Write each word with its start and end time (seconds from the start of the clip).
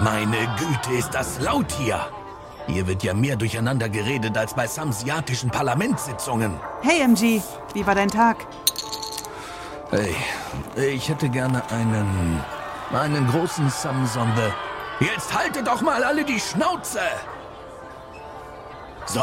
Meine 0.00 0.48
Güte, 0.58 0.92
ist 0.96 1.10
das 1.10 1.40
laut 1.40 1.70
hier. 1.72 2.00
Hier 2.66 2.86
wird 2.86 3.02
ja 3.02 3.14
mehr 3.14 3.34
durcheinander 3.36 3.88
geredet 3.88 4.36
als 4.36 4.54
bei 4.54 4.66
samsiatischen 4.66 5.50
Parlamentssitzungen. 5.50 6.60
Hey 6.82 7.00
MG, 7.02 7.40
wie 7.74 7.86
war 7.86 7.94
dein 7.94 8.08
Tag? 8.08 8.46
Hey, 9.90 10.14
ich 10.76 11.08
hätte 11.08 11.28
gerne 11.28 11.62
einen. 11.70 12.44
Einen 12.92 13.28
großen 13.28 13.68
Samsonde. 13.70 14.52
Jetzt 15.00 15.36
haltet 15.36 15.66
doch 15.66 15.80
mal 15.80 16.02
alle 16.02 16.24
die 16.24 16.40
Schnauze! 16.40 17.00
So, 19.06 19.22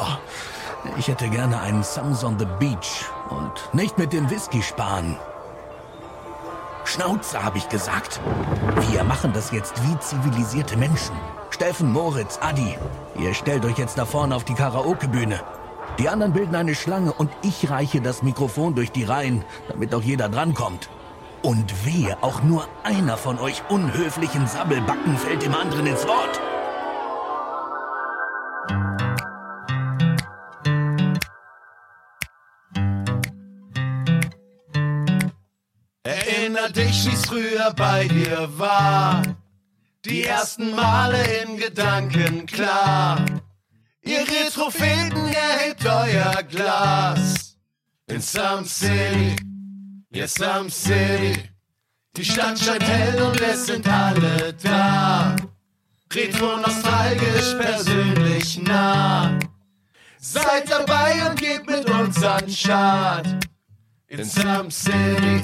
ich 0.98 1.08
hätte 1.08 1.30
gerne 1.30 1.60
einen 1.60 1.84
Sums 1.84 2.24
on 2.24 2.40
the 2.40 2.48
Beach 2.60 3.06
und 3.30 3.74
nicht 3.74 3.98
mit 3.98 4.14
dem 4.14 4.30
Whisky 4.30 4.62
sparen. 4.62 5.18
Schnauze, 6.86 7.44
habe 7.44 7.58
ich 7.58 7.68
gesagt. 7.70 8.20
Wir 8.90 9.04
machen 9.04 9.34
das 9.34 9.52
jetzt 9.52 9.74
wie 9.84 10.00
zivilisierte 10.00 10.78
Menschen. 10.78 11.16
Steffen, 11.50 11.92
Moritz, 11.92 12.40
Adi, 12.42 12.78
ihr 13.18 13.34
stellt 13.34 13.66
euch 13.66 13.78
jetzt 13.78 13.98
da 13.98 14.06
vorne 14.06 14.36
auf 14.36 14.44
die 14.44 14.54
Karaoke-Bühne. 14.54 15.40
Die 15.98 16.10
anderen 16.10 16.34
bilden 16.34 16.56
eine 16.56 16.76
Schlange 16.76 17.14
und 17.14 17.32
ich 17.42 17.70
reiche 17.70 18.02
das 18.02 18.22
Mikrofon 18.22 18.76
durch 18.76 18.92
die 18.92 19.06
Reihen, 19.06 19.46
damit 19.70 19.94
auch 19.96 20.02
jeder 20.02 20.30
drankommt. 20.30 20.90
Und 21.46 21.86
wehe, 21.86 22.18
auch 22.24 22.42
nur 22.42 22.68
einer 22.82 23.18
von 23.18 23.38
euch 23.38 23.62
unhöflichen 23.70 24.48
Sabbelbacken 24.48 25.16
fällt 25.16 25.44
dem 25.44 25.54
anderen 25.54 25.86
ins 25.86 26.04
Wort. 26.08 26.42
Erinner 36.02 36.70
dich, 36.70 37.06
wie's 37.06 37.28
früher 37.28 37.72
bei 37.76 38.08
dir 38.08 38.50
war. 38.58 39.22
Die 40.04 40.24
ersten 40.24 40.72
Male 40.76 41.24
in 41.44 41.58
Gedanken 41.58 42.48
klar. 42.48 43.24
Ihr 44.02 44.22
Retropheten 44.22 45.28
erhebt 45.28 45.86
euer 45.86 46.42
Glas. 46.42 47.60
In 48.08 48.20
Some 48.20 48.66
City, 48.66 49.36
ja 50.16 50.28
Some 50.28 50.70
City. 50.70 51.34
Die 52.16 52.24
Stadt 52.24 52.58
scheint 52.58 52.84
hell 52.84 53.22
und 53.22 53.40
es 53.42 53.66
sind 53.66 53.88
alle 53.88 54.56
da. 54.64 55.36
Retro 56.14 56.58
nostalgisch 56.58 57.54
persönlich 57.60 58.58
nah. 58.60 59.38
Seid 60.18 60.72
dabei 60.72 61.30
und 61.30 61.38
gebt 61.38 61.70
mit 61.70 61.90
uns 61.90 62.24
an 62.24 62.50
Start. 62.50 63.28
In 64.08 64.24
Some 64.24 64.72
City. 64.72 65.42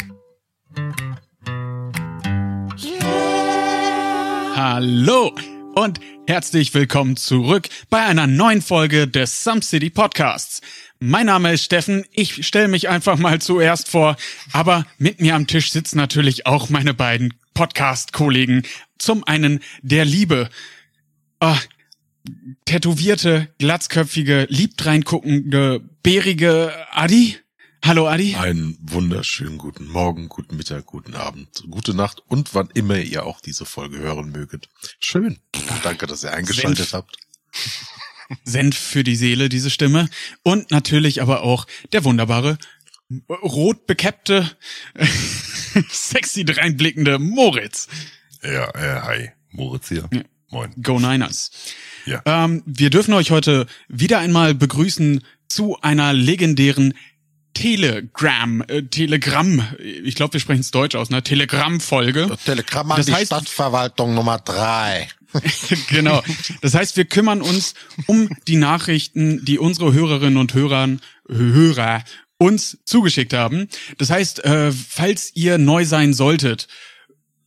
Hallo 4.55 5.35
und 5.75 5.99
herzlich 6.27 6.73
willkommen 6.73 7.17
zurück 7.17 7.67
bei 7.89 8.05
einer 8.05 8.27
neuen 8.27 8.61
Folge 8.61 9.07
des 9.07 9.43
Some 9.43 9.61
City 9.61 9.89
Podcasts. 9.89 10.61
Mein 11.03 11.25
Name 11.25 11.51
ist 11.51 11.63
Steffen, 11.63 12.05
ich 12.11 12.45
stelle 12.45 12.67
mich 12.67 12.87
einfach 12.87 13.17
mal 13.17 13.41
zuerst 13.41 13.89
vor, 13.89 14.17
aber 14.53 14.85
mit 14.99 15.19
mir 15.19 15.33
am 15.33 15.47
Tisch 15.47 15.71
sitzen 15.71 15.97
natürlich 15.97 16.45
auch 16.45 16.69
meine 16.69 16.93
beiden 16.93 17.33
Podcast-Kollegen. 17.55 18.67
Zum 18.99 19.23
einen 19.23 19.61
der 19.81 20.05
Liebe, 20.05 20.47
ah, 21.39 21.57
tätowierte, 22.65 23.51
glatzköpfige, 23.57 24.45
liebt 24.51 24.85
reinguckende, 24.85 25.79
bärige 26.03 26.71
Adi. 26.91 27.35
Hallo 27.83 28.07
Adi. 28.07 28.35
Einen 28.35 28.77
wunderschönen 28.79 29.57
guten 29.57 29.87
Morgen, 29.87 30.29
guten 30.29 30.55
Mittag, 30.55 30.85
guten 30.85 31.15
Abend, 31.15 31.63
gute 31.71 31.95
Nacht 31.95 32.21
und 32.27 32.53
wann 32.53 32.69
immer 32.75 32.97
ihr 32.99 33.25
auch 33.25 33.41
diese 33.41 33.65
Folge 33.65 33.97
hören 33.97 34.31
möget. 34.31 34.69
Schön. 34.99 35.39
Danke, 35.81 36.05
dass 36.05 36.23
ihr 36.23 36.31
eingeschaltet 36.31 36.89
Senf. 36.89 36.93
habt. 36.93 37.17
Senf 38.43 38.77
für 38.77 39.03
die 39.03 39.15
Seele, 39.15 39.49
diese 39.49 39.69
Stimme. 39.69 40.09
Und 40.43 40.71
natürlich 40.71 41.21
aber 41.21 41.43
auch 41.43 41.67
der 41.93 42.03
wunderbare, 42.03 42.57
rot 43.29 43.87
bekäppte, 43.87 44.49
sexy 45.89 46.45
dreinblickende 46.45 47.19
Moritz. 47.19 47.87
Ja, 48.43 48.69
äh, 48.75 49.01
hi. 49.01 49.29
Moritz 49.51 49.89
hier. 49.89 50.09
Ja. 50.13 50.21
Moin. 50.49 50.73
Go 50.81 50.99
Niners. 50.99 51.51
Ja. 52.05 52.21
Ähm, 52.25 52.63
wir 52.65 52.89
dürfen 52.89 53.13
euch 53.13 53.31
heute 53.31 53.67
wieder 53.87 54.19
einmal 54.19 54.53
begrüßen 54.53 55.21
zu 55.47 55.77
einer 55.81 56.13
legendären 56.13 56.93
Telegram, 57.53 58.63
äh, 58.67 58.83
Telegramm, 58.83 59.61
ich 59.79 60.15
glaube, 60.15 60.33
wir 60.33 60.39
sprechen 60.39 60.61
es 60.61 60.71
deutsch 60.71 60.95
aus, 60.95 61.09
ne? 61.09 61.21
Telegramm-Folge. 61.21 62.37
Telegramm 62.45 62.91
an 62.91 62.97
Das 62.97 63.07
die 63.07 63.13
heißt- 63.13 63.25
Stadtverwaltung 63.27 64.13
Nummer 64.15 64.39
drei. 64.39 65.09
genau. 65.89 66.21
Das 66.61 66.73
heißt, 66.73 66.97
wir 66.97 67.05
kümmern 67.05 67.41
uns 67.41 67.73
um 68.07 68.29
die 68.47 68.57
Nachrichten, 68.57 69.43
die 69.45 69.59
unsere 69.59 69.93
Hörerinnen 69.93 70.37
und 70.37 70.53
Hörern, 70.53 71.01
Hörer 71.27 72.03
uns 72.37 72.79
zugeschickt 72.85 73.33
haben. 73.33 73.67
Das 73.97 74.09
heißt, 74.09 74.43
äh, 74.43 74.71
falls 74.71 75.31
ihr 75.35 75.57
neu 75.57 75.85
sein 75.85 76.13
solltet, 76.13 76.67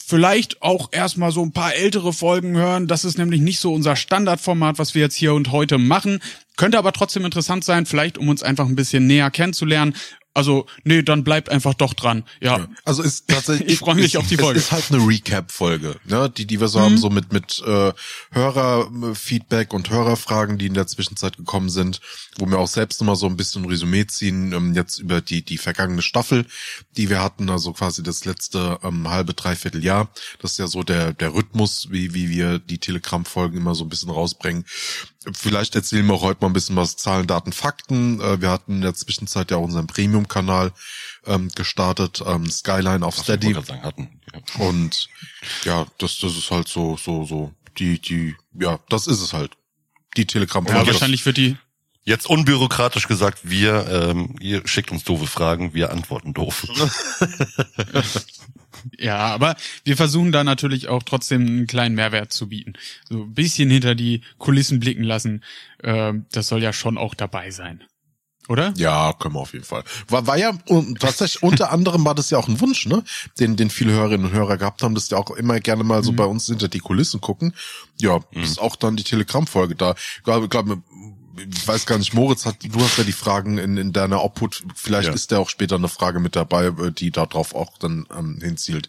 vielleicht 0.07 0.63
auch 0.63 0.91
erstmal 0.93 1.33
so 1.33 1.43
ein 1.43 1.53
paar 1.53 1.75
ältere 1.75 2.13
Folgen 2.13 2.57
hören. 2.57 2.87
Das 2.87 3.05
ist 3.05 3.19
nämlich 3.19 3.41
nicht 3.41 3.59
so 3.59 3.73
unser 3.73 3.97
Standardformat, 3.97 4.79
was 4.79 4.95
wir 4.95 5.03
jetzt 5.03 5.17
hier 5.17 5.35
und 5.35 5.51
heute 5.51 5.79
machen. 5.79 6.21
Könnte 6.57 6.79
aber 6.79 6.93
trotzdem 6.93 7.25
interessant 7.25 7.65
sein, 7.65 7.87
vielleicht 7.87 8.19
um 8.19 8.29
uns 8.29 8.43
einfach 8.43 8.67
ein 8.67 8.77
bisschen 8.77 9.07
näher 9.07 9.31
kennenzulernen. 9.31 9.95
Also, 10.35 10.67
nee, 10.83 11.03
dann 11.03 11.23
bleibt 11.25 11.49
einfach 11.49 11.75
doch 11.75 11.95
dran. 11.95 12.25
Ja. 12.41 12.67
Also 12.85 13.03
ist 13.03 13.29
tatsächlich. 13.29 13.69
Ich 13.75 13.79
freu 13.79 13.95
mich 13.95 14.07
ist, 14.15 14.17
auf 14.17 14.27
die 14.27 14.37
Folge. 14.37 14.59
Es 14.59 14.67
ist 14.67 14.73
halt 14.73 14.91
eine 14.91 15.07
Recap-Folge, 15.07 15.97
ne? 16.05 16.29
Die, 16.29 16.45
die 16.47 16.61
wir 16.61 16.69
so 16.69 16.79
Mhm. 16.81 16.83
haben, 16.83 16.99
so 16.99 17.09
mit 17.11 17.33
mit 17.33 17.63
äh, 17.67 17.93
Hörerfeedback 18.33 19.73
und 19.73 19.91
Hörerfragen, 19.91 20.59
die 20.59 20.67
in 20.67 20.75
der 20.75 20.87
Zwischenzeit 20.87 21.37
gekommen 21.37 21.69
sind, 21.71 22.01
wo 22.39 22.47
wir 22.47 22.59
auch 22.59 22.69
selbst 22.69 23.01
nochmal 23.01 23.17
so 23.17 23.27
ein 23.27 23.37
bisschen 23.37 23.65
Resümee 23.65 24.07
ziehen, 24.07 24.53
ähm, 24.53 24.75
jetzt 24.75 24.99
über 24.99 25.21
die 25.21 25.43
die 25.45 25.59
vergangene 25.59 26.03
Staffel, 26.03 26.47
die 26.97 27.09
wir 27.11 27.23
hatten, 27.23 27.49
also 27.51 27.73
quasi 27.73 28.03
das 28.03 28.25
letzte 28.25 28.79
ähm, 28.83 29.09
halbe, 29.09 29.35
dreiviertel 29.35 29.85
Jahr. 29.85 30.11
Das 30.41 30.53
ist 30.53 30.59
ja 30.59 30.67
so 30.67 30.83
der 30.83 31.13
der 31.13 31.35
Rhythmus, 31.35 31.89
wie 31.91 32.15
wie 32.15 32.29
wir 32.29 32.59
die 32.59 32.79
Telegram-Folgen 32.79 33.57
immer 33.57 33.75
so 33.75 33.85
ein 33.85 33.89
bisschen 33.89 34.11
rausbringen. 34.11 34.65
Vielleicht 35.33 35.75
erzählen 35.75 36.07
wir 36.07 36.15
auch 36.15 36.23
heute 36.23 36.41
mal 36.41 36.49
ein 36.49 36.53
bisschen 36.53 36.77
was 36.77 36.97
Zahlen, 36.97 37.27
Daten, 37.27 37.53
Fakten. 37.53 38.21
Äh, 38.21 38.41
wir 38.41 38.51
hatten 38.51 38.77
in 38.77 38.81
der 38.83 38.95
Zwischenzeit 38.95 39.51
ja 39.51 39.57
auch 39.57 39.63
unseren 39.63 39.87
Premium-Kanal 39.87 40.73
ähm, 41.27 41.51
gestartet, 41.55 42.23
ähm, 42.27 42.51
Skyline 42.51 43.05
auf 43.05 43.17
Steady. 43.17 43.55
Sagen, 43.55 43.83
hatten. 43.83 44.21
Ja. 44.33 44.67
Und 44.67 45.09
ja, 45.65 45.87
das, 45.99 46.19
das 46.19 46.37
ist 46.37 46.51
halt 46.51 46.69
so, 46.69 46.97
so, 46.97 47.25
so, 47.25 47.53
die, 47.79 47.99
die, 48.01 48.37
ja, 48.59 48.79
das 48.89 49.07
ist 49.07 49.21
es 49.21 49.33
halt. 49.33 49.53
Die 50.17 50.27
telegram 50.27 50.65
Ja, 50.67 50.87
wahrscheinlich 50.87 51.25
wird 51.27 51.39
die, 51.39 51.57
Jetzt 52.07 52.29
unbürokratisch 52.29 53.09
gesagt, 53.09 53.41
wir, 53.45 53.89
ähm, 53.89 54.37
ihr 54.39 54.69
schickt 54.69 54.91
uns 54.91 55.05
doofe 55.05 55.27
Fragen, 55.27 55.73
wir 55.73 55.91
antworten 55.91 56.35
doof. 56.35 56.67
Ja, 58.99 59.19
aber 59.19 59.57
wir 59.85 59.97
versuchen 59.97 60.33
da 60.33 60.45
natürlich 60.45 60.89
auch 60.89 61.03
trotzdem 61.03 61.47
einen 61.47 61.67
kleinen 61.67 61.95
Mehrwert 61.95 62.33
zu 62.33 62.49
bieten. 62.49 62.75
So 63.09 63.23
ein 63.23 63.35
bisschen 63.35 63.71
hinter 63.71 63.95
die 63.95 64.23
Kulissen 64.39 64.81
blicken 64.81 65.05
lassen. 65.05 65.43
Ähm, 65.83 66.27
das 66.33 66.49
soll 66.49 66.63
ja 66.63 66.73
schon 66.73 66.99
auch 66.99 67.15
dabei 67.15 67.51
sein. 67.51 67.85
Oder? 68.49 68.75
Ja, 68.77 69.15
können 69.15 69.35
wir 69.35 69.41
auf 69.41 69.55
jeden 69.55 69.65
Fall. 69.65 69.85
War, 70.09 70.27
war 70.27 70.37
ja 70.37 70.53
und 70.69 71.01
tatsächlich 71.01 71.43
unter 71.43 71.73
anderem 71.73 72.05
war 72.05 72.15
das 72.15 72.29
ja 72.29 72.37
auch 72.37 72.47
ein 72.47 72.61
Wunsch, 72.61 72.87
ne? 72.87 73.03
Den, 73.41 73.57
den 73.57 73.71
viele 73.71 73.93
Hörerinnen 73.93 74.27
und 74.27 74.33
Hörer 74.33 74.59
gehabt 74.59 74.83
haben, 74.83 74.95
dass 74.95 75.09
die 75.09 75.15
auch 75.15 75.31
immer 75.31 75.61
gerne 75.61 75.83
mal 75.83 76.05
so 76.05 76.13
bei 76.13 76.25
uns 76.25 76.47
hinter 76.47 76.69
die 76.69 76.81
Kulissen 76.81 77.23
gucken. 77.23 77.55
Ja, 77.99 78.21
ist 78.33 78.61
auch 78.61 78.77
dann 78.77 78.97
die 78.97 79.03
Telegram-Folge 79.03 79.77
da. 79.77 79.95
Ich 80.19 80.25
glaube, 80.25 80.49
glaube, 80.49 80.83
ich 81.53 81.67
weiß 81.67 81.87
gar 81.87 81.99
nicht, 81.99 82.15
Moritz 82.15 82.47
hat, 82.47 82.57
du 82.63 82.81
hast 82.81 82.99
ja 82.99 83.05
die 83.05 83.13
Fragen 83.13 83.59
in, 83.59 83.77
in 83.77 83.93
deiner 83.93 84.23
Obhut. 84.23 84.63
Vielleicht 84.75 85.09
Ja. 85.09 85.15
ist 85.15 85.33
da 85.33 85.39
auch 85.39 85.49
später 85.49 85.77
eine 85.77 85.89
Frage 85.89 86.21
mit 86.21 86.37
dabei, 86.37 86.67
äh, 86.67 86.93
die 86.93 87.11
darauf 87.11 87.55
auch 87.55 87.79
dann 87.79 88.07
ähm, 88.17 88.39
hinzielt. 88.43 88.89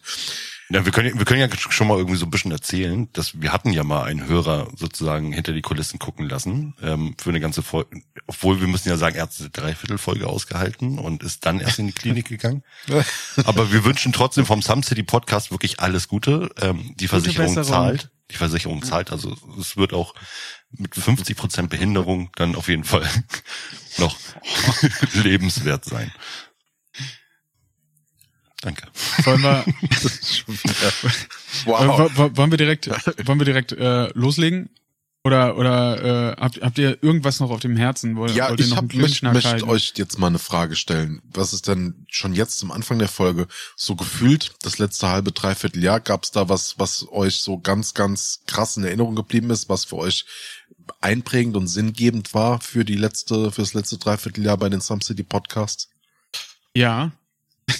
Ja, 0.68 0.84
wir 0.84 0.90
können, 0.90 1.10
ja- 1.10 1.18
wir 1.18 1.24
können 1.24 1.40
ja 1.40 1.48
schon 1.56 1.86
mal 1.86 1.96
irgendwie 1.96 2.16
so 2.16 2.26
ein 2.26 2.30
bisschen 2.30 2.50
erzählen, 2.50 3.08
dass 3.12 3.40
wir 3.40 3.52
hatten 3.52 3.70
ja 3.72 3.84
mal 3.84 4.02
einen 4.04 4.26
Hörer 4.26 4.68
sozusagen 4.76 5.32
hinter 5.32 5.52
die 5.52 5.62
Kulissen 5.62 6.00
gucken 6.00 6.28
lassen 6.28 6.74
ähm, 6.82 7.14
für 7.18 7.30
eine 7.30 7.38
ganze 7.40 7.62
Folge. 7.62 8.02
Obwohl 8.26 8.60
wir 8.60 8.66
müssen 8.66 8.88
ja 8.88 8.96
sagen, 8.96 9.14
er 9.16 9.22
hat 9.22 9.32
eine 9.38 9.50
Dreiviertelfolge 9.50 10.26
ausgehalten 10.26 10.98
und 10.98 11.22
ist 11.22 11.46
dann 11.46 11.60
erst 11.60 11.78
in 11.78 11.86
die 11.86 11.92
Klinik 11.92 12.26
gegangen. 12.28 12.64
Aber 13.44 13.72
wir 13.72 13.84
wünschen 13.84 14.12
trotzdem 14.12 14.44
vom 14.44 14.60
Some 14.60 14.82
City 14.82 15.04
Podcast 15.04 15.52
wirklich 15.52 15.78
alles 15.78 16.08
Gute. 16.08 16.50
Ähm, 16.60 16.94
die 16.98 17.06
Versicherung 17.08 17.54
Besserung. 17.54 17.70
zahlt. 17.70 18.10
Die 18.30 18.36
Versicherung 18.36 18.82
zahlt. 18.82 19.10
Also 19.12 19.36
es 19.60 19.76
wird 19.76 19.92
auch 19.92 20.14
mit 20.72 20.94
50 20.94 21.36
Prozent 21.36 21.70
Behinderung 21.70 22.30
dann 22.36 22.56
auf 22.56 22.68
jeden 22.68 22.84
Fall 22.84 23.08
noch 23.98 24.16
lebenswert 25.14 25.84
sein. 25.84 26.12
Danke. 28.62 28.88
Wollen 29.24 29.42
wir, 29.42 29.64
Das 29.90 30.04
ist 30.04 30.38
schon 30.38 30.54
wieder- 30.58 30.92
wow. 31.66 31.98
wo- 31.98 32.16
wo- 32.16 32.36
wollen 32.36 32.50
wir 32.50 32.58
direkt, 32.58 32.88
wollen 33.26 33.38
wir 33.38 33.44
direkt 33.44 33.72
äh, 33.72 34.08
loslegen? 34.14 34.70
Oder 35.26 35.56
oder 35.58 36.32
äh, 36.32 36.36
habt, 36.40 36.60
habt 36.62 36.78
ihr 36.78 37.02
irgendwas 37.02 37.40
noch 37.40 37.50
auf 37.50 37.58
dem 37.60 37.76
Herzen? 37.76 38.14
Wollt, 38.16 38.34
Ja, 38.36 38.48
wollt 38.48 38.60
ihr 38.60 38.66
ich 38.66 38.70
noch 38.70 38.76
hab, 38.78 38.94
möchte 38.94 39.26
möcht 39.32 39.62
euch 39.64 39.92
jetzt 39.96 40.18
mal 40.20 40.28
eine 40.28 40.38
Frage 40.38 40.76
stellen. 40.76 41.20
Was 41.24 41.52
ist 41.52 41.66
denn 41.66 42.06
schon 42.08 42.32
jetzt 42.32 42.58
zum 42.58 42.70
Anfang 42.70 42.98
der 43.00 43.08
Folge 43.08 43.48
so 43.74 43.96
gefühlt, 43.96 44.52
das 44.62 44.78
letzte 44.78 45.08
halbe, 45.08 45.32
dreiviertel 45.32 45.82
Jahr, 45.82 45.98
gab 46.00 46.22
es 46.22 46.30
da 46.30 46.48
was, 46.48 46.78
was 46.78 47.06
euch 47.10 47.38
so 47.38 47.58
ganz, 47.58 47.92
ganz 47.94 48.42
krass 48.46 48.76
in 48.76 48.84
Erinnerung 48.84 49.16
geblieben 49.16 49.50
ist, 49.50 49.68
was 49.68 49.84
für 49.84 49.96
euch 49.96 50.24
einprägend 51.00 51.56
und 51.56 51.66
sinngebend 51.66 52.32
war 52.32 52.60
für 52.60 52.84
die 52.84 52.94
letzte, 52.94 53.50
für 53.50 53.62
das 53.62 53.74
letzte 53.74 53.98
Dreivierteljahr 53.98 54.56
bei 54.56 54.68
den 54.68 54.80
Some 54.80 55.02
City 55.02 55.24
Podcasts? 55.24 55.88
Ja. 56.74 57.10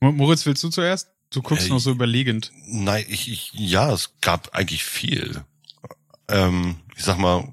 Mo- 0.00 0.12
Moritz, 0.12 0.46
willst 0.46 0.62
du 0.62 0.68
zuerst? 0.68 1.08
Du 1.30 1.42
guckst 1.42 1.66
Äh, 1.66 1.70
noch 1.70 1.80
so 1.80 1.90
überlegend. 1.90 2.52
Nein, 2.66 3.04
ich, 3.08 3.30
ich, 3.30 3.50
ja, 3.54 3.92
es 3.92 4.10
gab 4.20 4.54
eigentlich 4.54 4.84
viel. 4.84 5.44
Ähm, 6.28 6.76
ich 6.96 7.04
sag 7.04 7.18
mal, 7.18 7.52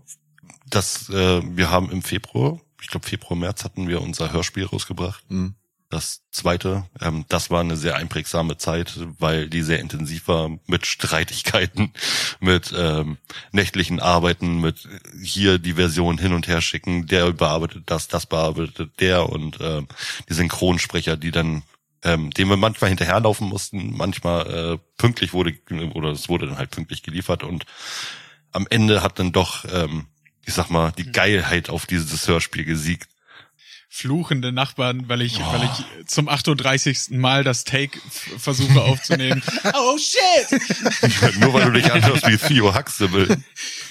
dass 0.70 1.10
äh, 1.10 1.42
wir 1.44 1.70
haben 1.70 1.92
im 1.92 2.02
Februar, 2.02 2.60
ich 2.82 2.88
glaube 2.88 3.08
Februar, 3.08 3.38
März 3.38 3.64
hatten 3.64 3.88
wir 3.88 4.02
unser 4.02 4.32
Hörspiel 4.32 4.66
rausgebracht. 4.66 5.24
Hm. 5.30 5.56
Das 5.92 6.22
zweite, 6.30 6.86
ähm, 7.02 7.26
das 7.30 7.50
war 7.50 7.62
eine 7.62 7.76
sehr 7.76 7.96
einprägsame 7.96 8.58
Zeit, 8.58 9.00
weil 9.18 9.50
die 9.50 9.64
sehr 9.64 9.80
intensiv 9.80 10.28
war 10.28 10.52
mit 10.68 10.86
Streitigkeiten, 10.86 11.94
mit 12.40 12.72
ähm, 12.78 13.18
nächtlichen 13.52 14.00
Arbeiten, 14.00 14.62
mit 14.62 14.88
hier 15.20 15.58
die 15.58 15.74
Version 15.74 16.20
hin 16.20 16.34
und 16.34 16.48
her 16.48 16.62
schicken, 16.62 17.08
der 17.08 17.26
überarbeitet 17.28 17.84
das, 17.88 18.08
das 18.08 18.28
bearbeitet 18.28 19.00
der 19.00 19.30
und 19.30 19.58
ähm, 19.62 19.88
die 20.30 20.36
Synchronsprecher, 20.36 21.18
die 21.18 21.32
dann 21.32 21.64
ähm, 22.04 22.32
dem 22.32 22.50
wir 22.50 22.58
manchmal 22.58 22.90
hinterherlaufen 22.90 23.48
mussten, 23.48 23.96
manchmal 23.98 24.48
äh, 24.48 24.78
pünktlich 24.98 25.34
wurde 25.34 25.54
oder 25.94 26.12
es 26.12 26.30
wurde 26.30 26.48
dann 26.48 26.58
halt 26.58 26.72
pünktlich 26.72 27.04
geliefert 27.04 27.44
und 27.44 27.66
am 28.52 28.68
Ende 28.70 29.02
hat 29.04 29.20
dann 29.20 29.32
doch, 29.32 29.66
ähm, 29.72 30.08
ich 30.46 30.54
sag 30.54 30.70
mal, 30.70 30.92
die 30.98 31.12
Geilheit 31.12 31.70
auf 31.70 31.86
dieses 31.86 32.28
Hörspiel 32.28 32.66
gesiegt. 32.66 33.08
Fluchende 33.92 34.52
Nachbarn, 34.52 35.10
weil 35.10 35.22
ich, 35.24 35.40
Oh. 35.40 35.52
weil 35.52 35.64
ich 35.64 36.08
zum 36.08 36.30
38. 36.30 37.10
Mal 37.10 37.44
das 37.44 37.64
Take 37.64 38.00
versuche 38.38 38.82
aufzunehmen. 38.82 39.42
oh 39.74 39.98
shit! 39.98 40.62
Nur 41.40 41.54
weil 41.56 41.66
du 41.66 41.72
dich 41.72 41.92
anhörst 41.92 42.28
wie 42.28 42.38
Theo 42.38 42.76
Huxtable. 42.76 43.38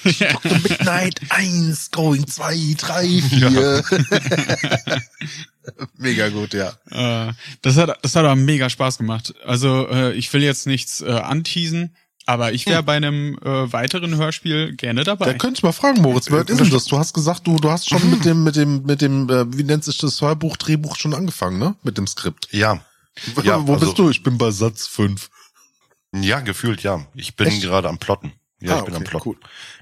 Midnight 0.05 1.21
1, 1.31 1.91
going 1.91 2.27
2, 2.29 2.75
3, 2.79 3.23
4. 3.23 3.85
Mega 5.97 6.29
gut, 6.29 6.55
ja. 6.55 6.73
Äh, 6.91 7.33
das 7.63 7.77
hat, 7.77 7.99
das 8.03 8.15
hat 8.15 8.25
aber 8.25 8.37
mega 8.37 8.71
Spaß 8.71 8.99
gemacht. 8.99 9.35
Also 9.45 9.89
äh, 9.89 10.13
ich 10.15 10.33
will 10.33 10.43
jetzt 10.43 10.67
nichts 10.67 11.01
äh, 11.01 11.11
anteasen, 11.11 11.97
aber 12.29 12.53
ich 12.53 12.67
wäre 12.67 12.83
bei 12.83 12.97
einem 12.97 13.39
äh, 13.39 13.73
weiteren 13.73 14.17
Hörspiel 14.17 14.75
gerne 14.77 15.03
Da 15.05 15.17
dabei. 15.17 15.35
könnte 15.35 15.59
ich 15.59 15.63
mal 15.63 15.73
fragen, 15.73 16.03
Moritz, 16.03 16.31
wer 16.31 16.47
ist 16.47 16.61
denn 16.61 16.71
das? 16.71 16.85
Du 16.85 16.99
hast 16.99 17.15
gesagt, 17.15 17.47
du, 17.47 17.57
du 17.57 17.71
hast 17.71 17.89
schon 17.89 18.11
mit 18.11 18.25
dem, 18.25 18.45
mit 18.45 18.55
dem, 18.57 18.83
mit 18.85 19.01
dem, 19.01 19.29
äh, 19.31 19.57
wie 19.57 19.65
nennt 19.65 19.83
sich 19.85 19.99
das 19.99 20.21
Hörbuch, 20.21 20.57
Drehbuch 20.59 20.97
schon 20.97 21.15
angefangen, 21.15 21.59
ne? 21.59 21.75
Mit 21.83 21.97
dem 21.99 22.07
Skript. 22.07 22.49
Ja. 22.53 22.83
Ja, 23.43 23.67
Wo 23.67 23.73
also- 23.75 23.87
bist 23.87 23.99
du? 23.99 24.11
Ich 24.11 24.23
bin 24.23 24.37
bei 24.39 24.51
Satz 24.51 24.87
5. 24.87 25.31
Ja, 26.15 26.41
gefühlt 26.41 26.83
ja. 26.83 27.07
Ich 27.15 27.35
bin 27.37 27.49
Echt? 27.49 27.63
gerade 27.63 27.89
am 27.89 27.99
Plotten. 27.99 28.33
Ja, 28.61 28.77
Ah, 28.77 28.79
ich 28.81 28.85
bin 28.85 28.95
am 28.95 29.03
okay, 29.03 29.11
Plotten. 29.11 29.29
cool. 29.31 29.37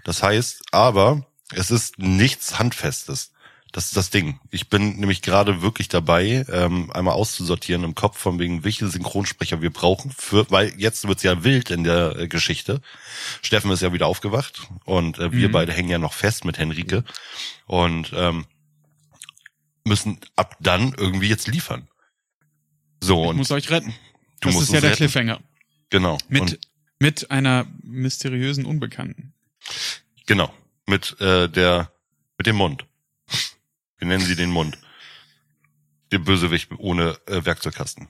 Das 0.05 0.23
heißt, 0.23 0.63
aber 0.73 1.27
es 1.53 1.71
ist 1.71 1.99
nichts 1.99 2.59
Handfestes. 2.59 3.33
Das 3.77 3.85
ist 3.89 3.97
das 3.99 4.09
Ding. 4.09 4.41
Ich 4.51 4.71
bin 4.71 4.97
nämlich 4.97 5.21
gerade 5.21 5.61
wirklich 5.61 5.89
dabei, 5.89 6.47
ähm, 6.51 6.91
einmal 6.93 7.13
auszusortieren 7.13 7.85
im 7.85 7.95
Kopf 7.95 8.17
von 8.17 8.39
wegen, 8.39 8.65
welche 8.65 8.89
Synchronsprecher 8.89 9.61
wir 9.61 9.69
brauchen, 9.71 10.11
für, 10.17 10.51
weil 10.51 10.73
jetzt 10.79 11.07
wird's 11.07 11.23
ja 11.23 11.45
wild 11.45 11.69
in 11.71 11.85
der 11.85 12.17
äh, 12.17 12.27
Geschichte. 12.27 12.81
Steffen 13.43 13.71
ist 13.71 13.83
ja 13.83 13.93
wieder 13.93 14.07
aufgewacht 14.07 14.67
und 14.87 15.19
äh, 15.19 15.31
wir 15.31 15.49
Mhm. 15.49 15.53
beide 15.53 15.73
hängen 15.75 15.91
ja 15.91 15.99
noch 15.99 16.15
fest 16.15 16.47
mit 16.47 16.57
Henrike 16.57 17.05
und 17.67 18.15
ähm, 18.17 18.47
müssen 19.85 20.21
ab 20.37 20.57
dann 20.61 20.95
irgendwie 20.97 21.29
jetzt 21.29 21.47
liefern. 21.47 21.87
So 23.03 23.25
Ich 23.25 23.29
und 23.29 23.37
muss 23.37 23.51
euch 23.51 23.69
retten. 23.71 23.91
du 24.41 24.49
das 24.49 24.55
musst 24.55 24.69
ist 24.69 24.73
ja 24.75 24.81
der 24.81 24.91
retten. 24.93 24.97
Cliffhanger. 24.97 25.41
Genau. 25.91 26.17
Mit, 26.31 26.41
Und 26.41 26.59
mit 26.99 27.31
einer 27.31 27.67
mysteriösen 27.83 28.65
Unbekannten. 28.65 29.35
Genau. 30.25 30.51
Mit 30.87 31.21
äh, 31.21 31.47
der 31.51 31.93
mit 32.39 32.47
dem 32.47 32.57
Mund. 32.57 32.86
Wir 33.99 34.09
nennen 34.09 34.25
sie 34.25 34.37
den 34.37 34.51
Mund. 34.51 34.79
Der 36.13 36.19
Bösewicht 36.19 36.69
ohne 36.79 37.19
äh, 37.27 37.45
Werkzeugkasten. 37.45 38.09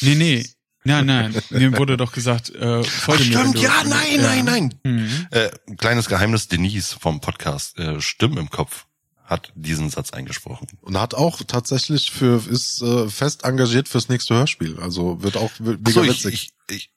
Nee, 0.00 0.14
nee. 0.14 0.46
Nein, 0.84 1.06
nein. 1.06 1.34
Mir 1.50 1.76
wurde 1.78 1.96
doch 1.96 2.12
gesagt, 2.12 2.50
äh, 2.50 2.82
folge 2.84 3.24
mir. 3.24 3.38
wenn 3.38 3.52
du- 3.52 3.60
ja, 3.60 3.82
nein, 3.84 4.20
nein, 4.20 4.44
nein. 4.44 4.74
Mhm. 4.84 5.26
Äh, 5.32 5.50
kleines 5.78 6.06
Geheimnis, 6.08 6.46
Denise 6.48 6.94
vom 6.98 7.20
Podcast 7.20 7.76
äh, 7.78 8.00
Stimmen 8.00 8.38
im 8.38 8.50
Kopf 8.50 8.86
hat 9.24 9.52
diesen 9.56 9.90
Satz 9.90 10.12
eingesprochen. 10.12 10.68
Und 10.82 10.96
hat 11.00 11.14
auch 11.14 11.42
tatsächlich 11.44 12.12
für, 12.12 12.40
ist 12.48 12.80
äh, 12.82 13.08
fest 13.08 13.42
engagiert 13.44 13.88
fürs 13.88 14.08
nächste 14.08 14.34
Hörspiel. 14.34 14.78
Also 14.78 15.20
wird 15.24 15.36
auch 15.36 15.50
mega 15.58 15.90
So, 15.90 16.04
witzig. 16.04 16.34
ich, 16.34 16.52
ich, 16.68 16.76
ich 16.76 16.90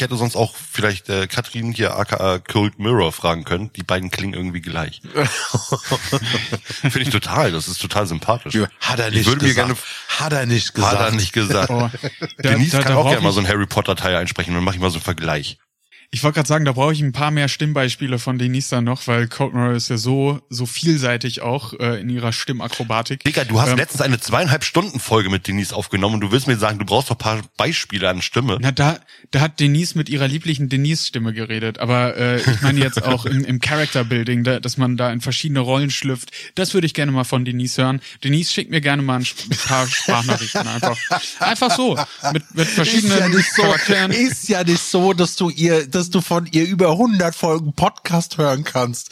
hätte 0.00 0.16
sonst 0.16 0.36
auch 0.36 0.54
vielleicht 0.56 1.08
äh, 1.10 1.26
Katrin 1.26 1.72
hier 1.72 1.96
aka 1.96 2.38
Cold 2.38 2.78
Mirror 2.78 3.12
fragen 3.12 3.44
können. 3.44 3.70
Die 3.74 3.82
beiden 3.82 4.10
klingen 4.10 4.32
irgendwie 4.32 4.60
gleich. 4.62 5.02
Finde 6.80 7.00
ich 7.02 7.10
total. 7.10 7.52
Das 7.52 7.68
ist 7.68 7.80
total 7.80 8.06
sympathisch. 8.06 8.54
Hat 8.80 8.98
er 8.98 9.08
Ich 9.08 9.14
nicht 9.16 9.26
würde 9.26 9.42
mir 9.44 9.48
gesagt. 9.54 9.68
gerne- 9.68 9.80
Hat 10.20 10.32
er 10.32 10.46
nicht 10.46 10.74
gesagt. 10.74 10.98
Hat 10.98 11.00
er 11.00 11.12
nicht 11.12 11.32
gesagt. 11.32 11.70
Oh, 11.70 11.90
da, 12.38 12.50
Denise 12.50 12.76
da, 12.76 12.82
kann 12.82 12.92
da 12.92 12.98
auch 12.98 13.02
brauch 13.02 13.10
gerne 13.10 13.22
mal 13.22 13.28
ich- 13.30 13.34
so 13.34 13.40
einen 13.40 13.48
Harry 13.48 13.66
Potter 13.66 13.96
Teil 13.96 14.16
einsprechen. 14.16 14.54
Dann 14.54 14.64
mache 14.64 14.76
ich 14.76 14.80
mal 14.80 14.90
so 14.90 14.96
einen 14.96 15.04
Vergleich. 15.04 15.58
Ich 16.14 16.22
wollte 16.22 16.34
gerade 16.36 16.48
sagen, 16.48 16.66
da 16.66 16.72
brauche 16.72 16.92
ich 16.92 17.00
ein 17.00 17.12
paar 17.12 17.30
mehr 17.30 17.48
Stimmbeispiele 17.48 18.18
von 18.18 18.38
Denise 18.38 18.68
dann 18.68 18.84
noch, 18.84 19.06
weil 19.06 19.28
Cold 19.28 19.54
Mirror 19.54 19.72
ist 19.72 19.88
ja 19.88 19.96
so 19.96 20.40
so 20.50 20.66
vielseitig 20.66 21.40
auch 21.40 21.72
äh, 21.80 22.00
in 22.02 22.10
ihrer 22.10 22.32
Stimmakrobatik. 22.32 23.24
Digga, 23.24 23.44
du 23.44 23.60
hast 23.60 23.70
Ähm, 23.70 23.78
letztens 23.78 24.02
eine 24.02 24.20
zweieinhalb 24.20 24.62
Stunden 24.62 25.00
Folge 25.00 25.30
mit 25.30 25.48
Denise 25.48 25.72
aufgenommen 25.74 26.16
und 26.16 26.20
du 26.20 26.30
willst 26.30 26.46
mir 26.46 26.58
sagen, 26.58 26.78
du 26.78 26.84
brauchst 26.84 27.08
doch 27.08 27.14
ein 27.14 27.18
paar 27.18 27.40
Beispiele 27.56 28.10
an 28.10 28.20
Stimme. 28.20 28.58
Na, 28.60 28.72
da, 28.72 28.98
da 29.30 29.40
hat 29.40 29.58
Denise 29.58 29.96
mit 29.96 30.10
ihrer 30.10 30.28
lieblichen 30.28 30.68
Denise-Stimme 30.68 31.32
geredet. 31.32 31.78
Aber 31.78 32.14
äh, 32.16 32.40
ich 32.42 32.60
meine 32.60 32.80
jetzt 32.80 33.02
auch 33.02 33.24
im, 33.24 33.42
im 33.46 33.60
Character-Building, 33.60 34.44
da, 34.44 34.60
dass 34.60 34.76
man 34.76 34.98
da 34.98 35.10
in 35.10 35.22
verschiedene 35.22 35.60
Rollen 35.60 35.90
schlüpft. 35.90 36.30
Das 36.56 36.74
würde 36.74 36.86
ich 36.86 36.92
gerne 36.92 37.12
mal 37.12 37.24
von 37.24 37.46
Denise 37.46 37.80
hören. 37.82 38.02
Denise 38.22 38.52
schickt 38.52 38.70
mir 38.70 38.82
gerne 38.82 39.00
mal 39.00 39.20
ein, 39.20 39.26
ein 39.50 39.56
paar 39.66 39.86
Sprachnachrichten 39.88 40.68
einfach. 40.68 40.98
Einfach 41.40 41.74
so. 41.74 41.98
Mit, 42.34 42.54
mit 42.54 42.68
verschiedenen 42.68 43.32
Charakteren. 43.56 44.10
ist 44.12 44.50
ja 44.50 44.62
nicht 44.62 44.82
so, 44.82 45.14
dass 45.14 45.36
du 45.36 45.48
ihr, 45.48 45.86
dass 45.86 46.01
du 46.10 46.20
von 46.20 46.46
ihr 46.46 46.66
über 46.66 46.90
100 46.92 47.34
Folgen 47.34 47.74
Podcast 47.74 48.38
hören 48.38 48.64
kannst. 48.64 49.10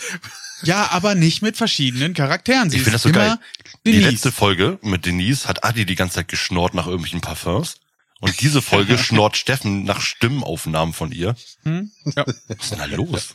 Ja, 0.63 0.91
aber 0.91 1.15
nicht 1.15 1.43
mit 1.43 1.57
verschiedenen 1.57 2.15
Charakteren. 2.15 2.71
Sie 2.71 2.77
Ich 2.77 2.83
finde 2.83 2.97
das 2.97 3.03
so 3.03 3.09
immer 3.09 3.19
geil. 3.19 3.39
Die 3.87 3.93
Denise. 3.93 4.11
letzte 4.11 4.33
Folge 4.33 4.79
mit 4.83 5.07
Denise 5.07 5.49
hat 5.49 5.65
Adi 5.65 5.87
die 5.87 5.95
ganze 5.95 6.17
Zeit 6.17 6.29
geschnort 6.29 6.75
nach 6.75 6.87
irgendwelchen 6.87 7.21
Parfums. 7.21 7.77
Und 8.21 8.39
diese 8.41 8.61
Folge 8.61 8.99
schnort 9.03 9.37
Steffen 9.37 9.85
nach 9.85 10.01
Stimmaufnahmen 10.03 10.93
von 10.93 11.13
ihr. 11.13 11.35
Hm? 11.63 11.91
Ja. 12.17 12.27
Was 12.27 12.59
ist 12.61 12.73
denn 12.73 12.79
da 12.79 12.85
los? 12.85 13.33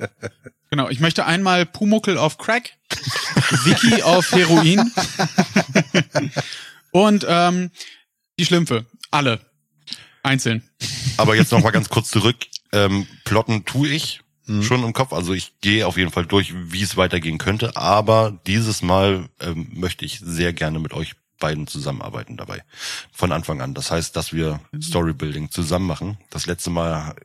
Genau, 0.70 0.90
ich 0.90 1.00
möchte 1.00 1.26
einmal 1.26 1.66
Pumuckel 1.66 2.18
auf 2.18 2.38
Crack, 2.38 2.74
Vicky 3.64 4.04
auf 4.04 4.32
Heroin 4.32 4.92
und 6.92 7.26
ähm, 7.28 7.72
die 8.38 8.46
Schlümpfe. 8.46 8.86
Alle. 9.10 9.40
Einzeln. 10.22 10.68
Aber 11.18 11.36
jetzt 11.36 11.52
noch 11.52 11.62
mal 11.64 11.72
ganz 11.72 11.90
kurz 11.90 12.10
zurück. 12.10 12.38
Ähm, 12.76 13.08
plotten 13.24 13.66
tue 13.66 13.90
ich 13.90 14.22
schon 14.48 14.84
im 14.84 14.94
Kopf. 14.94 15.12
Also 15.14 15.34
ich 15.34 15.60
gehe 15.62 15.88
auf 15.88 15.98
jeden 15.98 16.12
Fall 16.12 16.26
durch, 16.26 16.54
wie 16.56 16.84
es 16.84 16.98
weitergehen 16.98 17.38
könnte. 17.38 17.76
Aber 17.76 18.40
dieses 18.46 18.82
Mal 18.82 19.30
ähm, 19.40 19.70
möchte 19.74 20.06
ich 20.06 20.20
sehr 20.20 20.54
gerne 20.54 20.80
mit 20.80 20.94
euch 20.94 21.14
beiden 21.40 21.68
zusammenarbeiten 21.68 22.38
dabei. 22.38 22.64
Von 23.12 23.32
Anfang 23.32 23.62
an. 23.62 23.74
Das 23.74 23.92
heißt, 23.92 24.16
dass 24.16 24.34
wir 24.34 24.60
Storybuilding 24.80 25.50
zusammen 25.52 25.88
machen. 25.88 26.18
Das 26.30 26.46
letzte 26.46 26.70
Mal 26.70 27.16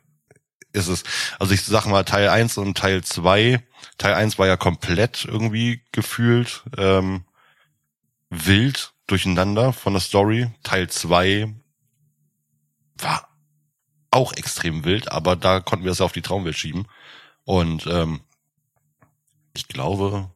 ist 0.73 0.87
es, 0.87 1.03
also 1.39 1.53
ich 1.53 1.63
sag 1.63 1.85
mal 1.85 2.03
Teil 2.03 2.29
1 2.29 2.57
und 2.57 2.77
Teil 2.77 3.03
2. 3.03 3.61
Teil 3.97 4.13
1 4.13 4.39
war 4.39 4.47
ja 4.47 4.57
komplett 4.57 5.25
irgendwie 5.25 5.81
gefühlt 5.91 6.63
ähm, 6.77 7.25
wild 8.29 8.93
durcheinander 9.07 9.73
von 9.73 9.93
der 9.93 10.01
Story. 10.01 10.47
Teil 10.63 10.89
2 10.89 11.53
war 12.97 13.30
auch 14.11 14.33
extrem 14.33 14.83
wild, 14.83 15.11
aber 15.11 15.35
da 15.35 15.59
konnten 15.59 15.85
wir 15.85 15.91
es 15.91 16.01
auf 16.01 16.11
die 16.11 16.21
Traumwelt 16.21 16.57
schieben. 16.57 16.87
Und 17.43 17.87
ähm, 17.87 18.21
ich 19.55 19.67
glaube, 19.67 20.29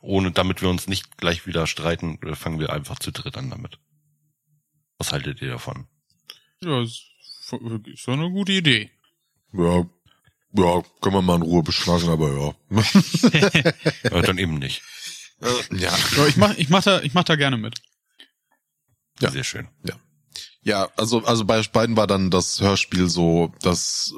ohne 0.00 0.32
damit 0.32 0.62
wir 0.62 0.70
uns 0.70 0.86
nicht 0.86 1.18
gleich 1.18 1.46
wieder 1.46 1.66
streiten, 1.66 2.18
fangen 2.34 2.58
wir 2.58 2.72
einfach 2.72 2.98
zu 2.98 3.10
dritt 3.10 3.36
an 3.36 3.50
damit. 3.50 3.78
Was 4.98 5.12
haltet 5.12 5.42
ihr 5.42 5.50
davon? 5.50 5.86
Ja, 6.62 6.82
ist 6.82 7.10
ist 7.52 8.06
doch 8.06 8.12
eine 8.12 8.30
gute 8.30 8.52
Idee. 8.52 8.90
Ja, 9.52 9.84
ja, 10.52 10.82
können 11.00 11.14
wir 11.14 11.22
mal 11.22 11.36
in 11.36 11.42
Ruhe 11.42 11.62
beschnacken, 11.62 12.08
aber 12.08 12.32
ja. 12.32 12.54
Äh, 14.02 14.22
dann 14.22 14.38
eben 14.38 14.58
nicht. 14.58 14.82
ja. 15.70 15.96
Ja, 16.16 16.26
ich 16.26 16.36
mach, 16.36 16.56
ich 16.56 16.68
mach 16.68 16.82
da, 16.82 17.00
ich 17.02 17.14
mach 17.14 17.24
da 17.24 17.36
gerne 17.36 17.56
mit. 17.56 17.80
Ja. 19.20 19.30
Sehr 19.30 19.44
schön. 19.44 19.68
Ja, 19.84 19.94
also, 20.96 21.24
also 21.24 21.44
bei 21.44 21.62
beiden 21.62 21.96
war 21.96 22.06
dann 22.06 22.30
das 22.30 22.60
Hörspiel 22.60 23.08
so 23.08 23.52
das 23.62 24.12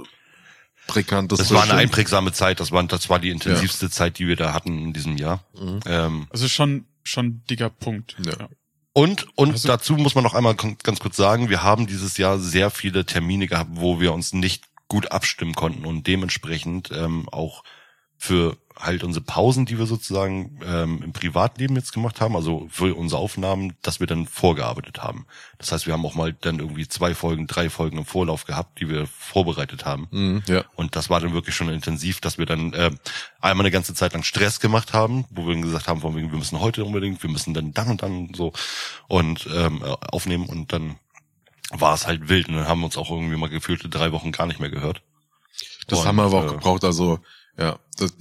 prägnanteste. 0.86 1.44
Das 1.44 1.52
war 1.54 1.62
eine 1.62 1.74
einprägsame 1.74 2.32
Zeit, 2.32 2.60
das 2.60 2.72
war, 2.72 2.82
das 2.84 3.08
war 3.08 3.18
die 3.18 3.30
intensivste 3.30 3.90
Zeit, 3.90 4.18
die 4.18 4.26
wir 4.26 4.36
da 4.36 4.52
hatten 4.52 4.78
in 4.78 4.92
diesem 4.92 5.16
Jahr. 5.16 5.44
Ähm, 5.86 6.26
Also 6.30 6.48
schon, 6.48 6.86
schon 7.02 7.42
dicker 7.48 7.70
Punkt. 7.70 8.16
Ja. 8.24 8.48
Und, 8.92 9.26
und 9.36 9.52
Also- 9.52 9.68
dazu 9.68 9.94
muss 9.94 10.14
man 10.14 10.24
noch 10.24 10.34
einmal 10.34 10.54
ganz 10.54 11.00
kurz 11.00 11.16
sagen, 11.16 11.48
wir 11.48 11.62
haben 11.62 11.86
dieses 11.86 12.16
Jahr 12.18 12.38
sehr 12.38 12.70
viele 12.70 13.06
Termine 13.06 13.46
gehabt, 13.46 13.70
wo 13.74 14.00
wir 14.00 14.12
uns 14.12 14.32
nicht 14.32 14.64
gut 14.88 15.10
abstimmen 15.12 15.54
konnten 15.54 15.86
und 15.86 16.06
dementsprechend 16.06 16.90
ähm, 16.92 17.26
auch 17.30 17.62
für 18.18 18.58
halt 18.78 19.04
unsere 19.04 19.24
Pausen, 19.24 19.66
die 19.66 19.78
wir 19.78 19.86
sozusagen 19.86 20.58
ähm, 20.64 21.02
im 21.02 21.12
Privatleben 21.12 21.76
jetzt 21.76 21.92
gemacht 21.92 22.20
haben, 22.20 22.36
also 22.36 22.66
für 22.70 22.96
unsere 22.96 23.20
Aufnahmen, 23.20 23.74
dass 23.82 24.00
wir 24.00 24.06
dann 24.06 24.26
vorgearbeitet 24.26 25.02
haben. 25.02 25.26
Das 25.58 25.72
heißt, 25.72 25.86
wir 25.86 25.92
haben 25.92 26.04
auch 26.04 26.14
mal 26.14 26.32
dann 26.32 26.58
irgendwie 26.58 26.88
zwei 26.88 27.14
Folgen, 27.14 27.46
drei 27.46 27.70
Folgen 27.70 27.98
im 27.98 28.04
Vorlauf 28.04 28.44
gehabt, 28.44 28.80
die 28.80 28.88
wir 28.88 29.06
vorbereitet 29.06 29.84
haben. 29.84 30.08
Mhm, 30.10 30.42
ja. 30.46 30.64
Und 30.74 30.96
das 30.96 31.10
war 31.10 31.20
dann 31.20 31.32
wirklich 31.32 31.54
schon 31.54 31.68
intensiv, 31.68 32.20
dass 32.20 32.38
wir 32.38 32.46
dann 32.46 32.72
äh, 32.72 32.90
einmal 33.40 33.64
eine 33.64 33.70
ganze 33.70 33.94
Zeit 33.94 34.12
lang 34.12 34.22
Stress 34.22 34.60
gemacht 34.60 34.92
haben, 34.92 35.24
wo 35.30 35.46
wir 35.46 35.54
dann 35.54 35.62
gesagt 35.62 35.88
haben, 35.88 36.00
von 36.00 36.16
wegen, 36.16 36.30
wir 36.30 36.38
müssen 36.38 36.60
heute 36.60 36.84
unbedingt, 36.84 37.22
wir 37.22 37.30
müssen 37.30 37.54
dann 37.54 37.72
dann 37.72 37.88
und 37.88 38.02
dann 38.02 38.34
so 38.34 38.52
und 39.08 39.48
ähm, 39.54 39.82
äh, 39.82 39.96
aufnehmen 40.10 40.46
und 40.46 40.72
dann 40.72 40.96
war 41.70 41.94
es 41.94 42.06
halt 42.06 42.28
wild 42.28 42.48
und 42.48 42.56
dann 42.56 42.68
haben 42.68 42.80
wir 42.80 42.86
uns 42.86 42.96
auch 42.96 43.10
irgendwie 43.10 43.36
mal 43.36 43.48
gefühlte 43.48 43.88
drei 43.88 44.12
Wochen 44.12 44.32
gar 44.32 44.46
nicht 44.46 44.60
mehr 44.60 44.70
gehört. 44.70 45.02
Das 45.86 46.00
Und, 46.00 46.06
haben 46.06 46.16
wir 46.16 46.24
aber 46.24 46.40
auch 46.40 46.50
äh, 46.50 46.54
gebraucht. 46.54 46.84
Also, 46.84 47.20
ja, 47.58 47.78
das, 47.96 48.14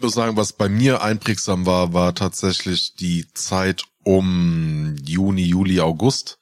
muss 0.00 0.14
sagen, 0.14 0.36
was 0.36 0.52
bei 0.52 0.68
mir 0.68 1.02
einprägsam 1.02 1.66
war, 1.66 1.92
war 1.92 2.14
tatsächlich 2.14 2.94
die 2.94 3.26
Zeit 3.34 3.84
um 4.02 4.96
Juni, 5.04 5.42
Juli, 5.42 5.80
August, 5.80 6.38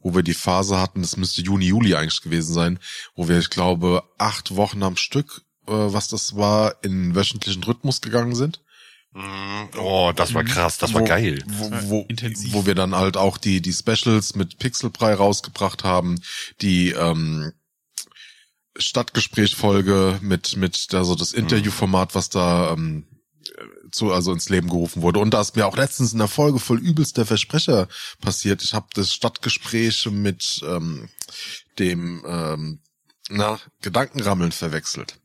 wo 0.00 0.14
wir 0.14 0.22
die 0.22 0.34
Phase 0.34 0.78
hatten, 0.78 1.02
das 1.02 1.16
müsste 1.16 1.42
Juni, 1.42 1.66
Juli 1.66 1.94
eigentlich 1.94 2.22
gewesen 2.22 2.54
sein, 2.54 2.78
wo 3.14 3.28
wir, 3.28 3.38
ich 3.38 3.50
glaube, 3.50 4.02
acht 4.18 4.56
Wochen 4.56 4.82
am 4.82 4.96
Stück, 4.96 5.42
äh, 5.66 5.72
was 5.72 6.08
das 6.08 6.36
war, 6.36 6.76
in 6.82 7.14
wöchentlichen 7.14 7.62
Rhythmus 7.64 8.00
gegangen 8.00 8.34
sind. 8.34 8.60
Oh, 9.76 10.12
das 10.16 10.32
war 10.32 10.42
krass, 10.42 10.78
das 10.78 10.94
war 10.94 11.02
wo, 11.02 11.06
geil. 11.06 11.42
Wo, 11.46 11.70
wo, 11.90 12.06
intensiv. 12.08 12.54
wo 12.54 12.64
wir 12.64 12.74
dann 12.74 12.94
halt 12.94 13.18
auch 13.18 13.36
die, 13.36 13.60
die 13.60 13.72
Specials 13.72 14.34
mit 14.34 14.58
Pixelbrei 14.58 15.12
rausgebracht 15.12 15.84
haben, 15.84 16.22
die 16.62 16.90
ähm, 16.92 17.52
Stadtgesprächfolge 18.76 20.18
mit, 20.22 20.56
mit 20.56 20.88
also 20.94 21.14
das 21.14 21.32
Interviewformat, 21.32 22.14
was 22.14 22.30
da 22.30 22.72
ähm, 22.72 23.06
zu, 23.90 24.12
also 24.12 24.32
ins 24.32 24.48
Leben 24.48 24.68
gerufen 24.68 25.02
wurde. 25.02 25.20
Und 25.20 25.34
da 25.34 25.40
ist 25.40 25.56
mir 25.56 25.66
auch 25.66 25.76
letztens 25.76 26.12
in 26.12 26.18
der 26.18 26.28
Folge 26.28 26.58
voll 26.58 26.78
übelst 26.78 27.16
der 27.18 27.26
Versprecher 27.26 27.88
passiert. 28.20 28.62
Ich 28.62 28.74
habe 28.74 28.86
das 28.94 29.12
Stadtgespräch 29.12 30.06
mit 30.10 30.60
ähm, 30.66 31.08
dem 31.78 32.24
ähm, 32.26 32.80
na, 33.28 33.58
Gedankenrammeln 33.82 34.52
verwechselt. 34.52 35.18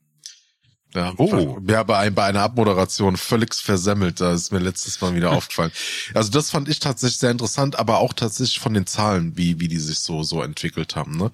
Ja, 0.94 1.12
Oh. 1.18 1.58
ja, 1.68 1.82
bei, 1.82 1.98
ein, 1.98 2.14
bei 2.14 2.24
einer 2.24 2.42
Abmoderation 2.42 3.16
völlig 3.16 3.54
versemmelt. 3.54 4.20
Da 4.20 4.32
ist 4.32 4.52
mir 4.52 4.58
letztes 4.58 5.00
Mal 5.00 5.14
wieder 5.14 5.30
aufgefallen. 5.36 5.72
Also 6.14 6.30
das 6.30 6.50
fand 6.50 6.68
ich 6.68 6.80
tatsächlich 6.80 7.18
sehr 7.18 7.30
interessant, 7.30 7.78
aber 7.78 7.98
auch 7.98 8.12
tatsächlich 8.14 8.58
von 8.58 8.74
den 8.74 8.86
Zahlen, 8.86 9.36
wie, 9.36 9.60
wie 9.60 9.68
die 9.68 9.78
sich 9.78 9.98
so, 9.98 10.22
so 10.22 10.42
entwickelt 10.42 10.96
haben, 10.96 11.16
ne? 11.16 11.30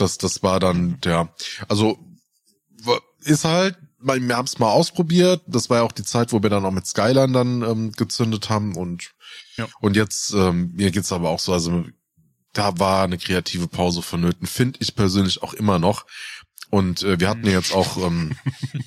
Das, 0.00 0.18
das 0.18 0.42
war 0.42 0.60
dann, 0.60 0.98
ja, 1.04 1.28
also, 1.68 1.98
ist 3.24 3.44
halt, 3.44 3.76
wir 4.00 4.36
haben 4.36 4.44
es 4.46 4.58
mal 4.58 4.70
ausprobiert. 4.70 5.42
Das 5.46 5.70
war 5.70 5.78
ja 5.78 5.82
auch 5.82 5.92
die 5.92 6.04
Zeit, 6.04 6.32
wo 6.32 6.42
wir 6.42 6.50
dann 6.50 6.64
auch 6.64 6.70
mit 6.70 6.86
Skyline 6.86 7.32
dann 7.32 7.62
ähm, 7.62 7.92
gezündet 7.92 8.48
haben 8.48 8.76
und, 8.76 9.10
Ja. 9.56 9.66
und 9.80 9.96
jetzt, 9.96 10.32
ähm, 10.32 10.72
mir 10.74 10.90
geht's 10.90 11.12
aber 11.12 11.30
auch 11.30 11.40
so, 11.40 11.52
also, 11.52 11.84
da 12.52 12.78
war 12.78 13.04
eine 13.04 13.18
kreative 13.18 13.68
Pause 13.68 14.02
vonnöten, 14.02 14.46
finde 14.46 14.78
ich 14.80 14.94
persönlich 14.94 15.42
auch 15.42 15.52
immer 15.54 15.78
noch. 15.78 16.06
Und 16.70 17.02
äh, 17.02 17.18
wir 17.20 17.28
hatten 17.28 17.46
ja 17.46 17.52
jetzt 17.52 17.72
auch, 17.74 17.96
ähm, 17.98 18.36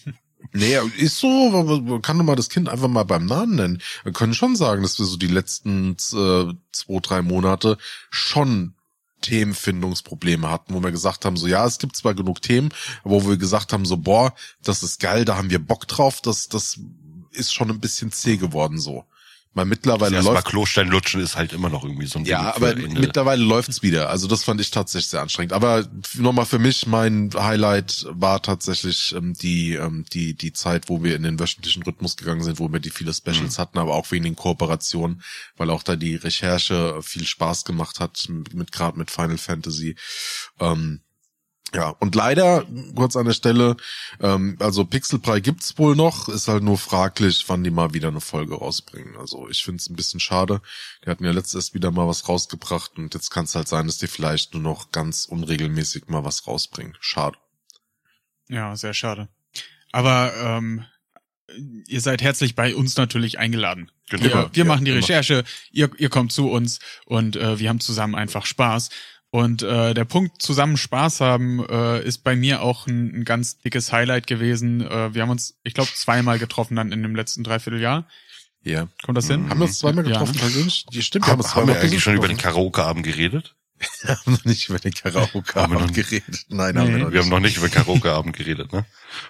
nee, 0.53 0.77
ist 0.97 1.17
so, 1.17 1.49
man 1.49 2.01
kann 2.01 2.17
doch 2.17 2.25
mal 2.25 2.35
das 2.35 2.49
Kind 2.49 2.69
einfach 2.69 2.87
mal 2.87 3.03
beim 3.03 3.25
Namen 3.25 3.55
nennen. 3.55 3.81
Wir 4.03 4.13
können 4.13 4.33
schon 4.33 4.55
sagen, 4.55 4.81
dass 4.83 4.99
wir 4.99 5.05
so 5.05 5.17
die 5.17 5.27
letzten 5.27 5.91
äh, 5.93 6.53
zwei, 6.71 6.99
drei 7.01 7.21
Monate 7.21 7.77
schon 8.09 8.75
Themenfindungsprobleme 9.21 10.49
hatten, 10.49 10.73
wo 10.73 10.83
wir 10.83 10.91
gesagt 10.91 11.25
haben, 11.25 11.37
so 11.37 11.47
ja, 11.47 11.65
es 11.65 11.79
gibt 11.79 11.95
zwar 11.95 12.13
genug 12.13 12.41
Themen, 12.41 12.69
aber 13.03 13.23
wo 13.23 13.29
wir 13.29 13.37
gesagt 13.37 13.73
haben, 13.73 13.85
so 13.85 13.97
boah, 13.97 14.33
das 14.63 14.83
ist 14.83 14.99
geil, 14.99 15.25
da 15.25 15.37
haben 15.37 15.49
wir 15.49 15.59
Bock 15.59 15.87
drauf, 15.87 16.21
das, 16.21 16.47
das 16.47 16.79
ist 17.31 17.53
schon 17.53 17.69
ein 17.69 17.79
bisschen 17.79 18.11
zäh 18.11 18.37
geworden 18.37 18.79
so. 18.79 19.05
Weil 19.53 19.65
mittlerweile 19.65 20.15
Erstmal 20.15 20.35
läuft 20.35 20.47
Klostern 20.47 20.87
lutschen 20.87 21.19
ist 21.19 21.35
halt 21.35 21.51
immer 21.51 21.67
noch 21.67 21.83
irgendwie 21.83 22.05
so 22.05 22.19
ein 22.19 22.25
ja, 22.25 22.55
aber 22.55 22.71
Ende. 22.71 23.01
mittlerweile 23.01 23.43
läuft's 23.43 23.83
wieder. 23.83 24.09
Also 24.09 24.27
das 24.27 24.45
fand 24.45 24.61
ich 24.61 24.71
tatsächlich 24.71 25.09
sehr 25.09 25.21
anstrengend. 25.21 25.51
Aber 25.51 25.85
nochmal 26.15 26.45
für 26.45 26.57
mich, 26.57 26.87
mein 26.87 27.31
Highlight 27.35 28.05
war 28.09 28.41
tatsächlich 28.41 29.13
ähm, 29.13 29.33
die, 29.33 29.73
ähm, 29.73 30.05
die, 30.13 30.35
die 30.35 30.53
Zeit, 30.53 30.87
wo 30.87 31.03
wir 31.03 31.17
in 31.17 31.23
den 31.23 31.37
wöchentlichen 31.37 31.83
Rhythmus 31.83 32.15
gegangen 32.15 32.43
sind, 32.43 32.59
wo 32.59 32.71
wir 32.71 32.79
die 32.79 32.91
viele 32.91 33.13
Specials 33.13 33.59
hatten, 33.59 33.77
aber 33.77 33.93
auch 33.93 34.09
wegen 34.11 34.23
den 34.23 34.37
Kooperationen, 34.37 35.21
weil 35.57 35.69
auch 35.69 35.83
da 35.83 35.97
die 35.97 36.15
Recherche 36.15 37.01
viel 37.01 37.25
Spaß 37.25 37.65
gemacht 37.65 37.99
hat, 37.99 38.27
mit, 38.29 38.53
mit 38.53 38.71
gerade 38.71 38.97
mit 38.97 39.11
Final 39.11 39.37
Fantasy. 39.37 39.97
Ähm, 40.61 41.01
ja, 41.73 41.89
und 41.99 42.15
leider, 42.15 42.65
kurz 42.95 43.15
an 43.15 43.25
der 43.25 43.33
Stelle, 43.33 43.77
ähm, 44.19 44.57
also 44.59 44.83
Pixelbrei 44.83 45.39
gibt's 45.39 45.77
wohl 45.77 45.95
noch, 45.95 46.27
ist 46.27 46.49
halt 46.49 46.63
nur 46.63 46.77
fraglich, 46.77 47.45
wann 47.47 47.63
die 47.63 47.71
mal 47.71 47.93
wieder 47.93 48.09
eine 48.09 48.19
Folge 48.19 48.55
rausbringen. 48.55 49.15
Also 49.15 49.47
ich 49.47 49.63
find's 49.63 49.89
ein 49.89 49.95
bisschen 49.95 50.19
schade. 50.19 50.61
Die 51.05 51.09
hatten 51.09 51.23
ja 51.23 51.31
letztes 51.31 51.55
erst 51.55 51.73
wieder 51.73 51.91
mal 51.91 52.07
was 52.07 52.27
rausgebracht 52.27 52.97
und 52.97 53.13
jetzt 53.13 53.29
kann 53.29 53.45
es 53.45 53.55
halt 53.55 53.69
sein, 53.69 53.87
dass 53.87 53.99
die 53.99 54.07
vielleicht 54.07 54.53
nur 54.53 54.61
noch 54.61 54.91
ganz 54.91 55.25
unregelmäßig 55.25 56.07
mal 56.07 56.25
was 56.25 56.45
rausbringen. 56.45 56.97
Schade. 56.99 57.37
Ja, 58.49 58.75
sehr 58.75 58.93
schade. 58.93 59.29
Aber 59.93 60.33
ähm, 60.35 60.85
ihr 61.87 62.01
seid 62.01 62.21
herzlich 62.21 62.55
bei 62.55 62.75
uns 62.75 62.97
natürlich 62.97 63.39
eingeladen. 63.39 63.91
Genau. 64.09 64.23
Wir, 64.23 64.33
wir 64.33 64.63
ja, 64.63 64.65
machen 64.65 64.83
die 64.83 64.91
immer. 64.91 64.99
Recherche, 64.99 65.45
ihr, 65.71 65.89
ihr 65.97 66.09
kommt 66.09 66.33
zu 66.33 66.49
uns 66.49 66.79
und 67.05 67.37
äh, 67.37 67.59
wir 67.59 67.69
haben 67.69 67.79
zusammen 67.79 68.15
einfach 68.15 68.45
Spaß. 68.45 68.89
Und 69.33 69.63
äh, 69.63 69.93
der 69.93 70.03
Punkt 70.03 70.41
zusammen 70.41 70.75
Spaß 70.75 71.21
haben 71.21 71.65
äh, 71.69 72.03
ist 72.03 72.19
bei 72.19 72.35
mir 72.35 72.61
auch 72.61 72.85
ein, 72.85 73.15
ein 73.15 73.23
ganz 73.23 73.57
dickes 73.59 73.93
Highlight 73.93 74.27
gewesen. 74.27 74.81
Äh, 74.81 75.13
wir 75.13 75.21
haben 75.21 75.29
uns, 75.29 75.57
ich 75.63 75.73
glaube, 75.73 75.89
zweimal 75.93 76.37
getroffen 76.37 76.75
dann 76.75 76.91
in 76.91 77.01
dem 77.01 77.15
letzten 77.15 77.43
Dreivierteljahr. 77.45 78.07
Ja. 78.61 78.89
Kommt 79.05 79.17
das 79.17 79.27
hin? 79.27 79.49
Haben 79.49 79.59
wir 79.59 79.65
uns 79.67 79.79
zweimal 79.79 80.05
Ja, 80.05 80.11
getroffen 80.11 80.35
ne? 80.35 80.39
persönlich? 80.41 80.85
Die 80.91 81.01
stimmt, 81.01 81.27
haben, 81.27 81.41
haben 81.41 81.67
wir 81.67 81.79
eigentlich 81.79 82.03
schon 82.03 82.15
über 82.15 82.27
den 82.27 82.37
Karaoke-Abend 82.37 83.05
geredet? 83.05 83.55
Wir 84.03 84.15
haben 84.17 84.31
noch 84.33 84.45
nicht 84.45 84.69
über 84.69 84.79
den 84.79 84.93
Karaoke 84.93 85.55
Haben 85.61 85.73
wir 85.73 85.79
noch- 85.79 85.91
geredet. 85.93 86.45
Nein, 86.49 86.77
haben 86.77 86.87
Nee. 86.87 86.97
wir 86.97 87.03
noch 87.05 87.11
Wir 87.11 87.19
haben 87.19 87.25
nicht. 87.25 87.31
noch 87.31 87.39
nicht 87.39 87.57
über 87.57 87.69
Karaoke-Abend 87.69 88.35
geredet, 88.35 88.71
ne? 88.73 88.85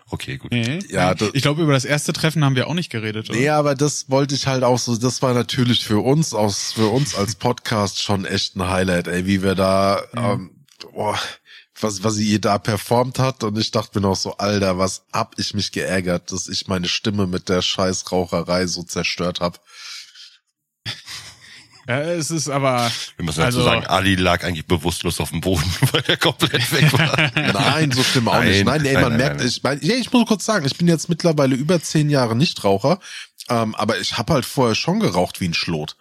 Okay, 0.10 0.38
gut. 0.38 0.52
Nee. 0.52 0.80
Ja, 0.90 1.16
ich 1.34 1.42
glaube, 1.42 1.62
über 1.64 1.74
das 1.74 1.86
erste 1.86 2.14
Treffen 2.14 2.44
haben 2.46 2.56
wir 2.56 2.68
auch 2.68 2.74
nicht 2.74 2.90
geredet, 2.92 3.30
oder? 3.30 3.38
Nee, 3.40 3.50
aber 3.50 3.76
das 3.76 4.10
wollte 4.10 4.36
ich 4.36 4.48
halt 4.48 4.64
auch 4.64 4.78
so, 4.80 4.96
das 4.96 5.22
war 5.22 5.34
natürlich 5.34 5.84
für 5.86 6.00
uns 6.00 6.34
aus, 6.34 6.74
für 6.74 6.88
uns 6.88 7.16
als 7.16 7.36
Podcast 7.36 8.02
schon 8.02 8.26
echt 8.26 8.56
ein 8.56 8.68
Highlight, 8.70 9.08
ey, 9.08 9.26
wie 9.26 9.42
wir 9.44 9.56
da, 9.56 10.02
ähm, 10.16 10.52
boah, 10.94 11.20
was, 11.80 12.04
was 12.04 12.14
sie 12.16 12.40
da 12.40 12.60
performt 12.60 13.18
hat 13.18 13.44
und 13.44 13.58
ich 13.58 13.72
dachte 13.72 14.00
mir 14.00 14.08
noch 14.08 14.16
so, 14.16 14.38
Alter, 14.38 14.78
was 14.78 15.04
hab 15.12 15.40
ich 15.40 15.54
mich 15.56 15.72
geärgert, 15.72 16.32
dass 16.32 16.48
ich 16.48 16.68
meine 16.68 16.88
Stimme 16.88 17.26
mit 17.26 17.50
der 17.50 17.64
scheiß 17.64 18.12
Raucherei 18.12 18.68
so 18.68 18.84
zerstört 18.84 19.40
hab. 19.40 19.60
Ja, 21.88 22.00
es 22.02 22.30
ist 22.32 22.48
aber. 22.50 22.92
Wir 23.18 23.26
müssen 23.26 23.40
dazu 23.40 23.58
Also- 23.60 23.64
sagen, 23.64 23.86
Ali 23.88 24.16
lag 24.16 24.44
eigentlich 24.44 24.66
bewusstlos 24.68 25.20
auf 25.20 25.32
dem 25.32 25.42
Boden, 25.42 25.64
weil 25.92 26.04
er 26.08 26.18
komplett 26.18 26.72
weg 26.72 26.94
war. 26.94 27.32
Nein, 27.54 27.92
so 27.92 28.04
schlimm 28.04 28.28
auch 28.28 28.42
nicht. 28.44 28.64
Nein, 28.66 28.82
Nein, 28.82 28.86
ey, 28.86 28.94
nein, 28.94 29.02
man 29.02 29.12
nein, 29.14 29.18
merkt, 29.20 29.38
nein. 29.40 29.48
ich 29.48 29.64
mein, 29.64 29.80
ja, 29.82 29.96
ich 29.96 30.12
muss 30.12 30.28
kurz 30.28 30.46
sagen, 30.46 30.66
ich 30.66 30.78
bin 30.78 30.88
jetzt 30.88 31.10
mittlerweile 31.10 31.56
über 31.56 31.82
zehn 31.82 32.10
Jahre 32.10 32.36
Nichtraucher, 32.36 33.00
ähm, 33.50 33.74
aber 33.76 34.00
ich 34.00 34.18
habe 34.18 34.34
halt 34.34 34.46
vorher 34.46 34.76
schon 34.76 35.00
geraucht 35.00 35.42
wie 35.42 35.48
ein 35.48 35.54
Schlot. 35.54 35.96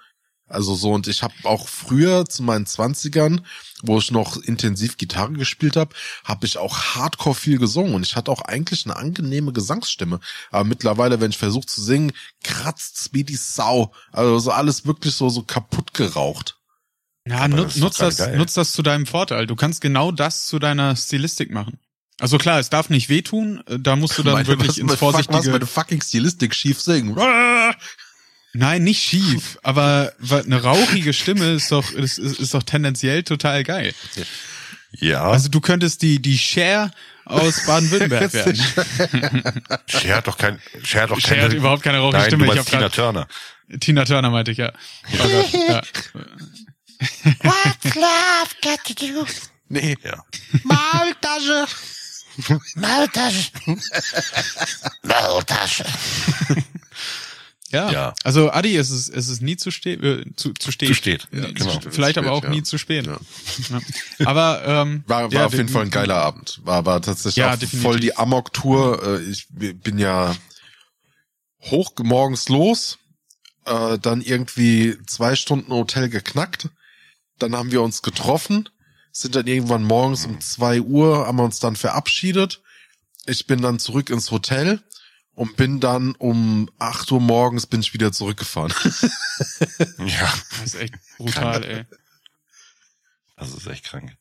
Also 0.50 0.75
so 0.75 0.92
und 0.92 1.07
ich 1.09 1.23
habe 1.23 1.33
auch 1.45 1.69
früher 1.69 2.26
zu 2.26 2.42
meinen 2.42 2.66
Zwanzigern, 2.66 3.47
wo 3.83 3.99
ich 3.99 4.11
noch 4.11 4.37
intensiv 4.37 4.97
Gitarre 4.99 5.33
gespielt 5.33 5.76
habe, 5.76 5.95
habe 6.25 6.45
ich 6.47 6.59
auch 6.59 6.76
Hardcore 6.97 7.35
viel 7.35 7.59
gesungen 7.59 7.95
und 7.95 8.04
ich 8.04 8.16
hatte 8.16 8.30
auch 8.30 8.42
eigentlich 8.42 8.85
eine 8.85 8.97
angenehme 8.97 9.52
Gesangsstimme. 9.52 10.21
Aber 10.50 10.64
mittlerweile, 10.64 11.21
wenn 11.21 11.30
ich 11.30 11.38
versuche 11.38 11.66
zu 11.66 11.83
singen, 11.83 12.12
kratzt's 12.42 13.11
wie 13.12 13.25
die 13.25 13.37
Sau. 13.37 13.92
Also 14.12 14.38
so 14.38 14.50
alles 14.50 14.85
wirklich 14.87 15.14
so 15.14 15.28
so 15.28 15.42
kaputt 15.42 15.95
geraucht. 15.95 16.57
Ja, 17.26 17.38
Aber 17.40 17.49
nu 17.49 17.62
das 17.64 17.76
ist 17.76 17.80
nutz, 17.83 17.97
das, 17.99 18.16
geil. 18.16 18.37
nutz 18.37 18.54
das 18.54 18.73
zu 18.73 18.83
deinem 18.83 19.07
Vorteil. 19.07 19.47
Du 19.47 19.54
kannst 19.54 19.80
genau 19.80 20.11
das 20.11 20.47
zu 20.47 20.59
deiner 20.59 20.97
Stilistik 20.97 21.50
machen. 21.50 21.78
Also 22.19 22.37
klar, 22.38 22.59
es 22.59 22.69
darf 22.71 22.90
nicht 22.90 23.09
wehtun. 23.09 23.62
äh, 23.66 23.78
Da 23.78 23.97
musst 23.97 24.19
du 24.19 24.23
dann 24.25 24.35
Meine, 24.35 24.49
wirklich 24.49 24.71
was, 24.71 24.78
ins 24.78 24.88
was, 24.88 24.92
was 24.95 24.99
vorsichtige. 24.99 25.50
meine 25.52 25.66
fucking 25.66 26.02
Stilistik 26.02 26.54
schief 26.54 26.80
singen. 26.80 27.16
Nein, 28.52 28.83
nicht 28.83 29.02
schief. 29.02 29.59
aber 29.62 30.12
eine 30.30 30.62
rauchige 30.62 31.12
Stimme 31.12 31.52
ist 31.52 31.71
doch 31.73 31.90
ist, 31.92 32.19
ist, 32.19 32.40
ist 32.40 32.54
doch 32.54 32.62
tendenziell 32.64 33.23
total 33.23 33.62
geil. 33.64 33.95
Ja, 34.92 35.30
Also 35.30 35.49
du 35.49 35.61
könntest 35.61 36.02
die 36.02 36.21
die 36.21 36.37
Cher 36.38 36.90
aus 37.25 37.64
Baden-Württemberg 37.64 38.33
werden. 38.33 38.57
Cher 39.87 40.16
hat 40.16 40.26
doch 40.26 40.37
kein, 40.37 40.59
Cher 40.83 41.02
hat 41.02 41.11
doch 41.11 41.21
Cher 41.21 41.37
keine, 41.37 41.42
hat 41.45 41.52
überhaupt 41.52 41.83
keine 41.85 41.99
rauchige 41.99 42.19
Nein, 42.19 42.26
Stimme. 42.30 42.47
Du 42.47 42.52
Ich 42.54 42.64
Tina 42.64 42.80
grad- 42.80 42.95
Turner. 42.95 43.28
Tina 43.78 44.04
Turner 44.04 44.30
meinte 44.30 44.50
ich 44.50 44.59
ja. 44.59 44.73
Oh 45.23 45.45
ja. 45.69 45.83
What's 47.42 47.95
love 47.95 48.50
got 48.62 48.85
to 48.85 48.95
do? 48.95 49.26
Nee. 49.69 49.97
Ja. 50.02 50.25
Maultasche. 50.64 51.66
Maultasche. 52.75 53.50
Maultasche. 55.04 55.85
Ja. 57.71 57.91
Ja. 57.93 58.15
Also 58.25 58.50
Adi, 58.50 58.77
es 58.77 58.91
ist 58.91 59.09
es 59.09 59.29
ist 59.29 59.43
nie 59.43 59.57
zu 59.57 59.71
stehen 59.71 60.03
äh, 60.03 60.25
zu, 60.37 60.53
zu 60.55 60.73
stehen. 60.73 60.89
Zu 60.89 60.95
steht. 60.95 61.29
Ja, 61.33 61.43
Ja, 61.43 61.53
genau. 61.53 61.79
zu- 61.79 61.91
Vielleicht 61.91 62.15
Zu 62.15 62.21
aber 62.21 62.33
auch 62.33 62.39
spät, 62.39 62.50
ja. 62.50 62.57
nie 62.57 62.62
zu 62.62 62.79
spät. 62.79 63.07
Ja. 63.07 63.19
Aber 64.27 64.62
ähm, 64.67 65.05
War, 65.07 65.25
war 65.25 65.33
ja, 65.33 65.47
auf 65.47 65.53
jeden 65.55 65.69
Fall 65.69 65.85
ein 65.85 65.91
geiler 65.91 66.17
Abend. 66.17 66.61
War, 66.65 66.85
war 66.87 67.00
tatsächlich 67.00 67.37
Ja, 67.37 67.50
auch 67.53 67.57
definitiv. 67.57 67.83
voll 67.83 68.00
die 68.00 68.17
Amok-Tour. 68.17 69.21
Äh, 69.21 69.23
Ich 69.31 69.47
bin 69.50 69.99
ja 69.99 70.35
hoch 71.62 71.93
morgens 72.03 72.49
los, 72.49 72.99
äh, 73.67 73.99
dann 73.99 74.21
irgendwie 74.23 74.97
zwei 75.07 75.37
Stunden 75.37 75.73
Hotel 75.73 76.09
geknackt. 76.09 76.69
Dann 77.39 77.55
haben 77.55 77.71
wir 77.71 77.83
uns 77.83 78.03
getroffen, 78.03 78.69
sind 79.12 79.35
dann 79.35 79.47
irgendwann 79.47 79.85
morgens 79.85 80.27
um 80.27 80.41
zwei 80.41 80.81
Uhr, 80.81 81.27
haben 81.27 81.39
wir 81.39 81.45
uns 81.45 81.59
dann 81.61 81.77
verabschiedet. 81.77 82.61
Ich 83.27 83.47
bin 83.47 83.61
dann 83.62 83.79
zurück 83.79 84.11
ins 84.11 84.31
Hotel 84.31 84.81
und 85.40 85.56
bin 85.56 85.80
dann 85.80 86.14
um 86.16 86.68
acht 86.78 87.11
Uhr 87.11 87.18
morgens 87.18 87.66
bin 87.66 87.80
ich 87.80 87.94
wieder 87.94 88.12
zurückgefahren. 88.12 88.75
Ja, 89.99 90.30
Das 90.50 90.75
ist 90.75 90.75
echt 90.75 90.94
brutal, 91.16 91.64
ey. 91.64 91.85
das 93.38 93.54
ist 93.54 93.66
echt 93.66 93.85
krank. 93.85 94.18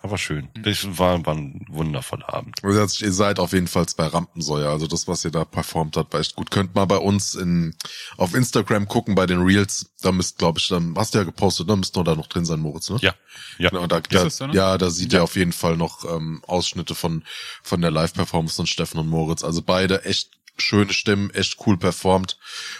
Aber 0.00 0.18
schön. 0.18 0.48
Das 0.54 0.98
war, 0.98 1.24
war 1.26 1.34
ein 1.36 1.64
wundervoller 1.68 2.32
Abend. 2.34 2.56
Also 2.64 3.04
ihr 3.04 3.12
seid 3.12 3.38
auf 3.38 3.52
jeden 3.52 3.68
Fall 3.68 3.86
bei 3.96 4.06
Rampensäuer. 4.06 4.70
Also 4.70 4.88
das, 4.88 5.06
was 5.06 5.24
ihr 5.24 5.30
da 5.30 5.44
performt 5.44 5.96
habt, 5.96 6.12
war 6.12 6.20
echt 6.20 6.34
gut. 6.34 6.50
Könnt 6.50 6.74
mal 6.74 6.86
bei 6.86 6.98
uns 6.98 7.36
in, 7.36 7.76
auf 8.16 8.34
Instagram 8.34 8.88
gucken, 8.88 9.14
bei 9.14 9.26
den 9.26 9.40
Reels. 9.40 9.90
Da 10.00 10.10
müsst, 10.10 10.38
glaube 10.38 10.58
ich, 10.58 10.66
dann, 10.66 10.94
hast 10.96 11.14
du 11.14 11.18
ja 11.18 11.24
gepostet, 11.24 11.68
da 11.68 11.76
müsst 11.76 11.94
nur 11.94 12.04
da 12.04 12.16
noch 12.16 12.26
drin 12.26 12.44
sein, 12.44 12.60
Moritz, 12.60 12.90
ne? 12.90 12.98
Ja, 13.00 13.14
ja. 13.58 13.70
Genau, 13.70 13.86
da, 13.86 14.00
da, 14.00 14.24
das 14.24 14.38
da 14.38 14.48
noch? 14.48 14.54
ja, 14.54 14.76
da 14.76 14.90
sieht 14.90 15.12
ihr 15.12 15.22
auf 15.22 15.36
jeden 15.36 15.52
Fall 15.52 15.76
noch 15.76 16.04
ähm, 16.04 16.42
Ausschnitte 16.46 16.96
von, 16.96 17.24
von 17.62 17.80
der 17.80 17.92
Live-Performance 17.92 18.56
von 18.56 18.66
Steffen 18.66 18.98
und 18.98 19.08
Moritz. 19.08 19.44
Also 19.44 19.62
beide 19.62 20.04
echt 20.04 20.37
schöne 20.60 20.92
Stimmen, 20.92 21.30
echt 21.30 21.56
cool 21.66 21.76
performt. 21.78 22.38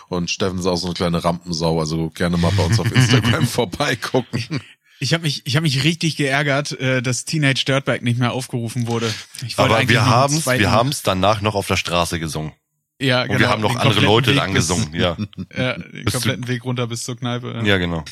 Und 0.08 0.30
Steffen 0.30 0.58
ist 0.58 0.66
auch 0.66 0.76
so 0.76 0.87
eine 0.87 0.94
kleine 0.94 1.23
Rampensau. 1.25 1.80
Also 1.80 2.11
gerne 2.11 2.37
mal 2.37 2.52
bei 2.56 2.64
uns 2.64 2.78
auf 2.80 2.90
Instagram 2.94 3.47
vorbeigucken. 3.47 4.61
Ich 5.00 5.14
habe 5.14 5.23
mich, 5.23 5.42
ich 5.47 5.54
habe 5.56 5.62
mich 5.62 5.85
richtig 5.85 6.16
geärgert, 6.16 6.73
äh, 6.80 7.02
dass 7.02 7.25
Teenage 7.25 7.64
Dirtbag 7.64 8.02
nicht 8.02 8.18
mehr 8.18 8.32
aufgerufen 8.32 8.88
wurde. 8.88 9.12
Ich 9.47 9.58
Aber 9.58 9.88
wir 9.88 10.06
haben's, 10.06 10.44
wir 10.47 10.70
haben's 10.73 11.02
danach 11.02 11.40
noch 11.40 11.54
auf 11.54 11.68
der 11.68 11.76
Straße 11.76 12.18
gesungen. 12.18 12.52
ja, 13.00 13.23
Und 13.23 13.28
genau, 13.28 13.38
wir 13.40 13.49
haben 13.49 13.62
noch 13.62 13.73
den 13.73 13.78
andere 13.80 14.00
Leute 14.00 14.30
Weg 14.32 14.37
dann 14.38 14.52
bis- 14.54 14.66
gesungen, 14.68 14.94
ja. 14.94 15.16
Ja, 15.56 15.75
den 15.78 16.04
Bis 16.04 16.14
kompletten 16.14 16.49
Weg 16.49 16.64
runter 16.64 16.88
bis 16.88 17.04
zur 17.04 17.16
Kneipe. 17.16 17.62
Ja, 17.64 17.78
genau. 17.78 18.04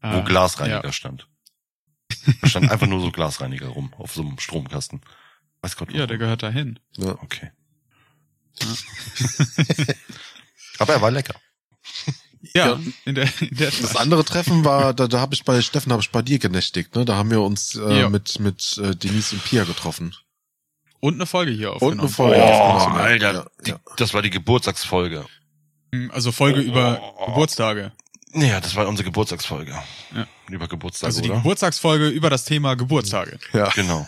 Ah, 0.00 0.16
Wo 0.16 0.22
Glasreiniger 0.24 0.84
ja. 0.84 0.92
stand. 0.92 1.28
Da 2.42 2.48
stand 2.48 2.70
einfach 2.70 2.86
nur 2.86 3.00
so 3.00 3.10
Glasreiniger 3.10 3.68
rum 3.68 3.92
auf 3.98 4.12
so 4.14 4.22
einem 4.22 4.38
Stromkasten. 4.38 5.00
Weiß 5.60 5.76
Gott. 5.76 5.92
Ja, 5.92 6.06
der 6.06 6.18
gehört 6.18 6.42
dahin. 6.42 6.78
Ja. 6.96 7.12
Okay. 7.22 7.50
Aber 10.78 10.92
er 10.94 11.02
war 11.02 11.10
lecker. 11.10 11.34
Ja, 12.54 12.66
Ja. 12.68 12.80
in 13.04 13.14
der, 13.16 13.28
in 13.40 13.56
der 13.56 13.70
Das 13.70 13.96
andere 13.96 14.24
Treffen 14.24 14.64
war, 14.64 14.94
da, 14.94 15.08
da 15.08 15.20
habe 15.20 15.34
ich 15.34 15.44
bei 15.44 15.60
Steffen, 15.60 15.90
habe 15.92 16.02
ich 16.02 16.10
bei 16.10 16.22
dir 16.22 16.38
genächtigt, 16.38 16.94
ne? 16.94 17.04
Da 17.04 17.16
haben 17.16 17.30
wir 17.30 17.40
uns 17.42 17.74
äh, 17.74 18.00
Ja. 18.00 18.08
mit 18.10 18.38
mit 18.38 18.78
äh, 18.78 18.94
Denise 18.94 19.32
und 19.34 19.44
Pia 19.44 19.64
getroffen. 19.64 20.14
und 21.00 21.14
eine 21.14 21.26
Folge 21.26 21.50
hier 21.52 21.70
Und 21.70 21.76
aufgenommen. 21.76 22.00
eine 22.00 22.08
Folge. 22.08 22.40
Oh, 22.40 22.44
aufgenommen. 22.46 23.00
Alter, 23.00 23.32
Ja, 23.34 23.46
die, 23.66 23.74
das 23.96 24.14
war 24.14 24.22
die 24.22 24.30
Geburtstagsfolge. 24.30 25.26
Also 26.10 26.32
Folge 26.32 26.60
über 26.60 27.00
Oh. 27.18 27.26
Geburtstage. 27.26 27.92
Ja, 28.34 28.60
das 28.60 28.74
war 28.76 28.86
unsere 28.86 29.04
Geburtstagsfolge. 29.06 29.72
Ja. 30.14 30.26
Über 30.50 30.68
Geburtstage, 30.68 31.06
Also 31.08 31.22
die 31.22 31.28
oder? 31.30 31.38
Geburtstagsfolge 31.38 32.08
über 32.08 32.28
das 32.30 32.44
Thema 32.44 32.74
Geburtstage. 32.74 33.38
ja. 33.52 33.68
Genau. 33.70 34.06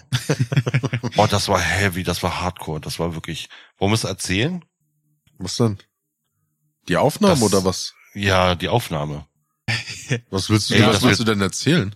oh, 1.17 1.27
das 1.27 1.49
war 1.49 1.59
heavy, 1.61 2.03
das 2.03 2.23
war 2.23 2.41
hardcore, 2.41 2.81
das 2.81 2.99
war 2.99 3.15
wirklich. 3.15 3.49
Wollen 3.79 3.93
wir 3.93 3.95
es 3.97 4.05
erzählen? 4.05 4.65
Was 5.39 5.57
denn? 5.57 5.79
Die 6.89 6.97
Aufnahme 6.97 7.35
Das- 7.35 7.43
oder 7.43 7.65
was? 7.65 7.95
Ja, 8.15 8.55
die 8.57 8.69
Aufnahme. 8.69 9.27
Was 10.31 10.51
willst 10.51 10.71
du, 10.71 10.75
Ey, 10.75 10.83
was 10.85 11.01
willst 11.03 11.21
du 11.21 11.25
denn 11.25 11.41
erzählen? 11.41 11.95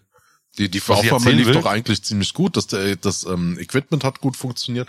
Die, 0.59 0.69
die 0.69 0.81
Aufnahme 0.87 1.33
lief 1.33 1.49
will? 1.49 1.55
doch 1.55 1.67
eigentlich 1.67 2.03
ziemlich 2.05 2.33
gut. 2.33 2.57
Das, 2.57 2.73
äh, 2.73 2.97
das 2.97 3.25
ähm, 3.25 3.59
Equipment 3.59 4.05
hat 4.05 4.21
gut 4.21 4.37
funktioniert. 4.37 4.89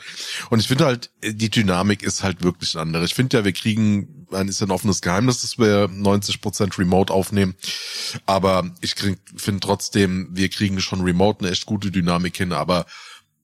Und 0.50 0.60
ich 0.60 0.68
finde 0.68 0.86
halt, 0.86 1.10
äh, 1.22 1.34
die 1.34 1.50
Dynamik 1.50 2.04
ist 2.04 2.24
halt 2.24 2.44
wirklich 2.44 2.76
eine 2.76 2.84
andere. 2.84 3.06
Ich 3.06 3.16
finde 3.16 3.38
ja, 3.38 3.46
wir 3.46 3.54
kriegen, 3.54 4.28
ein 4.32 4.48
ist 4.48 4.62
ja 4.62 4.68
ein 4.68 4.72
offenes 4.72 5.02
Geheimnis, 5.02 5.42
dass 5.42 5.58
wir 5.58 5.88
90% 5.88 6.78
Remote 6.78 7.12
aufnehmen. 7.12 7.56
Aber 8.28 8.70
ich 8.82 8.96
finde 8.96 9.60
trotzdem, 9.60 10.30
wir 10.32 10.50
kriegen 10.50 10.80
schon 10.82 11.02
Remote 11.02 11.40
eine 11.40 11.52
echt 11.52 11.66
gute 11.66 11.90
Dynamik 11.90 12.38
hin. 12.38 12.54
Aber 12.54 12.86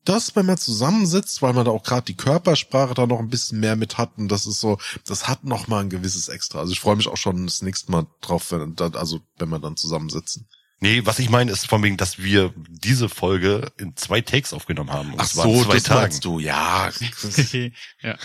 das, 0.06 0.36
wenn 0.36 0.46
man 0.46 0.58
zusammensitzt, 0.58 1.42
weil 1.42 1.54
man 1.54 1.66
da 1.66 1.72
auch 1.72 1.84
gerade 1.84 2.06
die 2.06 2.16
Körpersprache 2.16 2.94
da 2.94 3.06
noch 3.08 3.20
ein 3.20 3.30
bisschen 3.30 3.60
mehr 3.60 3.76
mit 3.76 3.98
hat, 3.98 4.12
und 4.18 4.30
das 4.30 4.46
ist 4.46 4.60
so, 4.60 4.78
das 5.06 5.28
hat 5.28 5.44
noch 5.44 5.68
mal 5.68 5.82
ein 5.82 5.90
gewisses 5.90 6.28
Extra. 6.28 6.60
Also 6.60 6.72
ich 6.72 6.80
freue 6.80 6.96
mich 6.96 7.08
auch 7.08 7.18
schon 7.18 7.46
das 7.46 7.62
nächste 7.62 7.92
Mal 7.92 8.08
drauf, 8.22 8.52
wenn, 8.52 8.76
also 8.94 9.22
wenn 9.38 9.50
wir 9.50 9.60
dann 9.60 9.78
zusammensitzen. 9.78 10.48
Nee, 10.84 11.06
was 11.06 11.20
ich 11.20 11.30
meine, 11.30 11.52
ist 11.52 11.68
von 11.68 11.84
wegen, 11.84 11.96
dass 11.96 12.18
wir 12.24 12.54
diese 12.68 13.08
Folge 13.08 13.72
in 13.78 13.96
zwei 13.96 14.22
Takes 14.22 14.52
aufgenommen 14.52 14.92
haben. 14.92 15.14
Und 15.14 15.20
Ach 15.20 15.28
so, 15.28 15.64
zwei 15.64 15.76
das 15.76 15.84
Tagen. 15.84 16.02
meinst 16.02 16.26
du, 16.26 16.40
ja. 16.40 16.90
ja. 18.02 18.18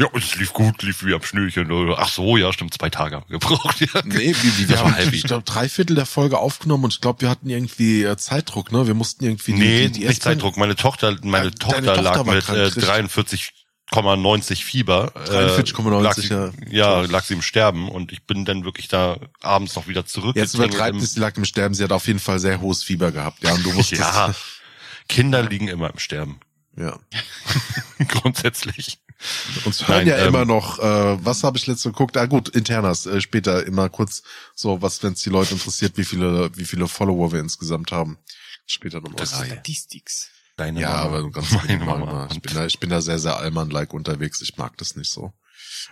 Ja, 0.00 0.06
es 0.14 0.36
lief 0.36 0.52
gut, 0.52 0.82
lief 0.82 1.04
wie 1.04 1.12
am 1.12 1.22
Schnürchen. 1.22 1.68
Ach 1.96 2.08
so, 2.08 2.36
ja, 2.36 2.52
stimmt, 2.52 2.72
zwei 2.72 2.88
Tage 2.88 3.16
haben 3.16 3.24
wir 3.28 3.38
gebraucht. 3.38 3.80
Ja. 3.94 4.00
Nee, 4.04 4.34
wie, 4.40 4.58
wie, 4.58 4.68
wir 4.68 4.78
haben, 4.78 4.94
ich 5.12 5.24
glaube, 5.24 5.42
drei 5.42 5.68
Viertel 5.68 5.96
der 5.96 6.06
Folge 6.06 6.38
aufgenommen 6.38 6.84
und 6.84 6.94
ich 6.94 7.00
glaube, 7.00 7.20
wir 7.20 7.28
hatten 7.28 7.50
irgendwie 7.50 8.04
äh, 8.04 8.16
Zeitdruck, 8.16 8.72
ne? 8.72 8.86
Wir 8.86 8.94
mussten 8.94 9.24
irgendwie 9.24 9.52
die, 9.52 9.58
Nee, 9.58 9.88
die, 9.88 10.00
die 10.00 10.06
nicht 10.06 10.22
Zeitdruck. 10.22 10.56
Meine 10.56 10.76
Tochter, 10.76 11.16
meine 11.22 11.46
Ja, 11.46 11.50
Tochter 11.50 11.82
deine 11.82 12.02
Tochter 12.02 12.24
lag 12.24 12.24
mit 12.24 12.44
krank, 12.44 12.58
äh, 12.58 12.62
richtig. 12.62 13.50
43,90 13.92 14.64
Fieber. 14.64 15.12
äh, 15.14 15.60
43,90, 15.60 16.02
lag 16.02 16.14
sie, 16.14 16.28
ja. 16.28 16.50
Ja, 16.70 17.00
lag 17.02 17.24
sie 17.24 17.34
im 17.34 17.42
Sterben 17.42 17.88
und 17.88 18.12
ich 18.12 18.22
bin 18.24 18.44
dann 18.44 18.64
wirklich 18.64 18.88
da 18.88 19.18
abends 19.40 19.76
noch 19.76 19.86
wieder 19.88 20.04
zurück. 20.06 20.36
Jetzt 20.36 20.54
übertreibt 20.54 21.00
es, 21.00 21.14
sie 21.14 21.20
lag 21.20 21.36
im 21.36 21.44
Sterben, 21.44 21.74
sie 21.74 21.84
hat 21.84 21.92
auf 21.92 22.06
jeden 22.06 22.18
Fall 22.18 22.38
sehr 22.38 22.60
hohes 22.60 22.82
Fieber 22.82 23.12
gehabt, 23.12 23.42
ja, 23.42 23.52
und 23.54 23.64
du 23.64 23.74
wusstest, 23.74 24.00
Ja, 24.00 24.34
Kinder 25.08 25.42
liegen 25.42 25.68
immer 25.68 25.90
im 25.90 25.98
Sterben. 25.98 26.40
ja. 26.76 26.98
Grundsätzlich. 28.08 28.98
Uns 29.64 29.88
hören 29.88 29.98
Nein, 29.98 30.06
ja 30.06 30.18
ähm, 30.18 30.28
immer 30.28 30.44
noch, 30.44 30.78
äh, 30.78 31.24
was 31.24 31.42
habe 31.42 31.58
ich 31.58 31.66
letzte 31.66 31.90
geguckt? 31.90 32.16
Ah 32.16 32.26
gut, 32.26 32.48
Internas, 32.50 33.06
äh, 33.06 33.20
später 33.20 33.66
immer 33.66 33.88
kurz 33.88 34.22
so, 34.54 34.80
was, 34.80 35.02
wenn 35.02 35.14
es 35.14 35.22
die 35.22 35.30
Leute 35.30 35.54
interessiert, 35.54 35.96
wie 35.96 36.04
viele, 36.04 36.56
wie 36.56 36.64
viele 36.64 36.86
Follower 36.86 37.32
wir 37.32 37.40
insgesamt 37.40 37.90
haben. 37.90 38.18
Später 38.66 39.00
nochmal. 39.00 39.26
Drei. 39.26 39.46
Statistics. 39.46 40.30
Deine 40.58 40.80
Ja, 40.80 40.88
Mama, 40.90 41.02
aber 41.04 41.30
ganz 41.30 41.52
meine. 41.52 41.78
Mama. 41.78 42.10
immer. 42.10 42.28
Ich 42.32 42.42
bin 42.42 42.54
da, 42.54 42.66
ich 42.66 42.78
bin 42.78 42.90
da 42.90 43.00
sehr, 43.00 43.18
sehr 43.18 43.36
allmann-like 43.38 43.94
unterwegs. 43.94 44.42
Ich 44.42 44.56
mag 44.58 44.76
das 44.76 44.96
nicht 44.96 45.10
so. 45.10 45.32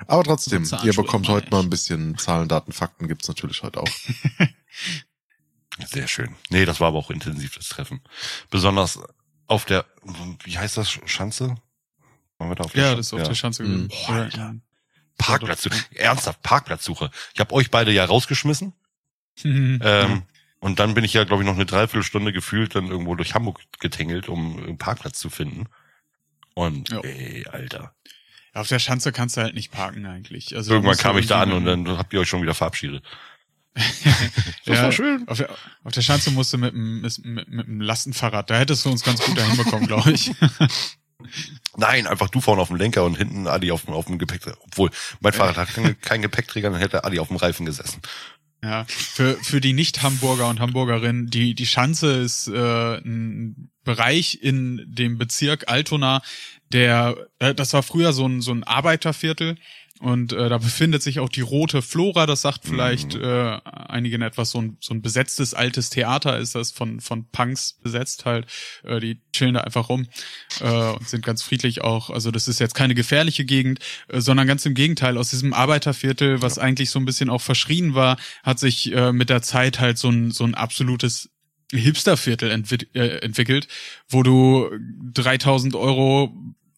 Aber 0.06 0.22
trotzdem, 0.24 0.68
ihr 0.82 0.92
bekommt 0.92 1.28
heute 1.28 1.48
mal 1.50 1.60
ein 1.62 1.70
bisschen 1.70 2.18
Zahlen, 2.18 2.48
Daten, 2.48 2.72
Fakten 2.72 3.08
gibt's 3.08 3.28
natürlich 3.28 3.62
heute 3.62 3.80
auch. 3.80 3.88
Sehr 5.86 6.08
schön. 6.08 6.34
Nee, 6.48 6.64
das 6.64 6.80
war 6.80 6.88
aber 6.88 6.98
auch 6.98 7.10
intensiv, 7.10 7.54
das 7.56 7.68
Treffen. 7.68 8.00
Besonders 8.50 8.98
auf 9.46 9.64
der, 9.66 9.84
wie 10.44 10.58
heißt 10.58 10.76
das, 10.76 10.90
Schanze? 10.90 11.54
Waren 12.38 12.50
wir 12.50 12.54
da 12.56 12.64
auf 12.64 12.72
der 12.72 12.82
Ja, 12.82 12.88
Schanze? 12.88 12.96
das 12.96 13.06
ist 13.06 13.12
auf 13.14 13.28
der 13.28 13.34
Schanze 13.34 13.62
Mhm. 13.62 13.66
gewesen. 13.66 13.88
Boah, 13.88 14.16
Ja, 14.16 14.22
Alter. 14.22 14.38
ja. 14.38 14.54
Parkplatzsuche. 15.18 15.76
Ernsthaft, 15.94 16.42
Parkplatzsuche. 16.42 17.10
Ich 17.34 17.40
habe 17.40 17.54
euch 17.54 17.70
beide 17.70 17.92
ja 17.92 18.04
rausgeschmissen. 18.04 18.72
Mhm. 19.44 19.80
Ähm, 19.84 20.22
und 20.60 20.78
dann 20.78 20.94
bin 20.94 21.04
ich 21.04 21.12
ja, 21.12 21.24
glaube 21.24 21.42
ich, 21.42 21.46
noch 21.46 21.54
eine 21.54 21.66
Dreiviertelstunde 21.66 22.32
gefühlt 22.32 22.74
dann 22.74 22.88
irgendwo 22.88 23.14
durch 23.14 23.34
Hamburg 23.34 23.60
getingelt, 23.78 24.28
um 24.28 24.58
einen 24.58 24.78
Parkplatz 24.78 25.18
zu 25.18 25.30
finden. 25.30 25.66
Und 26.54 26.90
Ja. 26.90 27.00
ey, 27.00 27.46
Alter. 27.46 27.94
Auf 28.54 28.68
der 28.68 28.78
Schanze 28.78 29.12
kannst 29.12 29.36
du 29.36 29.42
halt 29.42 29.54
nicht 29.54 29.70
parken 29.70 30.06
eigentlich. 30.06 30.56
Also 30.56 30.72
Irgendwann 30.72 30.96
kam 30.96 31.18
ich 31.18 31.26
da 31.26 31.42
an 31.42 31.52
und 31.52 31.66
dann 31.66 31.98
habt 31.98 32.14
ihr 32.14 32.20
euch 32.20 32.28
schon 32.28 32.42
wieder 32.42 32.54
verabschiedet. 32.54 33.04
Das 34.64 34.82
war 34.82 34.90
schön. 34.90 35.28
Auf 35.28 35.38
der, 35.38 35.48
auf 35.84 35.92
der 35.92 36.00
Schanze 36.00 36.32
musst 36.32 36.52
du 36.52 36.58
mit 36.58 36.72
dem, 36.72 37.00
mit, 37.02 37.24
mit, 37.24 37.48
mit 37.48 37.66
dem 37.68 37.80
Lastenfahrrad. 37.80 38.50
Da 38.50 38.58
hättest 38.58 38.84
du 38.84 38.90
uns 38.90 39.04
ganz 39.04 39.20
gut 39.20 39.38
dahin 39.38 39.56
bekommen, 39.56 39.86
glaube 39.86 40.10
ich. 40.10 40.32
Nein, 41.76 42.06
einfach 42.06 42.28
du 42.30 42.40
vorne 42.40 42.62
auf 42.62 42.68
dem 42.68 42.76
Lenker 42.76 43.04
und 43.04 43.16
hinten 43.16 43.46
Adi 43.46 43.70
auf 43.70 43.84
dem, 43.84 43.94
auf 43.94 44.06
dem 44.06 44.18
Gepäckträger. 44.18 44.56
Obwohl, 44.62 44.90
mein 45.20 45.32
Fahrrad 45.32 45.56
hat 45.56 45.68
kein, 45.74 46.00
kein 46.00 46.22
Gepäckträger, 46.22 46.70
dann 46.70 46.80
hätte 46.80 47.04
Adi 47.04 47.20
auf 47.20 47.28
dem 47.28 47.36
Reifen 47.36 47.64
gesessen. 47.66 48.00
Ja, 48.62 48.84
für, 48.88 49.34
für 49.42 49.60
die 49.60 49.74
Nicht-Hamburger 49.74 50.48
und 50.48 50.60
Hamburgerinnen, 50.60 51.28
die, 51.28 51.54
die 51.54 51.66
Schanze 51.66 52.12
ist 52.12 52.48
äh, 52.48 52.96
ein 52.98 53.70
Bereich 53.84 54.40
in 54.42 54.82
dem 54.88 55.18
Bezirk 55.18 55.68
Altona, 55.68 56.22
der, 56.72 57.16
äh, 57.38 57.54
das 57.54 57.72
war 57.74 57.82
früher 57.82 58.12
so 58.12 58.26
ein, 58.26 58.40
so 58.40 58.52
ein 58.52 58.64
Arbeiterviertel 58.64 59.56
und 60.00 60.32
äh, 60.32 60.48
da 60.48 60.58
befindet 60.58 61.02
sich 61.02 61.20
auch 61.20 61.28
die 61.28 61.40
Rote 61.40 61.80
Flora, 61.80 62.26
das 62.26 62.42
sagt 62.42 62.64
vielleicht 62.64 63.14
Mhm. 63.14 63.22
äh, 63.22 63.60
einigen 63.64 64.22
etwas, 64.22 64.50
so 64.50 64.60
ein, 64.60 64.76
so 64.80 64.92
ein 64.92 65.00
besetztes 65.00 65.54
altes 65.54 65.90
Theater 65.90 66.38
ist 66.38 66.54
das, 66.54 66.70
von, 66.70 67.00
von 67.00 67.28
Punks 67.30 67.78
besetzt 67.82 68.24
halt. 68.24 68.46
Äh, 68.84 69.00
die 69.00 69.22
chillen 69.32 69.54
da 69.54 69.60
einfach 69.62 69.88
rum 69.88 70.06
äh, 70.60 70.90
und 70.92 71.08
sind 71.08 71.24
ganz 71.24 71.42
friedlich 71.42 71.82
auch. 71.82 72.10
Also 72.10 72.30
das 72.30 72.48
ist 72.48 72.60
jetzt 72.60 72.74
keine 72.74 72.94
gefährliche 72.94 73.44
Gegend, 73.44 73.78
äh, 74.08 74.20
sondern 74.20 74.46
ganz 74.46 74.66
im 74.66 74.74
Gegenteil. 74.74 75.16
Aus 75.16 75.30
diesem 75.30 75.54
Arbeiterviertel, 75.54 76.42
was 76.42 76.58
eigentlich 76.58 76.90
so 76.90 76.98
ein 76.98 77.06
bisschen 77.06 77.30
auch 77.30 77.40
verschrien 77.40 77.94
war, 77.94 78.18
hat 78.42 78.58
sich 78.58 78.92
äh, 78.92 79.12
mit 79.12 79.30
der 79.30 79.42
Zeit 79.42 79.80
halt 79.80 79.98
so 79.98 80.08
ein, 80.10 80.30
so 80.30 80.44
ein 80.44 80.54
absolutes 80.54 81.30
Hipsterviertel 81.72 82.50
entwi 82.50 82.86
äh, 82.94 83.18
entwickelt, 83.18 83.66
wo 84.08 84.22
du 84.22 84.70
3000 85.14 85.74
Euro 85.74 86.32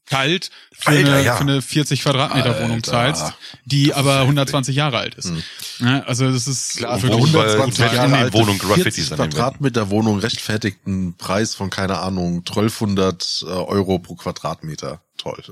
kalt 0.09 0.51
für, 0.73 0.89
Alter, 0.89 1.13
eine, 1.13 1.25
ja. 1.25 1.37
für 1.37 1.43
eine 1.43 1.63
40 1.63 2.03
Quadratmeter 2.03 2.63
Wohnung 2.63 2.83
zahlst, 2.83 3.33
die 3.65 3.95
aber 3.95 4.13
heftig. 4.15 4.23
120 4.29 4.77
Jahre 4.77 4.99
alt 4.99 5.15
ist. 5.15 5.33
Ja, 5.81 6.01
also 6.05 6.31
das 6.31 6.47
ist 6.49 6.79
Klar, 6.79 6.99
für 6.99 7.07
für 7.07 7.13
wirklich 7.13 7.35
120 7.35 7.85
weil- 7.85 7.95
Jahre 7.95 8.17
alte 8.17 8.33
Wohnungen 8.33 8.59
Graffitis 8.59 8.95
40 8.95 9.13
an 9.13 9.17
den 9.17 9.19
Wänden. 9.19 9.37
Quadratmeter 9.37 9.91
Wohnung 9.91 10.19
rechtfertigt 10.19 10.79
einen 10.87 11.15
Preis 11.15 11.55
von, 11.55 11.71
keine 11.71 11.99
Ahnung, 11.99 12.39
1200 12.39 13.43
äh, 13.43 13.51
Euro 13.51 13.99
pro 13.99 14.15
Quadratmeter. 14.15 15.03
Toll. 15.17 15.43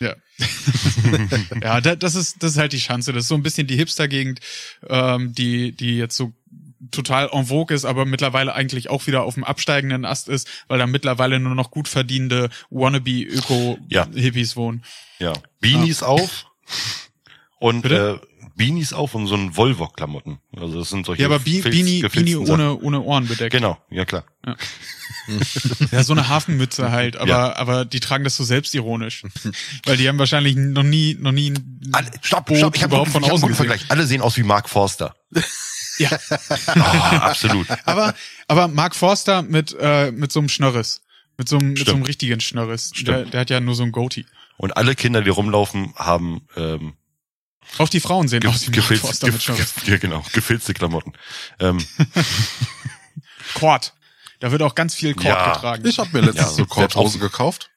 Ja. 0.00 0.14
ja, 1.62 1.80
da, 1.80 1.94
das 1.96 2.14
ist 2.14 2.42
das 2.42 2.52
ist 2.52 2.58
halt 2.58 2.72
die 2.72 2.78
Chance. 2.78 3.12
Das 3.12 3.22
ist 3.24 3.28
so 3.28 3.34
ein 3.36 3.42
bisschen 3.42 3.66
die 3.66 3.76
Hipster-Gegend, 3.76 4.40
ähm, 4.88 5.32
die 5.34 5.72
die 5.72 5.96
jetzt 5.96 6.16
so 6.16 6.32
total 6.90 7.28
en 7.32 7.46
vogue 7.46 7.74
ist, 7.74 7.84
aber 7.84 8.04
mittlerweile 8.06 8.54
eigentlich 8.54 8.90
auch 8.90 9.06
wieder 9.06 9.22
auf 9.24 9.34
dem 9.34 9.44
absteigenden 9.44 10.04
Ast 10.04 10.28
ist, 10.28 10.48
weil 10.68 10.78
da 10.78 10.86
mittlerweile 10.86 11.38
nur 11.40 11.54
noch 11.54 11.70
gut 11.70 11.88
verdienende 11.88 12.50
Wannabe-Öko-Hippies 12.70 14.56
wohnen. 14.56 14.82
Ja. 15.18 15.32
Beanies 15.60 16.02
auf 16.02 16.46
und 17.58 17.82
Bitte? 17.82 18.20
äh, 18.22 18.26
Beanies 18.56 18.92
auf 18.92 19.14
und 19.16 19.26
so 19.26 19.34
ein 19.34 19.56
Volvo-Klamotten. 19.56 20.38
Also 20.56 20.78
das 20.78 20.88
sind 20.90 21.06
solche 21.06 21.22
Ja, 21.22 21.28
aber 21.28 21.40
Filz- 21.40 21.64
Beanie, 21.64 22.02
Beanie 22.02 22.36
ohne, 22.36 22.78
ohne 22.78 23.00
Ohren 23.00 23.26
bedeckt. 23.26 23.52
Genau, 23.52 23.78
ja 23.90 24.04
klar. 24.04 24.24
Ja, 25.90 26.04
so 26.04 26.12
eine 26.12 26.28
Hafenmütze 26.28 26.90
halt, 26.92 27.16
aber, 27.16 27.28
Ja. 27.30 27.56
aber 27.56 27.86
die 27.86 28.00
tragen 28.00 28.24
das 28.24 28.36
so 28.36 28.44
selbstironisch. 28.44 29.22
Weil 29.86 29.96
die 29.96 30.06
haben 30.06 30.18
wahrscheinlich 30.18 30.54
noch 30.54 30.82
nie, 30.82 31.16
noch 31.18 31.32
nie 31.32 31.50
ein 31.52 31.78
Alle, 31.92 32.10
stopp, 32.20 32.44
Boot 32.46 32.58
stopp, 32.58 32.76
ich 32.76 32.82
habe 32.82 32.90
überhaupt 32.92 33.10
von 33.10 33.22
ich 33.22 33.28
hab 33.28 33.34
außen 33.34 33.44
einen 33.46 33.52
gesehen. 33.56 33.68
Vergleich. 33.68 33.90
Alle 33.90 34.06
sehen 34.06 34.20
aus 34.20 34.36
wie 34.36 34.42
Mark 34.42 34.68
Forster. 34.68 35.14
Ja. 35.98 36.10
Ah, 36.66 37.18
absolut. 37.30 37.66
Aber, 37.84 38.14
aber 38.48 38.68
Mark 38.68 38.94
Forster 38.96 39.42
mit, 39.42 39.74
äh, 39.78 40.10
mit 40.12 40.32
so 40.32 40.40
einem 40.40 40.48
Schnörres. 40.48 41.02
Mit 41.36 41.48
so 41.48 41.58
einem, 41.58 41.72
mit 41.74 41.86
so 41.86 41.92
einem 41.94 42.02
richtigen 42.04 42.40
Schnörres. 42.40 42.90
Der, 43.00 43.24
der 43.24 43.40
hat 43.40 43.50
ja 43.50 43.60
nur 43.60 43.74
so 43.74 43.82
ein 43.82 43.92
Goatee. 43.92 44.24
Und 44.56 44.76
alle 44.76 44.94
Kinder, 44.94 45.20
die 45.22 45.30
rumlaufen, 45.30 45.92
haben 45.96 46.46
ähm, 46.56 46.94
Auch 47.78 47.88
die 47.88 48.00
Frauen 48.00 48.28
sehen 48.28 48.46
aus 48.46 48.62
wie 48.62 48.66
Mark 48.70 48.74
gefilzt, 48.76 49.02
Forster 49.04 49.32
mit 49.32 49.42
Schnörres. 49.42 49.72
ja, 49.86 49.96
genau, 49.98 50.24
gefilzte 50.32 50.74
Klamotten. 50.74 51.12
Ähm, 51.58 51.78
Kord. 53.54 53.94
Da 54.40 54.50
wird 54.52 54.62
auch 54.62 54.74
ganz 54.74 54.94
viel 54.94 55.14
Kord 55.14 55.26
Ja. 55.26 55.52
getragen. 55.54 55.86
Ich 55.86 55.98
habe 55.98 56.10
mir 56.12 56.20
letztens 56.20 56.48
Ja, 56.50 56.54
so 56.54 56.66
Korthose 56.66 57.18
gekauft. 57.18 57.70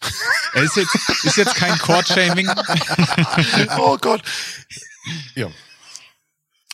Er 0.54 0.64
ist 0.64 0.76
jetzt, 0.76 0.94
ist 1.24 1.36
jetzt 1.36 1.54
kein 1.54 1.78
Kord-Shaming. 1.78 2.50
oh 3.78 3.96
Gott. 3.98 4.20
Ja. 5.34 5.46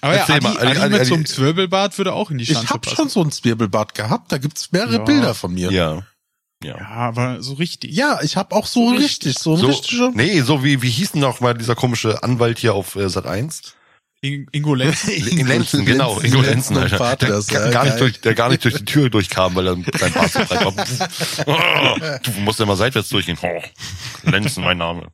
Aber 0.00 0.16
ja, 0.16 0.24
Adi, 0.28 0.40
mal, 0.44 0.56
Adi, 0.58 0.66
Adi 0.66 0.78
Adi, 0.80 0.90
mit 0.90 1.00
Adi. 1.00 1.08
so 1.08 1.14
einem 1.14 1.26
Zwirbelbart 1.26 1.98
würde 1.98 2.12
auch 2.12 2.30
in 2.30 2.38
die 2.38 2.44
Ich 2.44 2.50
Schanze 2.52 2.68
habe 2.70 2.80
passen. 2.80 2.96
schon 2.96 3.08
so 3.08 3.22
ein 3.22 3.30
Zwirbelbad 3.32 3.94
gehabt. 3.94 4.30
Da 4.32 4.38
gibt's 4.38 4.70
mehrere 4.72 4.96
Ja. 4.98 5.02
Bilder 5.04 5.34
von 5.34 5.54
mir. 5.54 5.70
Ja. 5.72 6.02
Ja. 6.64 6.76
Ja, 6.76 6.88
aber 6.88 7.40
so 7.42 7.54
richtig. 7.54 7.92
Ja, 7.94 8.18
ich 8.22 8.37
habe 8.37 8.54
auch 8.54 8.66
so 8.66 8.88
richtig, 8.90 9.38
so 9.38 9.54
ein 9.54 9.61
So, 9.61 9.66
richtiger. 9.68 10.11
nee, 10.14 10.40
so 10.40 10.64
wie, 10.64 10.82
wie 10.82 10.90
hieß 10.90 11.12
denn 11.12 11.20
noch 11.20 11.38
mal 11.40 11.54
dieser 11.54 11.76
komische 11.76 12.22
Anwalt 12.24 12.58
hier 12.58 12.74
auf 12.74 12.96
äh, 12.96 13.08
Sat 13.08 13.26
1? 13.26 13.74
In- 14.22 14.48
Ingo 14.50 14.74
Lenz. 14.74 15.04
In 15.08 15.46
Lenzen, 15.46 15.84
genau, 15.87 16.14
Lenzen, 16.18 16.26
Ingo 16.26 16.40
Lenzen 16.42 16.74
Lenzen, 16.74 17.00
Alter. 17.00 17.16
Der, 17.28 17.61
ja, 17.62 17.70
gar 17.70 17.84
nicht 17.84 18.00
durch, 18.00 18.20
der 18.20 18.34
gar 18.34 18.48
nicht 18.48 18.64
durch 18.64 18.74
die 18.74 18.84
Tür 18.84 19.08
durchkam, 19.08 19.54
weil 19.54 19.68
er 19.68 19.76
sein 19.96 20.12
Bart 20.12 20.32
so 20.32 20.40
breit 20.40 20.64
war. 21.46 22.18
Du 22.24 22.30
musst 22.40 22.58
ja 22.58 22.66
mal 22.66 22.74
seitwärts 22.76 23.08
durchgehen. 23.11 23.38
Oh, 23.40 23.62
Lenzen, 24.28 24.64
mein 24.64 24.78
Name. 24.78 25.06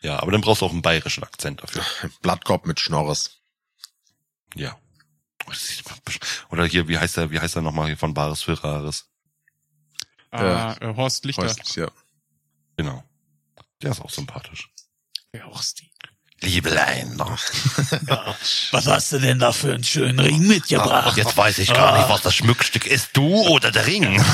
Ja, 0.00 0.20
aber 0.20 0.32
dann 0.32 0.40
brauchst 0.40 0.62
du 0.62 0.66
auch 0.66 0.72
einen 0.72 0.82
bayerischen 0.82 1.24
Akzent 1.24 1.62
dafür. 1.62 1.84
Blattkorb 2.22 2.66
mit 2.66 2.80
Schnorres. 2.80 3.40
Ja. 4.54 4.78
Oh, 5.46 5.52
Oder 6.50 6.66
hier, 6.66 6.88
wie 6.88 6.98
heißt 6.98 7.16
er, 7.16 7.30
wie 7.30 7.40
heißt 7.40 7.56
er 7.56 7.62
nochmal 7.62 7.86
hier 7.86 7.96
von 7.96 8.14
Bares 8.14 8.42
für 8.42 8.62
Rares? 8.62 9.08
Ah, 10.30 10.76
äh, 10.80 10.94
Horst 10.94 11.24
Lichter. 11.24 11.42
Häuslich, 11.42 11.74
ja. 11.76 11.90
Genau. 12.76 13.02
Der 13.82 13.92
ist 13.92 14.00
auch 14.00 14.10
sympathisch. 14.10 14.70
Ja, 15.32 15.44
Horsti. 15.44 15.87
Liebelein. 16.40 17.20
Was 18.70 18.86
hast 18.86 19.12
du 19.12 19.18
denn 19.18 19.40
da 19.40 19.52
für 19.52 19.74
einen 19.74 19.82
schönen 19.82 20.20
Ring 20.20 20.46
mitgebracht? 20.46 21.16
Jetzt 21.16 21.36
weiß 21.36 21.58
ich 21.58 21.72
gar 21.74 21.98
nicht, 21.98 22.08
was 22.08 22.22
das 22.22 22.34
Schmuckstück 22.34 22.86
ist. 22.86 23.10
Du 23.12 23.26
oder 23.48 23.70
der 23.70 23.86
Ring? 23.86 24.22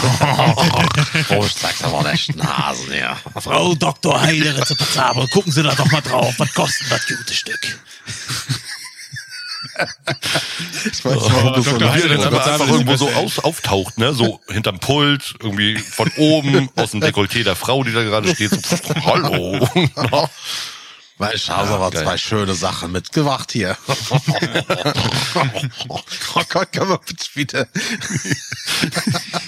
Oh, 1.30 1.44
ich 1.44 1.52
sag's 1.52 1.82
aber 1.82 2.12
echt 2.12 2.36
Nasen, 2.36 2.92
ja. 2.92 3.16
Frau 3.40 3.74
Dr. 3.74 4.20
Heideritze 4.20 4.74
Pazabel, 4.74 5.26
gucken 5.28 5.52
Sie 5.52 5.62
da 5.62 5.74
doch 5.74 5.90
mal 5.90 6.00
drauf. 6.00 6.34
Was 6.38 6.52
kostet 6.52 6.90
das 6.90 7.06
gute 7.06 7.34
Stück? 7.34 7.78
Ich 10.92 11.04
weiß 11.04 11.14
nicht, 11.14 11.32
warum 11.32 11.62
so 11.62 11.90
Heideritze 11.90 12.26
aber 12.26 12.38
Pazabel 12.38 12.62
einfach 12.62 12.74
irgendwo 12.74 12.96
so 12.96 13.10
aus, 13.10 13.38
auftaucht, 13.38 13.98
ne? 13.98 14.12
So 14.12 14.40
hinterm 14.48 14.78
Pult, 14.78 15.34
irgendwie 15.40 15.78
von 15.78 16.10
oben, 16.16 16.68
aus 16.76 16.90
dem 16.90 17.00
Dekolleté 17.00 17.42
der 17.44 17.56
Frau, 17.56 17.82
die 17.84 17.92
da 17.92 18.02
gerade 18.02 18.34
steht. 18.34 18.50
So, 18.50 18.56
pff, 18.58 18.82
hallo. 19.04 19.68
Weil 21.16 21.36
ich 21.36 21.48
habe 21.48 21.70
aber 21.70 21.90
geil. 21.90 22.02
zwei 22.02 22.16
schöne 22.16 22.54
Sachen 22.54 22.90
mitgebracht 22.90 23.52
hier. 23.52 23.76
oh 25.88 26.00
Gott, 26.48 26.72
kann 26.72 26.88
man 26.88 26.98
bitte 27.06 27.26
wieder. 27.34 27.68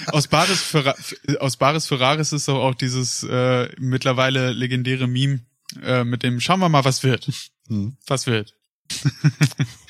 Aus 0.07 0.27
Bares, 0.27 0.61
Ferra 0.61 0.95
aus 1.39 1.57
Bares 1.57 1.87
Ferraris 1.87 2.31
ist 2.31 2.47
doch 2.47 2.63
auch 2.63 2.75
dieses 2.75 3.23
äh, 3.23 3.69
mittlerweile 3.79 4.51
legendäre 4.51 5.07
Meme 5.07 5.41
äh, 5.83 6.05
mit 6.05 6.23
dem 6.23 6.39
Schauen 6.39 6.61
wir 6.61 6.69
mal, 6.69 6.85
was 6.85 7.03
wird. 7.03 7.29
Hm. 7.67 7.97
Was 8.07 8.27
wird. 8.27 8.55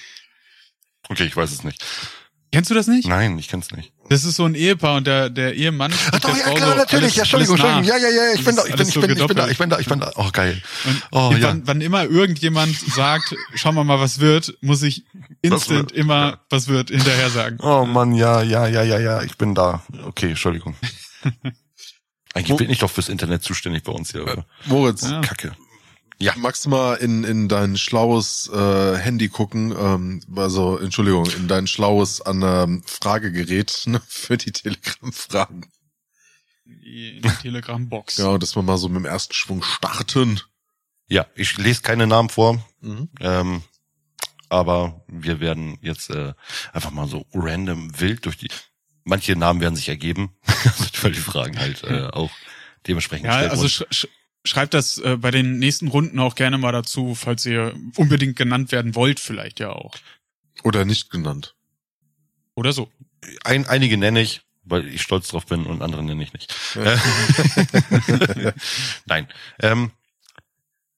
Okay, 1.09 1.25
ich 1.25 1.35
weiß 1.35 1.51
es 1.51 1.63
nicht. 1.63 1.83
Kennst 2.51 2.69
du 2.69 2.75
das 2.75 2.87
nicht? 2.87 3.07
Nein, 3.07 3.37
ich 3.37 3.47
kenn's 3.47 3.71
nicht. 3.71 3.93
Das 4.09 4.23
ist 4.23 4.35
so 4.37 4.45
ein 4.45 4.55
Ehepaar 4.55 4.97
und 4.97 5.07
der, 5.07 5.29
der 5.29 5.53
Ehemann 5.55 5.91
spricht 5.91 6.23
der 6.23 6.29
Frau 6.33 6.55
so 6.57 6.63
alles, 6.65 6.91
Ja, 7.15 7.21
Entschuldigung. 7.23 7.55
Entschuldigung. 7.57 7.83
Ja, 7.83 7.97
ja, 7.97 8.09
ja, 8.09 8.33
ich 8.35 8.43
bin 8.45 8.55
da, 8.55 8.65
ich 8.65 8.75
bin, 8.75 8.87
ich 8.87 8.93
so 8.93 9.01
bin, 9.01 9.09
ich 9.11 9.25
bin 9.27 9.35
da, 9.35 9.47
ich 9.49 9.57
bin 9.57 9.69
da, 9.69 9.79
ich 9.79 9.85
bin 9.87 9.99
da. 9.99 10.11
Oh, 10.15 10.29
geil. 10.31 10.61
Und 10.85 11.01
Oh, 11.11 11.31
ja. 11.33 11.49
wann, 11.49 11.67
wann 11.67 11.81
immer 11.81 12.03
irgendjemand 12.05 12.77
sagt, 12.79 13.35
schauen 13.55 13.75
wir 13.75 13.83
mal, 13.83 13.99
was 13.99 14.19
wird, 14.19 14.57
muss 14.61 14.81
ich 14.83 15.03
instant 15.41 15.69
wird? 15.69 15.91
immer, 15.91 16.39
was 16.49 16.67
wird, 16.67 16.89
hinterher 16.89 17.29
sagen. 17.29 17.57
Oh 17.61 17.85
Mann, 17.85 18.13
ja, 18.13 18.41
ja, 18.43 18.65
ja, 18.67 18.83
ja, 18.83 18.99
ja, 18.99 19.21
ich 19.23 19.37
bin 19.37 19.53
da. 19.55 19.83
Okay, 20.05 20.29
Entschuldigung. 20.29 20.75
Eigentlich 22.33 22.57
bin 22.57 22.69
ich 22.69 22.79
doch 22.79 22.91
fürs 22.91 23.09
Internet 23.09 23.43
zuständig 23.43 23.83
bei 23.83 23.91
uns 23.91 24.11
hier. 24.11 24.21
aber 24.21 24.45
Moritz, 24.65 25.09
Ja. 25.09 25.21
Kacke. 25.21 25.53
Magst 26.37 26.65
du 26.65 26.69
mal 26.69 26.95
in, 26.95 27.23
in 27.23 27.47
dein 27.47 27.77
schlaues 27.77 28.49
äh, 28.53 28.97
Handy 28.97 29.29
gucken? 29.29 29.73
Ähm, 29.77 30.21
also, 30.35 30.77
Entschuldigung, 30.77 31.25
in 31.31 31.47
dein 31.47 31.67
schlaues 31.67 32.21
an 32.21 32.41
ähm, 32.43 32.83
Fragegerät 32.85 33.83
ne, 33.85 34.01
für 34.07 34.37
die 34.37 34.51
Telegram-Fragen. 34.51 35.69
In 36.65 37.21
die 37.21 37.29
Telegram-Box. 37.41 38.17
Ja, 38.17 38.37
dass 38.37 38.55
wir 38.55 38.63
mal 38.63 38.77
so 38.77 38.89
mit 38.89 38.97
dem 38.97 39.05
ersten 39.05 39.33
Schwung 39.33 39.63
starten. 39.63 40.41
Ja, 41.07 41.25
ich 41.35 41.57
lese 41.57 41.81
keine 41.81 42.07
Namen 42.07 42.29
vor, 42.29 42.63
Mhm. 42.81 43.09
ähm, 43.21 43.63
aber 44.49 45.03
wir 45.07 45.39
werden 45.39 45.77
jetzt 45.81 46.09
äh, 46.09 46.33
einfach 46.73 46.91
mal 46.91 47.07
so 47.07 47.25
random 47.33 47.99
wild 47.99 48.25
durch 48.25 48.37
die. 48.37 48.49
Manche 49.03 49.35
Namen 49.37 49.61
werden 49.61 49.75
sich 49.75 49.87
ergeben, 49.87 50.35
weil 51.01 51.11
die 51.13 51.19
Fragen 51.19 51.57
halt 51.59 51.83
äh, 51.83 52.07
auch 52.07 52.29
dementsprechend 52.87 53.27
Ja, 53.27 53.33
gestellt 53.47 53.51
also 53.51 53.67
sch 53.69 53.83
sch 53.89 54.07
schreibt 54.47 54.73
das 54.73 54.97
äh, 54.97 55.17
bei 55.17 55.31
den 55.31 55.59
nächsten 55.59 55.87
Runden 55.87 56.19
auch 56.19 56.35
gerne 56.35 56.57
mal 56.57 56.71
dazu, 56.71 57.15
falls 57.15 57.45
ihr 57.45 57.75
unbedingt 57.95 58.35
genannt 58.35 58.71
werden 58.71 58.95
wollt, 58.95 59.19
vielleicht 59.19 59.59
ja 59.59 59.69
auch. 59.69 59.95
Oder 60.63 60.85
nicht 60.85 61.09
genannt. 61.09 61.55
Oder 62.55 62.73
so. 62.73 62.91
Ein, 63.43 63.67
einige 63.67 63.97
nenne 63.97 64.21
ich, 64.21 64.41
weil 64.63 64.87
ich 64.87 65.01
stolz 65.01 65.27
drauf 65.27 65.45
bin 65.45 65.65
und 65.65 65.81
andere 65.81 66.03
nenne 66.03 66.23
ich 66.23 66.33
nicht. 66.33 66.53
Äh, 66.75 66.97
Nein. 69.05 69.27
Ähm, 69.61 69.91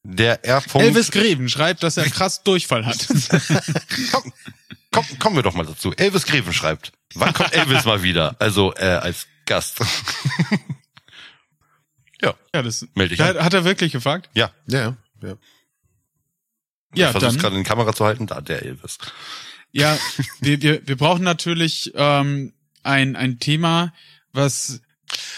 der 0.04 0.46
R. 0.46 0.62
-Punkt, 0.62 0.82
Elvis 0.82 1.12
Greven 1.12 1.50
schreibt, 1.50 1.84
dass 1.84 1.98
er 1.98 2.10
krass 2.10 2.44
Durchfall 2.44 2.86
hat. 2.86 3.08
komm, 4.12 4.34
komm, 4.92 5.06
kommen 5.20 5.36
wir 5.36 5.44
doch 5.44 5.54
mal 5.54 5.66
dazu. 5.66 5.94
Elvis 5.94 6.26
Greven 6.26 6.54
schreibt. 6.54 6.94
Wann 7.16 7.34
kommt 7.34 7.54
Elvis 7.54 7.86
mal 7.86 8.02
wieder? 8.04 8.36
Also 8.40 8.74
äh, 8.76 8.86
als 8.86 9.28
Gast. 9.46 9.80
Ja, 12.22 12.34
ja, 12.54 12.62
das 12.62 12.86
melde 12.96 13.14
ich 13.14 13.20
da, 13.20 13.30
an. 13.32 13.44
hat 13.44 13.54
er 13.54 13.64
wirklich 13.66 13.92
gefragt. 13.92 14.30
Ja, 14.34 14.52
Ja, 14.68 14.80
ja. 14.80 14.98
ja. 15.24 15.36
Ja, 16.96 17.08
ich 17.08 17.12
versuche 17.12 17.32
dann. 17.34 17.40
gerade 17.42 17.56
in 17.58 17.64
die 17.64 17.68
Kamera 17.70 17.94
zu 17.94 18.04
halten. 18.04 18.26
Da, 18.26 18.42
der 18.42 18.64
Elvis. 18.64 18.98
Ja, 19.72 19.98
wir, 20.40 20.62
wir, 20.62 20.88
wir 20.88 20.98
brauchen 20.98 21.24
natürlich 21.24 21.92
ähm, 21.96 22.54
ein, 22.84 23.16
ein 23.16 23.38
Thema, 23.40 23.94
was 24.34 24.82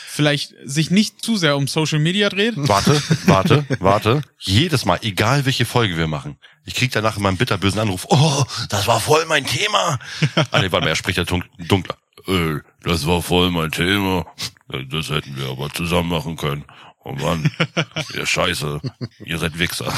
vielleicht 0.08 0.54
sich 0.63 0.91
nicht 0.91 1.22
zu 1.24 1.36
sehr 1.38 1.58
um 1.58 1.67
Social 1.67 2.00
Media 2.00 2.30
dreht. 2.30 2.54
Warte, 2.56 3.02
warte, 3.26 3.65
warte. 3.80 4.22
Jedes 4.39 4.86
Mal, 4.86 5.00
egal 5.02 5.46
welche 5.46 5.65
Folge 5.65 5.98
wir 5.98 6.08
machen, 6.08 6.38
ich 6.65 6.76
krieg 6.76 6.91
danach 6.91 7.17
immer 7.17 7.30
einen 7.30 7.38
bitterbösen 7.38 7.80
Anruf. 7.80 8.06
Oh, 8.10 8.44
das 8.70 8.88
war 8.88 9.00
voll 9.02 9.26
mein 9.26 9.46
Thema. 9.46 10.00
Ah, 10.52 10.60
nee, 10.62 10.72
warte 10.72 10.86
mal, 10.86 10.88
er 10.89 10.96
spricht 10.96 11.17
ja 11.17 11.24
dun- 11.26 11.44
dunkler. 11.58 11.98
Äh, 12.28 12.60
das 12.84 13.06
war 13.06 13.22
voll 13.22 13.52
mein 13.52 13.72
Thema. 13.72 14.26
Das 14.90 15.10
hätten 15.10 15.36
wir 15.38 15.50
aber 15.50 15.70
zusammen 15.70 16.10
machen 16.10 16.38
können. 16.38 16.66
Oh 17.04 17.14
Mann, 17.14 17.50
ihr 18.14 18.26
Scheiße, 18.26 18.80
ihr 19.26 19.38
seid 19.38 19.58
Wichser. 19.58 19.92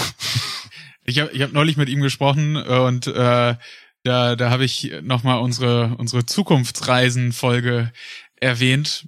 Ich 1.05 1.19
habe 1.19 1.31
ich 1.31 1.41
hab 1.41 1.51
neulich 1.51 1.75
mit 1.75 1.89
ihm 1.89 2.01
gesprochen 2.01 2.55
und 2.55 3.07
äh, 3.07 3.55
da, 4.03 4.35
da 4.35 4.49
habe 4.49 4.65
ich 4.65 4.91
nochmal 5.01 5.39
unsere, 5.39 5.95
unsere 5.97 6.25
Zukunftsreisen-Folge 6.25 7.91
erwähnt. 8.39 9.07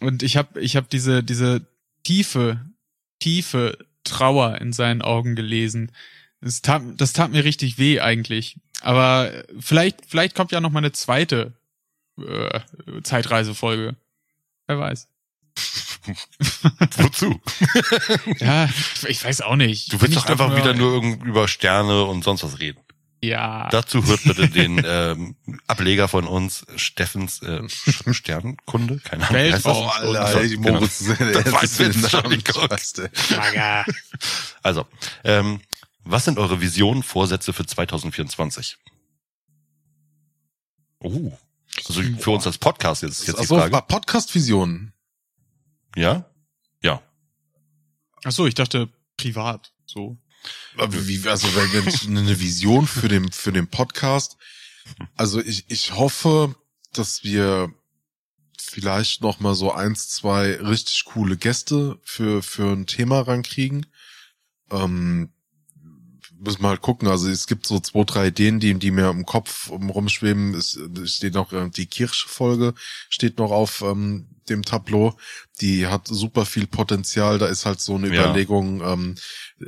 Und 0.00 0.22
ich 0.22 0.36
habe 0.36 0.60
ich 0.60 0.76
hab 0.76 0.88
diese, 0.90 1.22
diese 1.22 1.66
tiefe, 2.04 2.64
tiefe 3.20 3.78
Trauer 4.04 4.60
in 4.60 4.72
seinen 4.72 5.02
Augen 5.02 5.34
gelesen. 5.36 5.92
Das 6.40 6.62
tat, 6.62 6.82
das 6.96 7.12
tat 7.12 7.30
mir 7.30 7.44
richtig 7.44 7.78
weh 7.78 8.00
eigentlich. 8.00 8.58
Aber 8.80 9.32
vielleicht, 9.58 10.06
vielleicht 10.06 10.34
kommt 10.34 10.52
ja 10.52 10.60
noch 10.60 10.70
mal 10.70 10.78
eine 10.78 10.92
zweite 10.92 11.57
äh, 12.26 13.02
Zeitreisefolge. 13.02 13.96
Wer 14.66 14.78
weiß. 14.78 15.08
Wozu? 16.96 17.40
Ja, 18.38 18.68
ich 19.06 19.24
weiß 19.24 19.40
auch 19.42 19.56
nicht. 19.56 19.92
Du 19.92 20.00
willst 20.00 20.16
doch 20.16 20.26
einfach 20.26 20.56
wieder 20.56 20.74
nur 20.74 20.92
irgend 20.92 21.24
über 21.24 21.48
Sterne 21.48 22.04
und 22.04 22.22
sonst 22.24 22.44
was 22.44 22.58
reden. 22.60 22.80
Ja. 23.20 23.68
Dazu 23.70 24.04
hört 24.06 24.22
bitte 24.22 24.48
den 24.48 24.80
ähm, 24.84 25.36
Ableger 25.66 26.06
von 26.08 26.26
uns, 26.26 26.64
Steffens 26.76 27.42
äh, 27.42 27.68
Sternkunde, 27.68 29.00
keine 29.00 29.28
Ahnung. 29.28 29.50
das? 29.50 29.64
Oh, 29.66 29.86
Alter, 29.88 30.46
Genau. 30.46 30.72
Moritz, 30.74 31.04
der 31.04 31.16
Das 31.16 31.52
erste 31.52 31.52
weiß 31.52 31.78
jetzt 31.78 32.10
schon, 32.10 32.42
Also, 34.62 34.86
ähm, 35.24 35.60
was 36.04 36.24
sind 36.24 36.38
eure 36.38 36.60
Visionen, 36.60 37.02
Vorsätze 37.02 37.52
für 37.52 37.66
2024? 37.66 38.76
Oh, 41.00 41.32
also 41.86 42.02
für 42.02 42.30
uns 42.30 42.46
als 42.46 42.58
Podcast 42.58 43.02
jetzt, 43.02 43.26
jetzt 43.26 43.36
die 43.36 43.40
Also 43.40 43.56
Frage. 43.56 43.82
Podcast-Visionen. 43.86 44.92
Ja? 45.96 46.30
Ja. 46.82 47.02
Ach 48.24 48.32
so, 48.32 48.46
ich 48.46 48.54
dachte 48.54 48.88
privat. 49.16 49.72
So. 49.86 50.18
Aber 50.76 51.08
Wie, 51.08 51.26
also 51.28 51.48
wenn 51.54 51.84
wenn 51.84 52.16
eine 52.18 52.40
Vision 52.40 52.86
für 52.86 53.08
den 53.08 53.32
für 53.32 53.52
den 53.52 53.68
Podcast. 53.68 54.36
Also 55.16 55.40
ich 55.40 55.64
ich 55.68 55.92
hoffe, 55.94 56.54
dass 56.92 57.24
wir 57.24 57.72
vielleicht 58.60 59.22
noch 59.22 59.40
mal 59.40 59.54
so 59.54 59.72
eins 59.72 60.08
zwei 60.08 60.54
richtig 60.56 61.04
coole 61.04 61.36
Gäste 61.36 61.98
für 62.02 62.42
für 62.42 62.72
ein 62.72 62.86
Thema 62.86 63.20
rankriegen. 63.20 63.86
Ähm, 64.70 65.32
müssen 66.40 66.62
wir 66.62 66.68
halt 66.68 66.80
gucken. 66.80 67.08
Also 67.08 67.28
es 67.28 67.46
gibt 67.46 67.66
so 67.66 67.80
zwei 67.80 68.04
drei 68.04 68.26
Ideen, 68.28 68.60
die 68.60 68.74
die 68.74 68.90
mir 68.90 69.10
im 69.10 69.26
Kopf 69.26 69.68
um, 69.68 69.90
rumschweben. 69.90 70.54
Es, 70.54 70.78
steht 71.04 71.34
noch 71.34 71.52
äh, 71.52 71.68
die 71.70 71.86
Kirche-Folge 71.86 72.74
steht 73.08 73.38
noch 73.38 73.50
auf 73.50 73.82
ähm, 73.82 74.28
dem 74.48 74.64
Tableau. 74.64 75.16
Die 75.60 75.86
hat 75.86 76.08
super 76.08 76.46
viel 76.46 76.66
Potenzial. 76.66 77.38
Da 77.38 77.46
ist 77.46 77.66
halt 77.66 77.80
so 77.80 77.96
eine 77.96 78.14
Ja. 78.14 78.24
Überlegung. 78.24 78.80
Ähm, 78.82 79.14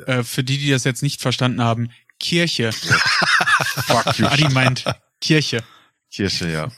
Äh, 0.07 0.23
für 0.23 0.45
die, 0.45 0.59
die 0.59 0.71
das 0.71 0.85
jetzt 0.85 1.03
nicht 1.03 1.21
verstanden 1.21 1.63
haben, 1.63 1.91
Kirche. 2.21 2.73
fuck 3.87 4.19
you. 4.19 4.27
Adi 4.27 4.49
meint 4.51 4.85
Kirche. 5.21 5.65
Kirche, 6.11 6.49
ja. 6.51 6.71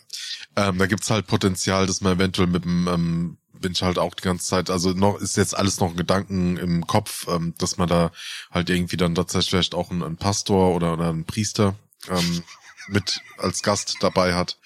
Ähm, 0.57 0.79
da 0.79 0.87
gibt's 0.87 1.11
halt 1.11 1.27
Potenzial, 1.27 1.87
dass 1.87 2.01
man 2.01 2.15
eventuell 2.17 2.49
mit 2.49 2.65
dem, 2.65 2.89
ähm, 2.89 3.39
bin 3.63 3.73
ich 3.73 3.83
halt 3.83 3.99
auch 3.99 4.15
die 4.15 4.23
ganze 4.23 4.47
Zeit, 4.47 4.69
also 4.69 4.91
noch 4.91 5.19
ist 5.19 5.39
jetzt 5.39 5.57
alles 5.57 5.81
noch 5.81 5.91
ein 5.91 5.97
Gedanken 5.97 6.59
im 6.59 6.87
Kopf, 6.87 7.27
ähm, 7.29 7.55
dass 7.57 7.79
man 7.79 7.89
da 7.89 8.13
halt 8.51 8.69
irgendwie 8.69 8.99
dann 8.99 9.15
tatsächlich 9.15 9.51
vielleicht 9.51 9.75
auch 9.75 9.91
einen, 9.91 10.03
einen 10.03 10.17
Pastor 10.19 10.75
oder, 10.75 10.93
oder 10.93 11.09
einen 11.09 11.25
Priester 11.25 11.75
ähm, 12.11 12.43
mit 12.89 13.21
als 13.39 13.63
Gast 13.63 13.97
dabei 14.01 14.35
hat. 14.35 14.59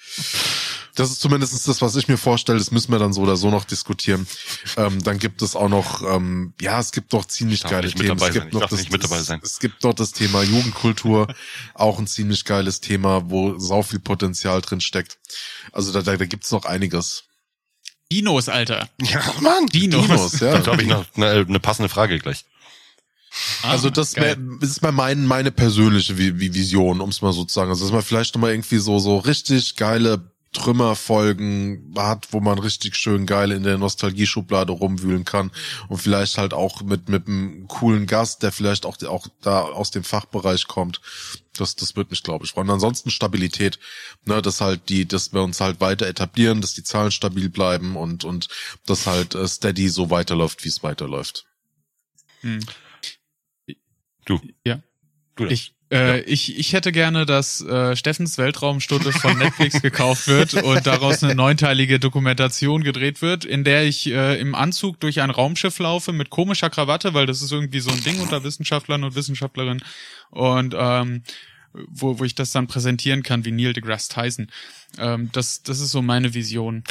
Das 0.95 1.11
ist 1.11 1.21
zumindest 1.21 1.67
das, 1.67 1.81
was 1.81 1.95
ich 1.95 2.07
mir 2.07 2.17
vorstelle. 2.17 2.57
Das 2.57 2.71
müssen 2.71 2.91
wir 2.91 2.97
dann 2.97 3.13
so 3.13 3.21
oder 3.21 3.37
so 3.37 3.51
noch 3.51 3.65
diskutieren. 3.65 4.25
Ähm, 4.77 5.03
dann 5.03 5.19
gibt 5.19 5.43
es 5.43 5.55
auch 5.55 5.69
noch, 5.69 6.01
ähm, 6.01 6.55
ja, 6.59 6.79
es 6.79 6.91
gibt 6.91 7.13
doch 7.13 7.25
ziemlich 7.25 7.61
geile 7.61 7.91
Themen. 7.91 8.19
Es 8.19 8.33
gibt 8.33 8.53
noch 8.53 8.67
das, 8.67 8.81
es-. 8.81 9.29
Es 9.43 9.59
gibt 9.59 9.83
dort 9.83 9.99
das 9.99 10.11
Thema 10.11 10.41
Jugendkultur, 10.41 11.27
auch 11.75 11.99
ein 11.99 12.07
ziemlich 12.07 12.45
geiles 12.45 12.81
Thema, 12.81 13.29
wo 13.29 13.59
sau 13.59 13.83
viel 13.83 13.99
Potenzial 13.99 14.61
drin 14.61 14.81
steckt. 14.81 15.19
Also 15.71 15.93
da, 15.93 16.01
da, 16.01 16.17
da 16.17 16.25
gibt's 16.25 16.51
noch 16.51 16.65
einiges. 16.65 17.26
Dinos, 18.11 18.49
Alter. 18.49 18.89
Ja, 19.01 19.21
Mann. 19.41 19.65
Dinos. 19.67 20.05
Dinos, 20.07 20.39
ja. 20.39 20.53
Dazu 20.53 20.71
habe 20.71 20.81
ich 20.81 20.87
noch 20.87 21.05
eine, 21.15 21.45
eine 21.47 21.59
passende 21.59 21.89
Frage 21.89 22.19
gleich. 22.19 22.45
Also 23.63 23.89
das, 23.89 24.15
wär, 24.15 24.35
das 24.35 24.69
ist 24.69 24.81
mal 24.81 24.91
mein, 24.91 25.25
meine 25.25 25.51
persönliche 25.51 26.13
Vi- 26.13 26.39
Vi- 26.39 26.53
Vision, 26.53 27.01
um 27.01 27.09
es 27.09 27.21
mal 27.21 27.33
so 27.33 27.43
zu 27.45 27.53
sagen. 27.53 27.69
Also 27.69 27.83
dass 27.85 27.93
man 27.93 28.01
vielleicht 28.01 28.33
noch 28.33 28.41
mal 28.41 28.51
irgendwie 28.51 28.77
so 28.77 28.97
so 28.99 29.17
richtig 29.17 29.75
geile 29.75 30.31
Trümmerfolgen 30.53 31.93
hat, 31.97 32.29
wo 32.31 32.39
man 32.39 32.57
richtig 32.57 32.95
schön 32.95 33.25
geil 33.25 33.51
in 33.51 33.63
der 33.63 33.77
Nostalgie-Schublade 33.77 34.71
rumwühlen 34.71 35.25
kann 35.25 35.51
und 35.89 35.97
vielleicht 35.97 36.37
halt 36.37 36.53
auch 36.53 36.81
mit 36.81 37.09
mit 37.09 37.27
einem 37.27 37.67
coolen 37.67 38.07
Gast, 38.07 38.41
der 38.41 38.51
vielleicht 38.51 38.85
auch 38.85 38.97
auch 39.03 39.27
da 39.41 39.61
aus 39.61 39.91
dem 39.91 40.03
Fachbereich 40.03 40.67
kommt. 40.67 41.01
Das 41.57 41.75
das 41.75 41.95
wird 41.95 42.09
mich 42.09 42.23
glaube 42.23 42.45
ich 42.45 42.51
freuen. 42.51 42.69
Ansonsten 42.69 43.09
Stabilität, 43.09 43.79
ne, 44.25 44.41
dass 44.41 44.61
halt 44.61 44.89
die, 44.89 45.07
dass 45.07 45.33
wir 45.33 45.41
uns 45.41 45.61
halt 45.61 45.79
weiter 45.81 46.07
etablieren, 46.07 46.61
dass 46.61 46.73
die 46.73 46.83
Zahlen 46.83 47.11
stabil 47.11 47.49
bleiben 47.49 47.95
und 47.95 48.23
und 48.23 48.47
dass 48.85 49.07
halt 49.07 49.35
äh, 49.35 49.47
steady 49.47 49.89
so 49.89 50.09
weiterläuft, 50.09 50.63
wie 50.63 50.69
es 50.69 50.83
weiterläuft. 50.83 51.45
Hm. 52.41 52.65
Du. 54.25 54.41
Ja. 54.65 54.81
Du 55.35 55.45
das. 55.45 55.53
Ich, 55.53 55.76
äh, 55.91 56.21
ich, 56.21 56.57
ich 56.57 56.73
hätte 56.73 56.91
gerne, 56.91 57.25
dass 57.25 57.61
äh, 57.61 57.95
Steffens 57.95 58.37
Weltraumstunde 58.37 59.11
von 59.11 59.37
Netflix 59.37 59.81
gekauft 59.81 60.27
wird 60.27 60.53
und 60.55 60.85
daraus 60.85 61.23
eine 61.23 61.35
neunteilige 61.35 61.99
Dokumentation 61.99 62.83
gedreht 62.83 63.21
wird, 63.21 63.45
in 63.45 63.63
der 63.63 63.85
ich 63.85 64.07
äh, 64.07 64.39
im 64.39 64.55
Anzug 64.55 64.99
durch 64.99 65.21
ein 65.21 65.29
Raumschiff 65.29 65.79
laufe 65.79 66.11
mit 66.11 66.29
komischer 66.29 66.69
Krawatte, 66.69 67.13
weil 67.13 67.25
das 67.25 67.41
ist 67.41 67.51
irgendwie 67.51 67.79
so 67.79 67.91
ein 67.91 68.03
Ding 68.03 68.19
unter 68.19 68.43
Wissenschaftlern 68.43 69.03
und 69.03 69.15
Wissenschaftlerinnen 69.15 69.83
und 70.31 70.75
ähm, 70.77 71.23
wo, 71.73 72.19
wo 72.19 72.23
ich 72.23 72.35
das 72.35 72.51
dann 72.51 72.67
präsentieren 72.67 73.23
kann 73.23 73.45
wie 73.45 73.51
Neil 73.51 73.73
deGrasse 73.73 74.09
Tyson. 74.09 74.47
Ähm, 74.97 75.29
das, 75.31 75.63
das 75.63 75.79
ist 75.79 75.91
so 75.91 76.01
meine 76.01 76.33
Vision. 76.33 76.83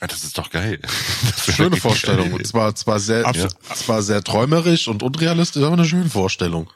Ja, 0.00 0.06
das 0.06 0.24
ist 0.24 0.36
doch 0.38 0.50
geil. 0.50 0.78
Das 1.22 1.48
wär 1.48 1.54
Schöne 1.54 1.76
Vorstellung. 1.76 2.32
Und 2.32 2.46
zwar, 2.46 2.74
zwar 2.74 3.00
sehr, 3.00 3.26
Absolut. 3.26 3.54
zwar 3.74 4.02
sehr 4.02 4.22
träumerisch 4.22 4.88
und 4.88 5.02
unrealistisch, 5.02 5.62
aber 5.62 5.74
eine 5.74 5.84
schöne 5.84 6.10
Vorstellung. 6.10 6.70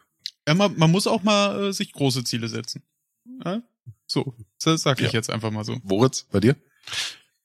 Ja, 0.48 0.55
man, 0.55 0.76
man 0.76 0.90
muss 0.90 1.07
auch 1.07 1.22
mal 1.22 1.68
äh, 1.68 1.72
sich 1.72 1.92
große 1.92 2.24
Ziele 2.24 2.48
setzen. 2.48 2.83
Ja? 3.44 3.62
So, 4.07 4.35
das 4.62 4.83
sag 4.83 4.98
ich 5.00 5.07
Ja. 5.07 5.12
jetzt 5.12 5.31
einfach 5.31 5.50
mal 5.50 5.64
so. 5.64 5.78
Moritz, 5.85 6.24
bei 6.31 6.40
dir? 6.40 6.57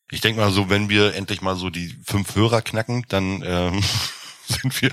Ich 0.10 0.22
denke 0.22 0.40
mal 0.42 0.52
so, 0.52 0.70
wenn 0.70 0.90
wir 0.90 1.16
endlich 1.16 1.42
mal 1.42 1.56
so 1.56 1.70
die 1.70 1.90
fünf 2.06 2.36
Hörer 2.36 2.62
knacken, 2.62 3.06
dann 3.10 3.42
ähm, 3.46 3.84
sind 4.48 4.82
wir. 4.82 4.92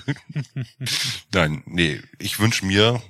Nein, 1.33 1.62
nee, 1.67 2.01
ich 2.19 2.38
wünsche 2.40 2.64
mir, 2.67 3.03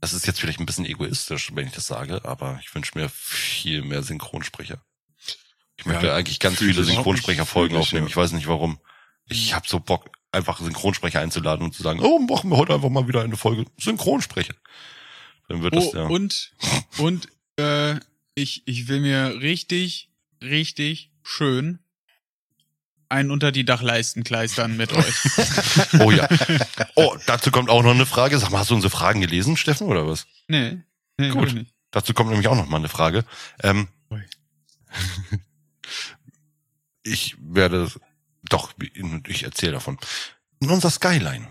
das 0.00 0.12
ist 0.12 0.26
jetzt 0.26 0.40
vielleicht 0.40 0.60
ein 0.60 0.66
bisschen 0.66 0.86
egoistisch, 0.86 1.54
wenn 1.54 1.66
ich 1.66 1.72
das 1.74 1.86
sage, 1.86 2.24
aber 2.24 2.58
ich 2.62 2.74
wünsche 2.74 2.98
mir 2.98 3.08
viel 3.08 3.82
mehr 3.82 4.02
Synchronsprecher. 4.02 4.82
Ich 5.76 5.86
möchte 5.86 6.06
Ja, 6.06 6.14
eigentlich 6.14 6.40
ganz 6.40 6.58
viele. 6.58 6.84
Synchronsprecherfolgen 6.84 7.76
aufnehmen. 7.76 8.06
ja. 8.06 8.10
Ich 8.10 8.16
weiß 8.16 8.32
nicht 8.32 8.46
warum. 8.48 8.78
Ich 9.26 9.54
habe 9.54 9.66
so 9.68 9.80
Bock, 9.80 10.10
einfach 10.32 10.60
Synchronsprecher 10.60 11.20
einzuladen 11.20 11.64
und 11.64 11.74
zu 11.74 11.82
sagen, 11.82 12.00
oh, 12.00 12.18
machen 12.18 12.50
wir 12.50 12.56
heute 12.56 12.74
einfach 12.74 12.88
mal 12.88 13.08
wieder 13.08 13.22
eine 13.22 13.36
Folge 13.36 13.64
Synchronsprecher. 13.78 14.54
Dann 15.48 15.62
wird 15.62 15.74
das 15.74 15.92
Oh, 15.94 15.96
ja. 15.96 16.06
und 16.06 16.52
und 16.98 17.28
äh, 17.56 17.96
ich 18.34 18.62
ich 18.66 18.88
will 18.88 19.00
mir 19.00 19.40
richtig 19.40 20.10
richtig 20.42 21.10
schön 21.22 21.80
einen 23.08 23.32
unter 23.32 23.50
die 23.50 23.64
Dachleisten 23.64 24.22
kleistern 24.22 24.76
mit 24.76 24.92
euch. 24.92 25.14
Oh 26.00 26.12
ja. 26.12 26.28
Oh, 26.94 27.16
dazu 27.26 27.50
kommt 27.50 27.68
auch 27.68 27.82
noch 27.82 27.90
eine 27.90 28.06
Frage. 28.06 28.38
Sag 28.38 28.50
mal, 28.50 28.60
hast 28.60 28.70
du 28.70 28.74
unsere 28.76 28.90
Fragen 28.90 29.20
gelesen, 29.20 29.56
Steffen, 29.56 29.88
oder 29.88 30.06
was? 30.06 30.26
nee, 30.46 30.78
nee 31.18 31.30
Gut. 31.30 31.66
Dazu 31.90 32.14
kommt 32.14 32.30
nämlich 32.30 32.46
auch 32.46 32.54
noch 32.54 32.68
mal 32.68 32.76
eine 32.76 32.88
Frage. 32.88 33.24
Ähm, 33.64 33.88
ich 37.02 37.36
werde, 37.40 37.90
doch, 38.48 38.72
ich 39.26 39.42
erzähle 39.44 39.72
davon. 39.72 39.98
In 40.60 40.70
unserer 40.70 40.90
Skyline 40.90 41.48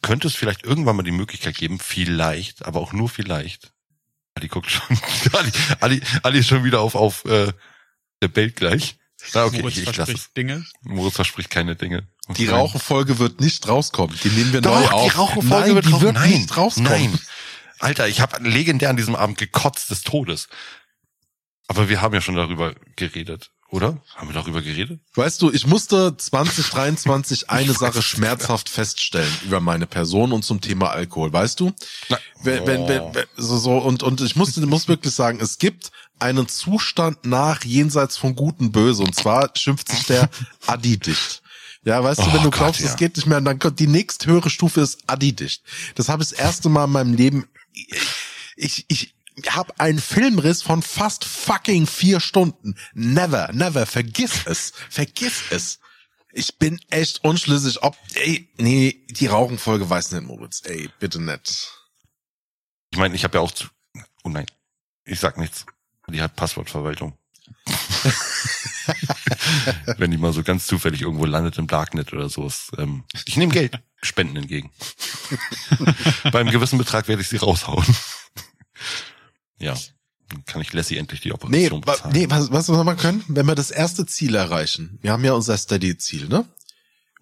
könnte 0.00 0.28
es 0.28 0.34
vielleicht 0.34 0.62
irgendwann 0.64 0.96
mal 0.96 1.02
die 1.02 1.10
Möglichkeit 1.10 1.56
geben, 1.56 1.78
vielleicht, 1.78 2.64
aber 2.64 2.80
auch 2.80 2.92
nur 2.92 3.08
vielleicht. 3.08 3.72
Ali 4.34 4.48
guckt 4.48 4.70
schon, 4.70 4.98
Ali, 5.32 5.52
Ali, 5.80 6.02
Ali 6.22 6.38
ist 6.38 6.48
schon 6.48 6.64
wieder 6.64 6.80
auf, 6.80 6.94
auf 6.94 7.24
äh, 7.26 7.52
der 8.22 8.28
Bild 8.28 8.56
gleich. 8.56 8.96
Na, 9.34 9.44
okay, 9.44 9.60
Moritz 9.60 9.76
ich, 9.76 9.82
ich 9.82 9.86
lasse 9.86 9.96
verspricht 10.12 10.26
es. 10.28 10.32
Dinge. 10.32 10.64
Moritz 10.82 11.14
verspricht 11.14 11.50
keine 11.50 11.76
Dinge. 11.76 12.08
Die 12.36 12.46
Nein. 12.46 12.54
Rauchenfolge 12.54 13.18
wird 13.18 13.40
nicht 13.40 13.68
rauskommen. 13.68 14.18
Die 14.24 14.30
nehmen 14.30 14.52
wir 14.52 14.60
Doch, 14.62 14.74
neu 14.74 14.86
die 14.86 14.92
auf. 14.92 15.18
Rauchenfolge 15.18 15.66
Nein, 15.66 15.74
wird, 15.76 15.86
die 15.86 15.90
raus- 15.92 16.00
wird 16.00 16.14
nein, 16.14 16.30
nicht 16.30 16.56
rauskommen. 16.56 16.90
Nein. 16.90 17.18
Alter, 17.78 18.08
ich 18.08 18.20
habe 18.20 18.42
legendär 18.48 18.90
an 18.90 18.96
diesem 18.96 19.14
Abend 19.14 19.38
gekotzt 19.38 19.90
des 19.90 20.02
Todes. 20.02 20.48
Aber 21.68 21.88
wir 21.88 22.00
haben 22.00 22.14
ja 22.14 22.20
schon 22.20 22.34
darüber 22.34 22.74
geredet. 22.96 23.51
Oder? 23.72 23.98
Haben 24.14 24.28
wir 24.28 24.34
darüber 24.34 24.60
geredet? 24.60 25.00
Weißt 25.14 25.40
du, 25.40 25.50
ich 25.50 25.66
musste 25.66 26.14
2023 26.14 27.48
eine 27.50 27.72
Sache 27.72 28.02
schmerzhaft 28.02 28.68
feststellen 28.68 29.32
über 29.44 29.60
meine 29.60 29.86
Person 29.86 30.32
und 30.32 30.44
zum 30.44 30.60
Thema 30.60 30.90
Alkohol, 30.90 31.32
weißt 31.32 31.58
du? 31.58 31.72
Na, 32.10 32.18
Wenn, 32.42 32.66
wenn, 32.66 32.86
wenn, 32.86 33.14
wenn, 33.14 33.24
so, 33.36 33.56
so, 33.56 33.78
und, 33.78 34.02
und 34.02 34.20
ich 34.20 34.36
musste, 34.36 34.64
muss 34.66 34.88
wirklich 34.88 35.14
sagen, 35.14 35.40
es 35.40 35.56
gibt 35.56 35.90
einen 36.18 36.48
Zustand 36.48 37.24
nach 37.24 37.64
jenseits 37.64 38.18
von 38.18 38.36
Gut 38.36 38.60
und 38.60 38.72
Böse, 38.72 39.02
und 39.02 39.14
zwar 39.14 39.50
schimpft 39.56 39.88
sich 39.88 40.04
der 40.04 40.28
Adi-Dicht. 40.66 41.42
Ja, 41.84 42.04
weißt 42.04 42.20
du, 42.20 42.24
Oh 42.24 42.32
wenn 42.34 42.42
du 42.42 42.50
Gott, 42.50 42.58
glaubst, 42.58 42.80
ja. 42.82 42.88
es 42.88 42.96
geht 42.96 43.16
nicht 43.16 43.26
mehr, 43.26 43.40
dann 43.40 43.58
kommt 43.58 43.80
die 43.80 43.86
nächsthöhere 43.86 44.50
Stufe 44.50 44.82
ist 44.82 44.98
Adi-Dicht. 45.06 45.62
Das 45.94 46.10
habe 46.10 46.22
ich 46.22 46.28
das 46.28 46.38
erste 46.38 46.68
Mal 46.68 46.84
in 46.84 46.90
meinem 46.90 47.14
Leben, 47.14 47.48
ich, 48.54 48.84
ich, 48.88 49.14
habe 49.48 49.78
einen 49.78 50.00
Filmriss 50.00 50.62
von 50.62 50.82
fast 50.82 51.24
fucking 51.24 51.86
vier 51.86 52.20
Stunden. 52.20 52.74
Never, 52.94 53.50
never, 53.52 53.86
vergiss 53.86 54.46
es, 54.46 54.72
vergiss 54.90 55.44
es. 55.50 55.78
Ich 56.32 56.58
bin 56.58 56.80
echt 56.88 57.24
unschlüssig, 57.24 57.82
ob, 57.82 57.96
ey, 58.14 58.48
nee, 58.56 59.04
die 59.10 59.26
Rauchenfolge 59.26 59.88
weiß 59.88 60.12
nicht, 60.12 60.24
Moritz, 60.24 60.62
ey, 60.64 60.88
bitte 60.98 61.20
nicht. 61.20 61.70
Ich 62.90 62.98
meine, 62.98 63.14
ich 63.14 63.24
habe 63.24 63.38
ja 63.38 63.42
auch 63.42 63.50
zu. 63.50 63.66
Oh 64.24 64.28
nein, 64.28 64.46
ich 65.04 65.20
sag 65.20 65.38
nichts. 65.38 65.66
Die 66.08 66.20
hat 66.20 66.36
Passwortverwaltung. 66.36 67.16
Wenn 69.96 70.10
die 70.10 70.16
mal 70.16 70.32
so 70.32 70.42
ganz 70.42 70.66
zufällig 70.66 71.02
irgendwo 71.02 71.24
landet 71.24 71.58
im 71.58 71.66
Darknet 71.66 72.12
oder 72.12 72.28
so. 72.28 72.46
Ist, 72.46 72.72
ähm, 72.78 73.04
ich 73.26 73.36
nehme 73.36 73.52
Geld, 73.52 73.78
Spenden 74.02 74.36
entgegen. 74.36 74.70
Beim 76.32 76.50
gewissen 76.50 76.78
Betrag 76.78 77.08
werde 77.08 77.22
ich 77.22 77.28
sie 77.28 77.36
raushauen. 77.36 77.86
Ja, 79.62 79.74
dann 80.28 80.44
kann 80.44 80.60
ich 80.62 80.72
Lassie 80.72 80.96
endlich 80.98 81.20
die 81.20 81.28
Nee, 81.28 81.34
Operation 81.34 81.86
wa, 81.86 81.92
bezahlen. 81.92 82.14
nee, 82.14 82.26
was, 82.28 82.50
was 82.52 82.68
wir 82.68 82.84
machen 82.84 82.98
können, 82.98 83.24
wenn 83.28 83.46
wir 83.46 83.54
das 83.54 83.70
erste 83.70 84.04
Ziel 84.06 84.34
erreichen. 84.34 84.98
Wir 85.02 85.12
haben 85.12 85.24
ja 85.24 85.32
unser 85.32 85.56
Steady-Ziel, 85.56 86.28
ne? 86.28 86.44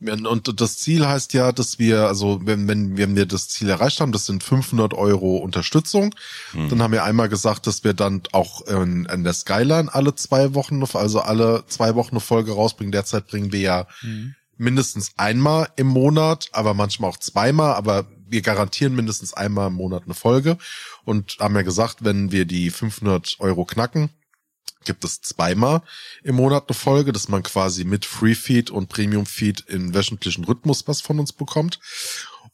Und 0.03 0.59
das 0.63 0.79
Ziel 0.79 1.07
heißt 1.07 1.35
ja, 1.35 1.53
dass 1.53 1.79
wir, 1.79 2.07
also 2.07 2.41
wenn, 2.45 2.67
wenn, 2.69 2.97
wenn 2.97 3.17
wir 3.17 3.27
das 3.27 3.49
Ziel 3.49 3.69
erreicht 3.69 4.01
haben, 4.01 4.13
das 4.13 4.25
sind 4.25 4.43
500 4.43 4.95
Euro 4.95 5.37
Unterstützung, 5.37 6.15
Hm. 6.53 6.71
dann 6.71 6.83
haben 6.83 6.93
wir 6.93 7.05
einmal 7.05 7.29
gesagt, 7.29 7.67
dass 7.67 7.85
wir 7.85 7.93
dann 7.93 8.23
auch 8.33 8.63
in, 8.63 9.05
in 9.05 9.25
der 9.25 9.35
Skyline 9.35 9.93
alle 9.93 10.15
zwei 10.15 10.55
Wochen, 10.55 10.83
also 10.95 11.21
alle 11.21 11.65
zwei 11.67 11.95
Wochen 11.97 12.13
eine 12.13 12.21
Folge 12.21 12.53
rausbringen. 12.53 12.93
Derzeit 12.93 13.27
bringen 13.27 13.53
wir 13.53 13.61
ja 13.61 13.87
mindestens 14.57 15.13
einmal 15.19 15.69
im 15.77 15.89
Monat, 15.89 16.49
aber 16.53 16.73
manchmal 16.73 17.11
auch 17.11 17.19
zweimal, 17.19 17.75
aber 17.75 18.07
wir 18.31 18.43
garantieren 18.43 18.95
mindestens 18.95 19.35
einmal 19.35 19.69
im 19.69 19.75
Monat 19.75 20.05
eine 20.05 20.15
Folge. 20.15 20.59
Und 21.05 21.39
haben 21.39 21.57
ja 21.57 21.63
gesagt, 21.63 22.05
wenn 22.05 22.33
wir 22.33 22.45
die 22.45 22.71
500 22.71 23.37
Euro 23.41 23.65
knacken, 23.65 24.11
gibt 24.85 25.05
es 25.05 25.21
zweimal 25.21 25.83
im 26.23 26.37
Monat 26.37 26.69
eine 26.69 26.75
Folge, 26.75 27.13
dass 27.13 27.29
man 27.29 27.43
quasi 27.43 27.85
mit 27.85 28.05
Free 28.05 28.35
Feed 28.35 28.71
und 28.71 28.89
Premium 28.89 29.27
Feed 29.27 29.61
in 29.61 29.95
wöchentlichen 29.95 30.45
Rhythmus 30.45 30.89
was 30.89 31.01
von 31.01 31.19
uns 31.19 31.33
bekommt. 31.33 31.79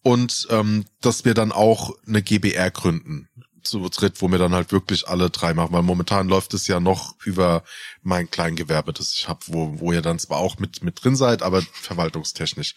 Und 0.03 0.47
ähm, 0.51 0.85
dass 1.01 1.25
wir 1.25 1.35
dann 1.35 1.53
auch 1.53 1.93
eine 2.07 2.23
GBR 2.23 2.71
gründen 2.71 3.29
zu 3.67 3.89
dritt, 3.89 4.21
wo 4.23 4.31
wir 4.31 4.39
dann 4.39 4.55
halt 4.55 4.73
wirklich 4.73 5.09
alle 5.09 5.31
drei 5.31 5.55
machen, 5.55 5.73
weil 5.73 5.83
momentan 5.83 6.29
läuft 6.29 6.55
es 6.55 6.67
ja 6.67 6.81
noch 6.81 7.15
über 7.25 7.63
mein 8.03 8.31
Kleingewerbe, 8.31 8.93
das 8.93 9.13
ich 9.13 9.29
habe, 9.29 9.41
wo, 9.47 9.81
wo 9.81 9.93
ihr 9.93 10.03
dann 10.03 10.19
zwar 10.19 10.39
auch 10.39 10.59
mit 10.59 10.83
mit 10.83 11.03
drin 11.03 11.17
seid, 11.17 11.43
aber 11.43 11.63
verwaltungstechnisch. 11.73 12.75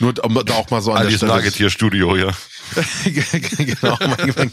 Nur 0.00 0.12
um 0.24 0.34
da 0.44 0.54
auch 0.54 0.70
mal 0.70 0.82
so 0.82 0.92
an 0.92 0.98
Alice 0.98 1.12
der 1.12 1.16
Stelle. 1.18 1.32
Nageltierstudio, 1.32 2.16
ja. 2.16 2.32
genau, 3.04 3.96
mein, 4.00 4.34
mein 4.36 4.50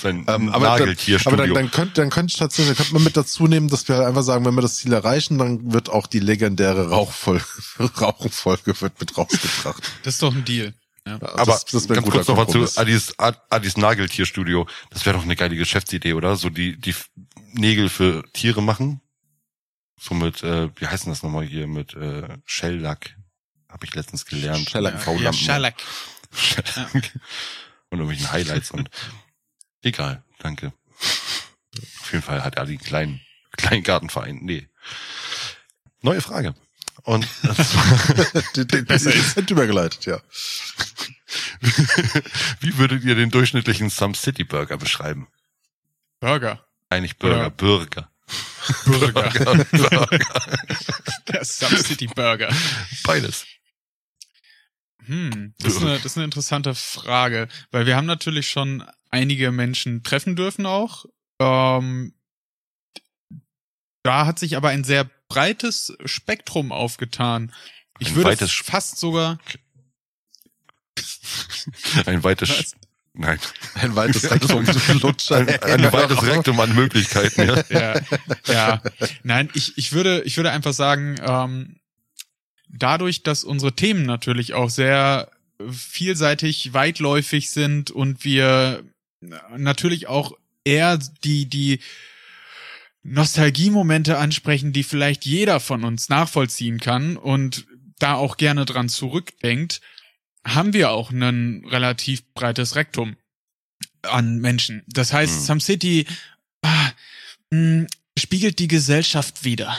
Sein 0.00 0.24
ähm, 0.28 0.48
aber 0.48 0.66
dann, 0.66 0.78
Nageltierstudio. 0.78 1.38
aber 1.38 1.46
dann, 1.46 1.54
dann 1.54 1.70
könnte 1.70 1.94
dann 1.94 2.10
könnte 2.10 2.32
ich 2.32 2.38
tatsächlich 2.38 2.76
könnte 2.76 2.92
man 2.92 3.04
mit 3.04 3.16
dazu 3.16 3.46
nehmen, 3.46 3.68
dass 3.68 3.88
wir 3.88 3.96
halt 3.96 4.06
einfach 4.06 4.22
sagen, 4.22 4.44
wenn 4.44 4.54
wir 4.54 4.62
das 4.62 4.76
Ziel 4.76 4.92
erreichen, 4.92 5.38
dann 5.38 5.72
wird 5.72 5.90
auch 5.90 6.06
die 6.06 6.20
legendäre 6.20 6.88
Rauchfolge 6.90 7.44
Rauchenfolge 8.00 8.80
wird 8.80 9.00
mit 9.00 9.16
rausgebracht. 9.16 9.82
Das 10.04 10.14
ist 10.14 10.22
doch 10.22 10.34
ein 10.34 10.44
Deal. 10.44 10.74
Ja. 11.06 11.14
Aber 11.14 11.44
das, 11.46 11.64
das 11.64 11.88
ganz 11.88 12.08
kurz 12.08 12.28
nochmal 12.28 12.46
zu 12.46 12.52
Kompromiss. 12.52 12.78
Adis, 12.78 13.18
Ad- 13.18 13.38
Adis 13.50 13.76
Nageltierstudio. 13.76 14.68
Das 14.90 15.04
wäre 15.04 15.16
doch 15.16 15.24
eine 15.24 15.34
geile 15.36 15.56
Geschäftsidee, 15.56 16.12
oder? 16.12 16.36
So 16.36 16.48
die, 16.48 16.76
die 16.80 16.94
Nägel 17.52 17.88
für 17.88 18.22
Tiere 18.32 18.62
machen. 18.62 19.00
So 19.98 20.14
mit, 20.14 20.42
äh, 20.42 20.68
wie 20.76 20.86
heißt 20.86 21.04
denn 21.04 21.12
das 21.12 21.22
nochmal 21.22 21.44
hier, 21.44 21.66
mit 21.66 21.94
äh, 21.94 22.28
Shell-Lack. 22.44 23.16
Habe 23.68 23.86
ich 23.86 23.94
letztens 23.94 24.26
gelernt. 24.26 24.68
Shellac. 24.68 24.94
Ja, 24.94 24.98
V-Lampen. 25.00 25.32
Schalak. 25.38 25.74
Shellac. 26.34 27.12
Und 27.90 27.98
irgendwelchen 27.98 28.30
Highlights 28.32 28.70
und 28.70 28.88
egal, 29.82 30.24
danke. 30.38 30.72
Auf 31.00 32.12
jeden 32.12 32.22
Fall 32.22 32.42
hat 32.44 32.58
Adi 32.58 32.72
einen 32.72 32.80
kleinen, 32.80 33.20
kleinen 33.56 33.82
Gartenverein. 33.82 34.38
Nee. 34.42 34.68
Neue 36.00 36.20
Frage. 36.20 36.54
Und 37.04 37.26
die, 38.56 38.66
die, 38.66 38.84
die 38.84 38.98
sind 38.98 39.50
übergeleitet, 39.50 40.06
ja. 40.06 40.20
wie 42.60 42.76
würdet 42.78 43.04
ihr 43.04 43.14
den 43.14 43.30
durchschnittlichen 43.30 43.90
Some 43.90 44.14
City 44.14 44.44
Burger 44.44 44.76
beschreiben? 44.76 45.26
Burger. 46.20 46.64
Eigentlich 46.90 47.18
Burger, 47.18 47.42
Ja. 47.44 47.48
Burger. 47.48 48.10
Burger. 48.84 49.30
Burger. 49.72 50.08
Der 51.28 51.44
Subcity 51.44 52.06
Burger. 52.06 52.54
Beides. 53.04 53.46
Hm, 55.06 55.54
das 55.58 55.74
ist, 55.74 55.82
eine, 55.82 55.96
das 55.96 56.04
ist 56.06 56.16
eine 56.16 56.24
interessante 56.26 56.74
Frage, 56.74 57.48
weil 57.72 57.86
wir 57.86 57.96
haben 57.96 58.06
natürlich 58.06 58.48
schon 58.48 58.84
einige 59.10 59.50
Menschen 59.50 60.04
treffen 60.04 60.36
dürfen 60.36 60.64
auch. 60.64 61.06
Ähm, 61.40 62.14
da 64.04 64.26
hat 64.26 64.38
sich 64.38 64.56
aber 64.56 64.68
ein 64.68 64.84
sehr 64.84 65.10
breites 65.32 65.92
Spektrum 66.04 66.72
aufgetan. 66.72 67.52
Ich 67.98 68.08
Ein 68.08 68.16
würde 68.16 68.46
fast 68.48 68.98
sogar 68.98 69.38
Ein 72.06 72.22
weites, 72.24 72.50
Was? 72.50 72.76
nein, 73.14 73.38
Ein 73.74 73.96
weites 73.96 74.22
Lutscher. 75.02 75.36
ein, 75.36 75.48
ein 75.48 75.92
weites 75.92 76.22
Rektum 76.22 76.60
an 76.60 76.74
Möglichkeiten, 76.74 77.48
ja. 77.48 77.64
ja, 77.70 78.00
ja. 78.46 78.82
Nein, 79.22 79.48
ich, 79.54 79.78
ich 79.78 79.92
würde, 79.92 80.22
ich 80.22 80.36
würde 80.36 80.50
einfach 80.50 80.72
sagen, 80.72 81.16
ähm, 81.22 81.80
dadurch, 82.68 83.22
dass 83.22 83.44
unsere 83.44 83.74
Themen 83.74 84.04
natürlich 84.04 84.54
auch 84.54 84.70
sehr 84.70 85.30
vielseitig, 85.70 86.72
weitläufig 86.74 87.50
sind 87.50 87.90
und 87.90 88.24
wir 88.24 88.82
natürlich 89.56 90.08
auch 90.08 90.32
eher 90.64 90.98
die, 91.24 91.46
die 91.46 91.80
Nostalgiemomente 93.04 94.18
ansprechen, 94.18 94.72
die 94.72 94.84
vielleicht 94.84 95.24
jeder 95.24 95.60
von 95.60 95.84
uns 95.84 96.08
nachvollziehen 96.08 96.78
kann 96.78 97.16
und 97.16 97.66
da 97.98 98.14
auch 98.14 98.36
gerne 98.36 98.64
dran 98.64 98.88
zurückdenkt, 98.88 99.80
haben 100.46 100.72
wir 100.72 100.90
auch 100.90 101.10
ein 101.10 101.64
relativ 101.68 102.22
breites 102.34 102.74
Rektum 102.76 103.16
an 104.02 104.38
Menschen. 104.38 104.82
Das 104.88 105.12
heißt, 105.12 105.34
Hm. 105.34 105.40
Some 105.44 105.60
City 105.60 106.06
ah, 106.62 106.90
mh, 107.50 107.86
spiegelt 108.18 108.58
die 108.58 108.68
Gesellschaft 108.68 109.44
wieder. 109.44 109.76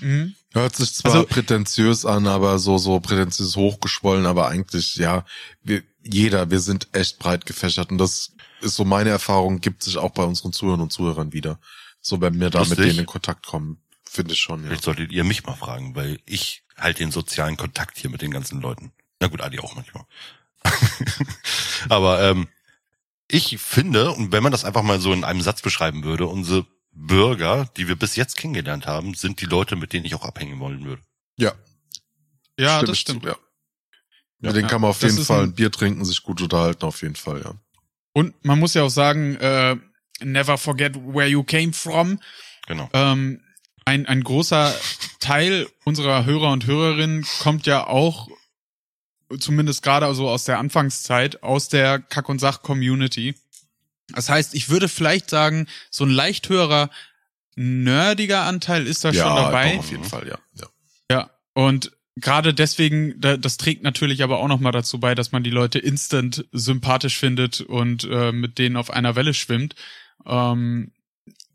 Mhm. 0.00 0.34
Hört 0.52 0.74
sich 0.76 0.94
zwar 0.94 1.12
Also- 1.14 1.26
prätentiös 1.26 2.04
an, 2.04 2.26
aber 2.26 2.58
so, 2.58 2.76
so 2.78 2.98
prätentiös 3.00 3.54
hochgeschwollen, 3.56 4.26
aber 4.26 4.48
eigentlich, 4.48 4.96
ja, 4.96 5.24
wir, 5.62 5.82
jeder, 6.02 6.50
wir 6.50 6.60
sind 6.60 6.88
echt 6.92 7.18
breit 7.18 7.46
gefächert 7.46 7.90
und 7.92 7.98
das 7.98 8.32
ist 8.62 8.76
so 8.76 8.84
meine 8.84 9.10
Erfahrung, 9.10 9.60
gibt 9.60 9.82
sich 9.82 9.96
auch 9.98 10.10
bei 10.12 10.24
unseren 10.24 10.52
Zuhörern 10.52 10.80
und 10.80 10.92
Zuhörern 10.92 11.32
wieder. 11.32 11.58
So, 12.00 12.20
wenn 12.20 12.38
wir 12.40 12.50
da 12.50 12.60
mit 12.60 12.70
Lustig. 12.70 12.86
denen 12.86 12.98
in 13.00 13.06
Kontakt 13.06 13.46
kommen, 13.46 13.80
finde 14.04 14.32
ich 14.34 14.40
schon, 14.40 14.60
ja. 14.62 14.68
Vielleicht 14.68 14.84
solltet 14.84 15.12
ihr 15.12 15.24
mich 15.24 15.44
mal 15.44 15.54
fragen, 15.54 15.94
weil 15.94 16.18
ich 16.26 16.62
halt 16.76 16.98
den 16.98 17.10
sozialen 17.10 17.56
Kontakt 17.56 17.98
hier 17.98 18.10
mit 18.10 18.22
den 18.22 18.30
ganzen 18.30 18.60
Leuten. 18.60 18.92
Na 19.20 19.28
gut, 19.28 19.40
Adi 19.42 19.58
auch 19.60 19.74
manchmal. 19.74 20.04
Aber 21.88 22.22
ähm, 22.22 22.48
ich 23.28 23.58
finde, 23.58 24.12
und 24.12 24.32
wenn 24.32 24.42
man 24.42 24.52
das 24.52 24.64
einfach 24.64 24.82
mal 24.82 25.00
so 25.00 25.12
in 25.12 25.24
einem 25.24 25.42
Satz 25.42 25.62
beschreiben 25.62 26.04
würde, 26.04 26.26
unsere 26.26 26.66
Bürger, 26.92 27.68
die 27.76 27.86
wir 27.88 27.96
bis 27.96 28.16
jetzt 28.16 28.36
kennengelernt 28.36 28.86
haben, 28.86 29.14
sind 29.14 29.40
die 29.40 29.46
Leute, 29.46 29.76
mit 29.76 29.92
denen 29.92 30.04
ich 30.04 30.14
auch 30.14 30.24
abhängen 30.24 30.58
wollen 30.58 30.84
würde. 30.84 31.02
Ja, 31.36 31.52
Ja, 32.58 32.76
stimme 32.78 32.86
das 32.88 32.98
ich 32.98 33.06
zu, 33.06 33.12
stimmt. 33.12 33.24
ja. 33.26 33.36
Mit 34.40 34.52
denen 34.56 34.64
Ja, 34.64 34.68
kann 34.70 34.80
man 34.80 34.90
auf 34.90 34.98
das 34.98 35.12
jeden 35.12 35.24
Fall 35.24 35.44
ein 35.44 35.54
Bier 35.54 35.70
trinken, 35.70 36.04
sich 36.04 36.22
gut 36.22 36.40
unterhalten, 36.40 36.84
auf 36.84 37.02
jeden 37.02 37.14
Fall, 37.16 37.42
ja. 37.42 37.54
Und 38.12 38.44
man 38.44 38.58
muss 38.58 38.74
ja 38.74 38.82
auch 38.82 38.90
sagen, 38.90 39.36
äh, 39.36 39.76
never 40.20 40.58
forget 40.58 40.96
where 40.96 41.28
you 41.28 41.42
came 41.42 41.72
from. 41.72 42.20
Genau. 42.66 42.88
Ähm, 42.92 43.42
ein, 43.84 44.06
ein 44.06 44.22
großer 44.22 44.74
Teil 45.20 45.68
unserer 45.84 46.24
Hörer 46.24 46.52
und 46.52 46.66
Hörerinnen 46.66 47.26
kommt 47.40 47.66
ja 47.66 47.86
auch, 47.86 48.28
zumindest 49.38 49.82
gerade 49.82 50.12
so 50.14 50.28
aus 50.28 50.44
der 50.44 50.58
Anfangszeit, 50.58 51.42
aus 51.42 51.68
der 51.68 51.98
Kack- 52.00 52.28
und 52.28 52.40
Sach-Community. 52.40 53.34
Das 54.08 54.28
heißt, 54.28 54.54
ich 54.54 54.68
würde 54.70 54.88
vielleicht 54.88 55.30
sagen, 55.30 55.66
so 55.90 56.04
ein 56.04 56.10
leicht 56.10 56.48
höherer, 56.48 56.90
nerdiger 57.54 58.42
Anteil 58.42 58.86
ist 58.86 59.04
da 59.04 59.10
ja, 59.10 59.24
schon 59.24 59.36
dabei. 59.36 59.72
doch, 59.72 59.78
auf 59.80 59.90
jeden 59.90 60.04
Fall, 60.04 60.26
ja. 60.28 60.38
ja. 60.54 60.66
Ja, 61.10 61.30
und 61.54 61.92
gerade 62.16 62.54
deswegen, 62.54 63.20
da- 63.20 63.36
das 63.36 63.56
trägt 63.56 63.82
natürlich 63.82 64.22
aber 64.22 64.38
auch 64.40 64.48
nochmal 64.48 64.72
dazu 64.72 64.98
bei, 65.00 65.14
dass 65.14 65.32
man 65.32 65.42
die 65.42 65.50
Leute 65.50 65.78
instant 65.78 66.44
sympathisch 66.52 67.18
findet 67.18 67.60
und 67.60 68.04
äh, 68.10 68.32
mit 68.32 68.58
denen 68.58 68.76
auf 68.76 68.90
einer 68.90 69.16
Welle 69.16 69.34
schwimmt. 69.34 69.74
Ähm, 70.26 70.92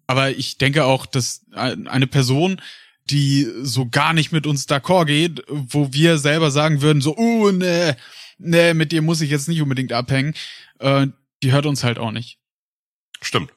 aber 0.08 0.32
ich 0.32 0.58
denke 0.58 0.86
auch, 0.86 1.06
dass 1.06 1.46
eine 1.54 2.08
Person, 2.08 2.62
die 3.10 3.48
so 3.62 3.88
gar 3.90 4.14
nicht 4.14 4.32
mit 4.32 4.48
uns 4.48 4.68
d'accord 4.68 5.06
geht, 5.06 5.44
wo 5.48 5.94
wir 5.94 6.18
selber 6.18 6.52
sagen 6.52 6.82
würden, 6.82 7.02
so, 7.02 7.18
uh, 7.18 7.52
ne, 7.52 7.98
ne, 8.38 8.74
mit 8.74 8.92
dir 8.92 9.02
muss 9.02 9.22
ich 9.22 9.30
jetzt 9.30 9.48
nicht 9.48 9.62
unbedingt 9.62 9.94
abhängen, 9.94 10.34
äh, 10.80 11.08
die 11.44 11.52
hört 11.52 11.66
uns 11.66 11.84
halt 11.84 11.98
auch 12.00 12.12
nicht. 12.12 12.40
Stimmt. 13.22 13.52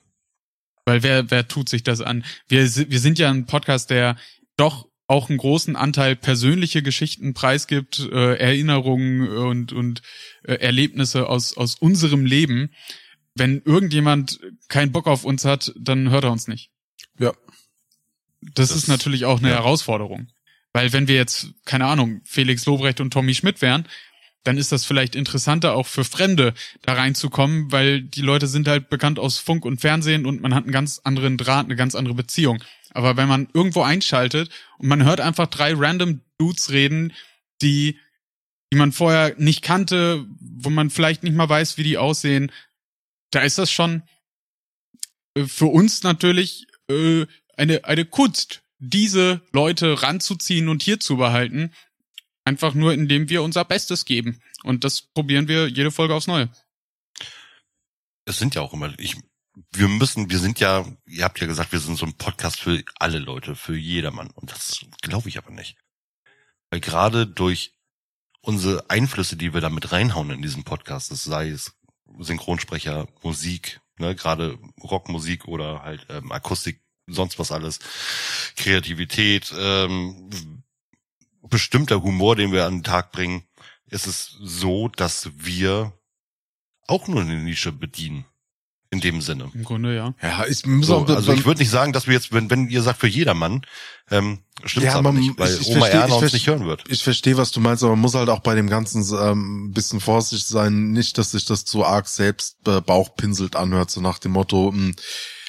Weil 0.85 1.03
wer, 1.03 1.31
wer 1.31 1.49
tut 1.49 1.69
sich 1.69 1.83
das 1.83 2.01
an? 2.01 2.25
Wir, 2.49 2.63
wir 2.63 3.01
sind 3.01 3.19
ja 3.19 3.29
ein 3.31 3.45
Podcast, 3.45 3.91
der 3.91 4.17
doch 4.57 4.88
auch 5.09 5.29
einen 5.29 5.39
großen 5.39 5.75
Anteil 5.75 6.15
persönliche 6.15 6.83
Geschichten 6.83 7.35
preisgibt, 7.35 7.99
äh, 8.13 8.35
Erinnerungen 8.37 9.27
und, 9.29 9.73
und 9.73 10.03
äh, 10.45 10.55
Erlebnisse 10.55 11.29
aus, 11.29 11.57
aus 11.57 11.75
unserem 11.75 12.25
Leben. 12.25 12.71
Wenn 13.35 13.63
irgendjemand 13.65 14.39
keinen 14.69 14.93
Bock 14.93 15.07
auf 15.07 15.25
uns 15.25 15.45
hat, 15.45 15.73
dann 15.77 16.11
hört 16.11 16.25
er 16.25 16.31
uns 16.33 16.47
nicht. 16.47 16.71
Ja. 17.19 17.33
Das, 18.41 18.69
Das- 18.69 18.77
ist 18.77 18.89
natürlich 18.89 19.25
auch 19.25 19.39
eine 19.39 19.49
ja. 19.49 19.57
Herausforderung. 19.57 20.29
Weil 20.75 20.93
wenn 20.93 21.09
wir 21.09 21.17
jetzt, 21.17 21.49
keine 21.65 21.87
Ahnung, 21.87 22.21
Felix 22.25 22.67
Lobrecht 22.67 23.01
und 23.01 23.11
Tommy 23.11 23.35
Schmidt 23.35 23.63
wären, 23.63 23.87
dann 24.45 24.59
ist 24.59 24.71
das 24.71 24.85
vielleicht 24.85 25.17
interessanter 25.17 25.75
auch 25.75 25.87
für 25.87 26.05
Fremde 26.05 26.53
da 26.83 26.93
reinzukommen, 26.93 27.73
weil 27.73 28.03
die 28.03 28.21
Leute 28.21 28.47
sind 28.47 28.69
halt 28.69 28.89
bekannt 28.91 29.19
aus 29.19 29.39
Funk 29.39 29.65
und 29.65 29.81
Fernsehen 29.81 30.27
und 30.27 30.43
man 30.43 30.55
hat 30.55 30.65
einen 30.65 30.73
ganz 30.73 31.01
anderen 31.03 31.39
Draht, 31.39 31.65
eine 31.65 31.77
ganz 31.77 31.95
andere 31.95 32.15
Beziehung. 32.15 32.63
Aber 32.93 33.17
wenn 33.17 33.29
man 33.29 33.49
irgendwo 33.53 33.83
einschaltet 33.83 34.51
und 34.79 34.89
man 34.89 35.05
hört 35.05 35.21
einfach 35.21 35.47
drei 35.47 35.75
random 35.75 36.21
Dudes 36.39 36.71
reden, 36.71 37.13
die, 37.63 37.99
die 38.73 38.77
man 38.79 38.93
vorher 38.93 39.35
nicht 39.37 39.63
kannte, 39.63 40.27
wo 40.41 40.71
man 40.71 40.91
vielleicht 40.91 41.23
nicht 41.23 41.35
mal 41.35 41.49
weiß, 41.49 41.79
wie 41.79 41.83
die 41.83 41.99
aussehen, 41.99 42.53
da 43.31 43.41
ist 43.41 43.59
das 43.59 43.71
schon 43.71 44.03
äh, 45.35 45.45
für 45.45 45.67
uns 45.67 46.03
natürlich 46.03 46.67
äh, 46.91 47.27
eine, 47.57 47.85
eine 47.85 48.05
Kunst, 48.05 48.63
diese 48.79 49.43
Leute 49.53 50.03
ranzuziehen 50.03 50.69
und 50.69 50.83
hier 50.83 51.01
zu 51.01 51.17
behalten. 51.17 51.73
Einfach 52.45 52.75
nur, 52.75 52.95
indem 52.95 53.29
wir 53.29 53.43
unser 53.43 53.65
Bestes 53.65 54.05
geben. 54.05 54.41
Und 54.63 54.85
das 54.85 55.03
probieren 55.03 55.49
wir 55.49 55.69
jede 55.69 55.91
Folge 55.91 56.15
aufs 56.15 56.29
Neue. 56.29 56.49
Es 58.25 58.39
sind 58.39 58.55
ja 58.55 58.63
auch 58.63 58.73
immer, 58.73 58.95
ich, 58.99 59.17
wir 59.73 59.89
müssen, 59.89 60.31
wir 60.31 60.39
sind 60.39 60.61
ja, 60.61 60.85
ihr 61.07 61.25
habt 61.25 61.41
ja 61.41 61.47
gesagt, 61.47 61.73
wir 61.73 61.81
sind 61.81 61.97
so 61.97 62.07
ein 62.07 62.17
Podcast 62.17 62.61
für 62.61 62.83
alle 62.99 63.19
Leute, 63.19 63.55
für 63.55 63.77
jedermann. 63.77 64.31
Und 64.31 64.51
das 64.51 64.85
glaube 65.03 65.29
ich 65.29 65.39
aber 65.39 65.51
nicht. 65.51 65.77
Weil 66.71 66.81
gerade 66.81 67.27
durch 67.27 67.75
unsere 68.41 68.89
Einflüsse, 68.91 69.37
die 69.37 69.55
wir 69.55 69.61
da 69.61 69.71
mit 69.71 69.93
reinhauen 69.93 70.31
in 70.31 70.43
diesen 70.43 70.65
Podcast, 70.65 71.11
das 71.11 71.25
sei 71.25 71.49
es 71.51 71.75
Synchronsprecher, 72.19 73.09
Musik, 73.23 73.81
ne, 73.99 74.15
gerade 74.15 74.59
Rockmusik 74.83 75.47
oder 75.47 75.83
halt 75.83 76.07
ähm, 76.09 76.33
Akustik, 76.33 76.81
sonst 77.07 77.39
was 77.39 77.53
alles, 77.53 77.79
Kreativität, 78.57 79.53
ähm, 79.57 80.63
bestimmter 81.43 82.03
Humor, 82.03 82.37
den 82.37 82.53
wir 82.53 82.67
an 82.67 82.79
den 82.79 82.85
Tag 82.85 83.13
bringen, 83.13 83.45
ist 83.87 84.07
es 84.07 84.37
so, 84.41 84.89
dass 84.89 85.31
wir 85.35 85.93
auch 86.87 87.09
nur 87.09 87.21
eine 87.21 87.37
Nische 87.37 87.73
bedienen. 87.73 88.25
In 88.91 89.01
dem 89.01 89.21
Sinne. 89.21 89.51
Im 89.53 89.65
Grunde, 89.65 89.95
ja. 89.95 90.15
Ja, 90.23 90.47
ich 90.47 90.65
muss 90.65 90.87
So, 90.87 90.97
auch, 90.97 91.09
also 91.11 91.33
ich 91.35 91.45
würde 91.45 91.61
nicht 91.61 91.69
sagen, 91.71 91.93
dass 91.93 92.07
wir 92.07 92.15
jetzt, 92.15 92.33
wenn, 92.33 92.49
wenn 92.51 92.71
ihr 92.71 92.81
sagt 92.83 93.01
für 93.01 93.07
jedermann, 93.07 93.61
ähm, 94.11 94.39
stimmt 94.65 94.87
Ja, 94.87 94.95
aber 94.95 95.13
man- 95.13 95.21
nicht, 95.21 95.39
weil 95.39 95.53
ich- 95.53 95.61
ich 95.61 95.67
Oma 95.69 95.85
versteh- 95.87 95.91
Erna 95.91 96.17
ich 96.17 96.23
uns 96.23 96.33
nicht 96.33 96.47
hören 96.47 96.65
wird. 96.65 96.85
Ich 96.89 97.03
verstehe, 97.05 97.37
was 97.37 97.51
du 97.53 97.61
meinst, 97.61 97.83
aber 97.83 97.93
man 97.93 98.01
muss 98.01 98.15
halt 98.15 98.31
auch 98.31 98.41
bei 98.41 98.55
dem 98.55 98.67
Ganzen 98.69 99.05
ähm, 99.21 99.67
ein 99.67 99.73
bisschen 99.73 100.01
vorsichtig 100.01 100.49
sein, 100.49 100.93
nicht, 100.93 101.19
dass 101.19 101.33
sich 101.33 101.45
das 101.45 101.67
zu 101.67 101.85
arg 101.85 102.09
selbst 102.09 102.57
äh, 102.67 102.81
bauchpinselt 102.81 103.57
anhört, 103.57 103.91
so 103.91 104.01
nach 104.01 104.19
dem 104.19 104.33
Motto, 104.33 104.73
mh, 104.73 104.93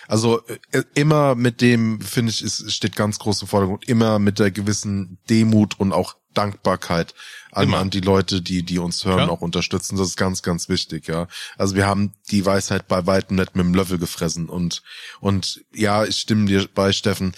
also 0.09 0.41
äh, 0.73 0.83
immer 0.95 1.35
mit 1.35 1.61
dem, 1.61 2.01
finde 2.01 2.31
ich, 2.31 2.43
ist, 2.43 2.69
steht 2.73 2.97
ganz 2.97 3.19
groß 3.19 3.43
im 3.43 3.47
Vordergrund, 3.47 3.87
immer 3.87 4.19
mit 4.19 4.39
der 4.39 4.51
gewissen 4.51 5.17
Demut 5.29 5.79
und 5.79 5.93
auch 5.93 6.15
Dankbarkeit 6.33 7.13
an, 7.51 7.73
an 7.73 7.89
die 7.89 8.01
Leute, 8.01 8.41
die, 8.41 8.63
die 8.63 8.79
uns 8.79 9.05
hören, 9.05 9.17
Klar. 9.17 9.31
auch 9.31 9.41
unterstützen. 9.41 9.97
Das 9.97 10.07
ist 10.07 10.17
ganz, 10.17 10.41
ganz 10.41 10.69
wichtig, 10.69 11.07
ja. 11.07 11.27
Also 11.57 11.75
wir 11.75 11.87
haben 11.87 12.13
die 12.31 12.45
Weisheit 12.45 12.87
bei 12.87 13.05
weitem 13.05 13.37
nicht 13.37 13.55
mit 13.55 13.65
dem 13.65 13.73
Löffel 13.73 13.97
gefressen 13.97 14.49
und, 14.49 14.83
und 15.19 15.63
ja, 15.73 16.05
ich 16.05 16.17
stimme 16.17 16.45
dir 16.45 16.67
bei, 16.73 16.91
Steffen. 16.91 17.33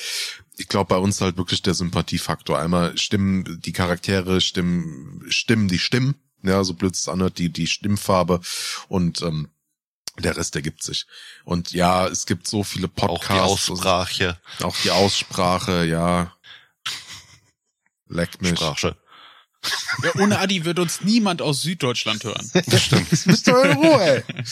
Ich 0.57 0.67
glaube, 0.67 0.89
bei 0.89 0.97
uns 0.97 1.21
halt 1.21 1.37
wirklich 1.37 1.61
der 1.61 1.73
Sympathiefaktor. 1.73 2.59
Einmal 2.59 2.97
stimmen 2.97 3.59
die 3.61 3.71
Charaktere, 3.71 4.41
stimmen, 4.41 5.23
stimmen 5.29 5.67
die 5.67 5.79
Stimmen, 5.79 6.15
ja, 6.43 6.63
so 6.63 6.73
blöd 6.73 6.95
es 6.95 7.07
anhört, 7.07 7.37
die, 7.37 7.49
die 7.49 7.67
Stimmfarbe 7.67 8.41
und, 8.87 9.21
ähm, 9.21 9.49
der 10.19 10.35
Rest 10.35 10.55
ergibt 10.55 10.83
sich. 10.83 11.05
Und 11.45 11.71
ja, 11.71 12.05
es 12.05 12.25
gibt 12.25 12.45
so 12.45 12.63
viele 12.63 12.87
Auch 12.87 13.07
Podcasts. 13.07 13.65
die 13.65 13.71
Aussprache, 13.71 14.37
Auch 14.61 14.75
die 14.83 14.91
Aussprache, 14.91 15.85
ja. 15.85 16.35
Leck 18.07 18.41
mich. 18.41 18.51
Sprache. 18.51 18.97
Ja. 20.03 20.11
Ohne 20.15 20.39
Adi 20.39 20.65
wird 20.65 20.79
uns 20.79 21.01
niemand 21.01 21.41
aus 21.41 21.61
Süddeutschland 21.61 22.23
hören. 22.23 22.49
Das 22.53 22.81
stimmt. 22.83 23.09
Bist 23.09 23.47
du 23.47 23.55
in 23.57 23.71
Ruhe, 23.77 24.23
ey. 24.25 24.43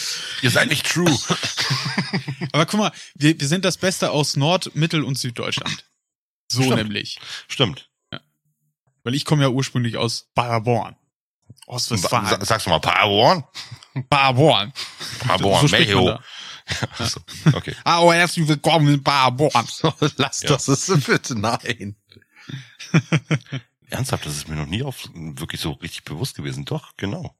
ihr 0.42 0.52
seid 0.52 0.70
nicht 0.70 0.86
true. 0.88 1.18
Aber 2.52 2.66
guck 2.66 2.80
mal, 2.80 2.92
wir, 3.16 3.40
wir 3.40 3.48
sind 3.48 3.66
das 3.66 3.78
Beste 3.78 4.12
aus 4.12 4.36
Nord-, 4.36 4.76
Mittel- 4.76 5.04
und 5.04 5.18
Süddeutschland. 5.18 5.86
So 6.52 6.62
Stimmt. 6.64 6.78
nämlich. 6.78 7.20
Stimmt. 7.48 7.90
Weil 9.04 9.16
ich 9.16 9.24
komme 9.26 9.44
ja 9.44 9.50
ursprünglich 9.50 9.98
aus 9.98 10.28
Paderborn. 10.36 10.96
Sa- 11.48 11.56
Ostwestfalen. 11.68 12.46
Sagst 12.46 12.66
du 12.66 12.70
mal 12.72 12.80
Paderborn? 12.80 13.44
Paderborn. 14.10 14.74
Paderborn, 15.20 15.68
So 15.68 16.06
da. 16.08 16.20
So, 17.08 17.20
Okay. 17.54 17.76
Ah, 17.84 18.02
oh, 18.02 18.14
herzlich 18.14 18.48
willkommen 18.48 18.94
in 18.94 19.04
Paderborn. 19.04 19.52
Lass 20.18 20.42
Ja. 20.44 20.50
das 20.52 20.92
bitte, 21.06 21.36
nein. 21.40 21.96
Ernsthaft, 23.90 24.26
das 24.26 24.38
ist 24.38 24.48
mir 24.48 24.56
noch 24.56 24.68
nie 24.68 24.84
auf 24.84 25.10
wirklich 25.14 25.62
so 25.62 25.72
richtig 25.72 26.04
bewusst 26.04 26.36
gewesen. 26.36 26.66
Doch, 26.66 26.96
genau. 26.98 27.36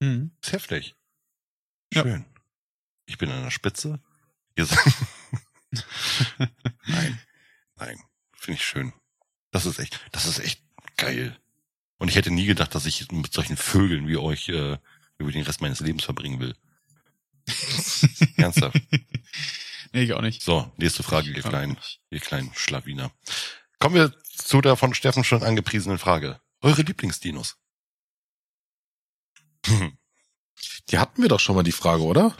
Hm. 0.00 0.30
Ist 0.42 0.52
heftig. 0.52 0.94
Ja. 1.92 2.02
Schön. 2.02 2.24
Ich 3.06 3.18
bin 3.18 3.30
an 3.30 3.42
der 3.42 3.50
Spitze. 3.50 4.00
Ihr 4.56 4.66
seid 4.66 4.78
nein, 6.86 7.20
nein, 7.76 7.98
finde 8.32 8.58
ich 8.58 8.66
schön. 8.66 8.92
Das 9.50 9.66
ist 9.66 9.78
echt, 9.78 10.00
das 10.12 10.26
ist 10.26 10.38
echt 10.38 10.62
geil. 10.96 11.36
Und 11.98 12.08
ich 12.08 12.16
hätte 12.16 12.30
nie 12.30 12.46
gedacht, 12.46 12.74
dass 12.74 12.86
ich 12.86 13.10
mit 13.12 13.32
solchen 13.32 13.56
Vögeln 13.56 14.08
wie 14.08 14.16
euch 14.16 14.48
äh, 14.48 14.78
über 15.18 15.32
den 15.32 15.42
Rest 15.42 15.60
meines 15.60 15.80
Lebens 15.80 16.04
verbringen 16.04 16.40
will. 16.40 16.56
Ernsthaft. 18.36 18.80
Nee, 19.92 20.02
ich 20.04 20.12
auch 20.12 20.22
nicht. 20.22 20.42
So, 20.42 20.72
nächste 20.76 21.02
Frage, 21.02 21.30
ihr 21.30 21.38
Ich 21.38 21.44
kleinen, 21.44 21.76
ihr 22.10 22.20
kleinen 22.20 22.52
Schlawiner. 22.54 23.10
Kommen 23.80 23.94
wir 23.94 24.14
zu 24.22 24.60
der 24.60 24.76
von 24.76 24.94
Steffen 24.94 25.24
schon 25.24 25.42
angepriesenen 25.42 25.98
Frage. 25.98 26.40
Eure 26.60 26.82
Lieblingsdinos? 26.82 27.56
Die 30.90 30.98
hatten 30.98 31.22
wir 31.22 31.28
doch 31.28 31.40
schon 31.40 31.56
mal 31.56 31.62
die 31.62 31.72
Frage, 31.72 32.02
oder? 32.02 32.36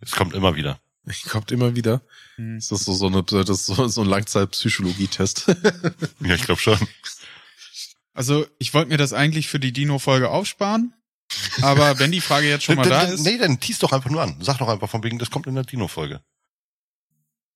Es 0.00 0.12
kommt 0.12 0.34
immer 0.34 0.54
wieder. 0.54 0.80
Kommt 1.28 1.50
immer 1.52 1.74
wieder. 1.74 2.02
Hm. 2.36 2.58
Ist 2.58 2.70
das 2.70 2.84
so, 2.84 2.92
so 2.92 3.06
eine, 3.06 3.22
das 3.22 3.48
ist 3.48 3.66
so, 3.66 3.88
so 3.88 4.02
ein 4.02 4.08
Langzeitpsychologietest? 4.08 5.46
Ja, 6.20 6.34
ich 6.34 6.42
glaube 6.42 6.60
schon. 6.60 6.78
Also, 8.12 8.46
ich 8.58 8.74
wollte 8.74 8.90
mir 8.90 8.96
das 8.96 9.12
eigentlich 9.12 9.48
für 9.48 9.60
die 9.60 9.72
Dino-Folge 9.72 10.30
aufsparen. 10.30 10.94
Aber 11.62 11.98
wenn 11.98 12.12
die 12.12 12.20
Frage 12.20 12.48
jetzt 12.48 12.64
schon 12.64 12.76
mal 12.76 12.88
da 12.88 13.02
ist. 13.02 13.24
Nee, 13.24 13.38
dann 13.38 13.60
tease 13.60 13.80
doch 13.80 13.92
einfach 13.92 14.10
nur 14.10 14.22
an. 14.22 14.36
Sag 14.40 14.58
doch 14.58 14.68
einfach 14.68 14.88
von 14.88 15.02
wegen, 15.02 15.18
das 15.18 15.30
kommt 15.30 15.46
in 15.46 15.54
der 15.54 15.64
Dino-Folge. 15.64 16.22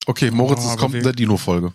Okay, 0.07 0.31
Moritz, 0.31 0.61
Oh, 0.65 0.71
es 0.71 0.77
kommt 0.77 0.95
in 0.95 1.03
der 1.03 1.13
Dino-Folge. 1.13 1.75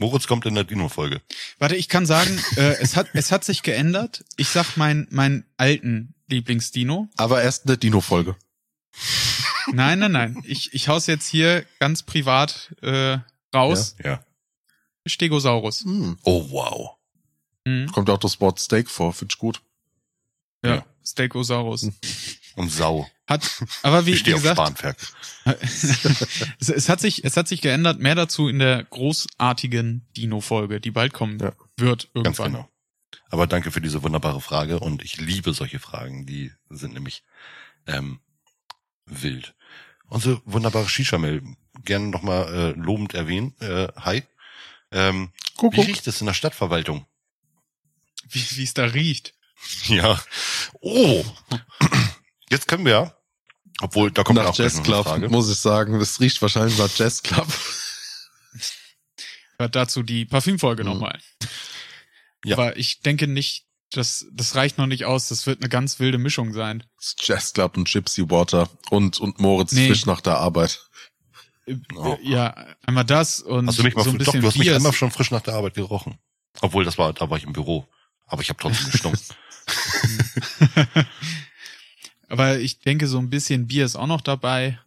Moritz 0.00 0.26
kommt 0.26 0.46
in 0.46 0.54
der 0.54 0.64
Dino-Folge. 0.64 1.20
Warte, 1.58 1.76
ich 1.76 1.88
kann 1.88 2.06
sagen, 2.06 2.40
äh, 2.56 2.76
es 2.80 2.96
hat 2.96 3.08
es 3.12 3.30
hat 3.30 3.44
sich 3.44 3.62
geändert. 3.62 4.24
Ich 4.38 4.48
sag 4.48 4.76
meinen 4.76 5.06
meinen 5.10 5.44
alten 5.58 6.14
Lieblingsdino. 6.26 7.08
Aber 7.18 7.42
erst 7.42 7.64
in 7.64 7.68
der 7.68 7.76
Dino-Folge. 7.76 8.34
Nein, 9.72 9.98
nein, 9.98 10.12
nein. 10.12 10.42
Ich 10.46 10.72
ich 10.72 10.88
hau's 10.88 11.06
jetzt 11.06 11.26
hier 11.28 11.66
ganz 11.78 12.02
privat 12.02 12.74
äh, 12.80 13.18
raus. 13.54 13.94
Ja. 14.02 14.24
Stegosaurus. 15.06 15.82
Hm. 15.82 16.18
Oh, 16.22 16.50
wow. 16.50 16.96
Mhm. 17.66 17.92
Kommt 17.92 18.08
auch 18.08 18.18
das 18.18 18.40
Wort 18.40 18.58
Steak 18.58 18.88
vor, 18.90 19.12
finde 19.12 19.34
ich 19.34 19.38
gut. 19.38 19.60
Ja, 20.64 20.76
Ja. 20.76 20.86
Stegosaurus. 21.04 21.90
Und 22.56 22.70
Sau. 22.70 23.06
Hat 23.30 23.48
aber 23.82 24.04
wie, 24.06 24.10
Ich 24.10 24.26
wie 24.26 24.32
gesagt, 24.32 24.84
es, 25.44 26.68
es 26.68 26.88
hat 26.88 27.00
sich 27.00 27.24
es 27.24 27.36
hat 27.36 27.46
sich 27.48 27.60
geändert. 27.60 28.00
Mehr 28.00 28.14
dazu 28.16 28.48
in 28.48 28.58
der 28.58 28.82
großartigen 28.84 30.06
Dino-Folge, 30.16 30.80
die 30.80 30.90
bald 30.90 31.12
kommen 31.12 31.38
Ja. 31.38 31.52
wird 31.76 32.10
Ganz 32.12 32.38
irgendwann. 32.38 32.52
genau. 32.52 32.68
Aber 33.30 33.46
danke 33.46 33.70
für 33.70 33.80
diese 33.80 34.02
wunderbare 34.02 34.40
Frage 34.40 34.80
und 34.80 35.02
ich 35.04 35.16
liebe 35.18 35.52
solche 35.52 35.78
Fragen. 35.78 36.26
Die 36.26 36.52
sind 36.68 36.92
nämlich 36.94 37.22
ähm, 37.86 38.18
wild. 39.06 39.54
Unsere 40.08 40.42
wunderbare 40.44 40.88
Shisha-Mail 40.88 41.42
gerne 41.84 42.06
nochmal 42.08 42.52
äh, 42.52 42.70
lobend 42.80 43.14
erwähnen. 43.14 43.54
Äh, 43.60 43.88
hi. 43.96 44.24
Ähm, 44.90 45.30
wie 45.36 45.56
Kuckuck. 45.56 45.86
riecht 45.86 46.06
es 46.08 46.20
in 46.20 46.26
der 46.26 46.34
Stadtverwaltung? 46.34 47.06
Wie 48.28 48.44
wie 48.56 48.64
es 48.64 48.74
da 48.74 48.84
riecht. 48.86 49.34
Ja. 49.86 50.20
Oh. 50.80 51.24
Jetzt 52.50 52.66
können 52.66 52.84
wir 52.84 53.16
Obwohl, 53.80 54.10
da 54.10 54.22
kommt 54.24 54.38
nach 54.38 54.46
auch 54.46 54.54
gleich 54.54 54.74
noch 54.74 54.80
eine 54.80 54.88
Jazzclub, 54.88 55.04
Frage. 55.06 55.28
muss 55.28 55.50
ich 55.50 55.58
sagen. 55.58 55.98
Das 55.98 56.20
riecht 56.20 56.40
wahrscheinlich 56.42 56.76
nach 56.78 56.90
Jazzclub. 56.94 57.46
Hört 59.58 59.76
dazu 59.76 60.02
die 60.02 60.24
Parfümfolge 60.24 60.82
Mhm. 60.84 60.90
nochmal. 60.90 61.18
Ja. 62.44 62.56
Aber 62.56 62.76
ich 62.76 63.00
denke 63.00 63.26
nicht, 63.26 63.66
das, 63.92 64.26
das 64.32 64.54
reicht 64.54 64.78
noch 64.78 64.86
nicht 64.86 65.04
aus. 65.04 65.28
Das 65.28 65.46
wird 65.46 65.60
eine 65.60 65.68
ganz 65.68 65.98
wilde 65.98 66.18
Mischung 66.18 66.52
sein. 66.52 66.84
Jazzclub 67.18 67.76
und 67.76 67.90
Gypsy 67.90 68.30
Water 68.30 68.68
und, 68.90 69.18
und 69.20 69.38
Moritz 69.40 69.72
Nee. 69.72 69.88
frisch 69.88 70.06
nach 70.06 70.20
der 70.20 70.36
Arbeit. 70.38 70.80
Äh, 71.66 71.76
Oh. 71.94 72.16
Ja, 72.22 72.54
einmal 72.86 73.04
das 73.04 73.40
und 73.40 73.66
Hast 73.68 73.78
du 73.78 73.82
mich 73.82 73.94
mal, 73.94 74.02
so 74.04 74.10
ein 74.10 74.18
doch, 74.18 74.24
bisschen 74.24 74.40
du 74.40 74.46
hast 74.48 74.56
mich 74.56 74.66
Bier. 74.66 74.76
einmal 74.76 74.92
schon 74.92 75.10
frisch 75.10 75.30
nach 75.30 75.42
der 75.42 75.54
Arbeit 75.54 75.74
gerochen. 75.74 76.18
Obwohl, 76.62 76.84
das 76.84 76.98
war, 76.98 77.12
da 77.12 77.28
war 77.30 77.36
ich 77.38 77.44
im 77.44 77.52
Büro. 77.52 77.86
Aber 78.26 78.42
ich 78.42 78.48
habe 78.48 78.58
trotzdem 78.60 78.90
gestunken. 78.90 79.20
Aber 82.30 82.58
ich 82.58 82.78
denke, 82.80 83.06
so 83.06 83.18
ein 83.18 83.28
bisschen 83.28 83.66
Bier 83.66 83.84
ist 83.84 83.96
auch 83.96 84.06
noch 84.06 84.22
dabei. 84.22 84.78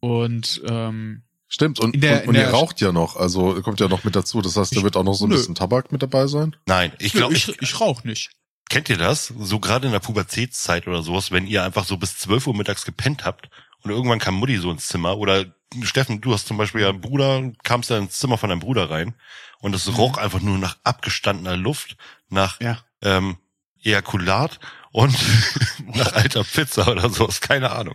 Und 0.00 0.60
ähm, 0.66 1.22
Stimmt, 1.48 1.80
und, 1.80 1.92
der- 2.02 2.22
und, 2.22 2.28
und 2.28 2.34
ihr 2.34 2.42
der- 2.42 2.50
raucht 2.52 2.80
ja 2.80 2.92
noch, 2.92 3.16
also 3.16 3.60
kommt 3.62 3.80
ja 3.80 3.88
noch 3.88 4.04
mit 4.04 4.14
dazu. 4.14 4.42
Das 4.42 4.56
heißt, 4.56 4.76
da 4.76 4.82
wird 4.82 4.96
auch 4.96 5.02
noch 5.02 5.14
so 5.14 5.24
ein 5.26 5.30
nö. 5.30 5.36
bisschen 5.36 5.54
Tabak 5.54 5.90
mit 5.92 6.02
dabei 6.02 6.26
sein. 6.26 6.54
Nein, 6.66 6.92
ich 6.98 7.12
glaube, 7.14 7.34
ich, 7.34 7.48
ich, 7.48 7.62
ich 7.62 7.80
rauche 7.80 8.06
nicht. 8.06 8.30
kennt 8.68 8.90
ihr 8.90 8.98
das? 8.98 9.32
So 9.38 9.58
gerade 9.58 9.86
in 9.86 9.92
der 9.92 9.98
Pubertätszeit 10.00 10.86
oder 10.86 11.02
sowas, 11.02 11.30
wenn 11.32 11.46
ihr 11.46 11.64
einfach 11.64 11.86
so 11.86 11.96
bis 11.96 12.18
12 12.18 12.46
Uhr 12.48 12.54
mittags 12.54 12.84
gepennt 12.84 13.24
habt 13.24 13.48
und 13.82 13.90
irgendwann 13.90 14.18
kam 14.18 14.34
Mutti 14.34 14.58
so 14.58 14.70
ins 14.70 14.86
Zimmer 14.88 15.16
oder 15.16 15.46
Steffen, 15.82 16.20
du 16.20 16.32
hast 16.34 16.46
zum 16.46 16.58
Beispiel 16.58 16.82
ja 16.82 16.90
einen 16.90 17.00
Bruder, 17.00 17.50
kamst 17.62 17.90
da 17.90 17.96
ins 17.98 18.18
Zimmer 18.18 18.36
von 18.38 18.50
deinem 18.50 18.60
Bruder 18.60 18.90
rein 18.90 19.14
und 19.60 19.74
es 19.74 19.96
roch 19.96 20.18
einfach 20.18 20.40
nur 20.40 20.58
nach 20.58 20.76
abgestandener 20.84 21.56
Luft, 21.56 21.96
nach 22.28 22.60
Ja. 22.60 22.78
ähm, 23.02 23.38
Ejakulat 23.82 24.60
und 24.92 25.14
nach 25.94 26.12
alter 26.14 26.44
Pizza 26.44 26.88
oder 26.88 27.10
sowas, 27.10 27.40
keine 27.40 27.70
Ahnung. 27.72 27.94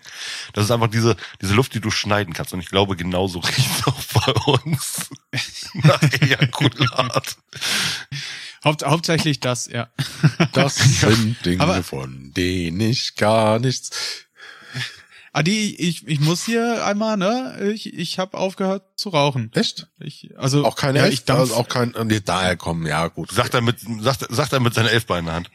Das 0.53 0.65
ist 0.65 0.71
einfach 0.71 0.89
diese, 0.89 1.15
diese 1.41 1.53
Luft, 1.53 1.73
die 1.73 1.79
du 1.81 1.91
schneiden 1.91 2.33
kannst. 2.33 2.53
Und 2.53 2.59
ich 2.59 2.69
glaube, 2.69 2.95
genauso 2.95 3.39
riecht 3.39 3.69
es 3.79 3.87
auch 3.87 4.01
bei 4.25 4.31
uns 4.61 5.09
nach 5.73 6.01
Ejakulat. 6.01 7.35
Haupt, 8.63 8.83
hauptsächlich 8.85 9.39
das, 9.39 9.67
ja. 9.67 9.89
Das 10.53 10.75
sind 10.75 11.43
Dinge, 11.45 11.61
Aber- 11.61 11.83
von 11.83 12.31
denen 12.35 12.79
ich 12.79 13.15
gar 13.15 13.59
nichts. 13.59 13.89
Adi, 15.35 15.75
ich, 15.79 16.07
ich 16.07 16.19
muss 16.19 16.45
hier 16.45 16.85
einmal, 16.85 17.17
ne? 17.17 17.71
Ich, 17.73 17.91
ich 17.91 18.19
habe 18.19 18.37
aufgehört 18.37 18.83
zu 18.99 19.09
rauchen. 19.09 19.51
Echt? 19.55 19.87
Ich, 19.99 20.29
also 20.37 20.63
Auch 20.63 20.75
keine 20.75 20.99
ja, 20.99 21.05
Elf? 21.05 21.13
ich 21.15 21.25
dampf, 21.25 21.39
also 21.39 21.55
auch 21.55 21.67
kein, 21.67 21.91
nee, 22.05 22.19
daher 22.23 22.55
kommen, 22.55 22.85
ja, 22.85 23.07
gut. 23.07 23.31
Sagt 23.31 23.55
er 23.55 23.61
mit, 23.61 23.77
sagt, 24.01 24.27
sagt 24.29 24.53
er 24.53 24.59
mit 24.59 24.75
seiner 24.75 24.91
Elfbein 24.91 25.21
in 25.21 25.25
der 25.25 25.33
Hand. 25.33 25.51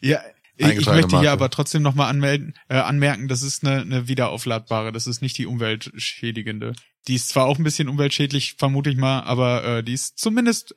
Ja, 0.00 0.20
ich, 0.56 0.86
möchte 0.86 0.90
Marke. 0.90 1.20
hier 1.20 1.32
aber 1.32 1.50
trotzdem 1.50 1.82
nochmal 1.82 2.10
anmelden, 2.10 2.54
äh, 2.68 2.76
anmerken, 2.76 3.28
das 3.28 3.42
ist 3.42 3.64
eine, 3.66 3.80
eine 3.80 4.08
wiederaufladbare, 4.08 4.92
das 4.92 5.06
ist 5.06 5.20
nicht 5.20 5.36
die 5.38 5.46
umweltschädigende. 5.46 6.74
Die 7.08 7.16
ist 7.16 7.28
zwar 7.28 7.46
auch 7.46 7.58
ein 7.58 7.64
bisschen 7.64 7.88
umweltschädlich, 7.88 8.54
vermute 8.54 8.90
ich 8.90 8.96
mal, 8.96 9.20
aber 9.22 9.64
äh, 9.64 9.82
die 9.82 9.92
ist 9.92 10.18
zumindest 10.18 10.74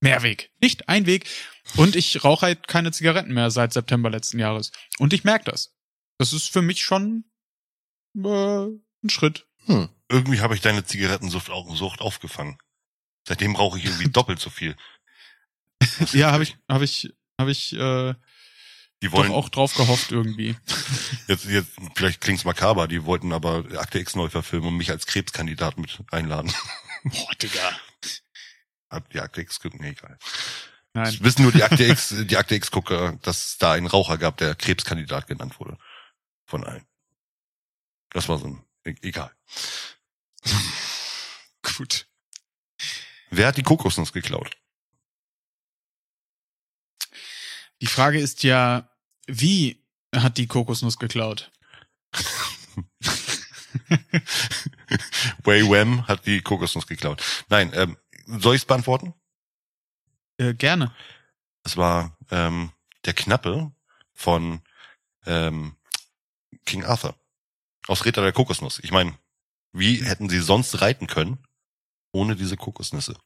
Mehrweg, 0.00 0.50
nicht 0.60 0.88
Einweg. 0.88 1.26
Und 1.76 1.94
ich 1.94 2.24
rauche 2.24 2.46
halt 2.46 2.68
keine 2.68 2.90
Zigaretten 2.90 3.32
mehr 3.32 3.50
seit 3.50 3.72
September 3.72 4.10
letzten 4.10 4.38
Jahres. 4.38 4.72
Und 4.98 5.12
ich 5.12 5.24
merke 5.24 5.50
das. 5.50 5.74
Das 6.18 6.32
ist 6.32 6.48
für 6.48 6.62
mich 6.62 6.82
schon 6.82 7.24
äh, 8.16 8.66
ein 9.02 9.08
Schritt. 9.08 9.46
Irgendwie 10.08 10.40
habe 10.40 10.54
ich 10.54 10.60
deine 10.60 10.84
Zigarettensucht 10.84 11.50
auch, 11.50 11.74
Sucht 11.76 12.00
aufgefangen. 12.00 12.58
Seitdem 13.28 13.54
rauche 13.54 13.78
ich 13.78 13.84
irgendwie 13.84 14.08
doppelt 14.10 14.40
so 14.40 14.50
viel. 14.50 14.74
Ja, 16.12 16.32
habe 16.32 16.42
ich, 16.42 16.56
habe 16.68 16.84
ich, 16.84 17.12
habe 17.38 17.50
ich 17.50 17.72
äh, 17.74 18.14
Die 19.02 19.08
doch 19.08 19.14
wollen 19.14 19.32
auch 19.32 19.48
drauf 19.48 19.74
gehofft 19.74 20.12
irgendwie. 20.12 20.56
jetzt, 21.26 21.46
jetzt 21.46 21.72
vielleicht 21.94 22.20
klingt's 22.20 22.44
makaber, 22.44 22.86
die 22.86 23.04
wollten 23.04 23.32
aber 23.32 23.64
Akte 23.78 23.98
X 23.98 24.14
neu 24.14 24.28
verfilmen 24.28 24.68
und 24.68 24.76
mich 24.76 24.90
als 24.90 25.06
Krebskandidat 25.06 25.78
mit 25.78 26.00
einladen. 26.10 26.52
Boah, 27.04 27.34
Digga. 27.40 27.80
Hab 28.90 29.08
die 29.10 29.20
Akte 29.20 29.40
X 29.40 29.60
geguckt? 29.60 29.80
Nee, 29.80 29.90
egal. 29.90 30.18
Nein. 30.92 31.04
Das 31.04 31.22
wissen 31.22 31.42
nur 31.42 31.52
die 31.52 31.62
Akte 31.62 31.84
X, 31.84 32.14
die 32.26 32.36
Akte 32.36 32.56
X 32.56 32.70
Gucker, 32.70 33.16
dass 33.22 33.46
es 33.46 33.58
da 33.58 33.72
einen 33.72 33.86
Raucher 33.86 34.18
gab, 34.18 34.36
der 34.36 34.54
Krebskandidat 34.54 35.28
genannt 35.28 35.58
wurde. 35.60 35.78
Von 36.46 36.64
allen. 36.64 36.84
Das 38.10 38.28
war 38.28 38.38
so 38.38 38.48
ein, 38.48 38.64
e- 38.84 38.96
egal. 39.02 39.32
Gut. 41.62 42.06
Wer 43.30 43.46
hat 43.46 43.56
die 43.56 43.62
Kokosnuss 43.62 44.12
geklaut? 44.12 44.56
Die 47.80 47.86
Frage 47.86 48.18
ist 48.18 48.42
ja, 48.42 48.89
wie 49.38 49.82
hat 50.14 50.38
die 50.38 50.46
Kokosnuss 50.46 50.98
geklaut? 50.98 51.50
Wei 55.44 55.62
Wham 55.62 56.06
hat 56.08 56.26
die 56.26 56.40
Kokosnuss 56.40 56.86
geklaut. 56.86 57.22
Nein, 57.48 57.72
ähm, 57.74 57.96
soll 58.26 58.56
ich's 58.56 58.64
beantworten? 58.64 59.14
Äh, 60.38 60.54
gerne. 60.54 60.94
Es 61.64 61.76
war 61.76 62.16
ähm, 62.30 62.72
der 63.04 63.14
Knappe 63.14 63.72
von 64.12 64.62
ähm, 65.26 65.76
King 66.64 66.84
Arthur. 66.84 67.14
Aus 67.86 68.04
Ritter 68.04 68.22
der 68.22 68.32
Kokosnuss. 68.32 68.78
Ich 68.80 68.92
meine, 68.92 69.18
wie 69.72 70.04
hätten 70.04 70.28
sie 70.28 70.40
sonst 70.40 70.80
reiten 70.80 71.06
können 71.06 71.38
ohne 72.12 72.36
diese 72.36 72.56
Kokosnüsse? 72.56 73.16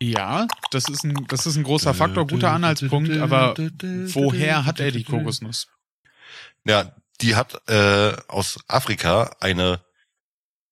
Ja, 0.00 0.46
das 0.70 0.88
ist 0.88 1.04
ein, 1.04 1.26
das 1.28 1.46
ist 1.46 1.56
ein 1.56 1.62
großer 1.62 1.94
Faktor, 1.94 2.26
guter 2.26 2.52
Anhaltspunkt, 2.52 3.10
aber 3.18 3.54
woher 3.56 4.64
hat 4.64 4.80
er 4.80 4.90
die 4.90 5.04
Kokosnuss? 5.04 5.68
Ja, 6.64 6.94
die 7.20 7.34
hat 7.34 7.68
äh, 7.68 8.12
aus 8.28 8.58
Afrika 8.68 9.34
eine 9.40 9.80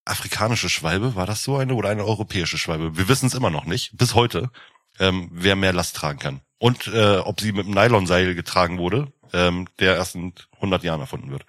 afrikanische 0.05 0.69
Schwalbe, 0.69 1.15
war 1.15 1.27
das 1.27 1.43
so 1.43 1.57
eine 1.57 1.75
oder 1.75 1.89
eine 1.89 2.05
europäische 2.05 2.59
Schwalbe? 2.59 2.97
Wir 2.97 3.09
wissen 3.09 3.27
es 3.27 3.35
immer 3.35 3.51
noch 3.51 3.65
nicht, 3.65 3.97
bis 3.97 4.15
heute, 4.15 4.51
ähm, 4.99 5.31
wer 5.33 5.57
mehr 5.57 5.73
Last 5.73 5.97
tragen 5.97 6.19
kann. 6.19 6.41
Und 6.59 6.87
äh, 6.89 7.17
ob 7.19 7.41
sie 7.41 7.53
mit 7.53 7.67
einem 7.67 7.75
Nylonseil 7.75 8.35
getragen 8.35 8.79
wurde, 8.79 9.13
ähm, 9.33 9.69
der 9.79 9.97
erst 9.97 10.15
in 10.15 10.35
100 10.57 10.83
Jahren 10.85 11.01
erfunden 11.01 11.31
wird. 11.31 11.47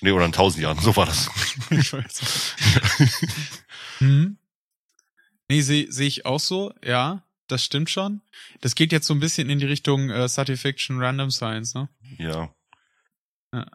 Nee, 0.00 0.10
oder 0.12 0.24
in 0.24 0.32
1000 0.32 0.62
Jahren, 0.62 0.78
so 0.78 0.96
war 0.96 1.06
das. 1.06 1.30
Ich 1.70 1.92
weiß. 1.92 2.54
hm? 3.98 4.38
Nee, 5.48 5.60
sehe 5.60 5.90
seh 5.90 6.06
ich 6.06 6.26
auch 6.26 6.40
so, 6.40 6.74
ja, 6.84 7.22
das 7.46 7.64
stimmt 7.64 7.90
schon. 7.90 8.22
Das 8.60 8.74
geht 8.74 8.92
jetzt 8.92 9.06
so 9.06 9.14
ein 9.14 9.20
bisschen 9.20 9.48
in 9.50 9.58
die 9.58 9.66
Richtung 9.66 10.10
äh, 10.10 10.28
Science-Fiction 10.28 11.00
Random 11.00 11.30
Science, 11.30 11.74
ne? 11.74 11.88
Ja. 12.18 12.54
Ja. 13.52 13.66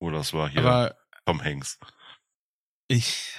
Oder 0.00 0.18
das 0.18 0.32
war 0.32 0.50
hier 0.50 0.60
Aber 0.60 0.96
Tom 1.24 1.42
Hanks. 1.42 1.78
ich, 2.88 3.34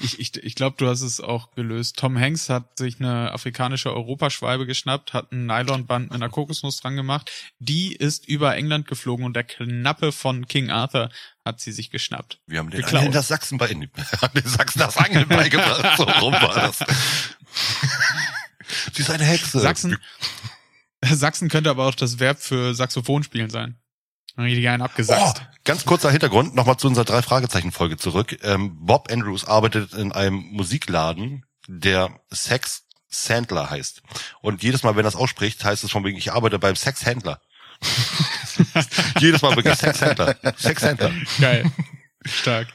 ich, 0.00 0.18
ich, 0.18 0.36
ich 0.36 0.54
glaube, 0.54 0.76
du 0.78 0.88
hast 0.88 1.02
es 1.02 1.20
auch 1.20 1.52
gelöst. 1.52 1.98
Tom 1.98 2.18
Hanks 2.18 2.48
hat 2.48 2.78
sich 2.78 3.00
eine 3.00 3.32
afrikanische 3.32 3.92
Europaschwalbe 3.92 4.66
geschnappt, 4.66 5.12
hat 5.12 5.32
ein 5.32 5.46
Nylonband 5.46 6.06
mit 6.06 6.14
einer 6.14 6.28
Kokosnuss 6.28 6.80
dran 6.80 6.96
gemacht. 6.96 7.30
Die 7.58 7.94
ist 7.94 8.28
über 8.28 8.56
England 8.56 8.86
geflogen 8.86 9.24
und 9.24 9.34
der 9.34 9.44
Knappe 9.44 10.12
von 10.12 10.46
King 10.46 10.70
Arthur 10.70 11.10
hat 11.44 11.60
sie 11.60 11.72
sich 11.72 11.90
geschnappt. 11.90 12.40
Wir 12.46 12.58
haben 12.58 12.70
den. 12.70 12.84
Angeln 12.84 13.12
das 13.12 13.28
Sachsen 13.28 13.58
bei, 13.58 13.68
haben 14.22 14.34
den 14.34 14.46
Sachsen 14.46 14.78
das 14.78 14.96
Angeln 14.96 15.28
beigebracht. 15.28 15.96
So 15.96 16.04
rum 16.04 16.32
war 16.34 16.54
das. 16.54 16.78
Sie 18.92 19.02
ist 19.02 19.10
eine 19.10 19.24
Hexe. 19.24 19.60
Sachsen, 19.60 19.96
Sachsen 21.04 21.48
könnte 21.48 21.70
aber 21.70 21.86
auch 21.86 21.94
das 21.94 22.18
Verb 22.18 22.40
für 22.40 22.74
Saxophon 22.74 23.22
spielen 23.22 23.50
sein. 23.50 23.76
Richtig 24.38 24.68
einen 24.68 24.82
Oh, 24.82 24.86
abgesagt. 24.86 25.46
ganz 25.64 25.84
kurzer 25.84 26.10
Hintergrund, 26.10 26.54
nochmal 26.54 26.76
zu 26.76 26.86
unserer 26.86 27.04
drei 27.04 27.22
Fragezeichen 27.22 27.72
Folge 27.72 27.96
zurück. 27.96 28.38
Ähm, 28.42 28.76
Bob 28.84 29.10
Andrews 29.10 29.44
arbeitet 29.44 29.92
in 29.94 30.12
einem 30.12 30.36
Musikladen, 30.52 31.44
der 31.66 32.10
Sex 32.30 32.84
Sandler 33.08 33.70
heißt. 33.70 34.02
Und 34.40 34.62
jedes 34.62 34.82
Mal, 34.82 34.92
wenn 34.92 35.00
er 35.00 35.10
das 35.10 35.16
ausspricht, 35.16 35.64
heißt 35.64 35.82
es 35.84 35.90
von 35.90 36.04
wegen, 36.04 36.16
ich 36.16 36.32
arbeite 36.32 36.58
beim 36.58 36.76
Sexhändler. 36.76 37.40
jedes 39.18 39.42
Mal 39.42 39.56
wirklich 39.56 39.74
Sexhändler. 39.76 40.36
Sexhändler. 40.56 41.12
Geil. 41.40 41.70
Stark. 42.24 42.68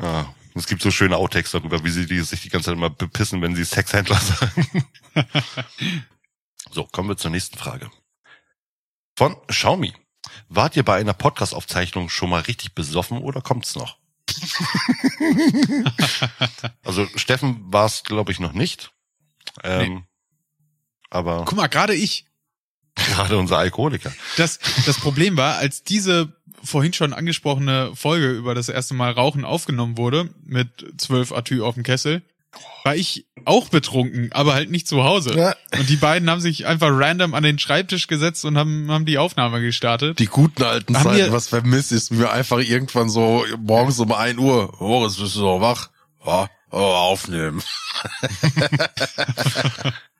Ja, 0.00 0.32
es 0.54 0.66
gibt 0.66 0.82
so 0.82 0.90
schöne 0.90 1.16
Outtakes 1.16 1.50
darüber, 1.50 1.82
wie 1.84 1.90
sie 1.90 2.06
die, 2.06 2.20
sich 2.20 2.42
die 2.42 2.48
ganze 2.50 2.66
Zeit 2.66 2.76
immer 2.76 2.90
bepissen, 2.90 3.42
wenn 3.42 3.56
sie 3.56 3.64
Sexhändler 3.64 4.16
sagen. 4.20 4.84
so, 6.70 6.84
kommen 6.84 7.08
wir 7.08 7.16
zur 7.16 7.30
nächsten 7.30 7.58
Frage. 7.58 7.90
Von 9.16 9.36
Xiaomi. 9.48 9.92
Wart 10.48 10.76
ihr 10.76 10.84
bei 10.84 10.96
einer 10.96 11.14
Podcast-Aufzeichnung 11.14 12.08
schon 12.08 12.30
mal 12.30 12.42
richtig 12.42 12.74
besoffen 12.74 13.18
oder 13.18 13.40
kommt's 13.40 13.74
noch? 13.74 13.98
also 16.84 17.06
Steffen 17.16 17.72
war 17.72 17.86
es, 17.86 18.04
glaube 18.04 18.32
ich, 18.32 18.40
noch 18.40 18.52
nicht. 18.52 18.92
Ähm, 19.62 20.04
Aber 21.10 21.44
Guck 21.44 21.56
mal, 21.56 21.66
gerade 21.68 21.94
ich. 21.94 22.26
gerade 22.94 23.38
unser 23.38 23.58
Alkoholiker. 23.58 24.12
Das, 24.36 24.58
das 24.86 24.98
Problem 24.98 25.36
war, 25.36 25.56
als 25.56 25.82
diese 25.82 26.32
vorhin 26.62 26.92
schon 26.92 27.12
angesprochene 27.12 27.94
Folge 27.94 28.30
über 28.30 28.54
das 28.54 28.68
erste 28.68 28.94
Mal 28.94 29.12
Rauchen 29.12 29.44
aufgenommen 29.44 29.96
wurde, 29.96 30.34
mit 30.44 31.00
zwölf 31.00 31.32
Atü 31.32 31.62
auf 31.62 31.74
dem 31.74 31.82
Kessel, 31.82 32.22
war 32.84 32.96
ich 32.96 33.26
auch 33.46 33.68
betrunken, 33.68 34.30
aber 34.32 34.54
halt 34.54 34.70
nicht 34.70 34.86
zu 34.88 35.04
Hause. 35.04 35.36
Ja. 35.36 35.54
Und 35.78 35.88
die 35.88 35.96
beiden 35.96 36.28
haben 36.30 36.40
sich 36.40 36.66
einfach 36.66 36.88
random 36.90 37.34
an 37.34 37.42
den 37.42 37.58
Schreibtisch 37.58 38.06
gesetzt 38.06 38.44
und 38.44 38.56
haben, 38.58 38.90
haben 38.90 39.06
die 39.06 39.18
Aufnahme 39.18 39.60
gestartet. 39.60 40.18
Die 40.18 40.26
guten 40.26 40.62
alten 40.62 40.96
Haben 40.96 41.04
Zeiten, 41.04 41.16
wir- 41.18 41.32
was 41.32 41.48
vermisst 41.48 41.92
ist 41.92 42.10
mir 42.10 42.30
einfach 42.30 42.58
irgendwann 42.58 43.08
so 43.08 43.44
morgens 43.58 43.98
um 43.98 44.12
ein 44.12 44.38
Uhr. 44.38 44.72
Boris, 44.78 45.16
bist 45.16 45.36
du 45.36 45.40
noch 45.40 45.60
wach? 45.60 45.90
Ja, 46.26 46.48
oh, 46.70 46.76
aufnehmen. 46.78 47.62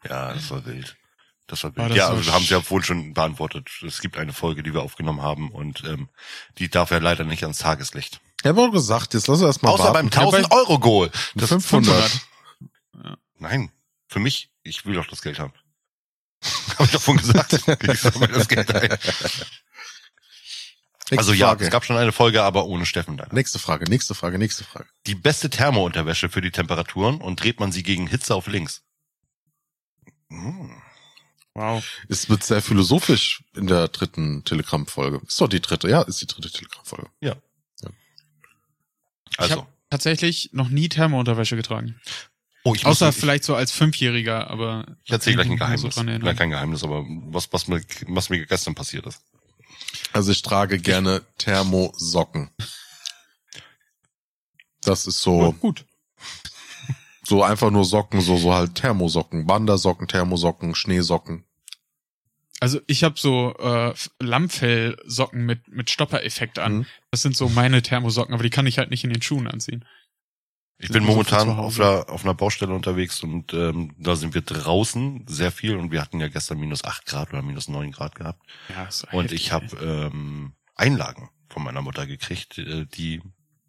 Ja, 0.09 0.33
das 0.33 0.51
war 0.51 0.64
wild. 0.64 0.97
Das 1.47 1.62
war 1.64 1.77
War 1.77 1.87
wild. 1.89 1.91
das 1.91 1.97
ja, 1.99 2.07
so 2.07 2.12
also 2.14 2.27
wir 2.27 2.33
haben 2.35 2.43
es 2.43 2.49
sch- 2.49 2.53
ja 2.53 2.61
vorhin 2.62 2.85
schon 2.85 3.14
beantwortet. 3.14 3.68
Es 3.87 4.01
gibt 4.01 4.16
eine 4.16 4.33
Folge, 4.33 4.62
die 4.62 4.73
wir 4.73 4.83
aufgenommen 4.83 5.23
haben 5.23 5.51
und 5.51 5.83
ähm, 5.85 6.09
die 6.59 6.68
darf 6.71 6.91
ja 6.91 6.99
leider 6.99 7.25
nicht 7.25 7.43
ans 7.43 7.59
Tageslicht. 7.59 8.21
Ich 8.43 8.49
habe 8.49 8.62
auch 8.62 8.71
gesagt, 8.73 9.12
jetzt 9.12 9.27
lass 9.29 9.39
uns 9.41 9.47
erst 9.47 9.62
mal 9.62 9.71
Außer 9.71 9.93
beim 9.93 10.07
warten. 10.07 10.18
1000 10.18 10.53
Euro 10.53 10.79
Goal. 10.79 11.11
Das 11.35 11.51
500. 11.51 12.11
Nein, 13.41 13.72
für 14.07 14.20
mich. 14.20 14.51
Ich 14.62 14.84
will 14.86 14.95
doch 14.95 15.07
das 15.07 15.22
Geld 15.22 15.38
haben. 15.38 15.53
Habe 16.74 16.84
ich 16.84 16.91
davon 16.93 17.16
gesagt. 17.16 17.53
Ich 17.82 18.01
sammle 18.01 18.28
das 18.28 18.49
Geld 18.49 18.72
ein. 18.74 18.99
Nächste 21.11 21.18
Also 21.18 21.32
ja, 21.32 21.49
Frage. 21.49 21.64
es 21.64 21.70
gab 21.72 21.84
schon 21.84 21.97
eine 21.97 22.12
Folge, 22.12 22.43
aber 22.45 22.66
ohne 22.66 22.86
Steffen 22.86 23.16
leider. 23.18 23.34
nächste 23.34 23.59
Frage, 23.59 23.86
nächste 23.91 24.14
Frage, 24.14 24.38
nächste 24.38 24.62
Frage. 24.62 24.88
Die 25.07 25.16
beste 25.16 25.51
Thermounterwäsche 25.51 26.28
für 26.28 26.41
die 26.41 26.53
Temperaturen 26.53 27.20
und 27.20 27.43
dreht 27.43 27.59
man 27.59 27.72
sie 27.72 27.82
gegen 27.82 28.07
Hitze 28.07 28.32
auf 28.34 28.47
links. 28.47 28.84
Hm. 30.30 30.70
Wow. 31.55 31.84
Es 32.09 32.28
wird 32.28 32.45
sehr 32.45 32.62
philosophisch 32.62 33.43
in 33.57 33.66
der 33.66 33.88
dritten 33.88 34.45
Telegram-Folge. 34.45 35.20
Ist 35.26 35.41
doch 35.41 35.49
die 35.49 35.61
dritte, 35.61 35.88
ja, 35.91 36.03
ist 36.03 36.20
die 36.20 36.26
dritte 36.28 36.49
Telegram-Folge. 36.51 37.11
ich 37.20 37.32
Also, 39.36 39.57
habe 39.57 39.66
tatsächlich 39.91 40.51
noch 40.53 40.68
nie 40.68 40.88
Thermounterwäsche 40.88 41.57
getragen. 41.57 42.01
Oh, 42.65 42.75
ich, 42.75 42.85
muss, 42.85 42.93
Außer 43.03 43.09
ich, 43.11 43.17
vielleicht 43.17 43.45
so 43.45 43.55
als 43.55 43.73
Fünfjähriger, 43.73 44.49
aber. 44.51 44.87
ich 45.05 45.13
erzähle 45.13 45.37
gleich 45.37 45.47
ein 45.47 45.53
ich 45.55 45.59
Geheimnis. 45.59 45.95
So 45.95 46.01
erinnern. 46.03 46.37
kein 46.37 46.51
Geheimnis, 46.51 46.85
aber 46.85 47.05
was, 47.09 47.53
was, 47.53 47.69
mir, 47.69 47.83
was 48.09 48.31
mir 48.31 48.45
gestern 48.47 48.75
passiert 48.75 49.07
ist. 49.07 49.23
Also 50.13 50.33
ich 50.33 50.43
trage 50.43 50.79
gerne 50.79 51.23
Thermosocken. 51.39 52.51
Das 54.83 55.07
ist 55.07 55.21
so, 55.21 55.41
Oh, 55.49 55.53
gut. 55.53 55.85
so 57.25 57.43
einfach 57.43 57.71
nur 57.71 57.85
Socken, 57.85 58.21
so, 58.21 58.37
so 58.37 58.55
halt 58.55 58.75
Thermosocken. 58.77 59.49
Wandersocken, 59.49 60.09
Thermosocken, 60.09 60.75
Schneesocken. 60.75 61.45
Also 62.61 62.81
ich 62.87 63.05
habe 63.05 63.19
so 63.19 63.55
äh, 63.59 63.95
Lammfellsocken 64.21 65.47
mit 65.47 65.69
mit 65.69 65.89
Stoppereffekt 65.91 66.59
an. 66.59 66.79
Mhm. 66.79 66.87
Das 67.11 67.23
sind 67.23 67.35
so 67.37 67.49
meine 67.49 67.81
Thermosocken, 67.83 68.35
aber 68.35 68.43
die 68.43 68.51
kann 68.51 68.67
ich 68.67 68.77
halt 68.79 68.91
nicht 68.91 69.03
in 69.05 69.13
den 69.13 69.23
Schuhen 69.23 69.47
anziehen. 69.47 69.85
Ich 70.83 70.89
bin 70.91 71.05
momentan 71.05 71.51
auf 71.51 71.78
einer, 71.78 72.09
auf 72.09 72.24
einer 72.24 72.33
Baustelle 72.33 72.72
unterwegs 72.72 73.22
und 73.22 73.53
ähm, 73.53 73.95
da 73.99 74.16
sind 74.16 74.33
wir 74.33 74.41
draußen 74.41 75.26
sehr 75.28 75.53
viel 75.53 75.76
und 75.76 75.91
wir 75.93 76.01
hatten 76.01 76.20
ja 76.20 76.28
gestern 76.28 76.59
minus 76.59 76.85
acht 76.85 77.05
Grad 77.05 77.33
oder 77.35 77.43
minus 77.43 77.68
neun 77.68 77.93
Grad 77.93 78.14
gehabt. 78.14 78.41
Ja, 78.70 78.85
ist 78.85 79.05
Und 79.12 79.24
heftig, 79.24 79.43
ich 79.43 79.53
habe 79.53 79.76
ähm, 79.76 80.55
Einlagen 80.74 81.28
von 81.51 81.62
meiner 81.64 81.83
Mutter 81.83 82.07
gekriegt, 82.07 82.57
äh, 82.57 82.87
die 82.87 83.20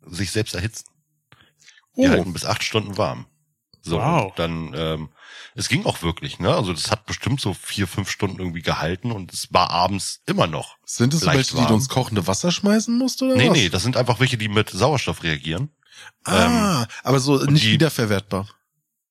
sich 0.05 0.31
selbst 0.31 0.55
erhitzen. 0.55 0.85
Die 1.97 2.07
Oh, 2.07 2.09
halten 2.11 2.31
bis 2.31 2.45
acht 2.45 2.63
Stunden 2.63 2.97
warm. 2.97 3.25
So, 3.81 3.97
Wow. 3.97 4.33
dann, 4.35 4.73
ähm, 4.73 5.09
es 5.55 5.67
ging 5.67 5.85
auch 5.85 6.03
wirklich, 6.03 6.39
ne? 6.39 6.55
Also 6.55 6.71
das 6.71 6.91
hat 6.91 7.05
bestimmt 7.07 7.41
so 7.41 7.53
vier, 7.53 7.87
fünf 7.87 8.09
Stunden 8.09 8.39
irgendwie 8.39 8.61
gehalten 8.61 9.11
und 9.11 9.33
es 9.33 9.51
war 9.51 9.69
abends 9.71 10.21
immer 10.27 10.47
noch. 10.47 10.77
sind 10.85 11.13
es 11.13 11.25
welche, 11.25 11.49
die 11.49 11.55
du 11.57 11.63
warm. 11.63 11.73
ins 11.73 11.89
kochende 11.89 12.25
Wasser 12.27 12.51
schmeißen 12.51 12.97
musst, 12.97 13.21
oder 13.21 13.35
Nee, 13.35 13.49
was? 13.49 13.57
nee, 13.57 13.67
das 13.69 13.83
sind 13.83 13.97
einfach 13.97 14.19
welche, 14.21 14.37
die 14.37 14.47
mit 14.47 14.69
Sauerstoff 14.69 15.23
reagieren. 15.23 15.71
Ah, 16.23 16.85
aber 17.03 17.19
so 17.19 17.37
nicht 17.45 17.65
die- 17.65 17.71
wiederverwertbar. 17.73 18.47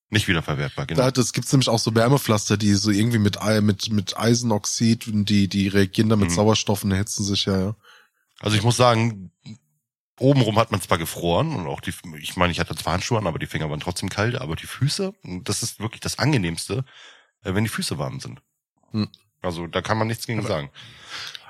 Nicht 0.09 0.27
wiederverwertbar, 0.27 0.87
genau. 0.87 1.03
Da, 1.03 1.11
das 1.11 1.31
gibt's 1.31 1.53
nämlich 1.53 1.69
auch 1.69 1.79
so 1.79 1.95
Wärmepflaster, 1.95 2.57
die 2.57 2.73
so 2.73 2.91
irgendwie 2.91 3.17
mit, 3.19 3.37
mit, 3.61 3.89
mit 3.91 4.17
Eisenoxid, 4.17 5.05
die, 5.07 5.47
die 5.47 5.67
reagieren 5.69 6.09
dann 6.09 6.19
mit 6.19 6.31
Mhm. 6.31 6.35
Sauerstoff 6.35 6.83
und 6.83 6.91
erhitzen 6.91 7.23
sich, 7.23 7.45
ja, 7.45 7.57
ja. 7.59 7.75
Also 8.41 8.57
ich 8.57 8.63
muss 8.63 8.75
sagen, 8.75 9.31
obenrum 10.19 10.59
hat 10.59 10.71
man 10.71 10.81
zwar 10.81 10.97
gefroren 10.97 11.53
und 11.55 11.67
auch 11.67 11.79
die, 11.79 11.93
ich 12.19 12.35
meine, 12.35 12.51
ich 12.51 12.59
hatte 12.59 12.75
zwar 12.75 12.93
Handschuhe 12.93 13.19
an, 13.19 13.27
aber 13.27 13.39
die 13.39 13.47
Finger 13.47 13.69
waren 13.69 13.79
trotzdem 13.79 14.09
kalt, 14.09 14.35
aber 14.35 14.55
die 14.57 14.67
Füße, 14.67 15.13
das 15.43 15.63
ist 15.63 15.79
wirklich 15.79 16.01
das 16.01 16.19
angenehmste, 16.19 16.83
äh, 17.43 17.53
wenn 17.53 17.63
die 17.63 17.69
Füße 17.69 17.97
warm 17.97 18.19
sind. 18.19 18.41
Hm. 18.91 19.07
Also 19.41 19.65
da 19.67 19.81
kann 19.81 19.97
man 19.97 20.07
nichts 20.07 20.27
gegen 20.27 20.45
sagen. 20.45 20.69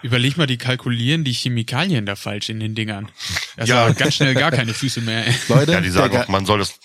Überleg 0.03 0.37
mal, 0.37 0.47
die 0.47 0.57
kalkulieren 0.57 1.23
die 1.23 1.33
Chemikalien 1.33 2.05
da 2.05 2.15
falsch 2.15 2.49
in 2.49 2.59
den 2.59 2.75
Dingern. 2.75 3.09
Also 3.57 3.73
Ja. 3.73 3.89
ganz 3.91 4.15
schnell 4.15 4.33
gar 4.33 4.51
keine 4.51 4.73
Füße 4.73 5.01
mehr. 5.01 5.27
ey. 5.27 5.33
Leute, 5.47 5.71
Ja, 5.73 5.81
die 5.81 5.89
sagen 5.89 6.17
auch, 6.17 6.27
man 6.27 6.45
soll 6.45 6.59
das, 6.59 6.75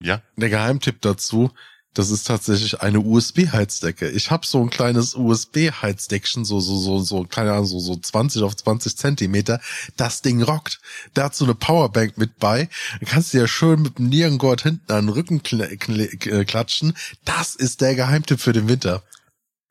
ja, 0.00 0.22
der 0.36 0.48
Geheimtipp 0.48 1.00
dazu, 1.00 1.50
das 1.94 2.08
ist 2.10 2.24
tatsächlich 2.26 2.80
eine 2.80 3.00
USB-Heizdecke. 3.00 4.08
Ich 4.08 4.30
habe 4.30 4.46
so 4.46 4.62
ein 4.62 4.70
kleines 4.70 5.14
USB-Heizdeckchen, 5.14 6.46
so, 6.46 6.58
so, 6.58 6.78
so, 6.78 7.00
so, 7.00 7.24
keine 7.24 7.52
Ahnung, 7.52 7.66
so, 7.66 7.80
so 7.80 7.96
20 7.96 8.42
auf 8.42 8.56
20 8.56 8.96
Zentimeter. 8.96 9.60
Das 9.98 10.22
Ding 10.22 10.42
rockt. 10.42 10.80
Da 11.12 11.24
hat 11.24 11.34
so 11.34 11.44
eine 11.44 11.54
Powerbank 11.54 12.16
mit 12.16 12.38
bei. 12.38 12.70
Dann 13.00 13.08
kannst 13.10 13.34
du 13.34 13.38
ja 13.38 13.46
schön 13.46 13.82
mit 13.82 13.98
dem 13.98 14.08
Nierengurt 14.08 14.62
hinten 14.62 14.90
an 14.90 15.06
den 15.06 15.08
Rücken 15.10 15.42
äh, 15.60 16.44
klatschen. 16.46 16.94
Das 17.26 17.54
ist 17.54 17.82
der 17.82 17.94
Geheimtipp 17.94 18.40
für 18.40 18.54
den 18.54 18.68
Winter. 18.68 19.02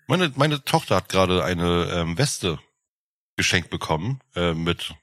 meine, 0.05 0.31
meine 0.35 0.63
Tochter 0.63 0.97
hat 0.97 1.09
gerade 1.09 1.43
eine 1.43 1.89
ähm, 1.91 2.19
Weste 2.19 2.59
geschenkt 3.41 3.71
bekommen 3.71 4.21
äh, 4.35 4.53
mit 4.53 4.93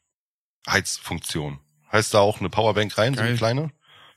Heizfunktion. 0.69 1.59
Heißt 1.91 2.15
da 2.15 2.21
auch 2.21 2.39
eine 2.39 2.51
Powerbank 2.51 2.97
rein, 2.97 3.15
so 3.15 3.21
eine 3.21 3.31
Geil. 3.31 3.39
kleine. 3.39 3.73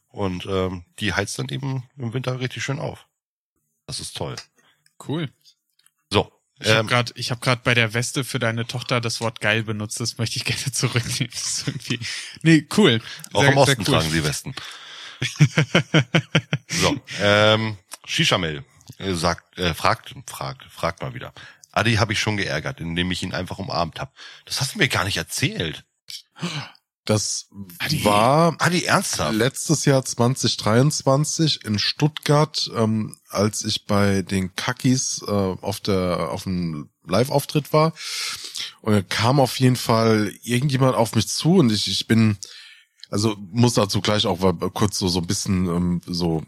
Und 0.10 0.46
ähm, 0.46 0.86
die 1.00 1.14
heizt 1.14 1.40
dann 1.40 1.50
eben 1.50 1.90
im 1.98 2.14
Winter 2.14 2.40
richtig 2.40 2.64
schön 2.64 2.78
auf. 2.80 3.08
Das 3.88 4.00
ist 4.00 4.16
toll. 4.16 4.36
Cool. 5.08 5.32
So. 6.12 6.32
Ich 6.60 6.68
habe 6.70 6.80
Ähm, 6.82 6.88
gerade 6.88 7.12
ich 7.16 7.32
hab 7.32 7.42
grad 7.42 7.64
bei 7.64 7.74
der 7.74 7.96
Weste 7.96 8.24
für 8.24 8.38
deine 8.38 8.68
Tochter 8.68 9.02
das 9.02 9.22
Wort 9.22 9.42
geil 9.42 9.64
benutzt. 9.64 10.00
Das 10.00 10.20
möchte 10.20 10.38
ich 10.38 10.46
gerne 10.46 10.72
zurücknehmen. 10.72 11.32
Das 11.34 11.42
ist 11.44 11.68
irgendwie, 11.68 12.00
nee, 12.44 12.68
cool. 12.78 13.02
Auch 13.34 13.42
Sehr- 13.42 13.52
im 13.54 13.58
Osten 13.58 13.80
cool. 13.82 13.86
tragen 13.86 14.10
sie 14.12 14.24
Westen. 14.24 14.54
so, 16.70 16.96
ähm, 17.20 17.78
Shishamel 18.06 18.64
äh, 18.98 19.14
sagt, 19.14 19.58
äh, 19.58 19.74
fragt, 19.74 20.14
fragt, 20.28 20.64
fragt 20.66 21.02
mal 21.02 21.14
wieder. 21.14 21.34
Adi 21.72 21.96
habe 21.96 22.14
ich 22.14 22.20
schon 22.20 22.38
geärgert, 22.38 22.80
indem 22.80 23.12
ich 23.12 23.24
ihn 23.24 23.34
einfach 23.34 23.58
umarmt 23.58 24.00
habe. 24.00 24.12
Das 24.46 24.62
hast 24.62 24.76
du 24.76 24.80
mir 24.80 24.90
gar 24.90 25.06
nicht 25.06 25.18
erzählt. 25.18 25.86
Das 27.06 27.50
Adi. 27.80 28.06
war 28.06 28.56
Adi, 28.60 28.84
ernsthaft? 28.84 29.34
letztes 29.34 29.86
Jahr 29.86 30.06
2023 30.06 31.66
in 31.66 31.80
Stuttgart, 31.80 32.70
ähm, 32.76 33.18
als 33.30 33.66
ich 33.66 33.86
bei 33.86 34.22
den 34.22 34.56
Kakis 34.56 35.24
äh, 35.28 35.32
auf 35.32 35.80
der 35.80 36.30
auf 36.30 36.44
dem 36.44 36.90
Live-Auftritt 37.08 37.74
war. 37.74 37.94
Und 38.82 38.94
da 38.94 39.02
kam 39.02 39.40
auf 39.40 39.60
jeden 39.60 39.76
Fall 39.76 40.32
irgendjemand 40.44 40.96
auf 40.96 41.16
mich 41.16 41.28
zu 41.28 41.56
und 41.56 41.72
ich, 41.72 41.88
ich 41.88 42.08
bin, 42.08 42.38
also 43.10 43.36
muss 43.40 43.74
dazu 43.74 44.02
gleich 44.02 44.28
auch 44.28 44.40
kurz 44.74 45.00
so, 45.00 45.08
so 45.08 45.20
ein 45.20 45.28
bisschen 45.28 45.68
ähm, 45.68 46.02
so 46.06 46.44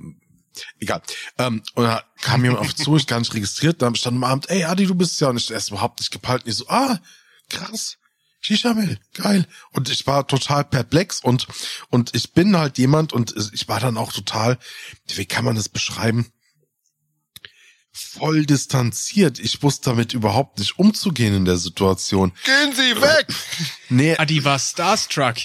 Egal. 0.80 1.01
Ähm, 1.38 1.64
und 1.76 1.84
da 1.84 2.04
kam 2.22 2.43
jemand 2.43 2.62
auf 2.62 2.76
zu, 2.76 2.95
ich 2.95 3.08
gar 3.08 3.20
nicht 3.20 3.34
registriert, 3.34 3.82
da 3.82 3.93
stand 3.95 4.18
am 4.18 4.24
Abend, 4.24 4.49
ey 4.49 4.64
Adi, 4.66 4.86
du 4.86 4.95
bist 4.95 5.20
ja 5.22 5.30
und 5.30 5.38
ich 5.38 5.51
erst 5.51 5.70
überhaupt 5.70 5.99
nicht 5.99 6.12
gepeilt. 6.12 6.43
Und 6.43 6.49
ich 6.49 6.58
so, 6.58 6.68
ah, 6.68 6.99
krass. 7.49 7.97
Shisha-Mill, 8.41 8.99
geil. 9.14 9.47
Und 9.72 9.89
ich 9.89 10.06
war 10.06 10.28
total 10.28 10.66
perplex 10.66 11.22
und, 11.22 11.47
und 11.89 12.14
ich 12.14 12.34
bin 12.34 12.58
halt 12.58 12.78
jemand 12.78 13.14
und 13.14 13.34
ich 13.54 13.70
war 13.70 13.80
dann 13.80 13.97
auch 13.97 14.12
total, 14.12 14.60
wie 15.08 15.26
kann 15.26 15.45
man 15.45 15.56
das 15.56 15.70
beschreiben? 15.70 16.30
Voll 17.93 18.45
distanziert. 18.45 19.39
Ich 19.39 19.64
wusste 19.64 19.91
damit 19.91 20.14
überhaupt 20.14 20.60
nicht 20.60 20.78
umzugehen 20.78 21.34
in 21.34 21.45
der 21.45 21.58
Situation. 21.58 22.34
Gehen 22.43 22.76
Sie 22.76 23.01
weg! 23.01 23.28
Nee, 23.89 24.18
Adi 24.18 24.43
war 24.43 24.60
starstruck. 24.60 25.36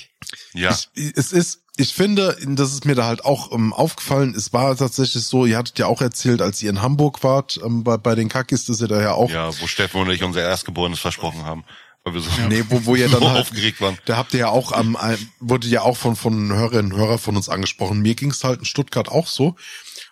Ja, 0.55 0.77
ich, 0.95 1.13
es 1.15 1.33
ist, 1.33 1.63
ich 1.79 1.95
finde, 1.95 2.37
das 2.45 2.73
ist 2.73 2.85
mir 2.85 2.97
da 2.97 3.07
halt 3.07 3.25
auch 3.25 3.53
ähm, 3.53 3.73
aufgefallen, 3.73 4.35
es 4.37 4.53
war 4.53 4.77
tatsächlich 4.77 5.25
so, 5.25 5.47
ihr 5.47 5.57
hattet 5.57 5.79
ja 5.79 5.87
auch 5.87 6.03
erzählt, 6.03 6.43
als 6.43 6.61
ihr 6.61 6.71
in 6.71 6.83
Hamburg 6.83 7.23
wart, 7.23 7.61
ähm, 7.65 7.85
bei, 7.85 7.97
bei 7.97 8.17
den 8.17 8.29
Kakis, 8.29 8.65
dass 8.65 8.81
ihr 8.81 8.89
da 8.89 9.01
ja 9.01 9.13
auch, 9.13 9.31
ja, 9.31 9.49
wo 9.61 9.67
Steffen 9.69 10.01
und 10.01 10.11
ich 10.11 10.25
unser 10.25 10.43
Erstgeborenes 10.43 10.99
versprochen 10.99 11.45
haben, 11.45 11.63
weil 12.03 12.15
wir 12.15 12.21
so, 12.21 12.31
nee, 12.49 12.65
wo, 12.69 12.85
wo 12.85 12.97
ihr 12.97 13.09
dann 13.09 13.21
so 13.21 13.31
halt, 13.31 13.43
aufgeregt 13.43 13.81
waren. 13.81 13.97
Da 14.07 14.17
habt 14.17 14.35
ihr 14.35 14.41
ja 14.41 14.49
auch 14.49 14.73
am, 14.73 14.99
ähm, 15.01 15.29
wurde 15.39 15.69
ja 15.69 15.83
auch 15.83 15.97
von, 15.97 16.17
von 16.17 16.53
Hörerinnen 16.53 16.93
und 16.93 16.99
Hörern 16.99 17.21
von 17.21 17.37
uns 17.37 17.49
angesprochen. 17.49 18.01
Mir 18.01 18.17
ging's 18.17 18.43
halt 18.43 18.59
in 18.59 18.65
Stuttgart 18.65 19.09
auch 19.09 19.29
so. 19.29 19.55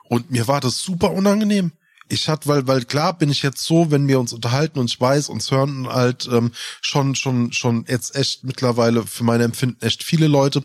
Und 0.09 0.31
mir 0.31 0.47
war 0.47 0.61
das 0.61 0.79
super 0.79 1.11
unangenehm. 1.11 1.73
Ich 2.09 2.29
hatte, 2.29 2.47
weil, 2.47 2.69
weil 2.69 2.85
klar 2.85 3.19
bin 3.19 3.31
ich 3.31 3.43
jetzt 3.43 3.65
so, 3.65 3.91
wenn 3.91 4.07
wir 4.07 4.21
uns 4.21 4.33
unterhalten 4.33 4.79
und 4.79 4.89
ich 4.89 5.01
weiß, 5.01 5.29
uns 5.29 5.51
hören 5.51 5.89
halt 5.89 6.29
ähm, 6.31 6.53
schon, 6.81 7.17
schon, 7.17 7.53
schon 7.53 7.85
jetzt 7.89 8.15
echt 8.15 8.45
mittlerweile 8.45 9.05
für 9.05 9.25
meine 9.25 9.43
Empfinden 9.43 9.85
echt 9.85 10.05
viele 10.05 10.29
Leute. 10.29 10.63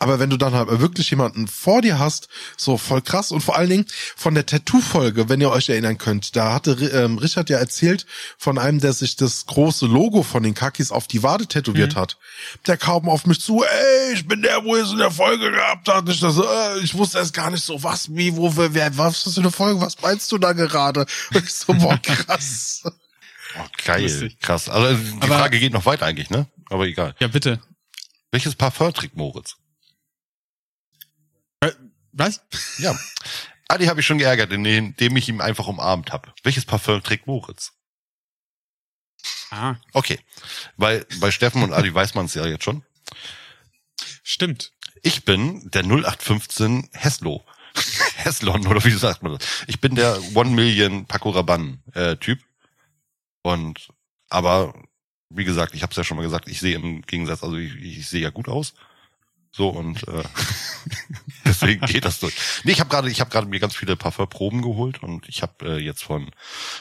Aber 0.00 0.18
wenn 0.18 0.28
du 0.28 0.36
dann 0.36 0.54
halt 0.54 0.68
wirklich 0.80 1.08
jemanden 1.10 1.46
vor 1.46 1.80
dir 1.80 1.98
hast, 2.00 2.28
so 2.56 2.76
voll 2.76 3.00
krass 3.00 3.30
und 3.30 3.40
vor 3.42 3.56
allen 3.56 3.70
Dingen 3.70 3.86
von 4.16 4.34
der 4.34 4.44
Tattoo-Folge, 4.44 5.28
wenn 5.28 5.40
ihr 5.40 5.50
euch 5.50 5.68
erinnern 5.68 5.98
könnt, 5.98 6.34
da 6.34 6.52
hatte 6.52 6.72
ähm, 6.92 7.16
Richard 7.18 7.48
ja 7.48 7.58
erzählt 7.58 8.04
von 8.36 8.58
einem, 8.58 8.80
der 8.80 8.92
sich 8.92 9.14
das 9.14 9.46
große 9.46 9.86
Logo 9.86 10.24
von 10.24 10.42
den 10.42 10.54
Kakis 10.54 10.90
auf 10.90 11.06
die 11.06 11.22
Wade 11.22 11.46
tätowiert 11.46 11.94
hat. 11.94 12.18
Der 12.66 12.76
kam 12.76 13.08
auf 13.08 13.24
mich 13.26 13.40
zu, 13.40 13.62
ey, 13.62 14.14
ich 14.14 14.26
bin 14.26 14.42
der, 14.42 14.64
wo 14.64 14.74
ihr 14.76 14.82
es 14.82 14.90
in 14.90 14.98
der 14.98 15.12
Folge 15.12 15.52
gehabt 15.52 15.88
habt. 15.88 16.08
Ich, 16.08 16.18
das, 16.20 16.38
äh, 16.38 16.80
ich 16.82 16.94
wusste 16.94 17.18
erst 17.18 17.32
gar 17.32 17.50
nicht 17.52 17.64
so, 17.64 17.82
was, 17.84 18.12
wie, 18.14 18.34
wo, 18.36 18.52
wer, 18.56 18.98
was 18.98 19.18
ist 19.18 19.26
das 19.28 19.34
für 19.34 19.40
eine 19.40 19.52
Folge, 19.52 19.80
was 19.80 20.00
meinst 20.02 20.30
du 20.32 20.38
da 20.38 20.52
gerade? 20.52 21.06
Und 21.32 21.44
ich 21.44 21.52
so, 21.52 21.72
boah, 21.72 21.98
krass. 22.02 22.82
Oh, 23.56 23.66
geil, 23.84 24.32
krass. 24.40 24.68
Also 24.68 25.00
die 25.00 25.22
Aber- 25.22 25.38
Frage 25.38 25.60
geht 25.60 25.72
noch 25.72 25.86
weiter 25.86 26.06
eigentlich, 26.06 26.28
ne? 26.28 26.48
Aber 26.70 26.86
egal. 26.86 27.14
Ja, 27.20 27.28
bitte. 27.28 27.60
Welches 28.32 28.56
Parfum 28.56 28.92
trägt 28.92 29.16
Moritz? 29.16 29.54
Was? 32.16 32.40
Ja. 32.78 32.98
Adi 33.68 33.86
habe 33.86 34.00
ich 34.00 34.06
schon 34.06 34.18
geärgert, 34.18 34.52
indem 34.52 35.16
ich 35.16 35.28
ihn 35.28 35.40
einfach 35.40 35.66
umarmt 35.66 36.12
habe. 36.12 36.32
Welches 36.42 36.64
Parfum 36.64 37.02
trägt 37.02 37.26
Moritz? 37.26 37.72
Ah, 39.50 39.76
Okay. 39.92 40.18
Bei, 40.76 41.04
bei 41.20 41.30
Steffen 41.30 41.62
und 41.62 41.72
Adi 41.72 41.92
weiß 41.94 42.14
man 42.14 42.26
es 42.26 42.34
ja 42.34 42.46
jetzt 42.46 42.64
schon. 42.64 42.84
stimmt. 44.22 44.72
Ich 45.02 45.24
bin 45.24 45.70
der 45.70 45.82
0815 45.84 46.88
Heslo. 46.92 47.44
Heslon, 48.16 48.66
oder 48.66 48.84
wie 48.84 48.90
sagt 48.92 49.22
man 49.22 49.36
das? 49.36 49.64
Ich 49.66 49.80
bin 49.80 49.94
der 49.96 50.18
One 50.34 50.50
Million 50.50 51.06
Paco 51.06 51.30
Rabanne 51.30 51.78
äh, 51.94 52.16
Typ. 52.16 52.38
Und 53.42 53.88
aber 54.28 54.74
wie 55.28 55.44
gesagt, 55.44 55.74
ich 55.74 55.82
habe 55.82 55.90
es 55.90 55.96
ja 55.96 56.04
schon 56.04 56.16
mal 56.16 56.22
gesagt, 56.22 56.48
ich 56.48 56.60
sehe 56.60 56.76
im 56.76 57.02
Gegensatz, 57.02 57.42
also 57.42 57.56
ich, 57.56 57.74
ich 57.74 58.08
sehe 58.08 58.22
ja 58.22 58.30
gut 58.30 58.48
aus. 58.48 58.74
So 59.52 59.68
und 59.68 60.06
äh, 60.08 60.22
deswegen 61.60 61.86
geht 61.86 62.04
das 62.04 62.20
durch. 62.20 62.34
Nee, 62.64 62.72
ich 62.72 62.80
habe 62.80 62.90
gerade, 62.90 63.10
ich 63.10 63.20
habe 63.20 63.30
gerade 63.30 63.46
mir 63.46 63.60
ganz 63.60 63.74
viele 63.76 63.96
Parfumproben 63.96 64.62
geholt 64.62 65.02
und 65.02 65.28
ich 65.28 65.42
habe 65.42 65.76
äh, 65.76 65.78
jetzt 65.78 66.02
von 66.04 66.30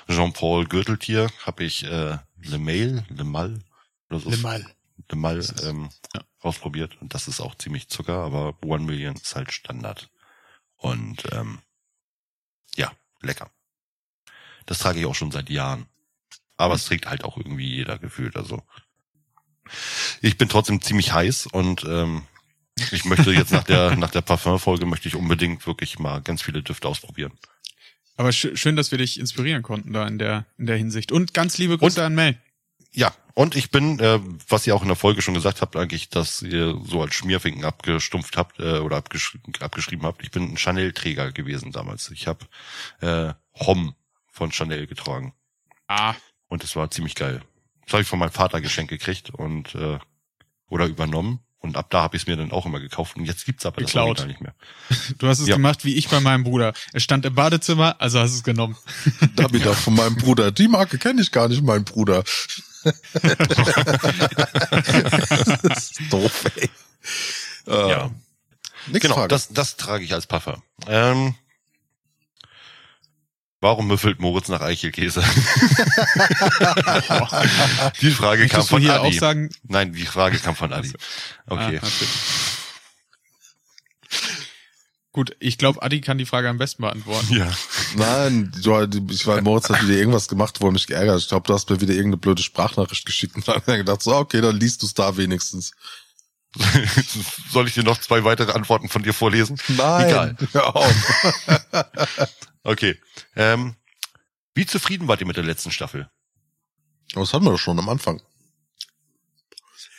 Jean-Paul 0.07 0.65
Gürteltier 0.67 1.29
habe 1.45 1.63
ich 1.63 1.83
äh, 1.83 2.17
Le 2.41 2.59
Mail, 2.59 3.05
Le 3.09 3.23
Mal 3.23 3.59
oder 4.09 4.19
so. 4.19 4.29
Mal. 4.37 4.65
Le 5.09 5.15
Mal 5.17 5.37
Das 5.37 5.49
ist- 5.51 5.63
ähm, 5.63 5.89
ja. 6.13 6.21
ausprobiert 6.39 6.97
und 7.01 7.13
das 7.13 7.27
ist 7.27 7.39
auch 7.41 7.55
ziemlich 7.55 7.87
Zucker, 7.89 8.17
aber 8.19 8.55
One 8.63 8.85
Million 8.85 9.15
ist 9.15 9.35
halt 9.35 9.51
Standard. 9.51 10.09
Und 10.77 11.23
ähm, 11.31 11.59
ja, 12.75 12.91
lecker. 13.21 13.49
Das 14.65 14.79
trage 14.79 14.99
ich 14.99 15.05
auch 15.05 15.15
schon 15.15 15.31
seit 15.31 15.49
Jahren. 15.49 15.85
Aber 16.57 16.75
es 16.75 16.85
trägt 16.85 17.07
halt 17.07 17.23
auch 17.23 17.37
irgendwie 17.37 17.67
jeder 17.67 17.97
gefühlt. 17.97 18.35
Also 18.35 18.61
ich 20.21 20.37
bin 20.37 20.49
trotzdem 20.49 20.81
ziemlich 20.81 21.13
heiß 21.13 21.47
und 21.47 21.83
ähm, 21.85 22.27
ich 22.91 23.05
möchte 23.05 23.31
jetzt 23.31 23.51
nach 23.51 23.63
der 23.63 23.95
nach 23.97 24.11
der 24.11 24.21
Parfum-Folge 24.21 24.85
möchte 24.85 25.07
ich 25.07 25.15
unbedingt 25.15 25.65
wirklich 25.67 25.99
mal 25.99 26.21
ganz 26.21 26.41
viele 26.41 26.63
Düfte 26.63 26.87
ausprobieren. 26.87 27.33
Aber 28.15 28.31
sch 28.31 28.49
schön, 28.55 28.75
dass 28.75 28.91
wir 28.91 28.97
dich 28.97 29.19
inspirieren 29.19 29.63
konnten 29.63 29.93
da 29.93 30.07
in 30.07 30.19
der, 30.19 30.45
in 30.57 30.67
der 30.67 30.77
Hinsicht. 30.77 31.11
Und 31.11 31.33
ganz 31.33 31.57
liebe 31.57 31.77
Grüße 31.77 32.03
an 32.03 32.15
Mel. 32.15 32.37
Ja, 32.91 33.11
und 33.33 33.55
ich 33.55 33.71
bin, 33.71 33.99
äh, 33.99 34.19
was 34.47 34.67
ihr 34.67 34.75
auch 34.75 34.83
in 34.83 34.87
der 34.87 34.95
Folge 34.95 35.23
schon 35.23 35.33
gesagt 35.33 35.61
habt, 35.61 35.75
eigentlich, 35.75 36.09
dass 36.09 36.43
ihr 36.43 36.79
so 36.85 37.01
als 37.01 37.15
Schmierfinken 37.15 37.65
abgestumpft 37.65 38.37
habt 38.37 38.59
äh, 38.59 38.77
oder 38.77 38.97
abgesch 38.97 39.39
abgeschrieben 39.59 40.05
habt. 40.05 40.21
Ich 40.21 40.29
bin 40.29 40.43
ein 40.53 40.57
Chanel-Träger 40.57 41.31
gewesen 41.31 41.71
damals. 41.71 42.11
Ich 42.11 42.27
habe 42.27 42.45
äh, 43.01 43.33
Hom 43.65 43.95
von 44.31 44.51
Chanel 44.51 44.85
getragen 44.85 45.33
Ah, 45.87 46.15
und 46.47 46.63
es 46.63 46.75
war 46.75 46.89
ziemlich 46.91 47.15
geil. 47.15 47.41
Das 47.85 47.93
habe 47.93 48.03
ich 48.03 48.07
von 48.07 48.19
meinem 48.19 48.31
Vater 48.31 48.61
geschenkt 48.61 48.89
gekriegt 48.89 49.31
und 49.31 49.73
äh, 49.75 49.97
oder 50.69 50.85
übernommen 50.85 51.39
und 51.63 51.77
ab 51.77 51.87
da 51.89 52.01
habe 52.03 52.17
ich 52.17 52.23
es 52.23 52.27
mir 52.27 52.35
dann 52.35 52.51
auch 52.51 52.65
immer 52.65 52.79
gekauft 52.81 53.15
und 53.15 53.23
jetzt 53.25 53.45
gibt's 53.45 53.65
aber 53.65 53.77
Geklaut. 53.77 54.19
das 54.19 54.25
Original 54.25 54.27
nicht 54.27 54.41
mehr. 54.41 54.53
du 55.17 55.27
hast 55.27 55.39
es 55.39 55.47
Ja. 55.47 55.55
gemacht 55.55 55.85
wie 55.85 55.95
ich 55.95 56.09
bei 56.09 56.19
meinem 56.19 56.43
Bruder. 56.43 56.73
Er 56.91 56.99
stand 56.99 57.25
im 57.25 57.33
Badezimmer, 57.33 57.95
also 57.99 58.19
hast 58.19 58.31
du 58.33 58.37
es 58.37 58.43
genommen. 58.43 58.75
Da 59.35 59.47
bin 59.47 59.61
ich 59.61 59.67
auch 59.67 59.75
von 59.75 59.95
meinem 59.95 60.15
Bruder. 60.17 60.51
Die 60.51 60.67
Marke 60.67 60.97
kenne 60.97 61.21
ich 61.21 61.31
gar 61.31 61.47
nicht, 61.47 61.63
mein 61.63 61.85
Bruder. 61.85 62.23
das 65.63 65.91
ist 65.91 66.01
doof, 66.11 66.45
ey. 66.55 66.69
Äh, 67.67 67.89
Ja. 67.89 68.11
Genau, 68.91 69.15
Frage. 69.15 69.29
das, 69.29 69.47
das 69.47 69.77
trage 69.77 70.03
ich 70.03 70.13
als 70.13 70.27
Parfum. 70.27 70.61
Ähm, 70.87 71.35
warum 73.63 73.87
müffelt 73.87 74.19
Moritz 74.19 74.49
nach 74.49 74.61
Eichelkäse? 74.61 75.21
die 78.01 78.11
Frage 78.11 78.47
kam 78.47 78.59
Möchtest 78.59 78.69
du 78.69 78.75
von 78.75 78.81
hier 78.81 79.01
Adi. 79.01 79.07
auch 79.07 79.13
sagen, 79.19 79.49
Nein, 79.63 79.93
die 79.93 80.05
Frage 80.05 80.37
kam 80.37 80.55
von 80.55 80.71
Adi. 80.71 80.93
Okay. 81.47 81.79
Ah. 81.81 81.87
Gut, 85.13 85.35
ich 85.39 85.57
glaube, 85.57 85.81
Adi 85.81 86.01
kann 86.01 86.17
die 86.17 86.25
Frage 86.25 86.49
am 86.49 86.57
besten 86.57 86.81
beantworten. 86.81 87.33
Ja. 87.35 87.51
Nein, 87.95 88.51
du, 88.61 88.87
ich 89.11 89.25
war 89.27 89.41
Moritz 89.41 89.69
hat 89.69 89.81
wieder 89.83 89.97
irgendwas 89.97 90.27
gemacht, 90.27 90.59
wo 90.59 90.67
er 90.67 90.71
mich 90.71 90.87
geärgert. 90.87 91.15
hat. 91.15 91.21
Ich 91.21 91.29
glaube, 91.29 91.47
du 91.47 91.53
hast 91.53 91.69
mir 91.69 91.79
wieder 91.79 91.93
irgendeine 91.93 92.17
blöde 92.17 92.43
Sprachnachricht 92.43 93.05
geschickt 93.05 93.35
und 93.35 93.47
dann 93.47 93.57
ich 93.59 93.65
gedacht, 93.65 94.01
so, 94.01 94.15
okay, 94.15 94.41
dann 94.41 94.59
liest 94.59 94.81
du 94.81 94.87
es 94.87 94.93
da 94.93 95.15
wenigstens. 95.15 95.71
Soll 97.49 97.67
ich 97.67 97.73
dir 97.73 97.83
noch 97.83 97.97
zwei 97.99 98.23
weitere 98.23 98.51
Antworten 98.51 98.87
von 98.89 99.01
dir 99.03 99.13
vorlesen? 99.13 99.57
Nein, 99.69 100.07
Egal. 100.09 100.37
hör 100.51 100.75
auf. 100.75 100.95
Okay. 102.65 102.97
Ähm, 103.35 103.75
wie 104.55 104.65
zufrieden 104.65 105.09
wart 105.09 105.19
ihr 105.19 105.27
mit 105.27 105.35
der 105.35 105.43
letzten 105.43 105.69
Staffel? 105.71 106.09
Das 107.13 107.33
hatten 107.33 107.43
wir 107.43 107.51
doch 107.51 107.57
schon 107.59 107.77
am 107.77 107.89
Anfang. 107.89 108.21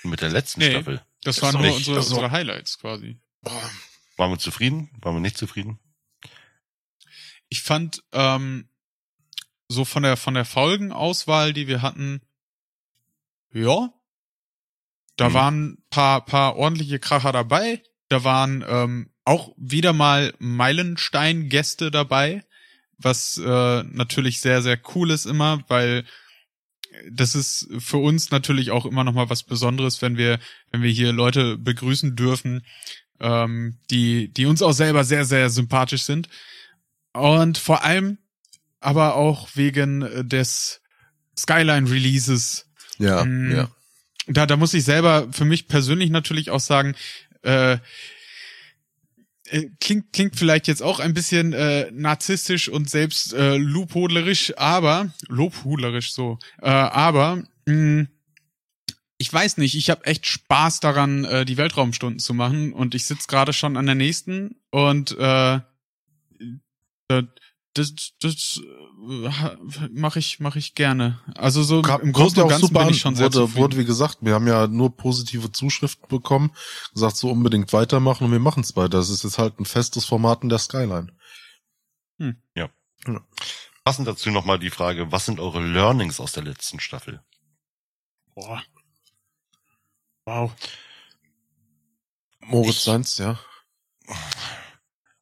Mit 0.03 0.23
der 0.23 0.31
letzten 0.31 0.61
Nee. 0.61 0.71
Staffel? 0.71 1.05
Das 1.25 1.43
waren 1.43 1.61
nur 1.61 1.75
unsere, 1.75 1.97
also- 1.99 2.15
unsere 2.15 2.31
Highlights 2.31 2.79
quasi. 2.79 3.21
Waren 4.17 4.31
wir 4.31 4.39
zufrieden? 4.39 4.91
Waren 5.03 5.17
wir 5.17 5.21
nicht 5.21 5.37
zufrieden? 5.37 5.79
Ich 7.51 7.61
fand 7.61 8.03
ähm, 8.13 8.71
so 9.69 9.85
von 9.85 10.03
der 10.03 10.17
von 10.17 10.33
der 10.33 10.47
Folgenauswahl, 10.47 11.53
die 11.53 11.67
wir 11.67 11.83
hatten, 11.83 12.23
ja, 13.53 13.93
da 15.17 15.29
Mhm. 15.31 15.35
waren 15.35 15.79
paar 15.91 16.25
paar 16.25 16.57
ordentliche 16.57 16.99
Kracher 16.99 17.33
dabei. 17.33 17.83
Da 18.09 18.25
waren 18.25 18.65
ähm, 18.67 19.11
auch 19.25 19.53
wieder 19.57 19.93
mal 19.93 20.35
Meilenstein-Gäste 20.39 21.91
dabei, 21.91 22.45
was 22.99 23.39
äh, 23.39 23.83
natürlich 23.85 24.41
sehr 24.41 24.62
sehr 24.62 24.79
cool 24.95 25.11
ist 25.11 25.27
immer, 25.27 25.62
weil 25.69 26.05
das 27.11 27.35
ist 27.35 27.69
für 27.79 27.97
uns 27.97 28.31
natürlich 28.31 28.71
auch 28.71 28.87
immer 28.87 29.03
noch 29.03 29.15
mal 29.15 29.31
was 29.31 29.43
Besonderes, 29.43 30.01
wenn 30.03 30.17
wir 30.17 30.39
wenn 30.71 30.83
wir 30.83 30.91
hier 30.91 31.12
Leute 31.12 31.59
begrüßen 31.59 32.15
dürfen, 32.17 32.65
ähm, 33.21 33.79
die 33.91 34.33
die 34.33 34.47
uns 34.47 34.62
auch 34.62 34.73
selber 34.73 35.05
sehr 35.05 35.25
sehr 35.25 35.51
sympathisch 35.51 36.03
sind. 36.03 36.29
Und 37.12 37.59
vor 37.59 37.83
allem 37.85 38.19
aber 38.81 39.15
auch 39.17 39.49
wegen 39.55 40.29
des 40.29 40.83
Skyline 41.39 41.91
Releases. 41.91 42.67
Ja, 42.99 43.25
Mm, 43.25 43.57
ja. 43.57 43.69
Da, 44.27 44.47
da 44.47 44.57
muss 44.57 44.75
ich 44.75 44.85
selber 44.85 45.29
für 45.33 45.45
mich 45.45 45.68
persönlich 45.68 46.11
natürlich 46.11 46.51
auch 46.51 46.61
sagen, 46.61 46.95
äh, 47.43 47.79
äh, 49.49 49.68
klingt, 49.81 50.12
klingt 50.12 50.37
vielleicht 50.37 50.66
jetzt 50.66 50.83
auch 50.83 51.01
ein 51.01 51.14
bisschen 51.14 51.53
äh, 51.53 51.91
narzisstisch 51.93 52.68
und 52.68 52.89
selbst 52.89 53.35
äh, 53.35 53.57
lobhudlerisch, 53.57 54.55
aber 54.57 55.12
lobhudlerisch 55.29 56.12
so, 56.12 56.39
äh, 56.62 56.68
aber 56.70 57.45
mh, 57.66 58.07
ich 59.18 59.33
weiß 59.33 59.59
nicht, 59.59 59.75
ich 59.75 59.91
habe 59.91 60.07
echt 60.07 60.27
Spaß 60.27 60.81
daran, 60.81 61.25
äh, 61.25 61.45
die 61.45 61.57
Weltraumstunden 61.57 62.18
zu 62.18 62.35
machen 62.35 62.72
und 62.72 62.95
ich 62.95 63.05
sitz 63.05 63.27
gerade 63.27 63.53
schon 63.53 63.77
an 63.77 63.87
der 63.87 63.95
nächsten 63.95 64.57
und 64.70 65.16
äh, 65.18 65.61
äh, 67.09 67.22
das, 67.75 67.93
das 68.20 68.61
äh, 69.09 69.89
mache 69.91 70.18
ich 70.18 70.41
mache 70.41 70.59
ich 70.59 70.75
gerne. 70.75 71.20
Also 71.35 71.62
so 71.62 71.83
Kam- 71.83 72.01
im 72.03 72.12
Großen 72.12 72.37
ja 72.39 72.43
und 72.45 72.47
auch 72.47 72.51
Ganzen 72.53 72.66
super 72.68 72.85
bin 72.85 72.95
ich 72.95 73.01
schon 73.01 73.16
sehr 73.16 73.27
wurde, 73.27 73.35
zufrieden. 73.39 73.57
wurde, 73.61 73.77
wie 73.79 73.85
gesagt, 73.85 74.18
wir 74.20 74.35
haben 74.35 74.47
ja 74.47 74.66
nur 74.66 74.97
positive 74.97 75.51
Zuschriften 75.53 76.09
bekommen, 76.09 76.53
gesagt, 76.95 77.16
so 77.16 77.31
unbedingt 77.31 77.72
weitermachen 77.72 78.25
und 78.25 78.33
wir 78.33 78.39
machen 78.39 78.62
es 78.62 78.77
weiter. 78.77 78.91
Das 78.99 79.11
ist 79.11 79.25
jetzt 79.25 79.39
halt 79.39 79.59
ein 79.61 79.64
festes 79.66 80.05
Format 80.05 80.43
in 80.43 80.49
der 80.49 80.59
Skyline. 80.59 81.12
Passend 83.85 84.09
dazu 84.09 84.31
nochmal 84.31 84.59
die 84.59 84.70
Frage, 84.70 85.12
was 85.12 85.27
sind 85.27 85.41
eure 85.41 85.61
Learnings 85.61 86.18
aus 86.20 86.33
der 86.33 86.43
letzten 86.45 86.81
Staffel? 86.81 87.22
Boah. 88.35 88.62
Wow. 90.25 90.53
Moritz 92.41 92.77
Ich- 92.77 92.83
Seins, 92.83 93.18
ja. 93.18 93.39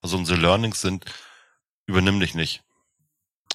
Also 0.01 0.17
unsere 0.17 0.39
Learnings 0.41 0.81
sind, 0.81 1.05
übernimm 1.87 2.21
dich 2.21 2.35
nicht. 2.35 2.63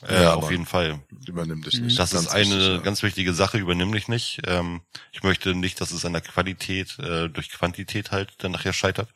Äh, 0.08 0.24
Ja, 0.24 0.34
auf 0.36 0.52
jeden 0.52 0.66
Fall. 0.68 1.00
Übernimm 1.28 1.64
dich 1.64 1.80
Mhm. 1.80 1.86
nicht. 1.88 1.98
Das 2.00 2.12
Ganz 2.12 2.26
ist 2.28 2.32
eine 2.32 2.50
wichtig, 2.56 2.68
ja. 2.68 2.78
ganz 2.82 3.04
wichtige 3.04 3.34
Sache, 3.34 3.58
übernimm 3.58 3.92
dich 3.92 4.08
nicht. 4.08 4.42
Ähm, 4.46 4.82
ich 5.12 5.24
möchte 5.24 5.56
nicht, 5.56 5.82
dass 5.82 5.92
es 5.92 6.06
an 6.06 6.14
der 6.14 6.22
Qualität 6.22 7.00
äh, 7.00 7.30
durch 7.30 7.50
Quantität 7.50 8.12
halt 8.12 8.34
dann 8.40 8.52
nachher 8.52 8.74
scheitert. 8.74 9.10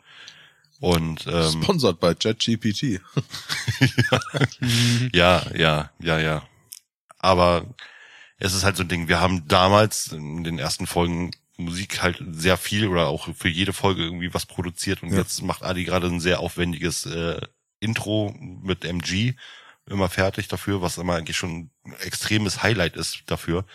Und 0.80 1.28
ähm, 1.28 1.62
Sponsored 1.64 2.00
by 2.00 2.14
JetGPT. 2.20 3.02
Mhm. 4.60 5.10
ja, 5.14 5.44
ja, 5.56 5.92
ja, 6.00 6.20
ja. 6.20 6.44
Aber 7.20 7.66
es 8.38 8.54
ist 8.54 8.64
halt 8.64 8.78
so 8.78 8.84
ein 8.84 8.88
Ding, 8.90 9.08
wir 9.08 9.20
haben 9.20 9.48
damals 9.48 10.08
in 10.08 10.44
den 10.44 10.58
ersten 10.60 10.88
Folgen 10.88 11.32
Musik 11.58 12.02
halt 12.02 12.24
sehr 12.32 12.58
viel 12.58 12.88
oder 12.88 13.08
auch 13.08 13.30
für 13.36 13.50
jede 13.50 13.74
Folge 13.74 14.04
irgendwie 14.04 14.34
was 14.34 14.48
produziert 14.48 15.04
und 15.04 15.12
Ja. 15.12 15.20
jetzt 15.20 15.44
macht 15.44 15.62
Adi 15.62 15.84
gerade 15.84 16.08
ein 16.08 16.20
sehr 16.20 16.40
aufwendiges 16.40 17.06
äh, 17.06 17.40
Intro 17.82 18.34
mit 18.40 18.86
MG 18.86 19.34
immer 19.86 20.10
fertig 20.10 20.48
dafür, 20.48 20.82
was 20.82 20.98
immer 20.98 21.16
eigentlich 21.16 21.38
schon 21.38 21.70
ein 21.84 21.94
extremes 22.02 22.64
Highlight 22.64 22.96
ist 22.96 23.24
dafür. 23.26 23.66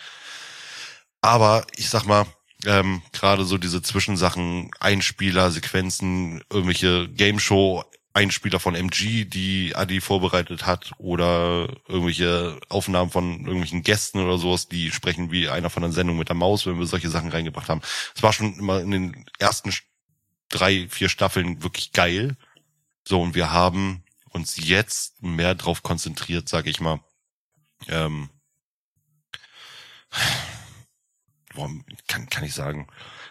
Aber 1.21 1.65
ich 1.75 1.89
sag 1.89 2.05
mal, 2.05 2.25
ähm, 2.65 3.03
gerade 3.11 3.45
so 3.45 3.57
diese 3.57 3.81
Zwischensachen, 3.81 4.71
Einspieler, 4.79 5.51
Sequenzen, 5.51 6.41
irgendwelche 6.49 7.07
Game 7.09 7.39
Show 7.39 7.83
Einspieler 8.17 8.59
von 8.59 8.73
MG, 8.73 9.25
die 9.25 9.75
Adi 9.75 10.01
vorbereitet 10.01 10.65
hat, 10.65 10.91
oder 10.97 11.67
irgendwelche 11.87 12.59
Aufnahmen 12.67 13.11
von 13.11 13.41
irgendwelchen 13.41 13.83
Gästen 13.83 14.19
oder 14.19 14.39
sowas, 14.39 14.67
die 14.67 14.89
sprechen 14.89 15.31
wie 15.31 15.49
einer 15.49 15.69
von 15.69 15.83
einer 15.83 15.93
Sendung 15.93 16.17
mit 16.17 16.27
der 16.27 16.35
Maus, 16.35 16.65
wenn 16.65 16.79
wir 16.79 16.87
solche 16.87 17.11
Sachen 17.11 17.29
reingebracht 17.29 17.69
haben. 17.69 17.81
Es 18.15 18.23
war 18.23 18.33
schon 18.33 18.55
immer 18.57 18.81
in 18.81 18.89
den 18.89 19.25
ersten 19.37 19.71
drei, 20.49 20.87
vier 20.89 21.09
Staffeln 21.09 21.61
wirklich 21.61 21.91
geil. 21.91 22.37
So, 23.07 23.21
und 23.21 23.35
wir 23.35 23.51
haben 23.53 24.03
uns 24.31 24.57
jetzt 24.57 25.23
mehr 25.23 25.55
drauf 25.55 25.81
konzentriert, 25.81 26.49
sag 26.49 26.67
ich 26.67 26.81
mal, 26.81 26.99
ähm, 27.87 28.29
kann, 32.07 32.27
kann 32.29 32.43
ich 32.43 32.53
sagen, 32.53 32.87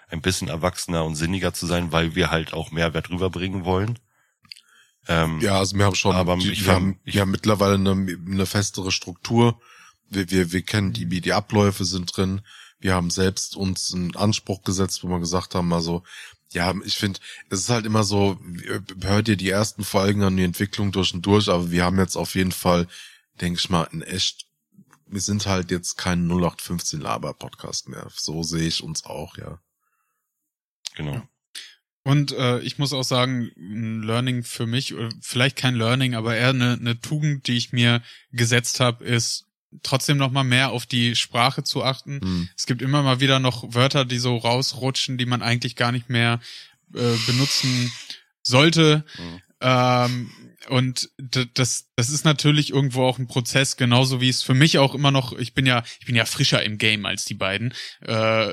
ein 0.08 0.22
bisschen 0.22 0.48
erwachsener 0.48 1.04
und 1.04 1.14
sinniger 1.14 1.52
zu 1.52 1.66
sein, 1.66 1.92
weil 1.92 2.14
wir 2.14 2.30
halt 2.30 2.54
auch 2.54 2.70
Mehrwert 2.70 3.10
rüberbringen 3.10 3.66
wollen. 3.66 3.98
Ähm, 5.08 5.40
Ja, 5.40 5.58
also 5.58 5.76
wir 5.76 5.84
haben 5.84 5.94
schon, 5.94 6.16
Aber 6.16 6.36
die, 6.36 6.52
ich 6.52 6.64
wir 6.64 6.72
haben, 6.72 6.98
ich- 7.04 7.14
wir 7.14 7.20
haben 7.20 7.30
mittlerweile 7.30 7.74
eine, 7.74 7.90
eine 7.90 8.46
festere 8.46 8.90
Struktur. 8.90 9.60
Wir, 10.08 10.30
wir, 10.30 10.52
wir 10.52 10.62
kennen 10.62 10.94
die, 10.94 11.10
wie 11.10 11.20
die 11.20 11.34
Abläufe 11.34 11.84
sind 11.84 12.16
drin. 12.16 12.40
Wir 12.78 12.94
haben 12.94 13.10
selbst 13.10 13.56
uns 13.56 13.92
einen 13.92 14.16
Anspruch 14.16 14.62
gesetzt, 14.62 15.04
wo 15.04 15.08
wir 15.08 15.20
gesagt 15.20 15.54
haben, 15.54 15.72
also, 15.72 16.02
ja, 16.52 16.74
ich 16.84 16.96
finde, 16.96 17.20
es 17.50 17.60
ist 17.60 17.68
halt 17.68 17.86
immer 17.86 18.04
so, 18.04 18.38
hört 19.02 19.28
ihr 19.28 19.36
die 19.36 19.50
ersten 19.50 19.84
Folgen 19.84 20.22
an 20.22 20.36
die 20.36 20.44
Entwicklung 20.44 20.92
durch 20.92 21.12
und 21.12 21.24
durch, 21.26 21.48
aber 21.48 21.70
wir 21.70 21.84
haben 21.84 21.98
jetzt 21.98 22.16
auf 22.16 22.34
jeden 22.34 22.52
Fall, 22.52 22.86
denke 23.40 23.58
ich 23.58 23.70
mal, 23.70 23.84
in 23.92 24.02
echt, 24.02 24.46
wir 25.06 25.20
sind 25.20 25.46
halt 25.46 25.70
jetzt 25.70 25.96
kein 25.96 26.26
0815 26.26 27.00
Laber-Podcast 27.00 27.88
mehr. 27.88 28.08
So 28.14 28.42
sehe 28.42 28.66
ich 28.66 28.82
uns 28.82 29.04
auch, 29.04 29.36
ja. 29.38 29.60
genau. 30.94 31.22
Und 32.02 32.30
äh, 32.32 32.60
ich 32.60 32.78
muss 32.78 32.92
auch 32.92 33.02
sagen, 33.02 33.50
ein 33.56 34.02
Learning 34.02 34.44
für 34.44 34.66
mich, 34.66 34.94
oder 34.94 35.08
vielleicht 35.20 35.56
kein 35.56 35.74
Learning, 35.74 36.14
aber 36.14 36.36
eher 36.36 36.50
eine, 36.50 36.74
eine 36.74 37.00
Tugend, 37.00 37.48
die 37.48 37.56
ich 37.56 37.72
mir 37.72 38.00
gesetzt 38.30 38.78
habe, 38.78 39.04
ist 39.04 39.46
trotzdem 39.82 40.16
noch 40.16 40.30
mal 40.30 40.44
mehr 40.44 40.70
auf 40.70 40.86
die 40.86 41.14
Sprache 41.16 41.62
zu 41.64 41.84
achten. 41.84 42.20
Hm. 42.22 42.48
Es 42.56 42.66
gibt 42.66 42.82
immer 42.82 43.02
mal 43.02 43.20
wieder 43.20 43.38
noch 43.38 43.74
Wörter, 43.74 44.04
die 44.04 44.18
so 44.18 44.36
rausrutschen, 44.36 45.18
die 45.18 45.26
man 45.26 45.42
eigentlich 45.42 45.76
gar 45.76 45.92
nicht 45.92 46.08
mehr 46.10 46.40
äh, 46.94 47.14
benutzen 47.26 47.90
sollte. 48.42 49.04
Mhm. 49.18 49.40
Ähm, 49.60 50.30
und 50.68 51.10
das, 51.54 51.86
das 51.94 52.10
ist 52.10 52.24
natürlich 52.24 52.70
irgendwo 52.70 53.04
auch 53.04 53.18
ein 53.18 53.28
Prozess, 53.28 53.76
genauso 53.76 54.20
wie 54.20 54.28
es 54.28 54.42
für 54.42 54.54
mich 54.54 54.78
auch 54.78 54.94
immer 54.94 55.10
noch, 55.12 55.32
ich 55.32 55.54
bin 55.54 55.64
ja, 55.64 55.84
ich 56.00 56.06
bin 56.06 56.16
ja 56.16 56.24
frischer 56.24 56.62
im 56.64 56.76
Game 56.76 57.06
als 57.06 57.24
die 57.24 57.34
beiden. 57.34 57.72
Äh, 58.00 58.52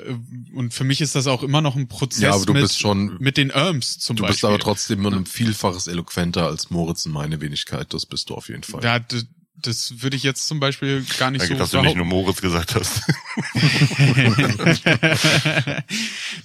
und 0.53 0.73
für 0.73 0.83
mich 0.83 1.01
ist 1.01 1.15
das 1.15 1.25
auch 1.27 1.41
immer 1.43 1.61
noch 1.61 1.75
ein 1.75 1.87
Prozess 1.87 2.21
Ja, 2.21 2.33
aber 2.33 2.45
du 2.45 2.53
mit, 2.53 2.61
bist 2.63 2.79
schon, 2.79 3.17
mit 3.19 3.37
den 3.37 3.49
Irms 3.49 3.97
zum 3.99 4.15
du 4.15 4.21
Beispiel. 4.23 4.33
bist 4.33 4.45
aber 4.45 4.59
trotzdem 4.59 5.05
um 5.05 5.13
ein 5.13 5.25
Vielfaches 5.25 5.87
eloquenter 5.87 6.45
als 6.45 6.69
Moritz 6.69 7.05
in 7.05 7.11
meine 7.11 7.41
Wenigkeit. 7.41 7.93
Das 7.93 8.05
bist 8.05 8.29
du 8.29 8.35
auf 8.35 8.47
jeden 8.49 8.63
Fall. 8.63 8.83
Ja, 8.83 8.99
d- 8.99 9.23
das 9.55 10.01
würde 10.01 10.17
ich 10.17 10.23
jetzt 10.23 10.47
zum 10.47 10.59
Beispiel 10.59 11.05
gar 11.19 11.29
nicht 11.29 11.43
Danke, 11.43 11.55
so 11.55 11.59
dass 11.59 11.71
du 11.71 11.81
nicht 11.81 11.95
nur 11.95 12.05
Moritz 12.05 12.41
gesagt 12.41 12.75
hast. 12.75 13.03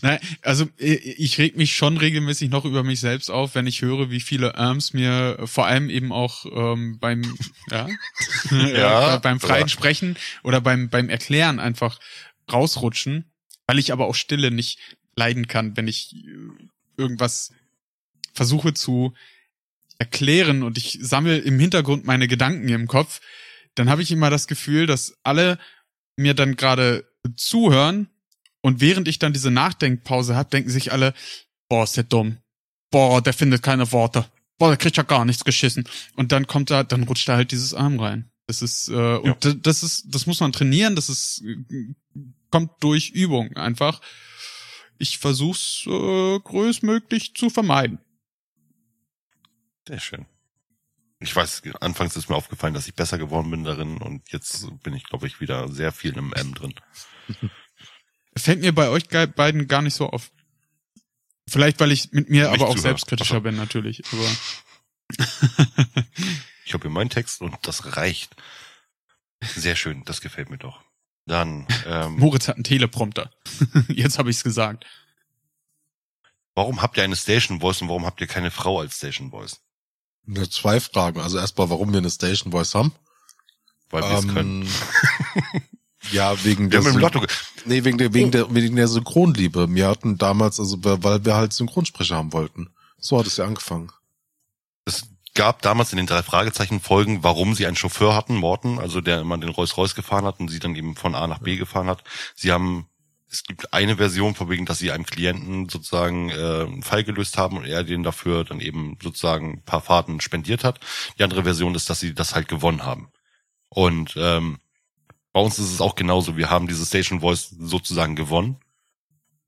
Nein, 0.03 0.19
also 0.43 0.69
ich 0.77 1.39
reg 1.39 1.57
mich 1.57 1.75
schon 1.75 1.97
regelmäßig 1.97 2.51
noch 2.51 2.65
über 2.65 2.85
mich 2.85 3.01
selbst 3.01 3.31
auf, 3.31 3.55
wenn 3.55 3.67
ich 3.67 3.81
höre, 3.81 4.11
wie 4.11 4.21
viele 4.21 4.57
Arms 4.57 4.93
mir 4.93 5.39
vor 5.45 5.67
allem 5.67 5.89
eben 5.89 6.13
auch 6.13 6.45
ähm, 6.47 6.99
beim 7.01 7.23
ja, 7.71 7.89
Ja, 8.51 9.17
äh, 9.17 9.21
beim 9.21 9.41
freien 9.41 9.63
ja. 9.63 9.69
Sprechen 9.69 10.17
oder 10.43 10.61
beim 10.61 10.91
beim 10.91 11.09
Erklären 11.09 11.61
einfach 11.61 11.99
rausrutschen, 12.53 13.33
weil 13.67 13.79
ich 13.79 13.93
aber 13.93 14.07
auch 14.07 14.15
Stille 14.15 14.51
nicht 14.51 14.79
leiden 15.17 15.49
kann, 15.49 15.79
wenn 15.79 15.89
ich 15.89 16.15
äh, 16.15 16.69
irgendwas 16.99 17.53
versuche 18.35 18.75
zu 18.75 19.15
erklären 19.99 20.63
und 20.63 20.79
ich 20.79 20.99
sammle 21.01 21.39
im 21.39 21.59
Hintergrund 21.59 22.05
meine 22.07 22.29
Gedanken 22.29 22.69
im 22.69 22.87
Kopf, 22.87 23.21
dann 23.75 23.91
habe 23.91 24.03
ich 24.03 24.11
immer 24.11 24.31
das 24.31 24.47
Gefühl, 24.47 24.87
dass 24.87 25.19
alle 25.23 25.59
mir 26.17 26.35
dann 26.35 26.57
gerade 26.57 27.05
zuhören 27.37 28.09
und 28.61 28.81
während 28.81 29.09
ich 29.09 29.19
dann 29.19 29.33
diese 29.33 29.51
Nachdenkpause 29.51 30.35
habe, 30.37 30.51
denken 30.51 30.71
sich 30.71 30.93
alle, 30.93 31.15
boah, 31.69 31.85
ist 31.85 31.97
der 31.97 32.05
dumm. 32.05 32.39
Boah, 32.91 33.21
der 33.23 33.35
findet 33.35 33.63
keine 33.63 33.93
Worte. 33.93 34.27
Boah, 34.59 34.69
der 34.69 34.77
kriegt 34.77 34.97
ja 34.97 35.03
gar 35.03 35.25
nichts 35.25 35.45
geschissen. 35.45 35.85
Und 36.17 36.33
dann 36.33 36.47
kommt 36.47 36.71
da, 36.71 36.83
dann 36.83 37.05
rutscht 37.05 37.29
da 37.29 37.37
halt 37.37 37.53
dieses 37.53 37.75
Arm 37.75 38.01
rein. 38.01 38.31
Das 38.47 38.63
ist, 38.63 38.89
äh, 38.89 39.17
und 39.17 39.45
d- 39.45 39.57
das 39.61 39.83
ist, 39.83 40.07
das 40.09 40.27
muss 40.27 40.41
man 40.41 40.53
trainieren, 40.53 40.97
das 40.97 41.09
ist, 41.09 41.43
äh, 41.45 41.95
kommt 42.51 42.71
durch 42.81 43.11
Übung 43.11 43.55
einfach. 43.57 44.01
Ich 44.99 45.19
versuch's 45.19 45.85
äh, 45.87 46.39
größtmöglich 46.41 47.35
zu 47.35 47.51
vermeiden. 47.51 47.99
Sehr 49.89 50.01
schön. 50.01 50.27
Ich 51.19 51.35
weiß, 51.35 51.63
anfangs 51.81 52.15
ist 52.15 52.29
mir 52.29 52.37
aufgefallen, 52.37 52.75
dass 52.75 52.87
ich 52.87 52.95
besser 52.95 53.17
geworden 53.19 53.51
bin 53.51 53.65
darin 53.65 53.99
und 53.99 54.31
jetzt 54.31 54.67
bin 54.83 54.95
ich, 54.95 55.05
glaube 55.05 55.27
ich, 55.27 55.41
wieder 55.41 55.69
sehr 55.69 55.93
viel 55.93 56.17
im 56.17 56.33
M 56.35 56.55
drin. 56.55 56.75
Fällt 58.37 58.61
mir 58.61 58.73
bei 58.73 58.91
euch 58.91 59.09
beiden 59.09 59.67
gar 59.67 59.83
nicht 59.83 59.95
so 59.95 60.11
auf. 60.11 60.31
Vielleicht, 61.49 61.81
weil 61.81 61.91
ich 61.91 62.13
mit 62.13 62.29
mir 62.29 62.51
Nicht 62.51 62.61
aber 62.61 62.65
auch 62.69 62.75
zuhören. 62.75 62.83
selbstkritischer 62.83 63.41
bin, 63.41 63.57
natürlich. 63.57 64.03
Aber 64.13 64.29
Ich 66.67 66.75
habe 66.75 66.83
hier 66.83 66.91
meinen 66.91 67.09
Text 67.09 67.41
und 67.41 67.57
das 67.63 67.97
reicht. 67.97 68.37
Sehr 69.41 69.75
schön, 69.75 70.05
das 70.05 70.21
gefällt 70.21 70.51
mir 70.51 70.59
doch. 70.59 70.83
Dann, 71.25 71.67
ähm, 71.87 72.13
Moritz 72.19 72.47
hat 72.47 72.57
einen 72.57 72.65
Teleprompter. 72.65 73.33
Jetzt 73.89 74.19
habe 74.19 74.29
ich's 74.29 74.45
gesagt. 74.45 74.85
warum 76.55 76.83
habt 76.83 76.99
ihr 76.99 77.05
eine 77.05 77.17
Station 77.17 77.61
Voice 77.61 77.81
und 77.81 77.89
warum 77.89 78.05
habt 78.05 78.21
ihr 78.21 78.27
keine 78.27 78.51
Frau 78.51 78.81
als 78.81 78.99
Station 78.99 79.31
Voice? 79.31 79.63
Ne, 80.29 80.49
Zwei 80.51 80.79
Fragen. 80.79 81.21
Also 81.21 81.39
erstmal, 81.39 81.71
warum 81.71 81.91
wir 81.93 81.99
eine 81.99 82.11
Station 82.11 82.53
Voice 82.53 82.75
haben. 82.75 82.93
Weil 83.91 84.03
wir 84.03 84.19
es 84.19 84.25
Ähm, 84.25 84.35
können. 84.35 84.69
Ja, 86.13 86.43
wegen 86.45 86.71
Wir 86.71 86.81
der, 86.81 86.91
haben 86.93 87.01
Lotto, 87.01 87.21
nee, 87.67 87.85
wegen 87.85 87.99
der, 87.99 88.15
wegen 88.15 88.31
der, 88.31 88.55
wegen 88.55 88.77
der 88.77 88.89
Synchronliebe. 88.89 89.67
Wir 89.75 89.89
hatten 89.89 90.17
damals, 90.17 90.59
also, 90.59 90.79
weil 90.83 91.25
wir 91.25 91.35
halt 91.35 91.53
Synchronsprecher 91.53 92.17
haben 92.17 92.33
wollten. 92.33 92.71
So 92.99 93.19
hat 93.19 93.27
es 93.27 93.37
ja 93.37 93.45
angefangen. 93.45 93.91
es 94.87 95.09
gab 95.35 95.61
damals 95.61 95.93
in 95.93 95.99
den 95.99 96.07
drei 96.07 96.23
Fragezeichen 96.23 96.81
Folgen, 96.81 97.25
warum 97.25 97.55
sie 97.55 97.67
einen 97.67 97.77
Chauffeur 97.77 98.15
hatten, 98.15 98.37
Morten, 98.37 98.79
also 98.79 99.01
der 99.03 99.21
immer 99.21 99.37
den 99.39 99.51
Rolls 99.51 99.77
Royce 99.77 99.95
gefahren 99.95 100.25
hat 100.25 100.41
und 100.41 100.49
sie 100.49 100.61
dann 100.61 100.75
eben 100.77 100.97
von 100.97 101.15
A 101.15 101.27
nach 101.27 101.41
B 101.41 101.57
gefahren 101.57 101.89
hat. 101.89 102.03
Sie 102.35 102.53
haben, 102.53 102.87
es 103.31 103.43
gibt 103.43 103.73
eine 103.73 103.97
Version 103.97 104.35
von 104.35 104.49
wegen, 104.49 104.65
dass 104.65 104.79
sie 104.79 104.91
einem 104.91 105.05
Klienten 105.05 105.69
sozusagen 105.69 106.31
äh, 106.31 106.65
einen 106.67 106.83
Fall 106.83 107.05
gelöst 107.05 107.37
haben 107.37 107.59
und 107.59 107.65
er 107.67 107.85
den 107.85 108.03
dafür 108.03 108.45
dann 108.45 108.61
eben 108.61 108.97
sozusagen 109.03 109.55
ein 109.55 109.63
paar 109.63 109.83
Fahrten 109.83 110.21
spendiert 110.21 110.65
hat. 110.65 110.81
Die 111.19 111.25
andere 111.25 111.45
Version 111.45 111.75
ist, 111.75 111.91
dass 111.91 112.01
sie 112.01 112.15
das 112.15 112.35
halt 112.35 112.49
gewonnen 112.49 112.85
haben. 112.85 113.11
Und 113.69 114.15
ähm, 114.17 114.59
bei 115.33 115.41
uns 115.41 115.59
ist 115.59 115.73
es 115.73 115.81
auch 115.81 115.95
genauso. 115.95 116.37
Wir 116.37 116.51
haben 116.51 116.69
diese 116.69 116.87
Station 116.87 117.21
Voice 117.21 117.51
sozusagen 117.51 118.17
gewonnen 118.17 118.57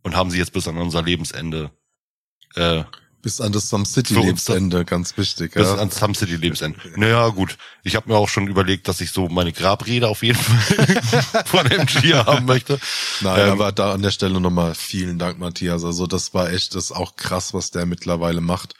und 0.02 0.14
haben 0.14 0.30
sie 0.30 0.38
jetzt 0.38 0.52
bis 0.52 0.68
an 0.68 0.76
unser 0.76 1.02
Lebensende 1.02 1.70
äh, 2.54 2.84
Bis 3.22 3.40
an 3.40 3.52
das 3.52 3.68
Some 3.68 3.84
City 3.84 4.14
Lebensende, 4.14 4.84
ganz 4.86 5.18
wichtig. 5.18 5.52
bis 5.52 5.66
Ja. 5.68 5.74
ans 5.76 5.98
Some 5.98 6.14
City 6.14 6.36
Lebensende. 6.36 6.78
Naja, 6.96 7.28
gut. 7.28 7.58
Ich 7.82 7.94
habe 7.94 8.08
mir 8.08 8.16
auch 8.16 8.30
schon 8.30 8.46
überlegt, 8.48 8.88
dass 8.88 9.02
ich 9.02 9.10
so 9.10 9.28
meine 9.28 9.52
Grabrede 9.52 10.08
auf 10.08 10.22
jeden 10.22 10.38
Fall 10.38 11.02
von 11.44 11.66
MG 11.66 12.14
haben 12.14 12.46
möchte. 12.46 12.80
Nein, 13.20 13.40
Ähm, 13.40 13.52
aber 13.52 13.72
da 13.72 13.92
an 13.92 14.00
der 14.00 14.10
Stelle 14.10 14.40
nochmal 14.40 14.74
vielen 14.74 15.18
Dank, 15.18 15.38
Matthias. 15.38 15.84
Also 15.84 16.06
das 16.06 16.32
war 16.32 16.50
echt, 16.50 16.74
das 16.74 16.84
ist 16.84 16.92
auch 16.92 17.16
krass, 17.16 17.52
was 17.52 17.70
der 17.70 17.84
mittlerweile 17.84 18.40
macht. 18.40 18.74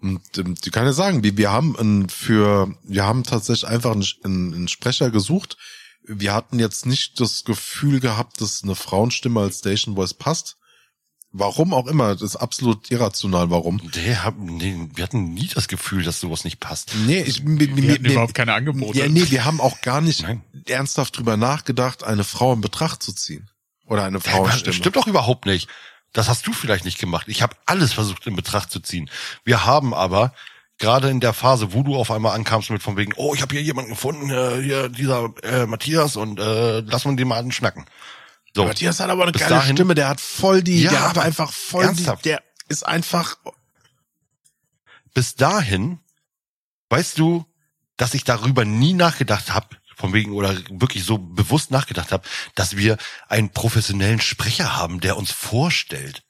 Und 0.00 0.22
ähm, 0.38 0.54
ich 0.64 0.72
kann 0.72 0.86
ja 0.86 0.92
sagen, 0.94 1.22
wir, 1.22 1.36
wir 1.36 1.52
haben 1.52 1.76
ein, 1.78 2.08
für, 2.08 2.74
wir 2.84 3.04
haben 3.04 3.22
tatsächlich 3.22 3.68
einfach 3.68 3.92
einen, 3.92 4.06
einen, 4.24 4.54
einen 4.54 4.68
Sprecher 4.68 5.10
gesucht. 5.10 5.58
Wir 6.06 6.32
hatten 6.32 6.58
jetzt 6.58 6.86
nicht 6.86 7.20
das 7.20 7.44
Gefühl 7.44 8.00
gehabt, 8.00 8.40
dass 8.40 8.62
eine 8.62 8.74
Frauenstimme 8.74 9.40
als 9.40 9.58
Station 9.58 9.94
Voice 9.94 10.14
passt. 10.14 10.56
Warum 11.36 11.74
auch 11.74 11.88
immer, 11.88 12.12
das 12.12 12.22
ist 12.22 12.36
absolut 12.36 12.92
irrational, 12.92 13.50
warum. 13.50 13.80
Der 13.90 14.22
hab, 14.22 14.38
nee, 14.38 14.88
wir 14.94 15.02
hatten 15.02 15.34
nie 15.34 15.48
das 15.52 15.66
Gefühl, 15.66 16.04
dass 16.04 16.20
sowas 16.20 16.44
nicht 16.44 16.60
passt. 16.60 16.92
Nee, 17.06 17.22
ich, 17.22 17.44
Wir 17.44 17.68
mir, 17.74 17.92
hatten 17.92 18.02
mir, 18.02 18.12
überhaupt 18.12 18.34
keine 18.34 18.54
Angebote. 18.54 18.96
ja, 18.96 19.08
nee, 19.08 19.28
wir 19.28 19.44
haben 19.44 19.60
auch 19.60 19.80
gar 19.80 20.00
nicht 20.00 20.22
Nein. 20.22 20.42
ernsthaft 20.68 21.18
drüber 21.18 21.36
nachgedacht, 21.36 22.04
eine 22.04 22.22
Frau 22.22 22.52
in 22.52 22.60
Betracht 22.60 23.02
zu 23.02 23.12
ziehen. 23.12 23.50
Oder 23.86 24.04
eine 24.04 24.20
Das 24.20 24.32
Frauenstimme. 24.32 24.74
stimmt 24.74 24.94
doch 24.94 25.08
überhaupt 25.08 25.46
nicht. 25.46 25.68
Das 26.12 26.28
hast 26.28 26.46
du 26.46 26.52
vielleicht 26.52 26.84
nicht 26.84 27.00
gemacht. 27.00 27.26
Ich 27.26 27.42
habe 27.42 27.56
alles 27.66 27.92
versucht 27.92 28.24
in 28.28 28.36
Betracht 28.36 28.70
zu 28.70 28.78
ziehen. 28.78 29.10
Wir 29.42 29.66
haben 29.66 29.92
aber 29.92 30.32
gerade 30.78 31.10
in 31.10 31.18
der 31.18 31.32
Phase, 31.32 31.72
wo 31.72 31.82
du 31.82 31.96
auf 31.96 32.12
einmal 32.12 32.36
ankamst 32.36 32.70
mit 32.70 32.80
von 32.82 32.96
wegen, 32.96 33.12
oh, 33.16 33.34
ich 33.34 33.42
habe 33.42 33.54
hier 33.56 33.62
jemanden 33.62 33.90
gefunden, 33.90 34.30
äh, 34.30 34.62
hier 34.62 34.88
dieser 34.88 35.30
äh, 35.42 35.66
Matthias 35.66 36.14
und 36.14 36.38
äh, 36.38 36.78
lass 36.80 37.04
mal 37.04 37.16
den 37.16 37.26
mal 37.26 37.40
anschnacken. 37.40 37.86
So. 38.54 38.66
Matthias 38.66 39.00
hat 39.00 39.10
aber 39.10 39.24
eine 39.24 39.32
Bis 39.32 39.42
geile 39.42 39.56
dahin- 39.56 39.76
Stimme, 39.76 39.94
der 39.94 40.08
hat 40.08 40.20
voll 40.20 40.62
die, 40.62 40.82
Ja, 40.82 40.90
der 40.90 41.08
hat 41.08 41.18
einfach 41.18 41.52
voll 41.52 41.82
die, 41.82 41.88
ernsthaft? 41.88 42.24
der 42.24 42.42
ist 42.68 42.86
einfach, 42.86 43.36
bis 45.12 45.34
dahin, 45.36 46.00
weißt 46.90 47.18
du, 47.18 47.44
dass 47.96 48.14
ich 48.14 48.24
darüber 48.24 48.64
nie 48.64 48.92
nachgedacht 48.92 49.52
habe, 49.54 49.68
von 49.96 50.12
wegen 50.12 50.32
oder 50.32 50.56
wirklich 50.70 51.04
so 51.04 51.18
bewusst 51.18 51.70
nachgedacht 51.70 52.10
habe, 52.10 52.26
dass 52.56 52.76
wir 52.76 52.96
einen 53.28 53.50
professionellen 53.50 54.20
Sprecher 54.20 54.76
haben, 54.76 55.00
der 55.00 55.16
uns 55.16 55.30
vorstellt. 55.30 56.23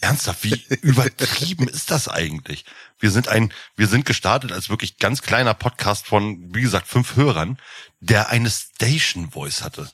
Ernsthaft, 0.00 0.44
wie 0.44 0.62
übertrieben 0.82 1.68
ist 1.68 1.90
das 1.90 2.08
eigentlich? 2.08 2.64
Wir 2.98 3.10
sind 3.10 3.28
ein, 3.28 3.52
wir 3.76 3.86
sind 3.86 4.04
gestartet 4.06 4.52
als 4.52 4.68
wirklich 4.68 4.98
ganz 4.98 5.22
kleiner 5.22 5.54
Podcast 5.54 6.06
von, 6.06 6.54
wie 6.54 6.62
gesagt, 6.62 6.88
fünf 6.88 7.16
Hörern, 7.16 7.58
der 8.00 8.28
eine 8.28 8.50
Station 8.50 9.30
Voice 9.30 9.62
hatte. 9.62 9.90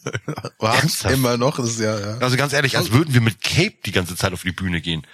Ernsthaft? 0.58 1.14
immer 1.14 1.36
noch, 1.36 1.58
ist 1.58 1.78
ja, 1.78 1.98
ja. 1.98 2.18
Also 2.18 2.36
ganz 2.36 2.52
ehrlich, 2.52 2.76
als 2.76 2.92
würden 2.92 3.14
wir 3.14 3.20
mit 3.20 3.42
Cape 3.42 3.76
die 3.84 3.92
ganze 3.92 4.16
Zeit 4.16 4.32
auf 4.32 4.42
die 4.42 4.52
Bühne 4.52 4.80
gehen. 4.80 5.06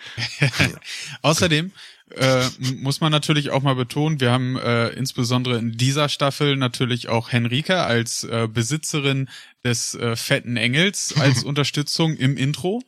Außerdem 1.23 1.73
äh, 2.11 2.45
muss 2.59 3.01
man 3.01 3.11
natürlich 3.11 3.51
auch 3.51 3.63
mal 3.63 3.75
betonen, 3.75 4.21
wir 4.21 4.31
haben 4.31 4.57
äh, 4.57 4.89
insbesondere 4.91 5.59
in 5.59 5.77
dieser 5.77 6.09
Staffel 6.09 6.57
natürlich 6.57 7.09
auch 7.09 7.33
Henrika 7.33 7.85
als 7.85 8.25
äh, 8.25 8.49
Besitzerin 8.53 9.29
des 9.65 9.95
äh, 9.95 10.15
fetten 10.15 10.57
Engels 10.57 11.15
als 11.19 11.43
Unterstützung 11.45 12.17
im 12.17 12.37
Intro 12.37 12.83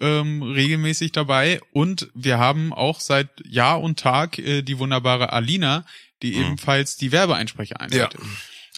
ähm, 0.00 0.42
regelmäßig 0.42 1.12
dabei 1.12 1.60
und 1.72 2.08
wir 2.14 2.38
haben 2.38 2.72
auch 2.72 3.00
seit 3.00 3.28
Jahr 3.46 3.80
und 3.80 3.98
Tag 3.98 4.38
äh, 4.38 4.62
die 4.62 4.78
wunderbare 4.78 5.32
Alina, 5.32 5.84
die 6.22 6.34
Mhm. 6.34 6.40
ebenfalls 6.42 6.96
die 6.96 7.12
Werbeeinsprecher 7.12 7.80
einleitet. 7.80 8.20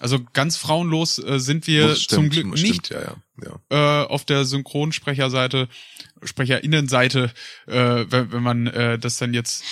Also 0.00 0.18
ganz 0.32 0.56
frauenlos 0.56 1.18
äh, 1.18 1.38
sind 1.38 1.66
wir 1.66 1.88
Das 1.88 2.00
zum 2.06 2.30
stimmt, 2.30 2.32
Glück 2.32 2.58
stimmt, 2.58 2.72
nicht 2.72 2.90
ja, 2.90 3.16
ja, 3.42 3.60
ja. 3.70 4.02
äh, 4.02 4.06
auf 4.06 4.24
der 4.24 4.44
Synchronsprecherseite, 4.44 5.68
Sprecherinnenseite, 6.22 7.30
äh, 7.66 8.04
wenn, 8.08 8.32
wenn 8.32 8.42
man 8.42 8.66
äh, 8.66 8.98
das 8.98 9.18
dann 9.18 9.34
jetzt 9.34 9.64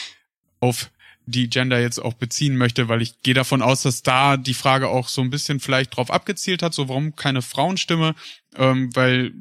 auf 0.61 0.90
die 1.26 1.49
Gender 1.49 1.80
jetzt 1.80 1.99
auch 1.99 2.14
beziehen 2.14 2.57
möchte, 2.57 2.88
weil 2.88 3.01
ich 3.03 3.20
gehe 3.22 3.34
davon 3.34 3.62
aus, 3.62 3.82
dass 3.82 4.03
da 4.03 4.36
die 4.36 4.55
Frage 4.55 4.88
auch 4.88 5.09
so 5.09 5.20
ein 5.22 5.30
bisschen 5.30 5.61
vielleicht 5.61 5.97
drauf 5.97 6.11
abgezielt 6.11 6.62
hat, 6.62 6.74
so 6.74 6.88
warum 6.88 7.14
keine 7.16 7.43
Frauenstimme, 7.43 8.14
ähm, 8.57 8.95
weil 8.95 9.32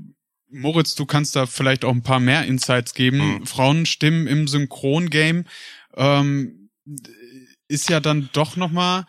Moritz, 0.52 0.95
du 0.95 1.06
kannst 1.06 1.36
da 1.36 1.45
vielleicht 1.45 1.86
auch 1.86 1.91
ein 1.93 2.04
paar 2.04 2.20
mehr 2.20 2.45
Insights 2.45 2.93
geben. 2.93 3.39
Mhm. 3.39 3.45
Frauenstimmen 3.45 4.28
im 4.28 4.47
Synchrongame 4.47 5.45
ähm, 5.95 6.70
ist 7.68 7.89
ja 7.89 7.99
dann 7.99 8.30
doch 8.34 8.56
noch 8.58 8.72
mal 8.72 9.06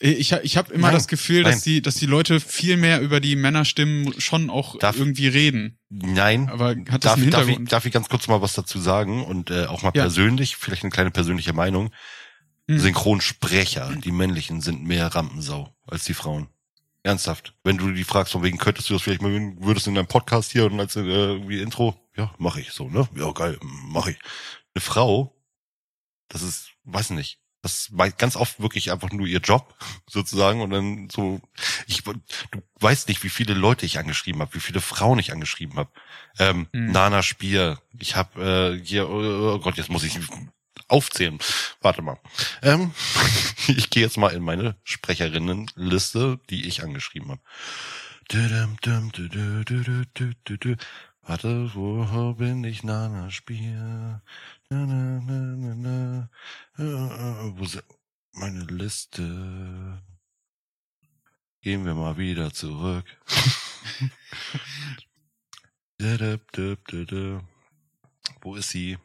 ich, 0.00 0.32
ich 0.32 0.56
habe 0.58 0.74
immer 0.74 0.88
Nein, 0.88 0.96
das 0.96 1.08
Gefühl, 1.08 1.44
dass 1.44 1.54
nein. 1.54 1.62
die, 1.64 1.80
dass 1.82 1.94
die 1.94 2.04
Leute 2.06 2.40
viel 2.40 2.76
mehr 2.76 3.00
über 3.00 3.20
die 3.20 3.36
Männerstimmen 3.36 4.20
schon 4.20 4.50
auch 4.50 4.76
Darf- 4.78 4.98
irgendwie 4.98 5.28
reden. 5.28 5.78
Nein. 5.88 6.50
Aber 6.50 6.70
hat 6.70 6.76
das 6.88 7.00
darf, 7.00 7.14
einen 7.14 7.24
ich- 7.24 7.30
darf, 7.30 7.40
ich, 7.42 7.46
Hintergrund? 7.46 7.72
darf 7.72 7.86
ich 7.86 7.92
ganz 7.92 8.08
kurz 8.08 8.28
mal 8.28 8.42
was 8.42 8.52
dazu 8.54 8.78
sagen 8.80 9.24
und 9.24 9.50
äh, 9.50 9.64
auch 9.66 9.82
mal 9.82 9.92
Ja. 9.94 10.02
persönlich, 10.02 10.56
vielleicht 10.56 10.82
eine 10.82 10.90
kleine 10.90 11.10
persönliche 11.10 11.52
Meinung. 11.54 11.90
Hm. 12.68 12.80
Synchronsprecher, 12.80 13.94
die 14.04 14.10
männlichen, 14.10 14.60
sind 14.60 14.84
mehr 14.84 15.06
Rampensau 15.06 15.74
als 15.86 16.04
die 16.04 16.14
Frauen. 16.14 16.48
Ernsthaft. 17.04 17.54
Wenn 17.62 17.76
du 17.76 17.92
die 17.92 18.02
fragst, 18.02 18.32
von 18.32 18.42
wegen, 18.42 18.58
könntest 18.58 18.88
du 18.88 18.94
das 18.94 19.02
vielleicht 19.02 19.22
mal, 19.22 19.30
würdest 19.58 19.86
du 19.86 19.90
in 19.90 19.94
deinem 19.94 20.06
Podcast 20.06 20.50
hier 20.50 20.64
und 20.66 20.80
als 20.80 20.96
äh, 20.96 21.02
irgendwie 21.02 21.60
Intro, 21.60 21.94
ja, 22.16 22.34
mache 22.38 22.60
ich 22.60 22.72
so, 22.72 22.88
ne? 22.88 23.06
Ja, 23.14 23.30
geil, 23.32 23.58
mache 23.62 24.12
ich. 24.12 24.18
Eine 24.74 24.80
Frau, 24.80 25.36
das 26.28 26.42
ist, 26.42 26.70
weiß 26.84 27.10
nicht, 27.10 27.38
das 27.60 27.96
war 27.96 28.10
ganz 28.10 28.36
oft 28.36 28.60
wirklich 28.60 28.90
einfach 28.90 29.10
nur 29.12 29.26
ihr 29.26 29.40
Job, 29.40 29.74
sozusagen, 30.08 30.62
und 30.62 30.70
dann 30.70 31.08
so, 31.10 31.40
ich, 31.86 32.02
du 32.04 32.14
weißt 32.80 33.08
nicht, 33.08 33.22
wie 33.22 33.28
viele 33.28 33.52
Leute 33.54 33.84
ich 33.84 33.98
angeschrieben 33.98 34.40
habe, 34.40 34.54
wie 34.54 34.60
viele 34.60 34.80
Frauen 34.80 35.18
ich 35.18 35.32
angeschrieben 35.32 35.76
habe. 35.76 35.90
Ähm, 36.38 36.68
Hm. 36.72 36.90
Nana 36.90 37.22
Spier, 37.22 37.80
ich 37.98 38.16
habe 38.16 38.78
äh, 38.80 38.84
hier, 38.84 39.08
oh 39.10 39.58
Gott, 39.58 39.76
jetzt 39.76 39.90
muss 39.90 40.04
ich 40.04 40.18
aufzählen. 40.88 41.38
Warte 41.80 42.02
mal. 42.02 42.18
Ähm, 42.62 42.92
ich 43.68 43.90
gehe 43.90 44.02
jetzt 44.02 44.16
mal 44.16 44.32
in 44.32 44.42
meine 44.42 44.76
Sprecherinnenliste, 44.84 46.40
die 46.50 46.66
ich 46.66 46.82
angeschrieben 46.82 47.30
habe. 47.30 47.40
Warte, 51.22 51.74
wo 51.74 52.34
bin 52.34 52.64
ich? 52.64 52.82
Nana 52.82 53.30
Spiel. 53.30 54.20
Na, 54.70 54.86
na, 54.86 55.20
na, 55.20 55.56
na, 55.56 56.28
na. 56.76 57.50
Wo 57.58 57.64
se- 57.64 57.84
meine 58.32 58.64
Liste? 58.64 60.02
Gehen 61.62 61.84
wir 61.86 61.94
mal 61.94 62.18
wieder 62.18 62.52
zurück. 62.52 63.04
Wo 68.42 68.56
ist 68.56 68.70
sie? 68.70 68.98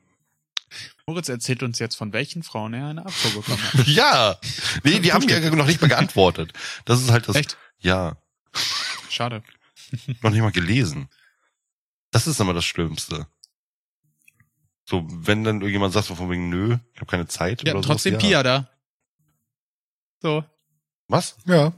Moritz 1.10 1.28
erzählt 1.28 1.64
uns 1.64 1.80
jetzt, 1.80 1.96
von 1.96 2.14
welchen 2.14 2.44
Frauen 2.44 2.72
er 2.76 2.88
eine 2.88 3.04
Abfuhr 3.04 3.42
bekommen 3.42 3.64
hat. 3.74 3.88
Ja! 3.88 4.38
Nee, 4.84 5.00
die 5.00 5.12
haben 5.12 5.28
ja 5.28 5.40
noch 5.56 5.66
nicht 5.66 5.82
mal 5.82 5.88
geantwortet. 5.88 6.54
Das 6.86 7.02
ist 7.02 7.10
halt 7.10 7.28
das. 7.28 7.36
Echt? 7.36 7.58
Ja. 7.80 8.18
Schade. 9.10 9.42
Noch 10.22 10.30
nicht 10.30 10.42
mal 10.42 10.52
gelesen. 10.52 11.10
Das 12.12 12.28
ist 12.28 12.40
immer 12.40 12.54
das 12.54 12.66
Schlimmste. 12.66 13.26
So, 14.86 15.04
wenn 15.10 15.44
dann 15.44 15.62
irgendjemand 15.62 15.94
sagt, 15.94 16.06
so 16.08 16.14
von 16.16 16.30
wegen, 16.30 16.50
nö, 16.50 16.78
ich 16.94 16.98
habe 17.02 17.10
keine 17.10 17.26
Zeit. 17.28 17.66
Ja, 17.66 17.74
oder 17.74 17.82
trotzdem 17.82 18.14
sowas, 18.14 18.24
ja. 18.24 18.30
Pia 18.30 18.44
da. 18.44 18.70
So. 20.22 20.44
Was? 21.08 21.38
Ja. 21.46 21.74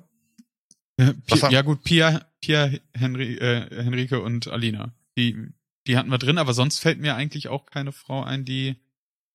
Äh, 0.97 1.13
Was 1.29 1.39
Pia, 1.39 1.41
haben- 1.43 1.53
ja 1.53 1.61
gut, 1.61 1.83
Pia, 1.85 2.25
Pia, 2.41 2.69
Henri, 2.93 3.35
äh, 3.37 3.83
Henrike 3.83 4.19
und 4.21 4.47
Alina. 4.49 4.93
Die, 5.17 5.37
die 5.87 5.97
hatten 5.97 6.09
wir 6.09 6.17
drin, 6.17 6.37
aber 6.37 6.53
sonst 6.53 6.79
fällt 6.79 6.99
mir 6.99 7.15
eigentlich 7.15 7.47
auch 7.47 7.65
keine 7.65 7.93
Frau 7.93 8.23
ein, 8.23 8.43
die 8.43 8.75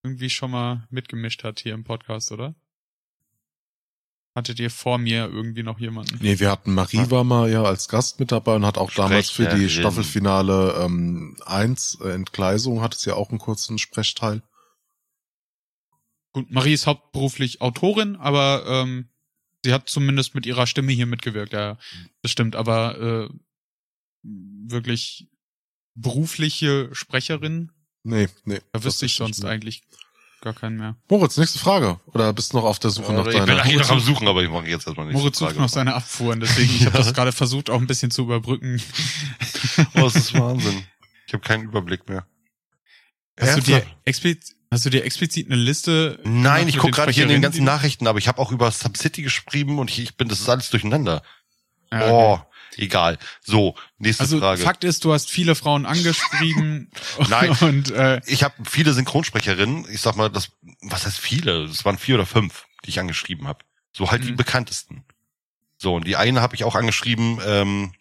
irgendwie 0.06 0.30
schon 0.30 0.52
mal 0.52 0.86
mitgemischt 0.90 1.42
hat 1.42 1.60
hier 1.60 1.74
im 1.74 1.84
Podcast, 1.84 2.30
oder? 2.30 2.54
Hattet 4.36 4.60
ihr 4.60 4.70
vor 4.70 4.98
mir 4.98 5.26
irgendwie 5.26 5.62
noch 5.62 5.80
jemanden? 5.80 6.18
Nee, 6.20 6.38
wir 6.38 6.50
hatten 6.50 6.74
Marie 6.74 7.10
war 7.10 7.24
mal 7.24 7.50
ja 7.50 7.64
als 7.64 7.88
Gast 7.88 8.20
mit 8.20 8.30
dabei 8.30 8.54
und 8.54 8.66
hat 8.66 8.78
auch 8.78 8.92
damals 8.92 9.30
für 9.30 9.44
die 9.44 9.68
Sprecherin. 9.68 9.70
Staffelfinale 9.70 10.74
ähm, 10.84 11.36
1 11.46 11.98
äh, 12.02 12.10
Entgleisung 12.10 12.82
hat 12.82 12.94
es 12.94 13.04
ja 13.04 13.14
auch 13.14 13.30
einen 13.30 13.38
kurzen 13.38 13.78
Sprechteil. 13.78 14.42
Gut, 16.32 16.50
Marie 16.50 16.74
ist 16.74 16.86
hauptberuflich 16.86 17.62
Autorin, 17.62 18.16
aber 18.16 18.64
ähm, 18.68 19.08
sie 19.64 19.72
hat 19.72 19.88
zumindest 19.88 20.34
mit 20.34 20.44
ihrer 20.44 20.66
Stimme 20.66 20.92
hier 20.92 21.06
mitgewirkt, 21.06 21.54
ja, 21.54 21.78
das 22.22 22.30
stimmt, 22.30 22.56
aber 22.56 23.00
äh, 23.00 23.28
wirklich 24.22 25.28
berufliche 25.94 26.90
Sprecherin, 26.92 27.72
Nee, 28.06 28.28
nee. 28.44 28.60
da 28.72 28.84
wüsste 28.84 29.06
ich 29.06 29.16
sonst 29.16 29.44
eigentlich 29.44 29.82
gar 30.40 30.54
keinen 30.54 30.76
mehr. 30.76 30.94
Moritz, 31.08 31.36
nächste 31.36 31.58
Frage. 31.58 31.98
Oder 32.06 32.32
bist 32.32 32.52
du 32.52 32.58
noch 32.58 32.64
auf 32.64 32.78
der 32.78 32.90
Suche 32.90 33.12
nach 33.12 33.26
ich 33.26 33.32
bin 33.32 33.46
deiner? 33.46 33.62
eigentlich 33.62 33.78
noch 33.78 33.90
am 33.90 34.00
Suchen, 34.00 34.28
aber 34.28 34.44
ich 34.44 34.48
mache 34.48 34.68
jetzt 34.68 34.86
erstmal 34.86 35.06
nicht. 35.06 35.16
Moritz 35.16 35.38
sucht 35.38 35.56
noch 35.56 35.68
seine 35.68 35.94
Abfuhren, 35.94 36.38
deswegen, 36.38 36.72
ich 36.72 36.86
habe 36.86 36.98
das 36.98 37.12
gerade 37.12 37.32
versucht, 37.32 37.68
auch 37.68 37.80
ein 37.80 37.88
bisschen 37.88 38.12
zu 38.12 38.22
überbrücken. 38.22 38.80
Oh, 39.94 40.02
das 40.02 40.14
ist 40.14 40.34
Wahnsinn. 40.34 40.84
Ich 41.26 41.34
habe 41.34 41.42
keinen 41.42 41.64
Überblick 41.64 42.08
mehr. 42.08 42.24
Hast 43.38 43.56
du, 43.58 43.60
dir 43.62 43.84
explizit, 44.04 44.56
hast 44.70 44.86
du 44.86 44.90
dir 44.90 45.04
explizit 45.04 45.46
eine 45.50 45.56
Liste? 45.56 46.20
Nein, 46.22 46.68
ich 46.68 46.78
gucke 46.78 46.92
gerade 46.92 47.12
hier 47.12 47.24
in 47.24 47.28
den 47.28 47.42
ganzen 47.42 47.64
Nachrichten, 47.64 48.06
aber 48.06 48.18
ich 48.18 48.28
habe 48.28 48.38
auch 48.40 48.52
über 48.52 48.70
Subcity 48.70 49.22
geschrieben 49.22 49.80
und 49.80 49.90
ich, 49.90 49.98
ich 49.98 50.16
bin, 50.16 50.28
das 50.28 50.40
ist 50.40 50.48
alles 50.48 50.70
durcheinander. 50.70 51.22
Ja, 51.90 51.98
okay. 51.98 52.10
Oh, 52.10 52.40
egal. 52.78 53.18
So, 53.42 53.74
nächste 53.98 54.22
Also 54.24 54.38
Frage. 54.38 54.62
Fakt 54.62 54.84
ist, 54.84 55.04
du 55.04 55.12
hast 55.12 55.30
viele 55.30 55.54
Frauen 55.54 55.86
angeschrieben 55.86 56.90
Nein. 57.28 57.50
und 57.60 57.90
äh, 57.90 58.20
ich 58.26 58.42
habe 58.42 58.54
viele 58.68 58.92
Synchronsprecherinnen. 58.92 59.86
Ich 59.90 60.00
sag 60.00 60.16
mal, 60.16 60.30
das, 60.30 60.50
was 60.82 61.06
heißt 61.06 61.18
viele? 61.18 61.66
Das 61.66 61.84
waren 61.84 61.98
vier 61.98 62.16
oder 62.16 62.26
fünf, 62.26 62.66
die 62.84 62.90
ich 62.90 63.00
angeschrieben 63.00 63.46
habe. 63.48 63.60
So 63.92 64.10
halt 64.10 64.24
die 64.24 64.32
Mhm. 64.32 64.36
bekanntesten. 64.36 65.04
So, 65.78 65.94
und 65.94 66.06
die 66.06 66.16
eine 66.16 66.40
habe 66.40 66.54
ich 66.54 66.64
auch 66.64 66.74
angeschrieben, 66.74 67.38
ähm, 67.44 67.92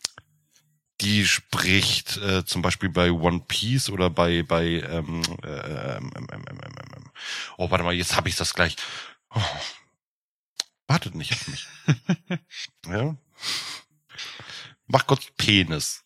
die 1.01 1.25
spricht 1.27 2.17
äh, 2.17 2.45
zum 2.45 2.61
Beispiel 2.61 2.89
bei 2.89 3.11
One 3.11 3.41
Piece 3.47 3.89
oder 3.89 4.09
bei 4.09 4.43
bei 4.43 4.65
ähm, 4.65 5.21
äh, 5.43 5.47
ähm, 5.47 6.11
ähm, 6.15 6.27
ähm, 6.31 6.45
ähm, 6.49 6.59
ähm, 6.61 6.91
ähm. 6.95 7.11
oh 7.57 7.69
warte 7.69 7.83
mal 7.83 7.93
jetzt 7.93 8.15
habe 8.15 8.29
ich 8.29 8.35
das 8.37 8.53
gleich 8.53 8.77
oh. 9.33 9.41
wartet 10.87 11.15
nicht 11.15 11.33
auf 11.33 11.47
mich 11.49 11.67
ja 12.87 13.17
mach 14.87 15.07
kurz 15.07 15.25
Penis 15.37 16.03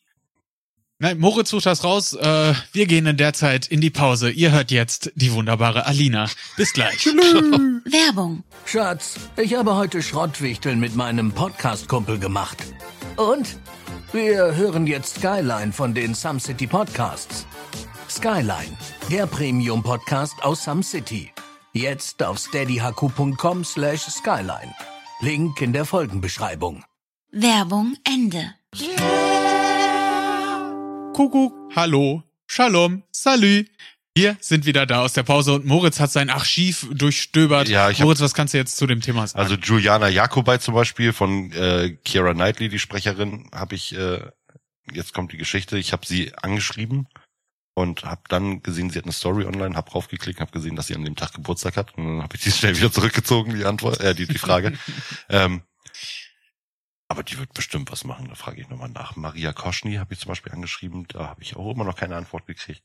Nein, 1.01 1.17
Moritz 1.17 1.51
sucht 1.51 1.65
das 1.65 1.86
raus. 1.86 2.13
Äh, 2.13 2.53
wir 2.73 2.86
gehen 2.86 3.05
in 3.05 3.15
der 3.15 3.32
Zeit 3.32 3.67
in 3.67 3.80
die 3.80 3.89
Pause. 3.89 4.30
Ihr 4.32 4.51
hört 4.51 4.69
jetzt 4.69 5.13
die 5.15 5.32
wunderbare 5.32 5.86
Alina. 5.86 6.27
Bis 6.57 6.73
gleich. 6.73 7.05
Werbung. 7.05 8.43
Schatz, 8.65 9.15
ich 9.38 9.55
habe 9.55 9.75
heute 9.75 10.03
Schrottwichteln 10.03 10.77
mit 10.77 10.97
meinem 10.97 11.32
Podcast-Kumpel 11.32 12.19
gemacht. 12.19 12.57
Und? 13.15 13.57
Wir 14.11 14.55
hören 14.55 14.88
jetzt 14.88 15.15
Skyline 15.17 15.71
von 15.71 15.93
den 15.93 16.15
Some 16.15 16.41
City 16.41 16.67
Podcasts. 16.67 17.45
Skyline, 18.09 18.77
der 19.09 19.25
Premium-Podcast 19.25 20.43
aus 20.43 20.65
Some 20.65 20.84
City. 20.84 21.32
Jetzt 21.71 22.21
auf 22.21 22.39
steadyhq.com 22.39 23.63
slash 23.63 24.01
skyline. 24.01 24.75
Link 25.21 25.61
in 25.61 25.71
der 25.71 25.86
Folgenbeschreibung. 25.86 26.84
Werbung 27.32 27.95
Ende. 28.03 28.59
Kuckuck, 31.13 31.53
hallo, 31.76 32.24
Shalom, 32.47 33.03
Salü. 33.11 33.65
Wir 34.15 34.38
sind 34.41 34.65
wieder 34.65 34.86
da 34.86 35.01
aus 35.03 35.13
der 35.13 35.24
Pause 35.24 35.53
und 35.53 35.65
Moritz 35.65 35.99
hat 35.99 36.11
sein 36.11 36.30
Archiv 36.30 36.88
durchstöbert. 36.91 37.67
Ja, 37.70 37.89
ich 37.89 37.99
hab- 37.99 38.05
Moritz, 38.05 38.20
was 38.22 38.34
kannst 38.34 38.53
du 38.53 38.57
jetzt 38.57 38.76
zu 38.78 38.88
dem 38.88 39.01
Thema 39.01 39.28
sagen? 39.28 39.39
Also 39.39 39.55
Juliana 39.55 40.07
Jakobai 40.09 40.57
zum 40.57 40.74
Beispiel 40.74 41.13
von 41.13 41.51
äh, 41.51 41.97
Kiera 42.03 42.34
Knightley, 42.34 42.70
die 42.70 42.80
Sprecherin, 42.80 43.49
habe 43.53 43.76
ich, 43.76 43.95
äh, 43.95 44.22
jetzt 44.91 45.13
kommt 45.13 45.32
die 45.32 45.38
Geschichte, 45.38 45.78
ich 45.78 45.93
habe 45.93 46.05
sie 46.05 46.34
angeschrieben 46.36 47.07
und 47.76 48.03
habe 48.03 48.22
dann 48.30 48.61
gesehen, 48.63 48.89
sie 48.89 48.97
hat 48.97 49.05
eine 49.05 49.13
Story 49.13 49.45
online, 49.45 49.76
habe 49.76 49.91
raufgeklickt, 49.91 50.39
habe 50.41 50.51
gesehen, 50.51 50.76
dass 50.76 50.88
sie 50.88 50.95
an 50.95 51.05
dem 51.05 51.15
Tag 51.15 51.34
Geburtstag 51.34 51.78
hat 51.78 51.97
und 51.97 52.05
dann 52.05 52.24
habe 52.24 52.36
ich 52.36 52.41
die 52.43 52.51
schnell 52.51 52.76
wieder 52.78 52.91
zurückgezogen, 52.91 53.55
die 53.57 53.65
Antwort, 53.65 53.99
äh, 54.01 54.15
die, 54.15 54.28
die 54.28 54.38
Frage. 54.38 54.74
ähm, 55.30 55.61
aber 57.10 57.24
die 57.24 57.38
wird 57.38 57.53
bestimmt 57.53 57.91
was 57.91 58.03
machen, 58.05 58.28
da 58.30 58.36
frage 58.36 58.62
ich 58.62 58.70
nochmal 58.70 58.89
nach. 58.89 59.16
Maria 59.18 59.51
Koschny 59.51 59.95
habe 59.95 60.14
ich 60.14 60.20
zum 60.22 60.30
Beispiel 60.30 60.53
angeschrieben, 60.53 61.05
da 61.10 61.28
habe 61.28 61.41
ich 61.41 61.55
auch 61.57 61.72
immer 61.72 61.84
noch 61.84 61.95
keine 61.97 62.16
Antwort 62.16 62.45
gekriegt. 62.47 62.84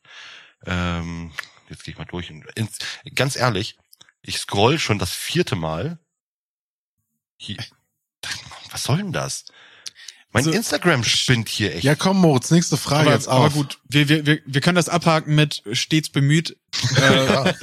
Ähm, 0.66 1.30
jetzt 1.68 1.84
gehe 1.84 1.92
ich 1.92 1.98
mal 1.98 2.06
durch. 2.06 2.30
Und 2.30 2.44
ins, 2.56 2.78
ganz 3.14 3.36
ehrlich, 3.36 3.76
ich 4.22 4.38
scroll 4.38 4.78
schon 4.78 4.98
das 4.98 5.12
vierte 5.12 5.54
Mal. 5.56 5.98
Hier, 7.36 7.58
was 8.70 8.82
soll 8.84 8.96
denn 8.96 9.12
das? 9.12 9.44
Mein 10.30 10.46
Also, 10.46 10.52
Instagram 10.56 11.04
spinnt 11.04 11.48
hier 11.48 11.74
echt. 11.74 11.84
Ja, 11.84 11.94
komm, 11.94 12.20
Moritz, 12.20 12.50
nächste 12.50 12.76
Frage 12.76 13.02
aber, 13.02 13.12
jetzt 13.12 13.28
auf. 13.28 13.44
aber 13.44 13.50
gut, 13.54 13.78
wir, 13.88 14.08
wir, 14.08 14.26
wir, 14.26 14.40
wir 14.44 14.60
können 14.60 14.74
das 14.74 14.88
abhaken 14.88 15.34
mit 15.34 15.62
stets 15.72 16.08
bemüht. 16.10 16.56
Äh, 16.96 17.54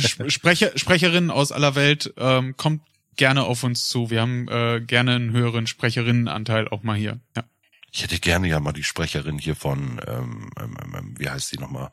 Sp- 0.00 0.30
Sprecher, 0.30 0.72
Sprecherinnen 0.78 1.30
aus 1.30 1.52
aller 1.52 1.74
Welt, 1.74 2.14
ähm, 2.16 2.56
kommt 2.56 2.82
gerne 3.16 3.44
auf 3.44 3.62
uns 3.64 3.88
zu. 3.88 4.10
Wir 4.10 4.20
haben 4.22 4.48
äh, 4.48 4.80
gerne 4.80 5.14
einen 5.16 5.32
höheren 5.32 5.66
Sprecherinnenanteil 5.66 6.68
auch 6.68 6.82
mal 6.82 6.96
hier. 6.96 7.20
Ja. 7.36 7.44
Ich 7.92 8.02
hätte 8.04 8.18
gerne 8.20 8.46
ja 8.48 8.60
mal 8.60 8.72
die 8.72 8.84
Sprecherin 8.84 9.38
hier 9.38 9.56
von, 9.56 10.00
ähm, 10.06 10.50
ähm, 10.60 10.76
ähm, 10.96 11.14
wie 11.18 11.28
heißt 11.28 11.48
sie 11.48 11.58
nochmal? 11.58 11.90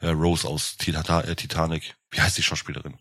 Äh, 0.00 0.08
Rose 0.08 0.46
aus 0.46 0.76
Tita 0.76 1.20
äh, 1.20 1.36
Titanic. 1.36 1.94
Wie 2.10 2.20
heißt 2.20 2.36
die 2.36 2.42
Schauspielerin? 2.42 2.94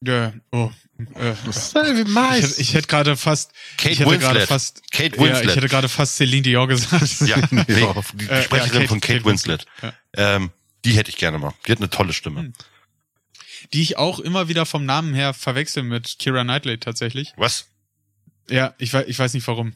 Ja, 0.00 0.32
oh, 0.52 0.70
äh, 1.14 1.34
Wie 1.44 2.38
ich, 2.38 2.58
ich 2.58 2.74
hätte 2.74 2.86
gerade 2.86 3.16
fast, 3.16 3.52
Kate 3.76 3.90
ich 3.90 3.98
hätte 4.00 4.18
gerade 4.18 4.34
Winslet. 4.40 4.48
fast, 4.48 4.92
Kate 4.92 5.16
ja, 5.16 5.22
Winslet. 5.22 5.44
ich 5.50 5.56
hätte 5.56 5.68
gerade 5.68 5.88
fast 5.88 6.16
Celine 6.16 6.42
Dion 6.42 6.68
gesagt. 6.68 7.20
Ja, 7.22 7.40
die, 7.50 7.64
die 7.64 7.72
Äh, 7.72 7.82
ja, 8.36 8.42
Sprecherin 8.42 8.72
Kate- 8.80 8.88
von 8.88 9.00
Kate, 9.00 9.14
Kate 9.18 9.24
Winslet. 9.24 9.66
Winslet, 9.80 9.94
Ähm, 10.16 10.50
die 10.84 10.92
hätte 10.92 11.10
ich 11.10 11.16
gerne 11.16 11.38
mal. 11.38 11.52
Die 11.66 11.72
hat 11.72 11.78
eine 11.78 11.90
tolle 11.90 12.12
Stimme. 12.12 12.40
Hm. 12.42 12.52
Die 13.72 13.82
ich 13.82 13.96
auch 13.98 14.18
immer 14.18 14.48
wieder 14.48 14.64
vom 14.66 14.84
Namen 14.86 15.14
her 15.14 15.34
verwechsel 15.34 15.82
mit 15.82 16.18
Kira 16.18 16.42
Knightley 16.44 16.78
tatsächlich. 16.78 17.32
Was? 17.36 17.66
Ja, 18.48 18.74
ich 18.78 18.92
weiß, 18.92 19.06
ich 19.08 19.18
weiß 19.18 19.34
nicht 19.34 19.46
warum. 19.46 19.74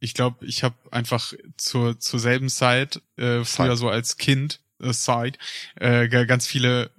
Ich 0.00 0.14
glaube, 0.14 0.44
ich 0.46 0.62
habe 0.62 0.76
einfach 0.90 1.32
zur 1.56 1.98
zur 1.98 2.20
selben 2.20 2.48
Zeit 2.48 2.96
äh, 3.16 3.44
früher 3.44 3.70
Zeit. 3.70 3.78
so 3.78 3.88
als 3.88 4.16
Kind 4.18 4.60
äh, 4.80 4.92
Side 4.92 5.38
äh, 5.76 6.06
ganz 6.08 6.46
viele 6.46 6.90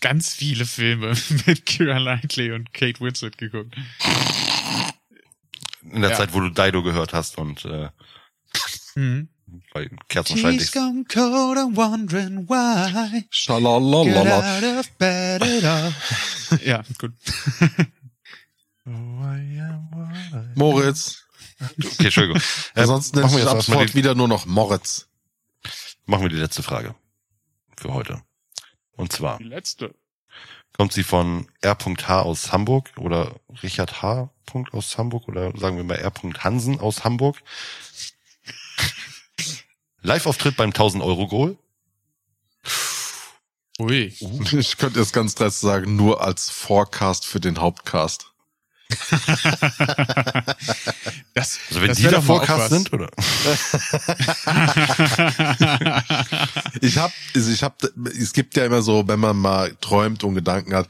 ganz 0.00 0.34
viele 0.34 0.66
Filme 0.66 1.14
mit 1.46 1.66
Kira 1.66 1.98
Knightley 1.98 2.52
und 2.52 2.72
Kate 2.72 3.00
Winslet 3.00 3.38
geguckt. 3.38 3.74
In 5.82 6.02
der 6.02 6.10
Ja. 6.10 6.16
Zeit, 6.16 6.32
wo 6.32 6.40
du 6.40 6.50
Dido 6.50 6.82
gehört 6.82 7.12
hast 7.12 7.38
und 7.38 7.64
äh, 7.64 7.88
Mhm. 8.94 9.28
Bei 9.72 9.88
Kerzenschein 10.08 10.58
dich 10.58 10.72
gone 10.72 11.04
cold 11.12 11.58
and 11.58 11.76
wondering 11.76 12.48
why. 12.48 13.24
Schalalalala. 13.30 14.78
of 14.80 14.90
bed 14.98 15.42
at 15.42 15.64
all. 15.64 15.92
ja, 16.64 16.82
gut. 16.98 17.12
Moritz. 20.54 21.24
Okay, 21.60 22.04
Entschuldigung. 22.04 22.40
Äh, 22.74 22.80
Ansonsten 22.82 23.18
nennst 23.18 23.34
machen, 23.34 23.44
wir 23.44 23.50
ab 23.50 23.56
jetzt 23.56 23.56
erstmal 23.56 23.76
sofort 23.78 23.90
die, 23.90 23.94
wieder 23.94 24.14
nur 24.14 24.28
noch 24.28 24.46
Moritz. 24.46 25.08
machen 26.06 26.22
wir 26.22 26.28
die 26.28 26.36
letzte 26.36 26.62
Frage 26.62 26.94
für 27.76 27.92
heute. 27.92 28.22
Und 28.92 29.12
zwar 29.12 29.38
Die 29.38 29.44
letzte. 29.44 29.94
kommt 30.76 30.92
sie 30.92 31.02
von 31.02 31.48
R.H. 31.60 32.22
aus 32.22 32.52
Hamburg 32.52 32.92
oder 32.96 33.40
Richard 33.62 34.02
H. 34.02 34.30
aus 34.72 34.98
Hamburg 34.98 35.28
oder 35.28 35.52
sagen 35.56 35.76
wir 35.76 35.84
mal 35.84 35.96
R. 35.96 36.12
Hansen 36.38 36.78
aus 36.78 37.04
Hamburg. 37.04 37.42
Live-Auftritt 40.02 40.56
beim 40.56 40.70
1000 40.70 41.02
Euro 41.02 41.26
Goal. 41.26 41.58
Ui. 43.78 44.14
Ich 44.52 44.78
könnte 44.78 45.00
jetzt 45.00 45.12
ganz 45.12 45.34
dreist 45.34 45.60
sagen, 45.60 45.96
nur 45.96 46.22
als 46.22 46.48
Forecast 46.50 47.26
für 47.26 47.40
den 47.40 47.58
Hauptcast. 47.58 48.32
Das, 51.34 51.58
Also 51.68 51.82
wenn 51.82 51.88
das 51.88 51.98
die 51.98 52.08
auch 52.08 52.22
Forecast 52.22 52.70
sind, 52.70 52.92
oder? 52.92 53.10
Ich 56.80 56.96
hab, 56.98 57.12
also 57.34 57.50
ich 57.50 57.62
hab, 57.62 57.82
es 58.06 58.32
gibt 58.32 58.56
ja 58.56 58.64
immer 58.64 58.80
so, 58.82 59.06
wenn 59.08 59.20
man 59.20 59.36
mal 59.36 59.76
träumt 59.80 60.24
und 60.24 60.34
Gedanken 60.34 60.74
hat, 60.74 60.88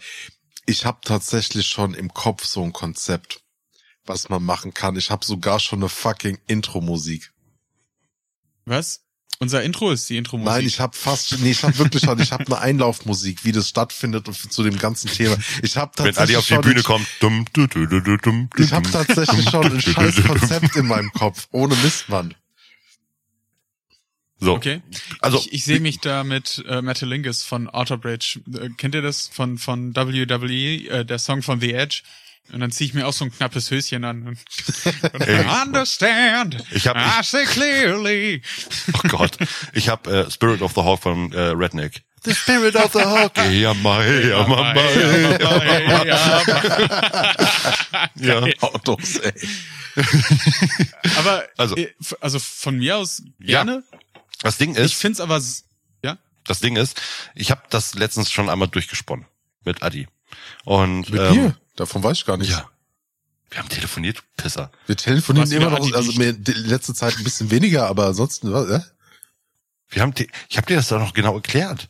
ich 0.67 0.85
habe 0.85 0.99
tatsächlich 1.03 1.67
schon 1.67 1.95
im 1.95 2.15
Kopf 2.15 2.45
so 2.45 2.63
ein 2.63 2.73
Konzept, 2.73 3.41
was 4.05 4.29
man 4.29 4.45
machen 4.45 4.75
kann. 4.75 4.97
Ich 4.97 5.11
habe 5.11 5.25
sogar 5.25 5.59
schon 5.59 5.81
eine 5.81 5.89
fucking 5.89 6.39
Intro-Musik. 6.47 7.33
Was? 8.67 9.03
Unser 9.39 9.63
Intro 9.63 9.91
ist 9.91 10.09
die 10.09 10.17
Intro-Musik. 10.17 10.51
Nein, 10.51 10.67
ich 10.67 10.81
habe 10.81 10.97
fast, 10.97 11.39
nee, 11.41 11.51
ich 11.51 11.63
habe 11.63 11.77
wirklich 11.79 12.03
schon, 12.03 12.19
ich 12.21 12.33
habe 12.33 12.47
eine 12.47 12.59
Einlaufmusik, 12.59 13.45
wie 13.45 13.53
das 13.53 13.69
stattfindet 13.69 14.29
und 14.29 14.53
zu 14.53 14.63
dem 14.63 14.79
ganzen 14.79 15.11
Thema. 15.11 15.37
Ich 15.63 15.77
habe 15.77 15.93
Wenn 15.97 16.07
tatsächlich 16.07 16.21
Adi 16.21 16.37
auf 16.37 16.47
die 16.47 16.55
schon, 16.55 16.63
Bühne 16.63 16.83
kommt. 16.83 17.07
Dumm, 17.21 17.45
du, 17.53 17.67
du, 17.67 17.87
du, 17.87 18.01
du, 18.01 18.17
dumm, 18.17 18.49
du, 18.57 18.63
ich 18.63 18.73
habe 18.73 18.91
tatsächlich 18.91 19.51
schon 19.51 19.71
ein 19.71 19.81
scheiß 19.81 20.23
Konzept 20.25 20.77
in 20.77 20.87
meinem 20.87 21.13
Kopf, 21.13 21.49
ohne 21.53 21.77
Mist, 21.77 22.09
Mann. 22.09 22.35
So. 24.39 24.55
Okay. 24.55 24.83
Also 25.21 25.39
ich, 25.39 25.53
ich 25.53 25.65
sehe 25.65 25.81
mich 25.81 26.01
da 26.01 26.25
mit 26.25 26.65
äh, 26.67 26.81
Metalingus 26.81 27.43
von 27.43 27.69
Outer 27.69 27.99
Bridge. 27.99 28.41
Äh, 28.55 28.71
kennt 28.77 28.95
ihr 28.95 29.03
das 29.03 29.29
von 29.29 29.59
von 29.59 29.95
WWE, 29.95 30.89
äh, 30.89 31.05
der 31.05 31.19
Song 31.19 31.43
von 31.43 31.61
The 31.61 31.73
Edge? 31.73 32.03
Und 32.53 32.61
dann 32.61 32.71
ziehe 32.71 32.87
ich 32.89 32.95
mir 32.95 33.07
auch 33.07 33.13
so 33.13 33.25
ein 33.25 33.33
knappes 33.33 33.71
Höschen 33.71 34.05
an. 34.05 34.27
Und, 34.29 34.39
und 35.15 35.21
Ey. 35.27 35.45
Understand. 35.63 36.63
Ich 36.71 36.87
hab- 36.87 36.97
I 36.97 37.23
see 37.25 37.45
clearly. 37.45 38.43
Oh 38.95 39.09
Gott. 39.09 39.37
Ich 39.73 39.89
habe 39.89 40.27
äh, 40.27 40.31
Spirit 40.31 40.63
of 40.63 40.73
the 40.75 40.81
Hawk 40.83 41.03
von 41.03 41.33
äh, 41.33 41.39
Redneck. 41.41 42.03
The 42.25 42.35
Spirit 42.35 42.75
of 42.77 42.93
the 42.93 43.01
Hawk. 43.03 43.33
Ja, 43.51 43.73
mal, 43.75 44.25
ja, 44.29 44.47
mal. 44.47 44.75
Ja. 48.17 48.43
Autos, 48.61 49.17
ey. 49.19 49.33
Aber 51.17 51.45
Also- 51.57 51.77
also, 51.77 52.17
also 52.21 52.39
von 52.39 52.77
mir 52.79 52.97
aus 52.99 53.23
Ja. 53.39 53.63
gerne. 53.65 53.83
Das 54.43 54.59
Ding 54.59 54.73
Ich 54.73 54.79
ist, 54.79 54.95
find's 54.95 55.21
aber 55.21 55.41
ja. 56.03 56.19
das 56.47 56.61
Ding 56.61 56.77
ist, 56.77 57.01
ich 57.35 57.51
habe 57.51 57.63
das 57.71 57.95
letztens 57.95 58.31
schon 58.31 58.51
einmal 58.51 58.69
durchgesponnen 58.69 59.27
mit 59.65 59.83
Adi. 59.83 60.07
Und 60.65 61.11
Mit 61.11 61.21
ähm, 61.21 61.33
dir? 61.33 61.57
Davon 61.77 62.03
weiß 62.03 62.19
ich 62.19 62.27
gar 62.27 62.37
nicht. 62.37 62.51
Ja. 62.51 62.69
Wir 63.51 63.59
haben 63.59 63.69
telefoniert, 63.69 64.23
Pisser. 64.37 64.71
Wir 64.87 64.97
telefonieren 64.97 65.51
immer 65.53 65.71
noch, 65.71 65.93
also 65.93 66.09
nicht- 66.09 66.19
mir 66.19 66.33
die 66.33 66.53
letzte 66.53 66.95
Zeit 66.95 67.17
ein 67.17 67.25
bisschen 67.25 67.51
weniger, 67.51 67.87
aber 67.87 68.07
ansonsten, 68.07 68.53
was, 68.53 68.69
äh? 68.69 68.81
Wir 69.89 70.03
haben 70.03 70.15
ich 70.49 70.57
habe 70.57 70.67
dir 70.67 70.77
das 70.77 70.89
doch 70.89 70.99
noch 70.99 71.15
genau 71.15 71.35
erklärt. 71.37 71.89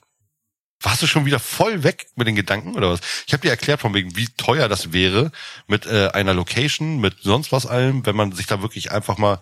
Warst 0.83 1.01
du 1.01 1.07
schon 1.07 1.25
wieder 1.25 1.39
voll 1.39 1.83
weg 1.83 2.09
mit 2.17 2.27
den 2.27 2.35
Gedanken 2.37 2.75
oder 2.77 2.91
was? 2.91 3.01
Ich 3.27 3.33
habe 3.33 3.41
dir 3.41 3.49
erklärt 3.49 3.81
von 3.81 3.95
wegen, 3.95 4.15
wie 4.17 4.29
teuer 4.37 4.69
das 4.69 4.93
wäre 4.93 5.33
mit 5.67 5.87
äh, 5.87 6.09
einer 6.09 6.35
Location, 6.35 7.01
mit 7.01 7.17
sonst 7.23 7.51
was 7.53 7.65
allem, 7.65 8.05
wenn 8.05 8.15
man 8.15 8.33
sich 8.33 8.47
da 8.47 8.61
wirklich 8.61 8.93
einfach 8.93 9.17
mal. 9.17 9.41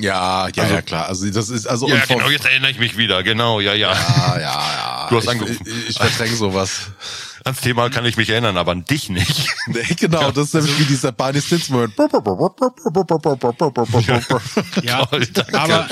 Ja, 0.00 0.48
ja, 0.48 0.62
Also- 0.62 0.74
ja, 0.74 0.82
klar. 0.82 1.06
Also 1.08 1.28
das 1.30 1.50
ist, 1.50 1.66
also 1.66 1.88
Ja, 1.88 2.02
genau, 2.06 2.30
jetzt 2.30 2.46
erinnere 2.46 2.70
ich 2.70 2.78
mich 2.78 2.96
wieder. 2.96 3.22
Genau, 3.22 3.60
ja, 3.60 3.74
ja. 3.74 3.92
ja, 3.92 4.38
ja, 4.38 4.40
ja. 4.40 5.06
Du 5.10 5.16
hast 5.16 5.24
ich, 5.24 5.30
angerufen. 5.30 5.66
Ich, 5.66 5.90
ich 5.90 5.96
verdränge 5.98 6.36
sowas. 6.36 6.86
Ans 7.44 7.60
Thema 7.60 7.88
kann 7.90 8.04
ich 8.04 8.16
mich 8.16 8.28
erinnern, 8.30 8.56
aber 8.56 8.72
an 8.72 8.84
dich 8.84 9.08
nicht. 9.08 9.46
Nee, 9.68 9.94
genau, 9.96 10.30
das 10.30 10.46
ist 10.48 10.54
nämlich 10.54 10.78
wie 10.78 10.84
dieser 10.84 11.12
Barney 11.12 11.40
Stinson. 11.42 11.92
Ja, 14.82 15.04
Toll, 15.06 15.26
aber, 15.52 15.88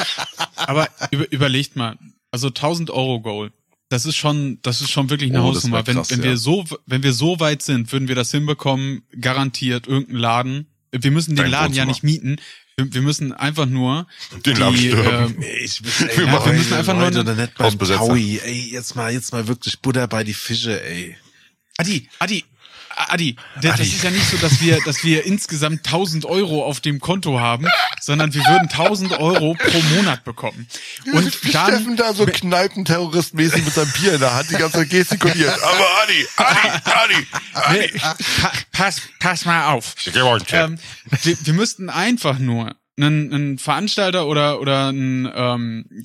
aber 0.57 0.89
über, 1.11 1.31
überlegt 1.33 1.77
mal, 1.77 1.99
also 2.31 2.49
1000 2.49 2.91
Euro 2.91 3.21
Goal. 3.21 3.53
Das 3.89 4.05
ist 4.05 4.17
schon, 4.17 4.59
das 4.63 4.81
ist 4.81 4.91
schon 4.91 5.11
wirklich 5.11 5.31
eine 5.31 5.43
Oh, 5.43 5.47
Hausnummer. 5.49 5.77
wär 5.79 5.87
Wenn, 5.87 5.97
krass, 5.97 6.11
wenn 6.11 6.19
ja. 6.21 6.25
wir 6.25 6.37
so, 6.37 6.65
wenn 6.87 7.03
wir 7.05 7.13
so 7.13 7.39
weit 7.39 7.63
sind, 7.63 7.93
würden 7.93 8.09
wir 8.09 8.17
das 8.17 8.31
hinbekommen, 8.33 9.03
garantiert 9.21 9.87
irgendeinen 9.87 10.19
Laden. 10.19 10.67
Wir 10.91 11.11
müssen 11.13 11.37
den 11.37 11.45
Dein 11.45 11.51
Laden 11.53 11.75
ja 11.75 11.87
Wohnzimmer. 11.87 11.87
nicht 11.87 12.03
mieten. 12.25 12.37
Wir, 12.77 12.93
wir 12.95 13.03
müssen 13.03 13.33
einfach 13.33 13.67
nur 13.67 14.07
Den 14.45 14.57
Laden 14.57 14.75
die, 14.77 14.89
stürmen. 14.89 15.37
ähm, 15.37 15.45
Ich 15.63 15.83
bin, 15.83 15.93
Wir 16.01 16.19
ey, 16.19 16.25
machen- 16.27 16.33
Leute, 16.47 16.53
müssen 16.59 16.73
einfach 16.75 16.95
nur 16.95 17.11
Leute, 17.11 17.25
beim 17.25 17.49
Hausbesetzer. 17.67 17.99
Taui. 18.01 18.41
Ey, 18.45 18.71
jetzt 18.73 18.97
mal, 18.97 19.13
jetzt 19.13 19.33
mal 19.33 19.47
wirklich 19.47 19.81
Butter 19.81 20.09
bei 20.09 20.25
die 20.25 20.35
Fische, 20.35 20.83
ey. 20.85 21.17
Adi, 21.79 22.09
Adi, 22.19 22.45
Adi, 22.97 23.37
das 23.61 23.75
Adi. 23.75 23.83
ist 23.83 24.03
ja 24.03 24.11
nicht 24.11 24.27
so, 24.31 24.39
dass 24.39 24.63
wir, 24.63 24.79
dass 24.87 25.05
wir 25.05 25.27
insgesamt 25.27 25.85
1000 25.85 26.25
Euro 26.25 26.65
auf 26.65 26.81
dem 26.81 27.01
Konto 27.01 27.39
haben, 27.39 27.67
sondern 28.01 28.33
wir 28.33 28.41
würden 28.45 28.69
1000 28.71 29.13
Euro 29.19 29.55
pro 29.55 29.83
Monat 29.95 30.25
bekommen. 30.25 30.67
Und 31.13 31.55
dann, 31.55 31.97
da 31.97 32.15
so 32.15 32.25
Kneipenterroristmäßig 32.25 33.67
mit 33.67 33.75
seinem 33.75 33.93
Bier 33.93 34.15
in 34.15 34.21
der 34.21 34.33
Hand 34.35 34.49
die 34.51 34.55
ganze 34.55 34.79
Zeit 34.79 34.91
gestikuliert. 34.91 35.63
Aber 35.63 35.87
Adi, 36.03 36.27
Adi, 36.37 37.27
Adi, 37.53 37.79
nee, 37.79 37.99
pa 37.99 38.53
pass, 38.73 39.03
pass 39.21 39.45
mal 39.45 39.73
auf. 39.73 39.95
Ähm, 40.53 40.79
wir, 41.23 41.37
wir 41.43 41.53
müssten 41.53 41.91
einfach 41.91 42.39
nur 42.39 42.75
einen, 42.99 43.35
einen 43.35 43.59
Veranstalter 43.59 44.27
oder 44.27 44.61
oder 44.61 44.89
einen 44.89 45.31
ähm, 45.35 46.05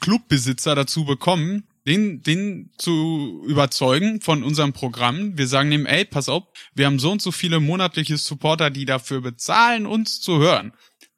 Clubbesitzer 0.00 0.74
dazu 0.74 1.06
bekommen, 1.06 1.67
den 1.88 2.22
den 2.22 2.70
zu 2.78 3.44
überzeugen 3.46 4.20
von 4.20 4.44
unserem 4.44 4.72
Programm. 4.72 5.36
Wir 5.36 5.46
sagen 5.46 5.72
ihm, 5.72 5.86
ey, 5.86 6.04
pass 6.04 6.28
auf, 6.28 6.44
wir 6.74 6.86
haben 6.86 6.98
so 6.98 7.10
und 7.10 7.22
so 7.22 7.32
viele 7.32 7.60
monatliche 7.60 8.16
Supporter, 8.16 8.70
die 8.70 8.84
dafür 8.84 9.20
bezahlen, 9.20 9.86
uns 9.86 10.20
zu 10.20 10.38
hören. 10.38 10.72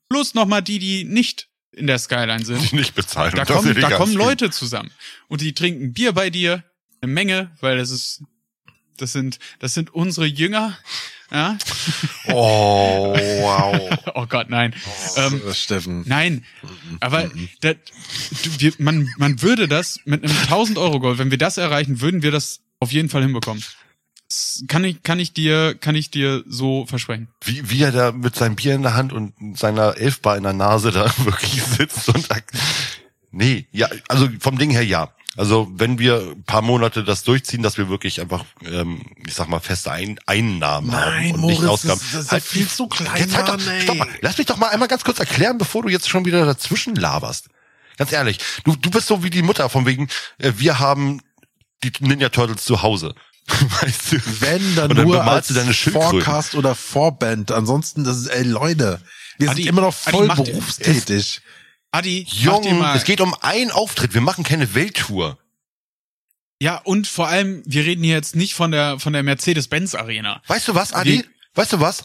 Plus 0.09 0.35
nochmal 0.35 0.63
die, 0.63 0.79
die 0.79 1.05
nicht 1.05 1.49
in 1.73 1.87
der 1.87 1.99
Skyline 1.99 2.45
sind. 2.45 2.71
Die 2.71 2.77
nicht 2.77 2.95
bezahlen. 2.95 3.33
Da 3.35 3.45
kommen, 3.45 3.79
da 3.81 3.91
kommen. 3.91 4.15
Leute 4.15 4.51
zusammen 4.51 4.91
und 5.29 5.41
die 5.41 5.53
trinken 5.55 5.93
Bier 5.93 6.13
bei 6.13 6.31
dir, 6.31 6.65
eine 7.01 7.13
Menge, 7.13 7.51
weil 7.61 7.79
das 7.79 7.91
ist, 7.91 8.23
das 9.01 9.13
sind, 9.13 9.39
das 9.59 9.75
sind 9.75 9.93
unsere 9.95 10.27
Jünger. 10.27 10.77
Ja? 11.33 11.57
Oh, 12.29 13.15
wow. 13.15 13.99
Oh 14.15 14.27
Gott, 14.27 14.51
nein. 14.51 14.75
Ähm, 15.17 15.41
Äh, 15.49 15.55
Steffen. 15.55 16.03
nein, 16.07 16.45
aber 16.99 17.31
das, 17.61 17.77
wir, 18.59 18.73
man, 18.79 19.09
man 19.19 19.41
würde 19.41 19.69
das 19.69 20.01
mit 20.05 20.25
einem 20.25 20.37
1000 20.37 20.77
Euro 20.79 20.99
Gold, 21.01 21.19
wenn 21.19 21.31
wir 21.31 21.39
das 21.39 21.57
erreichen, 21.57 22.01
würden 22.01 22.23
wir 22.23 22.31
das 22.33 22.61
auf 22.81 22.91
jeden 22.93 23.09
Fall 23.09 23.23
hinbekommen. 23.23 23.63
Das 24.29 24.65
kann 24.69 24.85
ich, 24.85 25.03
kann 25.03 25.19
ich 25.19 25.33
dir, 25.33 25.75
kann 25.75 25.95
ich 25.95 26.11
dir 26.11 26.45
so 26.49 26.87
versprechen. 26.87 27.29
Wie, 27.45 27.69
wie 27.71 27.83
er 27.83 27.93
da 27.93 28.13
mit 28.13 28.35
seinem 28.37 28.57
Bier 28.57 28.75
in 28.75 28.83
der 28.83 28.95
Hand 28.95 29.13
und 29.13 29.33
seiner 29.59 29.97
Elfbar 29.97 30.37
in 30.37 30.43
der 30.45 30.53
Nase 30.53 30.91
da 30.93 31.13
wirklich 31.25 31.63
sitzt 31.63 32.09
und 32.09 32.27
sagt, 32.27 32.51
nee, 33.31 33.67
ja, 33.73 33.89
also 34.09 34.29
vom 34.41 34.59
Ding 34.59 34.71
her 34.71 34.85
ja. 34.85 35.11
Also 35.37 35.71
wenn 35.75 35.99
wir 36.01 36.33
ein 36.37 36.43
paar 36.43 36.61
Monate 36.61 37.05
das 37.05 37.23
durchziehen, 37.23 37.63
dass 37.63 37.79
wir 37.79 37.89
wirklich 37.89 38.21
einfach, 38.21 38.45
ähm, 38.65 39.03
ich 39.27 39.35
sag 39.35 39.49
mal, 39.49 39.61
feste 39.61 39.93
Ein 39.93 40.19
Einnahmen 40.27 40.89
Nein, 40.91 41.01
haben 41.29 41.33
und 41.35 41.41
Moritz, 41.41 41.61
nicht 41.61 41.69
Ausgaben. 41.71 42.01
das- 42.01 42.13
das 42.13 42.25
ist 42.25 42.33
ja 42.33 42.41
viel 42.41 42.69
zu 42.69 42.87
klein, 42.89 43.17
Jetzt 43.17 43.37
halt 43.37 43.49
doch, 43.49 43.67
ey. 43.67 43.81
stopp 43.83 43.97
mal, 43.99 44.09
lass 44.23 44.39
mich 44.39 44.47
doch 44.49 44.57
mal 44.57 44.69
einmal 44.71 44.89
ganz 44.89 45.05
kurz 45.05 45.21
erklären, 45.21 45.57
bevor 45.57 45.83
du 45.83 45.89
jetzt 45.89 46.09
schon 46.09 46.25
wieder 46.25 46.45
dazwischen 46.45 46.97
laberst. 46.97 47.47
Ganz 47.97 48.11
ehrlich, 48.13 48.39
du, 48.65 48.75
du 48.75 48.91
bist 48.91 49.07
so 49.07 49.23
wie 49.23 49.31
die 49.31 49.43
Mutter 49.43 49.69
von 49.69 49.87
wegen, 49.87 50.09
äh, 50.39 50.53
wir 50.57 50.81
haben 50.81 51.21
die 51.85 51.93
Ninja 52.01 52.29
Turtles 52.31 52.65
zu 52.65 52.83
Hause. 52.83 53.15
Weißt 53.81 54.13
du? 54.13 54.17
Wenn 54.41 54.75
dann 54.75 54.91
Und 54.91 54.97
dann 54.97 55.07
nur 55.07 55.17
als 55.23 55.47
bemalst 55.47 55.51
du 55.51 55.55
deine. 55.55 55.75
Forecast 55.75 56.55
oder 56.57 56.75
Vorband. 56.75 57.53
Ansonsten, 57.53 58.03
das 58.05 58.17
ist, 58.19 58.27
ey 58.27 58.43
Leute, 58.43 59.01
wir 59.39 59.51
Adi, 59.51 59.63
sind 59.63 59.69
immer 59.71 59.83
noch 59.83 59.95
Adi, 60.07 60.17
voll 60.17 60.29
dir- 60.29 60.35
berufstätig. 60.53 61.41
Adi, 61.93 62.25
mach 62.45 62.61
dir 62.61 62.69
Jung, 62.71 62.79
mal, 62.79 62.97
es 62.97 63.05
geht 63.05 63.21
um 63.21 63.35
einen 63.41 63.71
Auftritt. 63.71 64.15
Wir 64.15 64.21
machen 64.21 64.45
keine 64.45 64.75
Welttour. 64.75 65.39
ja, 66.63 66.77
und 66.77 67.07
vor 67.09 67.29
allem, 67.29 67.63
wir 67.67 67.85
reden 67.85 68.05
hier 68.05 68.15
jetzt 68.15 68.37
nicht 68.37 68.55
von 68.55 68.71
der, 68.71 68.99
von 69.01 69.13
der 69.13 69.23
Mercedes-Benz 69.23 69.95
Arena. 69.95 70.41
Weißt 70.47 70.69
du 70.69 70.75
was, 70.75 70.93
Adi? 70.93 71.25
Weißt 71.55 71.73
du 71.73 71.81
was? 71.81 72.05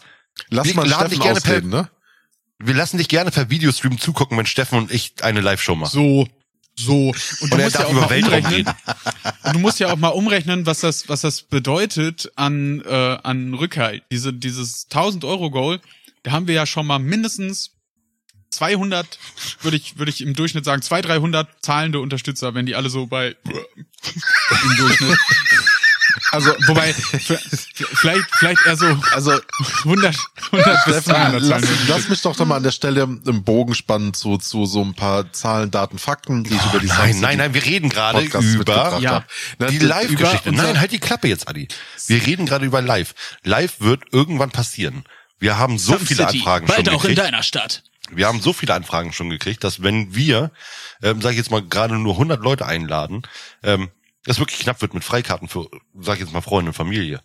Lass 0.50 0.68
Wir 0.68 0.76
mal 0.76 0.88
laden 0.88 1.08
Steffen 1.08 1.12
dich 1.12 1.20
gerne 1.22 1.40
per- 1.42 1.52
ausreden, 1.54 1.70
ne? 1.70 1.90
Wir 2.58 2.74
lassen 2.74 2.98
dich 2.98 3.10
gerne 3.10 3.32
per 3.32 3.50
Videostream 3.50 4.00
zugucken, 4.00 4.38
wenn 4.38 4.46
Steffen 4.46 4.78
und 4.78 4.92
ich 4.92 5.14
eine 5.22 5.42
Live-Show 5.42 5.76
machen. 5.76 5.92
So, 5.94 6.28
so. 6.78 7.10
Und 7.10 7.16
du 7.42 7.44
Und 7.44 7.52
er 7.60 7.64
musst 7.66 7.76
ja 7.76 7.80
darf 7.82 7.88
auch 7.88 7.92
über 7.92 8.02
mal 8.02 8.10
Weltraum 8.10 8.34
umrechnen. 8.46 8.74
Und 9.44 9.54
du 9.54 9.60
musst 9.60 9.80
ja 9.80 9.92
auch 9.92 9.98
mal 9.98 10.08
umrechnen, 10.10 10.66
was 10.66 10.80
das, 10.80 11.10
was 11.10 11.22
das 11.22 11.42
bedeutet 11.44 12.32
an, 12.38 12.82
äh, 12.86 13.18
an 13.24 13.54
Rückhalt. 13.54 14.04
Diese, 14.10 14.34
dieses 14.34 14.86
1000 14.90 15.26
Euro 15.26 15.52
Goal, 15.52 15.82
da 16.24 16.32
haben 16.32 16.48
wir 16.48 16.56
ja 16.56 16.66
schon 16.66 16.88
mal 16.88 16.98
mindestens 17.00 17.72
200, 18.56 19.20
würde 19.62 19.78
ich, 19.78 19.98
würde 19.98 20.12
ich 20.12 20.22
im 20.22 20.34
Durchschnitt 20.34 20.66
sagen, 20.66 20.82
200, 20.82 21.10
300 21.12 21.48
zahlende 21.62 22.00
Unterstützer, 22.00 22.54
wenn 22.54 22.66
die 22.66 22.76
alle 22.76 22.90
so 22.90 23.06
bei, 23.08 23.36
im 23.46 24.76
Durchschnitt. 24.78 25.18
Also, 26.32 26.52
wobei, 26.68 26.94
vielleicht, 26.94 28.26
vielleicht 28.36 28.66
eher 28.66 28.78
so 28.78 28.86
Also, 29.12 29.32
100, 29.80 30.16
100 30.52 30.86
bis 30.86 30.94
Steffen, 30.96 31.04
200 31.14 31.42
lass, 31.44 31.64
lass 31.88 32.10
mich 32.10 32.22
doch 32.22 32.36
da 32.36 32.46
mal 32.46 32.56
an 32.58 32.64
der 32.64 32.72
Stelle 32.72 33.04
einen 33.04 33.44
Bogen 33.44 33.76
spannen 33.76 34.14
zu, 34.14 34.38
zu 34.38 34.66
so 34.66 34.82
ein 34.82 34.94
paar 34.94 35.32
Zahlen, 35.34 35.72
Daten, 35.72 35.98
Fakten, 35.98 36.44
die 36.44 36.54
ich 36.56 36.66
über 36.68 36.80
die 36.80 36.88
Nein, 36.88 37.20
nein, 37.20 37.38
nein, 37.38 37.54
wir 37.54 37.64
reden 37.66 37.90
gerade 37.90 38.20
Podcasts 38.22 38.54
über 38.54 39.00
Ja. 39.00 39.26
die 39.70 39.80
Live-Geschichte. 39.80 40.52
Nein, 40.52 40.80
halt 40.80 40.92
die 40.92 41.00
Klappe 41.00 41.28
jetzt, 41.28 41.48
Adi. 41.48 41.68
Wir 42.08 42.26
reden 42.26 42.46
gerade 42.46 42.66
über 42.66 42.82
Live. 42.82 43.14
Live 43.44 43.82
wird 43.82 44.04
irgendwann 44.12 44.52
passieren. 44.52 45.04
Wir 45.40 45.58
haben 45.58 45.78
so 45.78 45.98
Sun 45.98 46.06
viele 46.06 46.26
City, 46.26 46.38
Anfragen 46.40 46.68
bald 46.68 46.86
schon 46.86 46.96
auch 46.96 47.04
in 47.04 47.10
gekriegt. 47.10 47.20
deiner 47.20 47.44
Stadt. 47.44 47.84
Wir 48.12 48.28
haben 48.28 48.42
so 48.42 48.54
viele 48.54 48.74
Anfragen 48.74 49.14
schon 49.14 49.30
gekriegt, 49.30 49.64
dass 49.64 49.82
wenn 49.82 50.14
wir, 50.16 50.52
ähm, 51.02 51.22
sag 51.22 51.32
ich 51.32 51.38
jetzt 51.38 51.52
mal, 51.52 51.62
gerade 51.64 51.96
nur 51.98 52.14
100 52.14 52.40
Leute 52.42 52.66
einladen, 52.66 53.24
ähm, 53.64 53.90
das 54.26 54.40
wirklich 54.40 54.60
knapp 54.60 54.82
wird 54.82 54.94
mit 54.94 55.04
Freikarten 55.04 55.48
für, 55.50 55.70
sag 56.00 56.16
ich 56.16 56.22
jetzt 56.22 56.34
mal, 56.34 56.42
Freunde 56.42 56.70
und 56.70 56.76
Familie. 56.76 57.22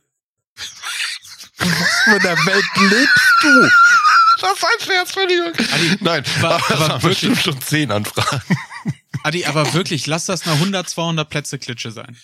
Was 1.58 2.02
für 2.04 2.18
der 2.20 2.36
Welt 2.46 2.64
lebst 2.76 3.32
du? 3.42 3.70
Das 4.40 4.52
ist 4.52 4.64
ein 4.64 4.84
Scherz, 4.86 5.14
Entschuldigung. 5.16 5.98
Nein, 6.00 6.24
aber- 6.38 6.54
aber, 6.56 6.70
aber 6.74 6.88
haben 6.88 7.02
wirklich- 7.02 7.30
bestimmt 7.30 7.42
schon 7.42 7.60
10 7.60 7.90
Anfragen. 7.92 8.42
Adi, 9.22 9.44
aber 9.44 9.74
wirklich, 9.74 10.06
lass 10.06 10.24
das 10.26 10.46
eine 10.46 10.58
100, 10.58 10.88
200 10.88 11.28
Plätze 11.28 11.58
Klitsche 11.58 11.90
sein. 11.90 12.16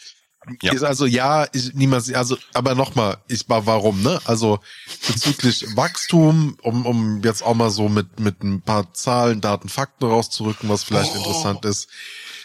Ja. 0.62 0.72
Ist 0.72 0.84
also 0.84 1.06
ja, 1.06 1.48
ich, 1.52 1.74
niemals, 1.74 2.12
also, 2.12 2.38
aber 2.54 2.76
nochmal, 2.76 3.16
ich 3.26 3.48
war 3.48 3.66
warum, 3.66 4.00
ne? 4.02 4.20
Also 4.24 4.60
bezüglich 5.06 5.66
Wachstum, 5.76 6.56
um, 6.62 6.86
um 6.86 7.20
jetzt 7.22 7.42
auch 7.42 7.54
mal 7.54 7.70
so 7.70 7.88
mit, 7.88 8.20
mit 8.20 8.42
ein 8.42 8.60
paar 8.62 8.92
Zahlen, 8.94 9.40
Daten, 9.40 9.68
Fakten 9.68 10.04
rauszurücken, 10.04 10.68
was 10.68 10.84
vielleicht 10.84 11.14
Oh. 11.14 11.18
interessant 11.18 11.64
ist. 11.64 11.88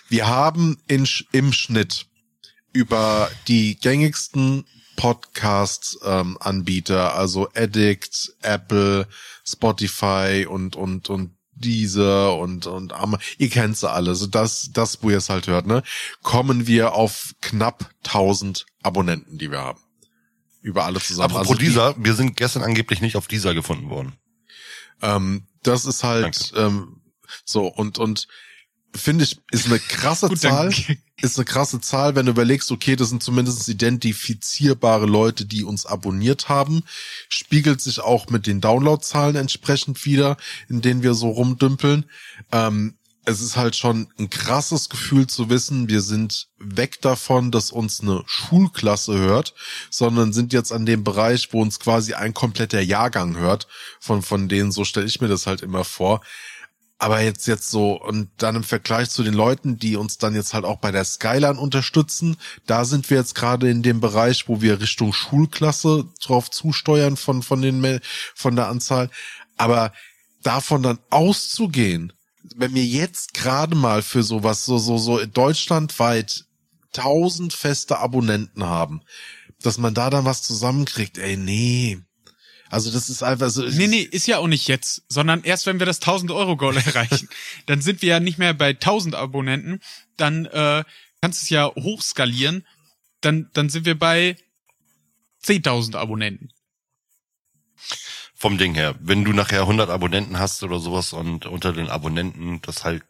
Wir 0.09 0.27
haben 0.27 0.77
in, 0.87 1.07
im 1.31 1.53
Schnitt 1.53 2.07
über 2.73 3.29
die 3.47 3.75
gängigsten 3.79 4.65
Podcast-Anbieter, 4.95 7.15
also 7.15 7.47
Addict, 7.55 8.33
Apple, 8.41 9.07
Spotify 9.45 10.47
und, 10.49 10.75
und, 10.75 11.09
und 11.09 11.31
diese 11.61 12.31
und, 12.31 12.65
und 12.67 12.93
Am- 12.93 13.17
ihr 13.37 13.49
kennt 13.49 13.77
sie 13.77 13.89
alle, 13.89 14.15
so 14.15 14.27
das, 14.27 14.69
das, 14.73 15.01
wo 15.03 15.09
ihr 15.09 15.17
es 15.17 15.29
halt 15.29 15.47
hört, 15.47 15.65
ne? 15.67 15.83
Kommen 16.23 16.67
wir 16.67 16.93
auf 16.93 17.33
knapp 17.41 17.89
1000 18.05 18.65
Abonnenten, 18.83 19.37
die 19.37 19.49
wir 19.51 19.59
haben. 19.61 19.79
Über 20.61 20.85
alle 20.85 20.99
zusammen. 20.99 21.33
Apropos 21.35 21.57
die- 21.57 21.65
dieser, 21.65 21.95
wir 21.97 22.13
sind 22.13 22.35
gestern 22.35 22.63
angeblich 22.63 23.01
nicht 23.01 23.15
auf 23.15 23.27
dieser 23.27 23.53
gefunden 23.53 23.89
worden. 23.89 24.13
Ähm, 25.01 25.47
das 25.63 25.85
ist 25.85 26.03
halt 26.03 26.53
ähm, 26.55 27.01
so 27.45 27.67
und 27.67 27.97
und 27.97 28.27
finde 28.93 29.23
ich 29.25 29.39
ist 29.51 29.67
eine 29.67 29.79
krasse 29.79 30.27
Gut, 30.29 30.39
Zahl. 30.39 30.73
Ist 31.21 31.37
eine 31.37 31.45
krasse 31.45 31.79
Zahl, 31.79 32.15
wenn 32.15 32.25
du 32.25 32.31
überlegst, 32.31 32.71
okay, 32.71 32.95
das 32.95 33.09
sind 33.09 33.21
zumindest 33.21 33.69
identifizierbare 33.69 35.05
Leute, 35.05 35.45
die 35.45 35.63
uns 35.63 35.85
abonniert 35.85 36.49
haben. 36.49 36.81
Spiegelt 37.29 37.79
sich 37.79 37.99
auch 37.99 38.29
mit 38.29 38.47
den 38.47 38.59
Downloadzahlen 38.59 39.35
entsprechend 39.35 40.03
wieder, 40.03 40.37
in 40.67 40.81
denen 40.81 41.03
wir 41.03 41.13
so 41.13 41.29
rumdümpeln. 41.29 42.05
Ähm, 42.51 42.95
es 43.23 43.39
ist 43.39 43.55
halt 43.55 43.75
schon 43.75 44.07
ein 44.17 44.29
krasses 44.29 44.89
Gefühl 44.89 45.27
zu 45.27 45.49
wissen, 45.49 45.89
wir 45.89 46.01
sind 46.01 46.47
weg 46.57 47.01
davon, 47.01 47.51
dass 47.51 47.71
uns 47.71 48.01
eine 48.01 48.23
Schulklasse 48.25 49.15
hört, 49.17 49.53
sondern 49.91 50.33
sind 50.33 50.53
jetzt 50.53 50.71
an 50.71 50.87
dem 50.87 51.03
Bereich, 51.03 51.49
wo 51.51 51.61
uns 51.61 51.79
quasi 51.79 52.13
ein 52.13 52.33
kompletter 52.33 52.81
Jahrgang 52.81 53.37
hört. 53.37 53.67
Von, 53.99 54.23
von 54.23 54.49
denen, 54.49 54.71
so 54.71 54.85
stelle 54.85 55.05
ich 55.05 55.21
mir 55.21 55.27
das 55.27 55.45
halt 55.45 55.61
immer 55.61 55.83
vor. 55.83 56.21
Aber 57.01 57.19
jetzt, 57.19 57.47
jetzt 57.47 57.71
so, 57.71 57.99
und 57.99 58.29
dann 58.37 58.57
im 58.57 58.63
Vergleich 58.63 59.09
zu 59.09 59.23
den 59.23 59.33
Leuten, 59.33 59.79
die 59.79 59.95
uns 59.95 60.19
dann 60.19 60.35
jetzt 60.35 60.53
halt 60.53 60.65
auch 60.65 60.77
bei 60.77 60.91
der 60.91 61.03
Skyline 61.03 61.59
unterstützen, 61.59 62.37
da 62.67 62.85
sind 62.85 63.09
wir 63.09 63.17
jetzt 63.17 63.33
gerade 63.33 63.71
in 63.71 63.81
dem 63.81 64.01
Bereich, 64.01 64.47
wo 64.47 64.61
wir 64.61 64.79
Richtung 64.79 65.11
Schulklasse 65.11 66.05
drauf 66.21 66.51
zusteuern 66.51 67.17
von, 67.17 67.41
von 67.41 67.59
den, 67.63 68.01
von 68.35 68.55
der 68.55 68.67
Anzahl. 68.67 69.09
Aber 69.57 69.93
davon 70.43 70.83
dann 70.83 70.99
auszugehen, 71.09 72.13
wenn 72.55 72.75
wir 72.75 72.85
jetzt 72.85 73.33
gerade 73.33 73.75
mal 73.75 74.03
für 74.03 74.21
sowas, 74.21 74.63
so, 74.65 74.77
so, 74.77 74.99
so 74.99 75.25
deutschlandweit 75.25 76.45
tausend 76.91 77.53
feste 77.53 77.97
Abonnenten 77.97 78.63
haben, 78.63 79.01
dass 79.63 79.79
man 79.79 79.95
da 79.95 80.11
dann 80.11 80.25
was 80.25 80.43
zusammenkriegt, 80.43 81.17
ey, 81.17 81.35
nee. 81.35 81.99
Also 82.71 82.89
das 82.89 83.09
ist 83.09 83.21
einfach 83.21 83.49
so. 83.49 83.63
Nee, 83.63 83.87
nee, 83.87 84.01
ist 84.01 84.27
ja 84.27 84.37
auch 84.37 84.47
nicht 84.47 84.67
jetzt, 84.69 85.03
sondern 85.09 85.43
erst 85.43 85.65
wenn 85.65 85.79
wir 85.79 85.85
das 85.85 85.97
1000 85.97 86.31
Euro 86.31 86.55
Goal 86.55 86.77
erreichen. 86.85 87.29
dann 87.65 87.81
sind 87.81 88.01
wir 88.01 88.09
ja 88.09 88.19
nicht 88.21 88.37
mehr 88.37 88.53
bei 88.53 88.69
1000 88.69 89.13
Abonnenten, 89.13 89.81
dann 90.15 90.45
äh, 90.45 90.83
kannst 91.21 91.41
du 91.41 91.43
es 91.43 91.49
ja 91.49 91.67
hochskalieren, 91.75 92.65
dann, 93.19 93.49
dann 93.53 93.69
sind 93.69 93.85
wir 93.85 93.99
bei 93.99 94.37
10.000 95.43 95.95
Abonnenten. 95.97 96.53
Vom 98.35 98.57
Ding 98.57 98.73
her. 98.73 98.95
Wenn 98.99 99.25
du 99.25 99.33
nachher 99.33 99.61
100 99.61 99.89
Abonnenten 99.89 100.39
hast 100.39 100.63
oder 100.63 100.79
sowas 100.79 101.11
und 101.13 101.45
unter 101.45 101.73
den 101.73 101.89
Abonnenten 101.89 102.61
das 102.61 102.85
halt, 102.85 103.03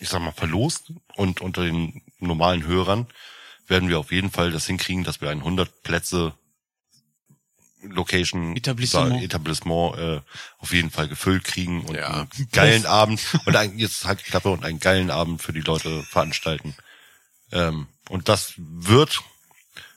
ich 0.00 0.08
sag 0.08 0.20
mal, 0.20 0.32
verlost 0.32 0.92
und 1.14 1.40
unter 1.40 1.62
den 1.62 2.02
normalen 2.18 2.66
Hörern 2.66 3.06
werden 3.68 3.88
wir 3.88 4.00
auf 4.00 4.10
jeden 4.10 4.30
Fall 4.30 4.50
das 4.50 4.66
hinkriegen, 4.66 5.04
dass 5.04 5.20
wir 5.20 5.30
ein 5.30 5.38
100 5.38 5.82
Plätze 5.84 6.34
Location 7.82 8.56
Etablissement. 8.56 9.22
Etablissement 9.22 9.98
äh, 9.98 10.20
auf 10.58 10.72
jeden 10.72 10.90
Fall 10.90 11.08
gefüllt 11.08 11.44
kriegen 11.44 11.84
und 11.84 11.94
Ja. 11.96 12.08
einen 12.30 12.48
geilen 12.52 12.86
Abend 12.86 13.20
und 13.44 13.56
ein, 13.56 13.78
jetzt 13.78 14.04
halt 14.04 14.20
die 14.20 14.24
Klappe 14.30 14.50
und 14.50 14.64
einen 14.64 14.80
geilen 14.80 15.10
Abend 15.10 15.42
für 15.42 15.52
die 15.52 15.60
Leute 15.60 16.02
veranstalten. 16.04 16.74
Ähm, 17.50 17.86
und 18.08 18.28
das 18.28 18.54
wird, 18.56 19.20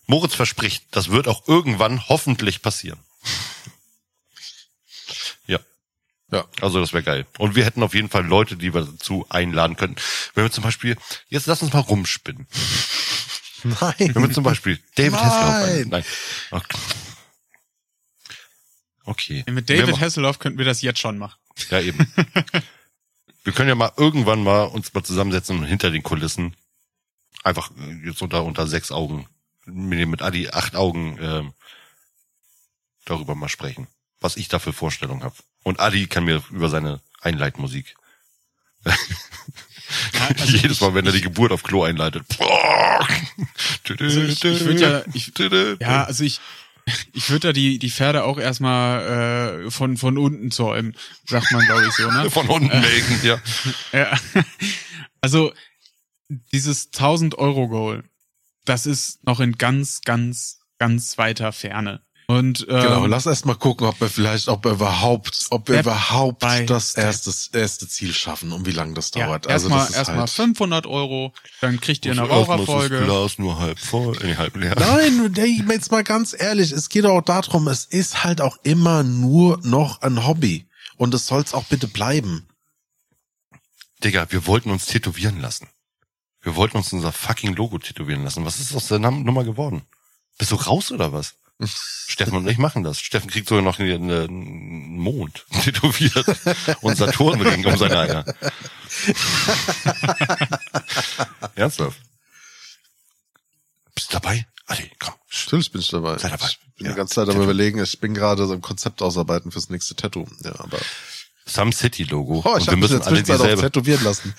Moritz 0.08 0.36
verspricht, 0.36 0.86
das 0.92 1.10
wird 1.10 1.28
auch 1.28 1.48
irgendwann 1.48 2.08
hoffentlich 2.10 2.62
passieren. 2.62 3.00
Ja. 5.48 5.60
Ja. 6.32 6.46
Also 6.62 6.80
das 6.80 6.94
wäre 6.94 7.04
geil. 7.04 7.26
Und 7.38 7.56
wir 7.56 7.66
hätten 7.66 7.84
auf 7.84 7.94
jeden 7.94 8.10
Fall 8.10 8.26
Leute, 8.26 8.56
die 8.58 8.74
wir 8.74 8.82
dazu 8.82 9.26
einladen 9.30 9.76
könnten. 9.78 10.02
Wenn 10.34 10.46
wir 10.46 10.52
zum 10.52 10.64
Beispiel, 10.64 10.98
jetzt 11.30 11.46
lass 11.46 11.62
uns 11.62 11.72
mal 11.74 11.80
rumspinnen. 11.82 12.48
Nein. 13.64 13.94
Wenn 13.98 14.24
wir 14.24 14.32
zum 14.32 14.44
Beispiel 14.44 14.80
David 14.96 15.14
Nein. 15.14 15.24
Hasselhoff 15.24 15.70
ein- 15.82 15.90
Nein. 15.90 16.06
Okay. 16.52 16.78
Okay. 19.06 19.44
Mit 19.50 19.70
Wir 19.70 19.82
David 19.82 20.00
Hasselhoff 20.00 20.40
könnten 20.40 20.58
wir 20.58 20.66
das 20.66 20.82
jetzt 20.82 21.00
schon 21.00 21.18
machen. 21.18 21.40
Ja, 21.70 21.80
eben. 21.80 22.12
wir 23.44 23.54
können 23.54 23.70
ja 23.70 23.76
mal 23.76 23.92
irgendwann 23.98 24.44
mal 24.44 24.64
uns 24.64 24.94
mal 24.94 25.04
zusammensetzen 25.04 25.60
und 25.60 25.66
hinter 25.66 25.92
den 25.92 26.04
Kulissen 26.04 26.56
einfach 27.44 27.72
äh, 27.78 28.08
jetzt 28.08 28.22
unter, 28.22 28.44
unter 28.44 28.68
sechs 28.68 28.92
Augen, 28.92 29.28
mit, 29.66 30.08
mit 30.08 30.22
Adi 30.22 30.50
acht 30.50 30.76
Augen 30.76 31.18
ähm, 31.22 31.54
darüber 33.06 33.36
mal 33.36 33.50
sprechen, 33.50 33.88
was 34.20 34.38
ich 34.38 34.48
da 34.48 34.60
für 34.60 34.74
Vorstellungen 34.74 35.24
habe. 35.24 35.36
Und 35.64 35.80
Adi 35.80 36.08
kann 36.08 36.26
mir 36.26 36.44
über 36.52 36.70
seine 36.70 37.02
Einleitmusik 37.22 37.96
also 40.38 40.58
jedes 40.58 40.82
Mal, 40.82 40.94
wenn 40.94 41.06
er 41.06 41.12
die 41.12 41.22
Geburt 41.22 41.52
auf 41.52 41.64
Klo 41.64 41.84
einleitet. 41.84 42.24
Also 42.40 44.22
ich, 44.22 44.44
ich 44.44 44.66
würde 44.66 44.82
ja, 44.82 45.04
ich, 45.14 45.32
ja, 45.80 46.04
also 46.04 46.24
ich, 46.24 46.40
ich 47.14 47.30
würde 47.30 47.48
da 47.48 47.54
die, 47.54 47.80
die 47.80 47.90
Pferde 47.90 48.24
auch 48.24 48.38
erstmal 48.38 49.66
äh, 49.66 49.72
von, 49.72 49.98
von 49.98 50.18
unten 50.18 50.52
zäumen, 50.52 50.96
sagt 51.28 51.52
man, 51.52 51.66
glaube 51.66 51.86
ich, 51.88 51.94
so, 51.94 52.10
ne? 52.12 52.30
von 52.30 52.48
unten 52.48 52.80
melken, 52.80 53.20
ja. 53.24 53.42
Ja. 53.92 54.18
Also 55.22 55.54
dieses 56.52 56.88
1000 56.88 57.38
Euro 57.38 57.68
Goal, 57.68 58.04
das 58.66 58.86
ist 58.86 59.26
noch 59.26 59.40
in 59.40 59.54
ganz, 59.54 60.02
ganz, 60.02 60.60
ganz 60.78 61.18
weiter 61.18 61.52
Ferne. 61.52 62.05
Und 62.28 62.66
ähm, 62.70 62.82
Genau, 62.82 63.06
lass 63.06 63.28
erst 63.28 63.46
mal 63.46 63.56
gucken, 63.56 63.86
ob 63.86 64.02
wir 64.02 64.10
vielleicht, 64.10 64.48
ob 64.48 64.66
wir 64.66 64.72
überhaupt, 64.72 65.46
ob 65.52 65.68
wir 65.68 65.76
Step 65.76 65.86
überhaupt 65.86 66.44
das 66.44 66.92
step. 66.92 67.04
erste, 67.04 67.60
erste 67.60 67.88
Ziel 67.88 68.14
schaffen 68.14 68.52
und 68.52 68.66
wie 68.66 68.72
lange 68.72 68.96
das 68.96 69.12
ja, 69.14 69.28
dauert. 69.28 69.48
also 69.48 69.68
erstmal 69.68 69.80
das 69.80 69.90
ist 69.90 69.96
erstmal 69.96 70.20
halt 70.20 70.30
500 70.32 70.88
Euro, 70.88 71.34
dann 71.62 71.80
kriegt 71.80 72.06
ihr 72.06 72.14
eine 72.14 72.24
ist 72.24 72.30
das 72.30 72.38
Raucherfolge. 72.38 73.04
Glas 73.04 73.38
nur 73.38 73.60
halb 73.60 73.80
voll, 73.80 74.18
nee, 74.24 74.36
halb 74.36 74.56
leer. 74.56 74.76
Nein, 74.80 75.34
jetzt 75.70 75.92
mal 75.92 76.04
ganz 76.04 76.36
ehrlich, 76.38 76.72
es 76.72 76.90
geht 76.90 77.06
auch 77.06 77.22
darum, 77.22 77.68
es 77.68 77.86
ist 77.86 78.24
halt 78.24 78.42
auch 78.42 78.58
immer 78.64 79.04
nur 79.04 79.60
noch 79.64 80.02
ein 80.02 80.26
Hobby. 80.26 80.68
Und 80.98 81.14
es 81.14 81.28
soll's 81.28 81.54
auch 81.54 81.66
bitte 81.66 81.88
bleiben. 81.88 82.48
Digga, 84.04 84.28
wir 84.32 84.48
wollten 84.48 84.72
uns 84.72 84.86
tätowieren 84.86 85.42
lassen. 85.42 85.68
Wir 86.42 86.56
wollten 86.56 86.78
uns 86.78 86.94
unser 86.94 87.12
fucking 87.12 87.56
Logo 87.56 87.78
tätowieren 87.80 88.24
lassen. 88.24 88.46
Was 88.46 88.60
ist 88.60 88.76
aus 88.76 88.88
der 88.88 89.00
Nummer 89.00 89.44
geworden? 89.44 89.82
Bist 90.38 90.52
du 90.52 90.56
raus 90.56 90.92
oder 90.92 91.12
was? 91.12 91.36
Steffen 91.62 92.38
und 92.38 92.48
ich 92.48 92.58
machen 92.58 92.84
das. 92.84 93.00
Steffen 93.00 93.30
kriegt 93.30 93.48
sogar 93.48 93.64
noch 93.64 93.80
eine, 93.80 93.96
eine, 93.96 94.22
einen 94.24 94.98
Mond 94.98 95.46
tätowiert 95.64 96.26
und 96.82 96.96
Saturnring 96.98 97.66
um 97.66 97.78
seine 97.78 98.00
Eier. 98.00 98.26
Ernsthaft? 101.56 102.00
Bist 103.94 104.10
du 104.10 104.14
dabei? 104.20 104.46
Adi, 104.68 104.92
komm. 105.00 105.14
Natürlich 105.46 105.72
bin 105.72 105.82
ich 105.82 105.90
dabei. 105.90 106.18
Sei 106.18 106.30
dabei. 106.30 106.48
Ich 106.48 106.60
bin 106.78 106.86
Ja. 106.88 106.92
die 106.92 106.98
ganze 106.98 107.16
Zeit 107.16 107.30
am 107.30 107.42
überlegen, 107.42 107.82
ich 107.82 108.00
bin 108.00 108.14
gerade 108.14 108.46
so 108.48 108.54
im 108.54 108.62
Konzept 108.62 109.02
ausarbeiten 109.02 109.52
fürs 109.52 109.70
nächste 109.70 109.96
Tattoo. 109.96 110.26
Ja, 110.44 110.60
aber 110.60 110.80
Some 111.48 111.72
City 111.72 112.04
Logo. 112.04 112.42
oh, 112.44 112.58
ich 112.58 112.68
habe 112.68 112.78
mich 112.78 112.90
in 112.92 112.98
müssen 112.98 113.00
der 113.00 113.08
alle 113.08 113.24
Zwischenzeit 113.24 113.58
auch 113.58 113.62
tätowieren 113.62 114.04
lassen. 114.04 114.34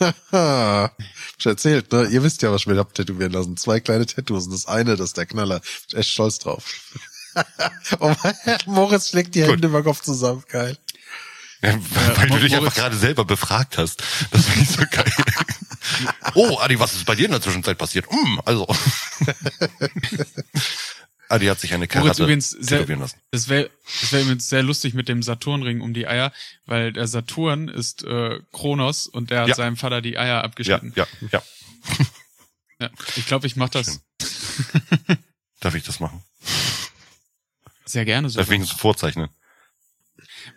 Ich 1.38 1.44
erzählt, 1.44 1.92
ne? 1.92 2.06
Ihr 2.06 2.22
wisst 2.22 2.40
ja, 2.40 2.50
was 2.50 2.62
ich 2.62 2.66
mir 2.66 2.78
hab 2.78 2.94
tätowieren 2.94 3.32
lassen. 3.32 3.58
Zwei 3.58 3.78
kleine 3.80 4.06
Tattoos. 4.06 4.46
Und 4.46 4.52
das 4.52 4.66
eine, 4.66 4.96
das 4.96 5.08
ist 5.08 5.18
der 5.18 5.26
Knaller. 5.26 5.60
Bin 5.90 6.00
echt 6.00 6.10
stolz 6.10 6.38
drauf. 6.38 6.64
oh 8.00 8.14
mein, 8.22 8.58
Moritz 8.64 9.10
schlägt 9.10 9.34
die 9.34 9.42
Hände 9.42 9.68
über 9.68 9.82
Kopf 9.82 10.00
zusammen. 10.00 10.42
Geil. 10.48 10.78
Ja, 11.62 11.78
weil 12.16 12.28
du 12.28 12.38
dich 12.38 12.54
einfach 12.54 12.74
gerade 12.74 12.96
selber 12.96 13.24
befragt 13.24 13.76
hast. 13.76 14.02
Das 14.30 14.46
finde 14.46 14.62
ich 14.62 14.70
so 14.70 14.82
geil. 14.90 15.12
oh, 16.34 16.58
Adi, 16.58 16.78
was 16.78 16.94
ist 16.94 17.04
bei 17.04 17.14
dir 17.14 17.26
in 17.26 17.32
der 17.32 17.40
Zwischenzeit 17.40 17.78
passiert? 17.78 18.06
Hm, 18.10 18.40
also. 18.44 18.66
Adi 21.28 21.46
hat 21.46 21.58
sich 21.60 21.72
eine 21.74 21.80
Moritz 21.86 21.92
Karatte 21.92 22.22
übrigens 22.22 22.50
sehr, 22.50 22.78
tätowieren 22.78 23.00
lassen. 23.00 23.18
das 23.32 23.48
wäre 23.48 23.70
das 24.00 24.12
wär 24.12 24.20
übrigens 24.22 24.48
sehr 24.48 24.62
lustig 24.62 24.94
mit 24.94 25.08
dem 25.08 25.22
Saturnring 25.22 25.80
um 25.80 25.92
die 25.94 26.06
Eier, 26.06 26.32
weil 26.66 26.92
der 26.92 27.06
Saturn 27.08 27.68
ist 27.68 28.04
äh, 28.04 28.38
Kronos 28.52 29.06
und 29.08 29.30
der 29.30 29.40
hat 29.42 29.48
Ja. 29.48 29.54
seinem 29.56 29.76
Vater 29.76 30.00
die 30.02 30.18
Eier 30.18 30.36
Ja, 30.36 30.40
abgeschnitten. 30.42 30.92
ja, 30.96 31.06
ja. 31.32 31.42
Ja. 32.78 32.90
Ich 33.16 33.26
glaube, 33.26 33.46
ich 33.46 33.56
mache 33.56 33.70
das 33.70 34.00
Darf 35.60 35.74
ich 35.74 35.82
das 35.84 35.98
machen? 35.98 36.22
sehr 37.86 38.04
gerne 38.04 38.28
so. 38.28 38.36
Darf 38.38 38.46
ich 38.48 38.50
wenigstens 38.52 38.78
vorzeichnen? 38.80 39.28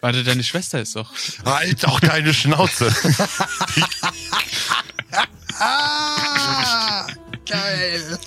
Warte, 0.02 0.24
deine 0.24 0.44
Schwester 0.44 0.82
ist 0.82 0.96
doch. 0.96 1.14
Halt 1.46 1.86
auch 1.86 2.00
deine 2.00 2.34
Schnauze. 2.34 2.94
Ah, 5.62 7.06
geil. 7.46 8.18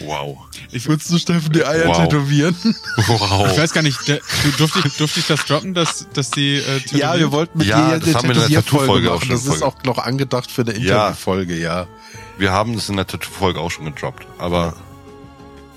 Wow. 0.00 0.43
Ich 0.74 0.88
würdest 0.88 1.08
du 1.10 1.18
Steffen 1.18 1.52
die 1.52 1.64
Eier 1.64 1.86
Wow. 1.86 1.98
tätowieren? 2.02 2.56
Ich 2.98 3.08
Wow. 3.08 3.56
weiß 3.56 3.72
gar 3.72 3.82
nicht, 3.82 4.08
der, 4.08 4.20
durfte, 4.58 4.80
ich, 4.88 4.96
durfte 4.96 5.20
ich 5.20 5.26
das 5.28 5.44
droppen, 5.46 5.72
dass, 5.72 6.06
dass 6.12 6.30
die 6.30 6.56
äh, 6.56 6.80
Ja, 6.92 7.16
wir 7.16 7.30
wollten 7.30 7.58
mit 7.58 7.68
Ja, 7.68 7.96
dir 7.98 8.00
das 8.00 8.14
haben 8.16 8.28
wir 8.28 8.34
in 8.34 8.40
der 8.40 8.48
Tätowierfolge 8.62 9.08
Tattoo-Folge 9.08 9.12
auch 9.12 9.20
schon 9.20 9.30
Das 9.30 9.46
ist 9.46 9.62
auch 9.62 9.82
noch 9.84 9.98
angedacht 9.98 10.50
für 10.50 10.62
eine 10.62 10.72
Ja. 10.76 10.78
Interviewfolge, 11.08 11.56
ja. 11.56 11.86
Wir 12.38 12.50
haben 12.52 12.74
das 12.74 12.88
in 12.88 12.96
der 12.96 13.06
Tattoo-Folge 13.06 13.60
auch 13.60 13.70
schon 13.70 13.84
gedroppt. 13.84 14.26
Aber 14.38 14.74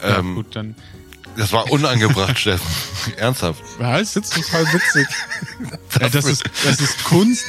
Ja, 0.02 0.18
ähm, 0.20 0.34
gut, 0.36 0.56
dann. 0.56 0.76
Das 1.38 1.52
war 1.54 1.72
unangebracht, 1.72 2.38
Steffen. 2.40 2.66
Ernsthaft. 3.18 3.62
Was? 3.78 4.14
Das 4.14 4.26
ist 4.26 4.34
total 4.34 4.66
witzig. 4.74 5.08
Ja, 6.00 6.10
das, 6.10 6.26
ist, 6.26 6.44
das 6.66 6.80
ist 6.80 7.04
Kunst. 7.04 7.46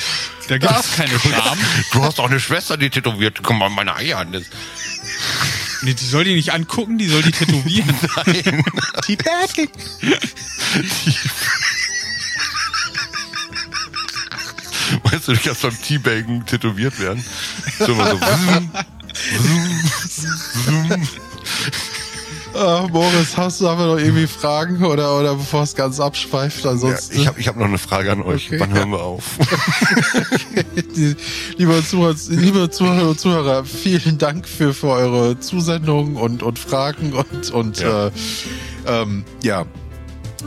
Da 0.49 0.59
gibt 0.59 0.73
es 0.73 0.93
keine 0.97 1.19
Scham. 1.19 1.59
Du 1.93 2.03
hast 2.03 2.21
auch 2.21 2.27
eine 2.27 2.41
Schwester, 2.41 2.77
die 2.77 2.91
tätowiert. 2.91 3.41
Guck 3.43 3.57
mal 3.57 3.69
meine 3.71 3.95
Eier 3.97 4.19
an. 4.19 4.33
Das- 4.33 4.45
Nee, 5.83 5.95
die 5.95 6.05
soll 6.05 6.25
die 6.25 6.35
nicht 6.35 6.53
angucken, 6.53 6.99
die 6.99 7.07
soll 7.07 7.23
die 7.23 7.31
tätowieren. 7.31 7.95
Teabagging. 9.07 9.69
Meinst 15.05 15.29
du, 15.29 15.33
du 15.35 15.39
kannst 15.41 15.63
beim 15.63 15.83
Teabaggen 15.83 16.47
tätowiert 16.47 16.99
werden? 16.99 17.25
So 17.79 17.87
immer 17.93 18.11
so. 18.11 18.21
wum, 20.67 21.09
Ah, 22.59 22.89
Boris, 22.91 23.37
hast 23.37 23.61
du 23.61 23.69
aber 23.69 23.87
noch 23.87 23.99
irgendwie 23.99 24.27
Fragen 24.27 24.85
oder, 24.85 25.17
oder 25.17 25.37
bevor 25.37 25.63
es 25.63 25.77
ganz 25.77 26.01
abschweift? 26.01 26.65
ja, 26.65 26.71
Ansonsten, 26.71 27.17
ich 27.17 27.27
habe 27.29 27.39
ich 27.39 27.47
hab 27.47 27.57
noch 27.57 27.67
eine 27.67 27.79
Frage 27.79 28.11
an 28.11 28.23
euch. 28.23 28.49
Okay. 28.49 28.59
Wann 28.59 28.75
hören 28.75 28.91
wir 28.91 29.01
auf? 29.01 29.39
die, 30.97 31.15
liebe, 31.57 31.85
Zuhörer, 31.85 32.17
liebe 32.31 32.69
Zuhörer 32.69 33.11
und 33.11 33.21
Zuhörer, 33.21 33.65
vielen 33.65 34.19
Dank 34.19 34.49
für, 34.49 34.75
für 34.75 34.89
eure 34.89 35.39
Zusendungen 35.39 36.17
und, 36.17 36.43
und 36.43 36.59
Fragen 36.59 37.13
und, 37.13 37.51
und 37.53 37.79
Ja. 37.79 38.09
Äh, 38.09 38.11
ähm, 38.87 39.25
ja. 39.45 39.65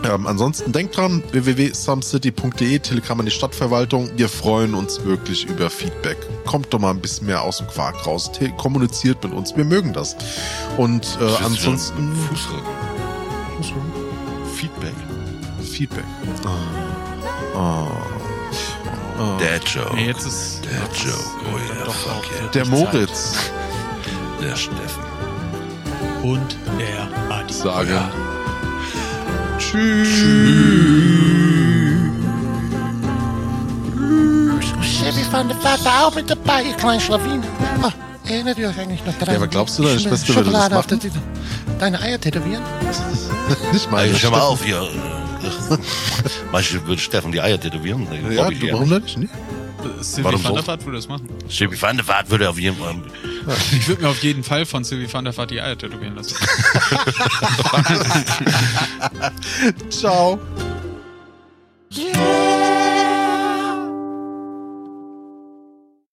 Ähm, 0.03 0.25
ansonsten 0.25 0.71
denkt 0.71 0.95
dran, 0.97 1.21
www.sumcity.de, 1.31 2.79
Telegramm 2.79 3.19
an 3.19 3.25
die 3.25 3.31
Stadtverwaltung. 3.31 4.09
Wir 4.15 4.29
freuen 4.29 4.73
uns 4.73 5.03
wirklich 5.03 5.45
über 5.45 5.69
Feedback. 5.69 6.17
Kommt 6.45 6.73
doch 6.73 6.79
mal 6.79 6.91
ein 6.91 7.01
bisschen 7.01 7.27
mehr 7.27 7.41
aus 7.41 7.57
dem 7.57 7.67
Quark 7.67 8.05
raus. 8.07 8.31
Te 8.31 8.49
kommuniziert 8.57 9.23
mit 9.23 9.33
uns. 9.33 9.55
Wir 9.55 9.65
mögen 9.65 9.93
das. 9.93 10.15
Und 10.77 11.17
äh, 11.21 11.43
ansonsten 11.43 12.11
Fußrücken. 12.29 12.65
Feedback. 14.55 14.93
Feedback. 15.61 16.05
Ah. 17.55 17.87
Ah. 19.19 19.37
Dad 19.39 19.67
Joke. 19.67 19.95
Nee, 19.95 20.07
jetzt 20.07 20.25
ist. 20.25 20.61
Dad 20.65 20.97
Joke. 20.97 21.17
Oh 21.53 21.57
ja, 21.57 21.85
doch 21.85 21.93
fuck 21.93 22.23
yeah. 22.39 22.47
Der 22.51 22.65
Moritz 22.67 23.35
Der 24.41 24.55
Steffen. 24.55 25.03
Und 26.23 26.57
der 26.79 27.07
Adi. 27.35 27.53
sagen. 27.53 28.40
Chevy 34.81 35.23
van 35.31 35.47
der 35.49 35.57
Vaart 35.63 35.83
war 35.85 36.07
auch 36.07 36.15
mit 36.15 36.29
dabei, 36.29 36.63
ihr 36.63 36.73
kleinen 36.75 36.99
Schlawiner. 37.01 37.43
Ah, 37.81 37.91
erinnert 38.27 38.57
ihr 38.57 38.69
euch 38.69 38.79
eigentlich 38.79 39.05
noch 39.05 39.13
daran? 39.17 39.33
Ja, 39.35 39.39
aber 39.39 39.47
glaubst 39.47 39.77
du, 39.79 39.83
deine 39.83 39.97
Sch- 39.97 40.03
Schwester 40.03 40.35
würde 40.35 40.51
das 40.51 40.65
Schokolade 40.65 40.77
auf 40.77 40.89
machen? 40.89 41.11
Deine 41.79 41.99
Eier 42.01 42.19
tätowieren? 42.19 42.63
Nicht 43.73 43.91
mal. 43.91 44.07
Schau 44.15 44.31
mal 44.31 44.41
auf 44.41 44.63
hier. 44.63 44.87
Manche 46.51 46.85
würde 46.85 47.01
Steffen 47.01 47.31
die 47.31 47.41
Eier 47.41 47.59
tätowieren. 47.59 48.07
Ja, 48.31 48.49
ich 48.49 48.71
warum 48.71 48.89
nicht. 48.89 49.15
denn 49.15 49.21
nicht? 49.23 49.33
Sylvie 50.01 50.23
Warum 50.23 50.43
van 50.43 50.49
so? 50.51 50.55
der 50.55 50.67
Vaart 50.67 50.85
würde 50.85 50.97
das 50.97 51.07
machen. 51.07 51.27
Schibi 51.49 51.81
van 51.81 51.97
der 51.97 52.07
Vaart 52.07 52.29
würde 52.29 52.49
auf 52.49 52.59
jeden 52.59 52.77
Fall. 52.77 52.95
Ich 53.71 53.87
würde 53.87 54.03
mir 54.03 54.09
auf 54.09 54.21
jeden 54.23 54.43
Fall 54.43 54.65
von 54.65 54.83
Sylvie 54.83 55.11
van 55.11 55.25
der 55.25 55.35
Vaart 55.35 55.51
die 55.51 55.61
Eier 55.61 55.77
tätowieren 55.77 56.15
lassen. 56.15 56.35
Ciao. 59.89 60.39
Yeah. 61.93 62.50